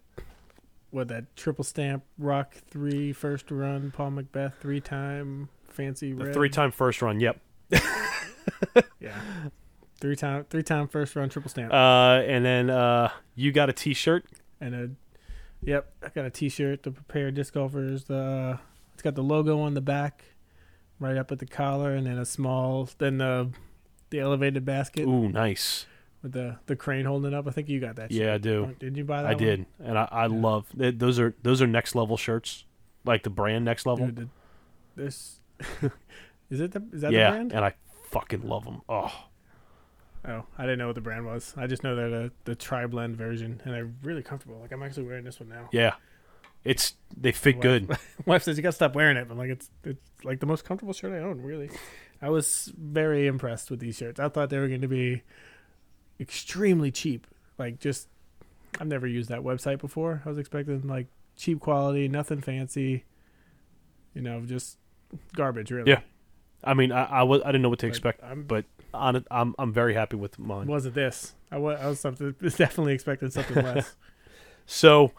what 0.90 1.08
that 1.08 1.36
triple 1.36 1.64
stamp 1.64 2.04
rock 2.18 2.54
three 2.68 3.12
first 3.12 3.50
run 3.50 3.92
Paul 3.94 4.12
McBeth 4.12 4.54
three 4.60 4.80
time 4.80 5.48
fancy 5.68 6.14
three 6.32 6.48
time 6.48 6.70
first 6.70 7.02
run. 7.02 7.20
Yep. 7.20 7.40
Yeah. 9.00 9.18
Three 10.00 10.16
time 10.16 10.44
three 10.50 10.62
time 10.62 10.88
first 10.88 11.14
run 11.16 11.28
triple 11.28 11.50
stamp 11.50 11.72
Uh, 11.72 12.22
and 12.26 12.44
then 12.44 12.70
uh, 12.70 13.10
you 13.34 13.52
got 13.52 13.68
a 13.68 13.72
T-shirt. 13.72 14.24
and 14.60 14.74
a. 14.74 14.90
Yep, 15.62 15.92
I 16.02 16.08
got 16.10 16.24
a 16.26 16.30
T-shirt. 16.30 16.82
The 16.82 16.90
prepared 16.90 17.34
disc 17.34 17.54
golfers. 17.54 18.04
The 18.04 18.58
it's 18.92 19.02
got 19.02 19.14
the 19.14 19.22
logo 19.22 19.60
on 19.60 19.74
the 19.74 19.80
back, 19.80 20.24
right 21.00 21.16
up 21.16 21.30
at 21.32 21.38
the 21.38 21.46
collar, 21.46 21.94
and 21.94 22.06
then 22.06 22.18
a 22.18 22.24
small 22.24 22.88
then 22.98 23.18
the 23.18 23.50
the 24.10 24.20
elevated 24.20 24.64
basket 24.64 25.06
Ooh, 25.06 25.28
nice. 25.28 25.86
with 26.22 26.32
the 26.32 26.58
the 26.66 26.76
crane 26.76 27.04
holding 27.04 27.32
it 27.32 27.36
up. 27.36 27.46
I 27.46 27.50
think 27.50 27.68
you 27.68 27.80
got 27.80 27.96
that. 27.96 28.10
Yeah, 28.10 28.34
I 28.34 28.38
do. 28.38 28.74
Did 28.78 28.96
you 28.96 29.04
buy 29.04 29.22
that? 29.22 29.28
I 29.28 29.34
one? 29.34 29.38
did, 29.42 29.66
and 29.82 29.98
I, 29.98 30.08
I 30.10 30.26
love 30.26 30.66
th- 30.78 30.96
those 30.98 31.18
are 31.18 31.34
those 31.42 31.60
are 31.62 31.66
next 31.66 31.94
level 31.94 32.16
shirts, 32.16 32.64
like 33.04 33.22
the 33.22 33.30
brand 33.30 33.64
next 33.64 33.86
level. 33.86 34.06
Dude, 34.06 34.16
the, 34.16 34.28
this 35.02 35.40
is 36.50 36.60
it. 36.60 36.72
The, 36.72 36.82
is 36.92 37.00
that 37.02 37.12
yeah, 37.12 37.30
the 37.30 37.36
brand? 37.36 37.52
and 37.52 37.64
I 37.64 37.74
fucking 38.10 38.42
love 38.48 38.64
them. 38.64 38.82
Oh, 38.88 39.12
Oh, 40.26 40.44
I 40.56 40.62
didn't 40.62 40.78
know 40.78 40.86
what 40.86 40.94
the 40.94 41.02
brand 41.02 41.26
was. 41.26 41.52
I 41.54 41.66
just 41.66 41.82
know 41.84 41.94
they're 41.94 42.08
the 42.08 42.32
the 42.44 42.54
tri 42.54 42.86
blend 42.86 43.16
version, 43.16 43.60
and 43.64 43.74
they're 43.74 43.90
really 44.02 44.22
comfortable. 44.22 44.58
Like 44.58 44.72
I'm 44.72 44.82
actually 44.82 45.02
wearing 45.04 45.24
this 45.24 45.38
one 45.38 45.50
now. 45.50 45.68
yeah, 45.70 45.94
it's 46.64 46.94
they 47.16 47.32
fit 47.32 47.56
My 47.56 47.62
good. 47.62 47.88
wife- 47.88 48.22
Wife 48.26 48.42
says 48.44 48.56
you 48.56 48.62
got 48.62 48.70
to 48.70 48.76
stop 48.76 48.94
wearing 48.94 49.16
it. 49.16 49.28
But 49.28 49.34
I'm 49.34 49.38
like, 49.38 49.50
it's 49.50 49.70
it's 49.84 50.00
like 50.24 50.40
the 50.40 50.46
most 50.46 50.64
comfortable 50.64 50.92
shirt 50.94 51.12
I 51.12 51.18
own. 51.18 51.42
Really, 51.42 51.70
I 52.22 52.30
was 52.30 52.72
very 52.76 53.26
impressed 53.26 53.70
with 53.70 53.80
these 53.80 53.96
shirts. 53.96 54.18
I 54.18 54.28
thought 54.28 54.50
they 54.50 54.58
were 54.58 54.68
going 54.68 54.80
to 54.80 54.88
be 54.88 55.22
extremely 56.20 56.90
cheap. 56.90 57.26
Like 57.58 57.78
just, 57.80 58.08
I've 58.80 58.86
never 58.86 59.06
used 59.06 59.28
that 59.30 59.40
website 59.40 59.78
before. 59.78 60.22
I 60.24 60.28
was 60.28 60.38
expecting 60.38 60.86
like 60.86 61.06
cheap 61.36 61.60
quality, 61.60 62.08
nothing 62.08 62.40
fancy. 62.40 63.04
You 64.14 64.22
know, 64.22 64.40
just 64.42 64.78
garbage. 65.36 65.70
Really. 65.70 65.90
Yeah. 65.90 66.00
I 66.62 66.72
mean, 66.74 66.92
I 66.92 67.04
I, 67.04 67.22
was, 67.24 67.42
I 67.42 67.48
didn't 67.48 67.62
know 67.62 67.68
what 67.68 67.80
to 67.80 67.86
expect. 67.86 68.22
I'm, 68.24 68.44
but 68.44 68.64
On 68.94 69.16
it, 69.16 69.26
I'm 69.30 69.54
I'm 69.58 69.72
very 69.72 69.92
happy 69.92 70.16
with 70.16 70.38
mine. 70.38 70.66
wasn't 70.66 70.94
this. 70.94 71.34
I 71.50 71.58
was, 71.58 71.78
I 71.78 71.86
was 71.88 72.00
something 72.00 72.34
was 72.40 72.56
definitely 72.56 72.94
expecting 72.94 73.30
something 73.30 73.62
less. 73.62 73.94
So, 74.66 75.12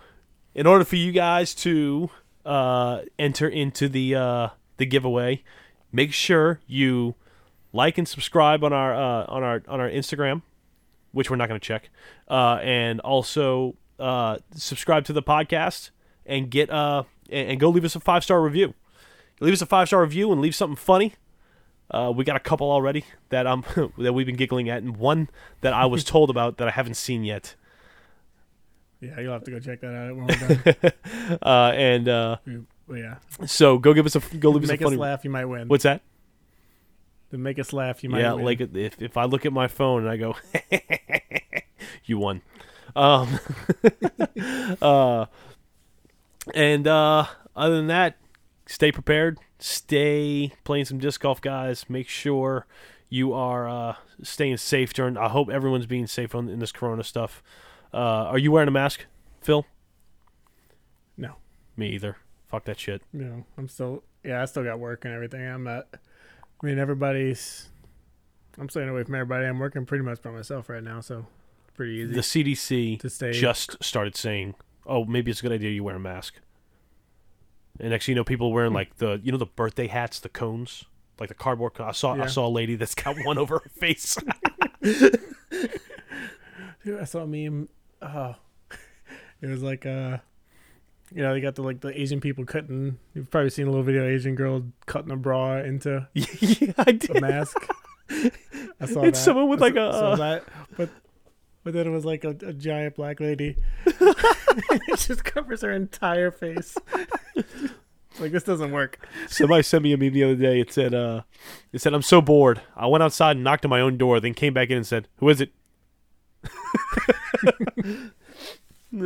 in 0.55 0.65
order 0.65 0.85
for 0.85 0.95
you 0.95 1.11
guys 1.11 1.53
to 1.53 2.09
uh, 2.45 3.01
enter 3.19 3.47
into 3.47 3.89
the 3.89 4.15
uh, 4.15 4.47
the 4.77 4.85
giveaway, 4.85 5.43
make 5.91 6.13
sure 6.13 6.61
you 6.65 7.15
like 7.73 7.97
and 7.97 8.07
subscribe 8.07 8.63
on 8.63 8.73
our 8.73 8.95
uh, 8.95 9.25
on 9.27 9.43
our 9.43 9.61
on 9.67 9.79
our 9.79 9.89
Instagram, 9.89 10.41
which 11.11 11.29
we're 11.29 11.35
not 11.35 11.49
going 11.49 11.59
to 11.59 11.65
check, 11.65 11.89
uh, 12.29 12.59
and 12.63 13.01
also 13.01 13.75
uh, 13.99 14.37
subscribe 14.55 15.03
to 15.05 15.13
the 15.13 15.21
podcast 15.21 15.91
and 16.25 16.49
get 16.49 16.71
uh 16.71 17.03
and, 17.29 17.51
and 17.51 17.59
go 17.59 17.69
leave 17.69 17.85
us 17.85 17.95
a 17.95 17.99
five 17.99 18.23
star 18.23 18.41
review. 18.41 18.73
Leave 19.41 19.53
us 19.53 19.61
a 19.61 19.65
five 19.65 19.89
star 19.89 20.01
review 20.01 20.31
and 20.31 20.41
leave 20.41 20.55
something 20.55 20.77
funny. 20.77 21.13
Uh, 21.91 22.11
we 22.15 22.23
got 22.23 22.35
a 22.35 22.39
couple 22.39 22.71
already 22.71 23.03
that 23.29 23.45
um 23.45 23.63
that 23.97 24.13
we've 24.13 24.25
been 24.25 24.37
giggling 24.37 24.69
at, 24.69 24.81
and 24.81 24.95
one 24.95 25.29
that 25.61 25.73
I 25.73 25.85
was 25.85 26.03
told 26.05 26.29
about 26.29 26.57
that 26.57 26.67
I 26.67 26.71
haven't 26.71 26.95
seen 26.95 27.23
yet. 27.25 27.55
Yeah, 29.07 29.19
you'll 29.19 29.33
have 29.33 29.43
to 29.45 29.51
go 29.51 29.59
check 29.59 29.81
that 29.81 29.93
out 29.93 30.15
when 30.15 30.27
we're 30.27 30.91
done. 30.91 31.37
Uh, 31.41 31.71
and 31.75 32.07
uh, 32.07 32.37
yeah, 32.93 33.15
So 33.45 33.77
go 33.77 33.93
give 33.93 34.05
us 34.05 34.15
a 34.15 34.19
go 34.19 34.51
leave 34.51 34.63
us 34.63 34.69
make 34.69 34.81
a 34.81 34.85
us 34.85 34.89
funny. 34.89 34.97
laugh, 34.97 35.23
you 35.23 35.29
might 35.29 35.45
win. 35.45 35.67
What's 35.67 35.83
that? 35.83 36.01
To 37.31 37.37
make 37.37 37.57
us 37.59 37.73
laugh, 37.73 38.03
you 38.03 38.09
might 38.09 38.21
yeah, 38.21 38.33
win. 38.33 38.45
like 38.45 38.61
if 38.61 39.01
if 39.01 39.17
I 39.17 39.25
look 39.25 39.45
at 39.45 39.53
my 39.53 39.67
phone 39.67 40.05
and 40.05 40.09
I 40.09 40.17
go, 40.17 40.35
you 42.05 42.17
won. 42.17 42.41
Um, 42.95 43.39
uh, 44.81 45.25
and 46.53 46.87
uh, 46.87 47.25
other 47.55 47.75
than 47.75 47.87
that, 47.87 48.17
stay 48.67 48.91
prepared. 48.91 49.39
Stay 49.59 50.51
playing 50.63 50.85
some 50.85 50.99
disc 50.99 51.21
golf, 51.21 51.41
guys. 51.41 51.89
Make 51.89 52.07
sure 52.07 52.67
you 53.09 53.33
are 53.33 53.67
uh, 53.67 53.95
staying 54.21 54.57
safe 54.57 54.93
during. 54.93 55.17
I 55.17 55.29
hope 55.29 55.49
everyone's 55.49 55.85
being 55.87 56.07
safe 56.07 56.35
on 56.35 56.49
in 56.49 56.59
this 56.59 56.71
Corona 56.71 57.03
stuff. 57.03 57.41
Uh, 57.95 58.27
are 58.29 58.37
you 58.37 58.51
wearing 58.51 58.67
a 58.67 58.71
mask, 58.71 59.05
Phil? 59.41 59.65
No. 61.17 61.35
Me 61.77 61.89
either. 61.91 62.17
Fuck 62.49 62.65
that 62.65 62.79
shit. 62.79 63.01
No, 63.13 63.45
I'm 63.57 63.67
still 63.69 64.03
yeah, 64.23 64.41
I 64.41 64.45
still 64.45 64.63
got 64.63 64.79
work 64.79 65.05
and 65.05 65.13
everything. 65.13 65.45
I'm 65.47 65.63
not. 65.63 65.87
I 65.93 66.65
mean, 66.65 66.77
everybody's. 66.77 67.69
I'm 68.57 68.69
staying 68.69 68.89
away 68.89 69.03
from 69.03 69.15
everybody. 69.15 69.45
I'm 69.45 69.59
working 69.59 69.85
pretty 69.85 70.03
much 70.03 70.21
by 70.21 70.31
myself 70.31 70.69
right 70.69 70.83
now, 70.83 70.99
so 71.01 71.25
it's 71.67 71.75
pretty 71.75 71.93
easy 71.93 72.13
The 72.13 72.21
CDC 72.21 72.99
to 72.99 73.09
stay. 73.09 73.31
just 73.31 73.81
started 73.83 74.15
saying, 74.17 74.55
"Oh, 74.85 75.05
maybe 75.05 75.31
it's 75.31 75.39
a 75.39 75.43
good 75.43 75.51
idea 75.53 75.71
you 75.71 75.83
wear 75.83 75.95
a 75.95 75.99
mask." 75.99 76.35
And 77.79 77.91
thing 77.93 78.01
you 78.07 78.15
know, 78.15 78.23
people 78.23 78.51
wearing 78.53 78.71
Hmm. 78.71 78.75
like 78.75 78.97
the 78.97 79.19
you 79.23 79.31
know 79.31 79.37
the 79.37 79.45
birthday 79.45 79.87
hats, 79.87 80.19
the 80.19 80.29
cones, 80.29 80.83
like 81.19 81.29
the 81.29 81.35
cardboard. 81.35 81.73
I 81.79 81.91
saw 81.91 82.13
I 82.13 82.27
saw 82.27 82.47
a 82.47 82.49
lady 82.49 82.75
that's 82.75 82.95
got 82.95 83.15
one 83.25 83.37
over 83.37 83.59
her 83.59 83.69
face. 83.69 84.17
Dude, 84.81 85.19
I 87.01 87.05
saw 87.05 87.23
a 87.23 87.27
meme. 87.27 87.67
Oh, 88.01 88.35
it 89.41 89.47
was 89.47 89.61
like 89.63 89.85
uh, 89.85 90.17
you 91.13 91.21
know, 91.21 91.33
they 91.33 91.41
got 91.41 91.55
the 91.55 91.63
like 91.63 91.81
the 91.81 91.99
Asian 91.99 92.19
people 92.19 92.45
cutting. 92.45 92.97
You've 93.13 93.29
probably 93.29 93.49
seen 93.49 93.67
a 93.67 93.69
little 93.69 93.83
video 93.83 94.03
of 94.03 94.09
Asian 94.09 94.35
girl 94.35 94.63
cutting 94.85 95.11
a 95.11 95.15
bra 95.17 95.57
into 95.59 96.07
yeah, 96.13 96.73
I 96.77 96.83
a 96.87 96.93
did. 96.93 97.15
a 97.17 97.21
mask. 97.21 97.57
I 98.09 98.85
saw 98.85 99.01
It's 99.03 99.17
that. 99.19 99.23
someone 99.23 99.49
with 99.49 99.61
I 99.61 99.65
like 99.67 99.75
saw- 99.75 99.89
a, 99.89 99.93
saw 99.93 100.11
uh, 100.11 100.15
that, 100.17 100.43
but 100.77 100.89
but 101.63 101.73
then 101.73 101.87
it 101.87 101.91
was 101.91 102.05
like 102.05 102.23
a, 102.23 102.29
a 102.29 102.53
giant 102.53 102.95
black 102.95 103.19
lady. 103.19 103.57
it 103.85 104.99
just 104.99 105.23
covers 105.23 105.61
her 105.61 105.71
entire 105.71 106.29
face. 106.29 106.77
like 108.19 108.31
this 108.31 108.43
doesn't 108.43 108.71
work. 108.71 109.07
Somebody 109.27 109.63
sent 109.63 109.83
me 109.83 109.93
a 109.93 109.97
meme 109.97 110.13
the 110.13 110.23
other 110.23 110.35
day. 110.35 110.59
It 110.59 110.71
said, 110.71 110.93
uh, 110.93 111.21
"It 111.73 111.81
said 111.81 111.93
I'm 111.95 112.01
so 112.03 112.21
bored. 112.21 112.61
I 112.75 112.85
went 112.87 113.03
outside 113.03 113.35
and 113.37 113.43
knocked 113.43 113.65
on 113.65 113.69
my 113.69 113.81
own 113.81 113.97
door, 113.97 114.19
then 114.19 114.33
came 114.35 114.53
back 114.53 114.69
in 114.69 114.77
and 114.77 114.85
said, 114.85 115.07
"Who 115.17 115.27
is 115.29 115.41
it?" 115.41 115.51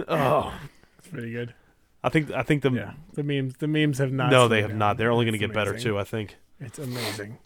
oh, 0.08 0.54
It's 0.98 1.08
pretty 1.08 1.32
good. 1.32 1.54
I 2.04 2.10
think 2.10 2.32
I 2.32 2.44
think 2.44 2.62
the 2.64 2.72
Yeah, 2.72 2.94
the 3.14 3.24
memes 3.24 3.56
the 3.58 3.68
memes 3.68 3.98
have 3.98 4.12
not. 4.14 4.32
no, 4.32 4.48
they 4.48 4.62
have 4.62 4.70
down. 4.72 4.80
not. 4.80 4.98
They're 4.98 5.12
only 5.12 5.26
going 5.26 5.34
to 5.34 5.38
get 5.40 5.54
better 5.54 5.78
too. 5.78 5.98
I 6.00 6.04
think. 6.06 6.38
It's 6.60 6.80
amazing. 6.80 7.38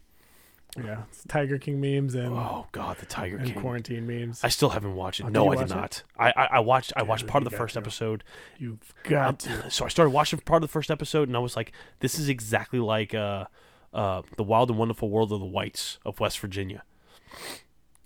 Yeah, 0.77 1.03
it's 1.09 1.23
Tiger 1.27 1.57
King 1.59 1.79
memes 1.79 2.15
and 2.15 2.33
Oh 2.33 2.65
God, 2.71 2.97
the 2.97 3.05
Tiger 3.05 3.37
King. 3.39 3.53
quarantine 3.59 4.05
memes. 4.07 4.43
I 4.43 4.49
still 4.49 4.69
haven't 4.69 4.95
watched 4.95 5.19
it. 5.19 5.25
Oh, 5.25 5.29
no, 5.29 5.51
I 5.51 5.55
did 5.55 5.69
it? 5.71 5.75
not. 5.75 6.03
I, 6.17 6.29
I 6.35 6.45
I 6.53 6.59
watched 6.59 6.93
I 6.95 7.03
watched 7.03 7.23
you 7.23 7.29
part 7.29 7.43
of 7.45 7.49
the 7.51 7.55
first 7.57 7.73
to. 7.73 7.79
episode. 7.79 8.23
You've 8.59 8.93
Um, 9.05 9.11
got 9.11 9.39
to. 9.39 9.69
so 9.71 9.85
I 9.85 9.87
started 9.87 10.11
watching 10.11 10.39
part 10.39 10.63
of 10.63 10.69
the 10.69 10.71
first 10.71 10.89
episode, 10.91 11.27
and 11.27 11.35
I 11.37 11.39
was 11.39 11.55
like, 11.55 11.71
"This 11.99 12.17
is 12.19 12.27
exactly 12.29 12.79
like 12.79 13.13
uh, 13.15 13.45
uh, 13.93 14.21
the 14.37 14.43
Wild 14.43 14.69
and 14.69 14.77
Wonderful 14.79 15.09
World 15.09 15.31
of 15.31 15.39
the 15.39 15.45
Whites 15.47 15.97
of 16.05 16.19
West 16.19 16.39
Virginia." 16.39 16.83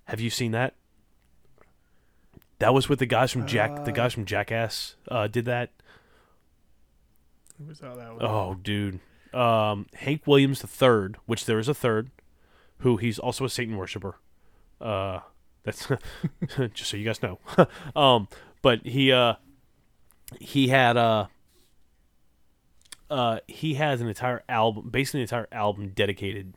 Have 0.05 0.19
you 0.21 0.29
seen 0.29 0.51
that? 0.51 0.75
That 2.59 2.73
was 2.73 2.89
with 2.89 2.99
the 2.99 3.05
guys 3.05 3.31
from 3.31 3.45
Jack. 3.45 3.85
the 3.85 3.91
Uh, 3.91 3.93
guys 3.93 4.13
from 4.13 4.25
Jackass 4.25 4.95
uh, 5.09 5.27
did 5.27 5.45
that. 5.45 5.71
Who 7.57 7.73
that 7.73 7.97
one? 7.97 8.17
Oh, 8.21 8.55
dude. 8.61 8.99
Um, 9.33 9.87
Hank 9.93 10.25
Williams 10.25 10.61
the 10.61 10.67
third, 10.67 11.17
which 11.25 11.45
there 11.45 11.59
is 11.59 11.67
a 11.67 11.73
third, 11.73 12.09
who 12.79 12.97
he's 12.97 13.19
also 13.19 13.45
a 13.45 13.49
Satan 13.49 13.77
worshiper. 13.77 14.15
Uh, 14.79 15.19
that's 15.63 15.87
just 16.73 16.91
so 16.91 16.97
you 16.97 17.05
guys 17.05 17.21
know. 17.21 17.39
um, 17.95 18.27
but 18.61 18.85
he 18.85 19.11
uh, 19.11 19.33
he 20.39 20.69
had 20.69 20.97
uh, 20.97 21.27
uh, 23.09 23.39
he 23.47 23.75
has 23.75 24.01
an 24.01 24.07
entire 24.07 24.43
album, 24.47 24.89
basically 24.89 25.21
an 25.21 25.23
entire 25.23 25.47
album 25.51 25.91
dedicated 25.95 26.53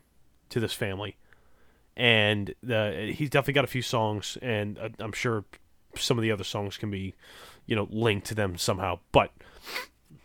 to 0.49 0.59
this 0.59 0.73
family, 0.73 1.17
and 1.95 2.53
the 2.61 3.11
he's 3.15 3.29
definitely 3.29 3.53
got 3.53 3.63
a 3.63 3.67
few 3.67 3.81
songs, 3.81 4.37
and 4.41 4.77
uh, 4.77 4.89
I'm 4.99 5.13
sure 5.13 5.45
some 5.95 6.17
of 6.17 6.21
the 6.21 6.31
other 6.31 6.43
songs 6.43 6.77
can 6.77 6.91
be, 6.91 7.15
you 7.65 7.75
know, 7.75 7.87
linked 7.91 8.27
to 8.27 8.35
them 8.35 8.57
somehow, 8.57 8.99
but 9.11 9.31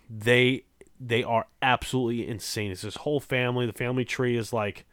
they 0.09 0.64
they 0.98 1.22
are 1.22 1.47
absolutely 1.60 2.26
insane. 2.26 2.70
It's 2.70 2.82
this 2.82 2.97
whole 2.97 3.20
family. 3.20 3.66
The 3.66 3.72
family 3.72 4.05
tree 4.05 4.36
is 4.36 4.52
like 4.52 4.84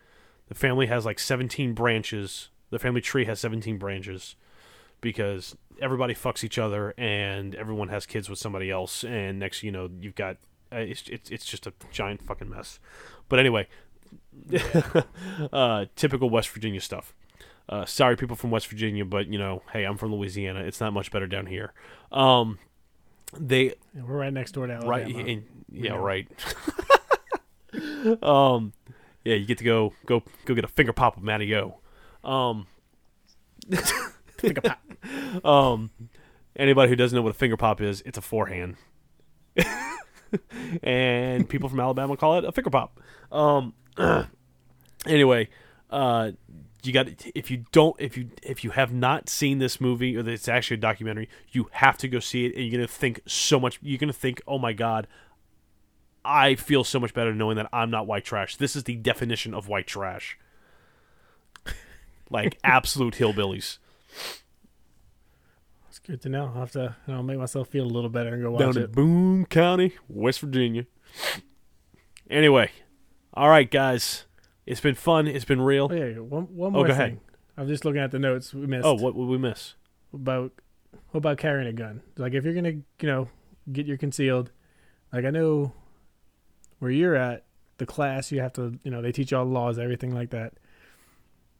the 0.49 0.55
family 0.55 0.87
has 0.87 1.05
like 1.05 1.19
17 1.19 1.73
branches. 1.73 2.49
The 2.69 2.79
family 2.79 3.01
tree 3.01 3.25
has 3.25 3.39
17 3.39 3.77
branches 3.77 4.35
because 5.01 5.55
everybody 5.81 6.13
fucks 6.13 6.43
each 6.43 6.57
other 6.57 6.93
and 6.97 7.55
everyone 7.55 7.89
has 7.89 8.05
kids 8.05 8.29
with 8.29 8.39
somebody 8.39 8.69
else. 8.71 9.03
And 9.03 9.39
next, 9.39 9.63
you 9.63 9.71
know, 9.71 9.89
you've 9.99 10.15
got 10.15 10.37
uh, 10.71 10.77
it's 10.77 11.03
it's 11.07 11.29
it's 11.29 11.45
just 11.45 11.67
a 11.67 11.73
giant 11.91 12.23
fucking 12.23 12.49
mess. 12.49 12.79
But 13.29 13.39
anyway, 13.39 13.67
uh, 15.53 15.85
typical 15.95 16.29
West 16.29 16.49
Virginia 16.49 16.81
stuff. 16.81 17.13
Uh, 17.69 17.85
sorry, 17.85 18.15
people 18.15 18.35
from 18.35 18.51
West 18.51 18.67
Virginia, 18.67 19.05
but 19.05 19.27
you 19.27 19.39
know, 19.39 19.61
hey, 19.71 19.83
I'm 19.85 19.97
from 19.97 20.13
Louisiana. 20.13 20.61
It's 20.61 20.81
not 20.81 20.93
much 20.93 21.11
better 21.11 21.27
down 21.27 21.45
here. 21.45 21.73
Um, 22.11 22.59
they 23.37 23.73
we're 23.95 24.17
right 24.17 24.33
next 24.33 24.51
door 24.51 24.67
to 24.67 24.73
Alabama. 24.73 24.91
right 24.91 25.07
in, 25.07 25.45
yeah 25.71 25.93
right. 25.93 26.27
um, 28.21 28.73
yeah, 29.23 29.35
you 29.35 29.45
get 29.45 29.57
to 29.59 29.63
go 29.63 29.93
go 30.05 30.23
go 30.45 30.53
get 30.53 30.65
a 30.65 30.67
finger 30.69 30.93
pop 30.93 31.15
with 31.15 31.23
Matty 31.23 31.55
O. 31.55 31.79
Um, 32.23 32.67
Think 34.37 34.57
about- 34.57 34.77
um, 35.45 35.89
anybody 36.55 36.89
who 36.89 36.95
doesn't 36.95 37.15
know 37.15 37.21
what 37.21 37.31
a 37.31 37.33
finger 37.33 37.57
pop 37.57 37.81
is, 37.81 38.01
it's 38.05 38.17
a 38.17 38.21
forehand. 38.21 38.75
and 40.83 41.47
people 41.47 41.69
from 41.69 41.79
Alabama 41.79 42.17
call 42.17 42.37
it 42.37 42.45
a 42.45 42.51
finger 42.51 42.69
pop. 42.69 42.99
Um, 43.31 43.73
anyway, 45.07 45.47
uh, 45.89 46.31
you 46.83 46.93
got 46.93 47.07
if 47.33 47.49
you 47.49 47.65
don't 47.71 47.95
if 47.99 48.17
you 48.17 48.29
if 48.41 48.63
you 48.63 48.71
have 48.71 48.93
not 48.93 49.29
seen 49.29 49.59
this 49.59 49.79
movie 49.79 50.17
or 50.17 50.27
it's 50.27 50.47
actually 50.47 50.75
a 50.75 50.81
documentary, 50.81 51.29
you 51.51 51.69
have 51.71 51.97
to 51.99 52.07
go 52.07 52.19
see 52.19 52.45
it, 52.45 52.55
and 52.55 52.65
you're 52.65 52.71
gonna 52.71 52.87
think 52.87 53.21
so 53.25 53.59
much. 53.59 53.79
You're 53.81 53.97
gonna 53.97 54.13
think, 54.13 54.41
oh 54.47 54.59
my 54.59 54.73
god, 54.73 55.07
I 56.25 56.55
feel 56.55 56.83
so 56.83 56.99
much 56.99 57.13
better 57.13 57.33
knowing 57.33 57.57
that 57.57 57.69
I'm 57.73 57.89
not 57.89 58.07
white 58.07 58.25
trash. 58.25 58.57
This 58.57 58.75
is 58.75 58.83
the 58.83 58.95
definition 58.95 59.53
of 59.53 59.67
white 59.67 59.87
trash. 59.87 60.37
Like 62.29 62.57
absolute 62.63 63.15
hillbillies. 63.15 63.77
It's 65.89 65.99
good 65.99 66.21
to 66.23 66.29
know. 66.29 66.45
I'll 66.53 66.61
have 66.61 66.71
to 66.71 66.95
you 67.07 67.13
know, 67.13 67.23
make 67.23 67.37
myself 67.37 67.69
feel 67.69 67.85
a 67.85 67.87
little 67.87 68.09
better 68.09 68.33
and 68.33 68.41
go 68.41 68.51
watch 68.51 68.59
down 68.59 68.77
in 68.77 68.83
it. 68.83 68.91
Boone 68.91 69.45
County, 69.45 69.93
West 70.09 70.39
Virginia. 70.39 70.85
Anyway, 72.29 72.71
all 73.33 73.49
right, 73.49 73.69
guys, 73.69 74.25
it's 74.65 74.81
been 74.81 74.95
fun. 74.95 75.27
It's 75.27 75.45
been 75.45 75.61
real. 75.61 75.87
Oh, 75.91 75.95
yeah, 75.95 76.05
yeah, 76.05 76.19
one, 76.19 76.43
one 76.55 76.69
Oh, 76.69 76.77
more 76.79 76.87
go 76.87 76.93
thing. 76.93 77.01
ahead. 77.01 77.19
I'm 77.57 77.67
just 77.67 77.85
looking 77.85 78.01
at 78.01 78.11
the 78.11 78.19
notes 78.19 78.53
we 78.53 78.65
missed. 78.65 78.85
Oh, 78.85 78.93
what 78.95 79.15
would 79.15 79.27
we 79.27 79.37
miss? 79.37 79.75
about 80.13 80.51
what 81.11 81.17
about 81.19 81.37
carrying 81.39 81.67
a 81.67 81.73
gun? 81.73 82.01
Like 82.17 82.33
if 82.33 82.43
you're 82.45 82.53
gonna, 82.53 82.69
you 82.71 82.83
know, 83.03 83.27
get 83.71 83.85
your 83.87 83.97
concealed. 83.97 84.51
Like 85.11 85.25
I 85.25 85.29
know 85.31 85.73
where 86.79 86.91
you're 86.91 87.15
at, 87.15 87.45
the 87.77 87.85
class 87.85 88.31
you 88.31 88.39
have 88.41 88.53
to, 88.53 88.77
you 88.83 88.91
know, 88.91 89.01
they 89.01 89.11
teach 89.11 89.31
you 89.31 89.37
all 89.37 89.45
the 89.45 89.51
laws, 89.51 89.79
everything 89.79 90.13
like 90.13 90.29
that. 90.31 90.53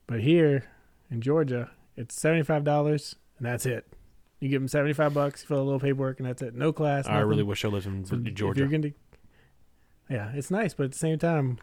But 0.07 0.21
here 0.21 0.65
in 1.09 1.21
Georgia, 1.21 1.71
it's 1.95 2.19
seventy 2.19 2.43
five 2.43 2.63
dollars 2.63 3.15
and 3.37 3.45
that's 3.47 3.65
it. 3.65 3.87
You 4.39 4.49
give 4.49 4.61
them 4.61 4.67
seventy 4.67 4.93
five 4.93 5.13
bucks, 5.13 5.43
fill 5.43 5.59
a 5.61 5.63
little 5.63 5.79
paperwork, 5.79 6.19
and 6.19 6.27
that's 6.27 6.41
it. 6.41 6.53
No 6.55 6.71
class. 6.73 7.07
I 7.07 7.19
really 7.21 7.43
wish 7.43 7.63
I 7.65 7.69
lived 7.69 7.85
in 7.87 8.05
So 8.05 8.17
Georgia. 8.17 8.59
you're 8.59 8.69
gonna, 8.69 8.91
yeah, 10.09 10.31
it's 10.33 10.51
nice, 10.51 10.73
but 10.73 10.83
at 10.85 10.91
the 10.91 10.97
same 10.97 11.17
time, 11.17 11.59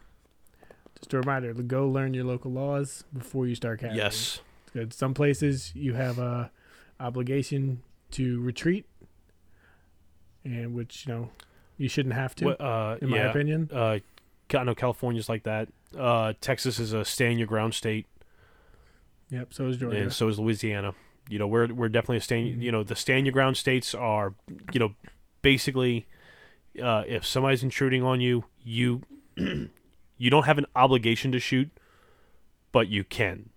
just 1.01 1.13
a 1.13 1.17
reminder: 1.17 1.53
go 1.53 1.87
learn 1.87 2.13
your 2.13 2.25
local 2.25 2.51
laws 2.51 3.03
before 3.13 3.47
you 3.47 3.55
start 3.55 3.79
carrying. 3.79 3.97
Yes. 3.97 4.41
Good. 4.73 4.93
Some 4.93 5.13
places 5.13 5.71
you 5.75 5.93
have 5.93 6.19
a 6.19 6.51
obligation 6.99 7.81
to 8.11 8.39
retreat, 8.41 8.85
and 10.43 10.73
which 10.73 11.05
you 11.05 11.13
know 11.13 11.29
you 11.77 11.89
shouldn't 11.89 12.15
have 12.15 12.35
to, 12.35 12.49
uh, 12.63 12.97
in 13.01 13.09
my 13.09 13.17
yeah. 13.17 13.29
opinion. 13.29 13.69
Uh, 13.73 13.99
I 14.53 14.63
know 14.63 14.75
California's 14.75 15.29
like 15.29 15.43
that. 15.43 15.69
Uh, 15.97 16.33
Texas 16.41 16.79
is 16.79 16.93
a 16.93 17.03
stay 17.03 17.31
in 17.31 17.37
your 17.37 17.47
ground 17.47 17.73
state, 17.73 18.05
Yep. 19.31 19.53
So 19.53 19.67
is 19.67 19.77
Georgia. 19.77 19.97
and 19.97 20.13
so 20.13 20.27
is 20.27 20.39
Louisiana. 20.39 20.93
You 21.29 21.39
know, 21.39 21.47
we're 21.47 21.73
we're 21.73 21.89
definitely 21.89 22.17
a 22.17 22.21
stay. 22.21 22.43
Mhm. 22.43 22.61
You 22.61 22.71
know, 22.71 22.83
the 22.83 22.95
stay 22.95 23.17
in 23.17 23.25
your 23.25 23.31
ground 23.31 23.57
states 23.57 23.95
are, 23.95 24.35
you 24.73 24.79
know, 24.79 24.93
basically, 25.41 26.05
uh, 26.81 27.03
if 27.07 27.25
somebody's 27.25 27.63
intruding 27.63 28.03
on 28.03 28.19
you, 28.19 28.45
you 28.63 29.01
you 30.21 30.29
don't 30.29 30.43
have 30.45 30.59
an 30.59 30.67
obligation 30.75 31.31
to 31.31 31.39
shoot, 31.39 31.69
but 32.71 32.87
you 32.87 33.03
can. 33.03 33.49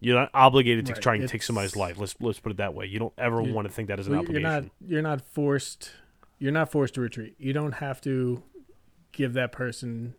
You're 0.00 0.18
not 0.18 0.30
obligated 0.32 0.86
to 0.86 0.92
Right, 0.94 1.02
try 1.02 1.14
and 1.16 1.28
take 1.28 1.42
somebody's 1.42 1.76
life. 1.76 1.98
Let's 1.98 2.14
let's 2.20 2.40
put 2.40 2.52
it 2.52 2.58
that 2.58 2.74
way. 2.74 2.86
You 2.86 2.98
don't 2.98 3.12
ever 3.18 3.42
want 3.42 3.68
to 3.68 3.72
think 3.72 3.88
that 3.88 4.00
is 4.00 4.06
an 4.06 4.12
Well, 4.14 4.22
you're 4.22 4.30
obligation. 4.38 4.70
not 4.80 4.90
you're 4.90 5.02
not 5.02 5.20
forced 5.20 5.90
you're 6.38 6.52
not 6.52 6.70
forced 6.70 6.94
to 6.94 7.00
retreat. 7.02 7.34
You 7.38 7.52
don't 7.52 7.72
have 7.74 8.00
to 8.02 8.42
give 9.12 9.34
that 9.34 9.52
person 9.52 10.14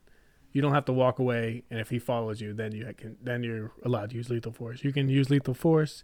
you 0.53 0.61
don't 0.61 0.73
have 0.73 0.85
to 0.85 0.93
walk 0.93 1.19
away 1.19 1.64
and 1.69 1.80
if 1.80 1.89
he 1.89 1.99
follows 1.99 2.39
you 2.39 2.53
then 2.53 2.72
you 2.72 2.91
can 2.97 3.18
then 3.22 3.43
you're 3.43 3.72
allowed 3.84 4.11
to 4.11 4.15
use 4.15 4.30
lethal 4.30 4.52
force. 4.52 4.84
You 4.84 4.93
can 4.93 5.10
use 5.10 5.30
lethal 5.30 5.53
force 5.56 6.03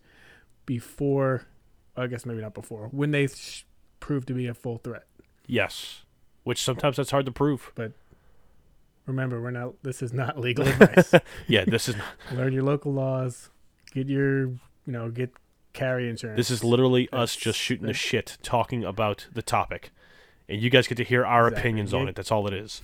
before 0.65 1.47
I 1.95 2.07
guess 2.07 2.25
maybe 2.25 2.41
not 2.41 2.53
before 2.53 2.87
when 2.91 3.11
they 3.11 3.27
sh- 3.27 3.65
prove 3.99 4.25
to 4.27 4.33
be 4.33 4.47
a 4.47 4.53
full 4.53 4.77
threat. 4.79 5.05
Yes, 5.47 6.03
which 6.43 6.61
sometimes 6.61 6.97
that's 6.97 7.11
hard 7.11 7.25
to 7.25 7.31
prove. 7.31 7.71
Remember, 9.07 9.41
we're 9.41 9.51
not 9.51 9.73
this 9.83 10.01
is 10.01 10.13
not 10.13 10.37
legal 10.47 10.67
advice. 10.67 11.13
Yeah, 11.47 11.65
this 11.65 11.89
is 11.89 11.95
Learn 12.31 12.53
your 12.53 12.63
local 12.63 12.93
laws. 12.93 13.49
Get 13.93 14.07
your 14.07 14.45
you 14.47 14.59
know, 14.87 15.09
get 15.09 15.31
carry 15.73 16.09
insurance. 16.09 16.37
this 16.37 16.49
is 16.51 16.63
literally 16.63 17.07
us 17.11 17.35
just 17.35 17.57
shooting 17.57 17.87
the 17.87 17.93
shit, 17.93 18.37
talking 18.43 18.83
about 18.83 19.27
the 19.33 19.41
topic, 19.41 19.91
and 20.49 20.61
you 20.61 20.69
guys 20.69 20.87
get 20.87 20.95
to 20.97 21.03
hear 21.03 21.25
our 21.25 21.47
Exactly. 21.47 21.61
opinions 21.61 21.93
on 21.93 22.07
it. 22.09 22.15
That's 22.15 22.31
all 22.31 22.47
it 22.47 22.53
is. 22.53 22.81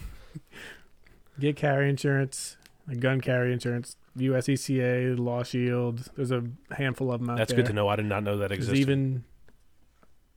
get 1.39 1.56
carry 1.56 1.89
insurance, 1.89 2.57
gun 2.99 3.22
carry 3.22 3.52
insurance, 3.53 3.95
USCCA, 4.18 5.18
Law 5.19 5.44
Shield. 5.44 6.10
There's 6.15 6.31
a 6.31 6.44
handful 6.72 7.11
of 7.11 7.19
them 7.22 7.30
out 7.30 7.38
That's 7.38 7.52
there. 7.53 7.57
good 7.64 7.68
to 7.68 7.73
know. 7.73 7.88
I 7.88 7.95
did 7.95 8.06
not 8.06 8.23
know 8.23 8.38
that 8.38 8.52
existed. 8.52 8.77
even, 8.80 9.23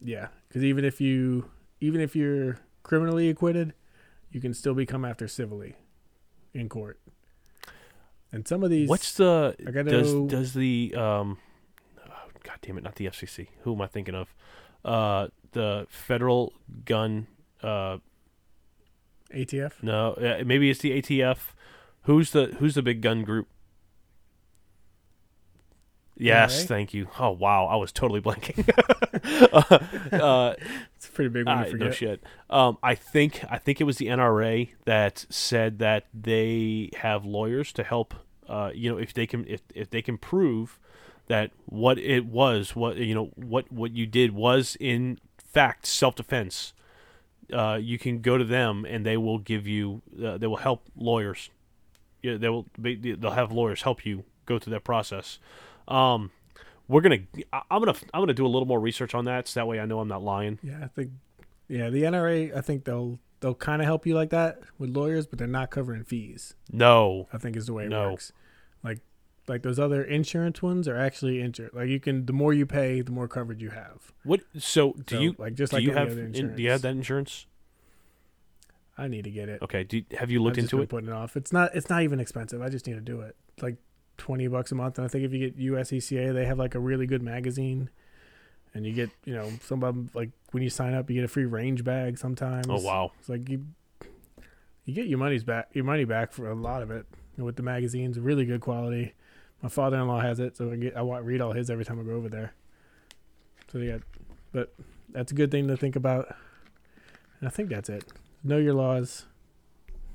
yeah, 0.01 0.29
because 0.49 0.65
even 0.65 0.85
if 0.85 1.01
you, 1.01 1.51
even 1.81 2.01
if 2.01 2.15
you're 2.17 2.59
criminally 2.83 3.29
acquitted, 3.29 3.75
you 4.31 4.41
can 4.41 4.55
still 4.55 4.75
become 4.75 5.05
after 5.05 5.27
civilly, 5.29 5.77
in 6.55 6.69
court. 6.69 7.01
And 8.33 8.47
some 8.47 8.63
of 8.63 8.71
these, 8.71 8.89
What's 8.89 9.15
the 9.15 9.57
I 9.67 9.71
gotta 9.71 9.91
does 9.91 10.15
know- 10.15 10.29
does 10.29 10.55
the 10.55 10.95
um, 10.97 11.39
oh, 12.09 12.13
God 12.45 12.59
damn 12.63 12.79
it, 12.79 12.85
not 12.85 12.95
the 12.95 13.07
FCC. 13.07 13.49
Who 13.63 13.75
am 13.75 13.81
I 13.83 13.87
thinking 13.87 14.15
of? 14.15 14.35
Uh, 14.85 15.29
the 15.53 15.87
federal 15.91 16.53
gun. 16.85 17.27
Uh, 17.63 17.99
ATF? 19.35 19.83
no, 19.83 20.17
maybe 20.45 20.71
it's 20.71 20.81
the 20.81 21.01
ATF. 21.01 21.39
Who's 22.05 22.31
the 22.33 22.47
who's 22.59 22.75
the 22.75 22.83
big 22.83 23.01
gun 23.01 23.23
group? 23.23 23.49
Yes, 26.21 26.65
NRA? 26.65 26.69
thank 26.69 26.95
you. 26.95 27.09
Oh 27.19 27.31
wow, 27.31 27.67
I 27.67 27.77
was 27.77 27.93
totally 27.93 28.21
blanking. 28.21 28.69
uh, 29.53 30.15
uh, 30.17 30.55
It's 30.97 31.09
a 31.09 31.13
pretty 31.13 31.31
big 31.31 31.47
one 31.47 31.59
I, 31.59 31.71
to 31.71 31.77
no 31.77 31.91
shit. 31.91 32.23
Um, 32.51 32.79
I 32.83 32.95
think 32.95 33.43
I 33.51 33.59
think 33.59 33.81
it 33.81 33.85
was 33.85 33.97
the 33.97 34.07
NRA 34.07 34.69
that 34.85 35.25
said 35.31 35.79
that 35.79 36.07
they 36.13 36.91
have 36.99 37.25
lawyers 37.25 37.73
to 37.75 37.83
help. 37.85 38.15
Uh, 38.49 38.71
you 38.75 38.91
know, 38.91 38.99
if 38.99 39.15
they 39.15 39.27
can 39.27 39.47
if 39.49 39.63
if 39.75 39.91
they 39.91 40.03
can 40.03 40.19
prove 40.19 40.79
that 41.29 41.53
what 41.67 41.99
it 41.99 42.27
was, 42.27 42.77
what 42.77 42.97
you 42.99 43.15
know, 43.15 43.31
what 43.37 43.71
what 43.73 43.93
you 43.93 44.07
did 44.07 44.33
was 44.33 44.77
in 44.79 45.19
fact 45.39 45.87
self 45.87 46.17
defense. 46.17 46.73
Uh, 47.53 47.77
you 47.81 47.99
can 47.99 48.21
go 48.21 48.39
to 48.39 48.45
them 48.45 48.85
and 48.85 49.05
they 49.05 49.17
will 49.17 49.39
give 49.39 49.67
you. 49.67 50.03
Uh, 50.25 50.39
they 50.39 50.47
will 50.47 50.59
help 50.59 50.85
lawyers. 50.97 51.51
Yeah, 52.23 52.37
they 52.37 52.49
will. 52.49 52.67
be- 52.81 52.95
They'll 53.15 53.33
have 53.33 53.51
lawyers 53.51 53.83
help 53.83 54.07
you 54.07 54.23
go 54.47 54.59
through 54.59 54.73
that 54.73 54.85
process. 54.85 55.39
Um, 55.91 56.31
we're 56.89 57.01
gonna. 57.03 57.19
I'm 57.53 57.81
gonna. 57.83 57.95
I'm 58.15 58.21
gonna 58.23 58.35
do 58.35 58.47
a 58.47 58.49
little 58.49 58.67
more 58.67 58.81
research 58.81 59.15
on 59.15 59.25
that, 59.27 59.49
so 59.49 59.61
that 59.61 59.67
way 59.67 59.81
I 59.81 59.87
know 59.87 60.01
I'm 60.01 60.09
not 60.09 60.23
lying. 60.23 60.59
Yeah, 60.63 60.81
I 60.83 60.89
think, 60.89 61.11
yeah, 61.69 61.89
the 61.91 62.03
NRA. 62.03 62.57
I 62.57 62.61
think 62.61 62.85
they'll 62.85 63.19
they'll 63.41 63.55
kind 63.55 63.81
of 63.81 63.87
help 63.87 64.07
you 64.07 64.15
like 64.15 64.31
that 64.31 64.61
with 64.79 64.91
lawyers, 64.91 65.27
but 65.27 65.39
they're 65.39 65.49
not 65.49 65.71
covering 65.71 66.05
fees. 66.05 66.55
No, 66.73 67.29
I 67.33 67.39
think 67.39 67.57
is 67.57 67.67
the 67.67 67.73
way 67.73 67.85
it 67.85 67.91
No. 67.91 68.11
works. 68.11 68.33
Like 68.83 68.99
like 69.49 69.63
those 69.63 69.79
other 69.79 70.03
insurance 70.03 70.63
ones 70.63 70.87
are 70.89 70.97
actually 70.97 71.41
insured. 71.41 71.71
Like 71.75 71.89
you 71.89 72.01
can 72.01 72.27
the 72.27 72.33
more 72.33 72.53
you 72.53 72.67
pay, 72.67 73.01
the 73.03 73.13
more 73.13 73.29
coverage 73.29 73.63
you 73.63 73.71
have. 73.71 74.13
What? 74.25 74.41
So 74.59 74.93
do 74.93 75.15
So, 75.17 75.21
you 75.21 75.35
like 75.39 75.55
just 75.55 75.73
like 75.73 75.83
you 75.83 75.93
have 75.93 76.17
in, 76.19 76.33
do 76.33 76.63
you 76.63 76.71
have 76.71 76.83
that 76.83 76.91
insurance? 76.91 77.47
I 78.99 79.09
need 79.09 79.25
to 79.25 79.31
get 79.31 79.49
it. 79.49 79.63
Okay. 79.63 79.85
Do 79.85 79.99
you, 79.99 80.05
have 80.19 80.31
you 80.31 80.43
looked 80.43 80.59
into 80.59 80.81
it? 80.83 80.89
Putting 80.89 81.09
it 81.09 81.13
off. 81.15 81.37
It's 81.37 81.53
not. 81.53 81.75
It's 81.75 81.89
not 81.89 82.03
even 82.03 82.21
expensive. 82.21 82.61
I 82.61 82.69
just 82.69 82.87
need 82.87 82.95
to 82.95 83.01
do 83.01 83.21
it. 83.23 83.35
Like 83.63 83.77
twenty 84.21 84.47
bucks 84.47 84.71
a 84.71 84.75
month, 84.75 84.99
and 84.99 85.05
I 85.05 85.09
think 85.09 85.25
if 85.25 85.33
you 85.33 85.39
get 85.51 85.59
USCCA, 85.59 86.33
they 86.35 86.45
have 86.45 86.59
like 86.59 86.75
a 86.75 86.79
really 86.79 87.07
good 87.07 87.23
magazine, 87.23 87.89
and 88.75 88.87
you 88.87 88.93
get 88.93 89.11
you 89.25 89.35
know 89.35 89.51
some 89.63 89.83
of 89.83 89.95
them 89.95 90.11
like 90.15 90.31
when 90.53 90.63
you 90.63 90.71
sign 90.71 90.95
up, 90.95 91.09
you 91.11 91.17
get 91.17 91.25
a 91.25 91.29
free 91.29 91.47
range 91.47 91.83
bag 91.83 92.19
sometimes. 92.19 92.67
Oh 92.69 92.81
wow. 92.81 93.13
It's 93.19 93.29
like 93.29 93.49
you 93.49 93.65
you 94.85 94.95
get 94.95 95.07
your 95.07 95.19
money's 95.19 95.43
back 95.43 95.71
your 95.73 95.85
money 95.85 96.05
back 96.05 96.33
for 96.33 96.51
a 96.51 96.55
lot 96.55 96.83
of 96.83 96.91
it 96.91 97.07
with 97.37 97.57
the 97.57 97.63
magazines, 97.63 98.19
really 98.19 98.45
good 98.45 98.61
quality. 98.61 99.15
My 99.63 99.69
father 99.69 99.97
in 99.97 100.07
law 100.07 100.21
has 100.21 100.39
it, 100.39 100.57
so 100.57 100.71
I 100.71 100.77
get 100.77 100.97
I 100.97 101.03
want 101.03 101.25
read 101.25 101.41
all 101.41 101.53
his 101.53 101.71
every 101.71 101.85
time 101.85 101.99
I 101.99 102.03
go 102.03 102.13
over 102.13 102.29
there. 102.29 102.53
So 103.73 103.79
they 103.79 103.87
got, 103.87 104.01
but 104.53 104.75
that's 105.11 105.33
a 105.33 105.35
good 105.35 105.51
thing 105.51 105.69
to 105.69 105.77
think 105.77 105.97
about. 105.97 106.35
And 107.41 107.49
I 107.49 107.51
think 107.51 107.71
that's 107.71 107.89
it. 107.89 108.05
Know 108.45 108.59
your 108.59 108.75
laws. 108.75 109.27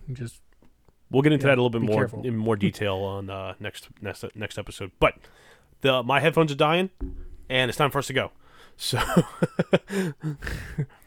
And 0.07 0.15
Just 0.15 0.41
We'll 1.11 1.22
get 1.22 1.32
into 1.34 1.45
Yeah, 1.45 1.52
that 1.52 1.60
a 1.60 1.61
little 1.61 1.69
bit 1.69 1.82
more 1.84 1.98
careful. 2.02 2.26
in 2.26 2.36
more 2.36 2.56
detail 2.68 2.95
on 2.98 3.30
uh, 3.30 3.53
next 3.60 3.90
next 4.02 4.26
next 4.36 4.57
episode. 4.57 4.91
But 4.99 5.15
the 5.82 6.02
my 6.03 6.19
headphones 6.19 6.52
are 6.52 6.56
dying, 6.56 6.90
and 7.49 7.69
it's 7.69 7.77
time 7.77 7.91
for 7.91 7.99
us 7.99 8.07
to 8.07 8.14
go. 8.14 8.32
So 8.77 8.98
all 8.98 9.15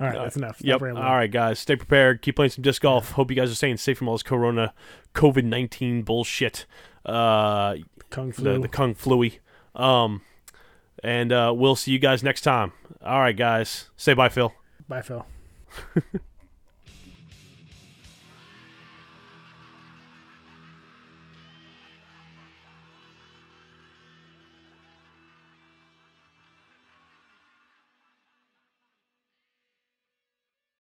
right, 0.00 0.16
Uh, 0.16 0.22
that's 0.22 0.36
enough. 0.36 0.56
Yep. 0.62 0.80
All 0.80 0.92
right, 0.94 1.30
guys, 1.30 1.58
stay 1.58 1.76
prepared. 1.76 2.22
Keep 2.22 2.36
playing 2.36 2.50
some 2.52 2.62
disc 2.62 2.80
golf. 2.80 3.10
Hope 3.12 3.30
you 3.30 3.36
guys 3.36 3.50
are 3.50 3.54
staying 3.54 3.76
safe 3.76 3.98
from 3.98 4.08
all 4.08 4.14
this 4.14 4.22
Corona, 4.22 4.72
COVID 5.14 5.44
nineteen 5.44 6.00
bullshit. 6.02 6.64
Uh, 7.04 7.74
Kung 8.08 8.32
flu. 8.32 8.58
the 8.60 8.68
Kung 8.68 8.94
Fluey. 8.94 9.40
Um, 9.74 10.22
and 11.04 11.30
uh, 11.30 11.52
we'll 11.54 11.76
see 11.76 11.92
you 11.92 11.98
guys 11.98 12.22
next 12.22 12.40
time. 12.40 12.72
All 13.02 13.20
right, 13.20 13.36
guys. 13.36 13.90
Say 13.98 14.14
bye, 14.14 14.30
Phil. 14.30 14.54
Bye, 14.88 15.02
Phil. 15.02 15.26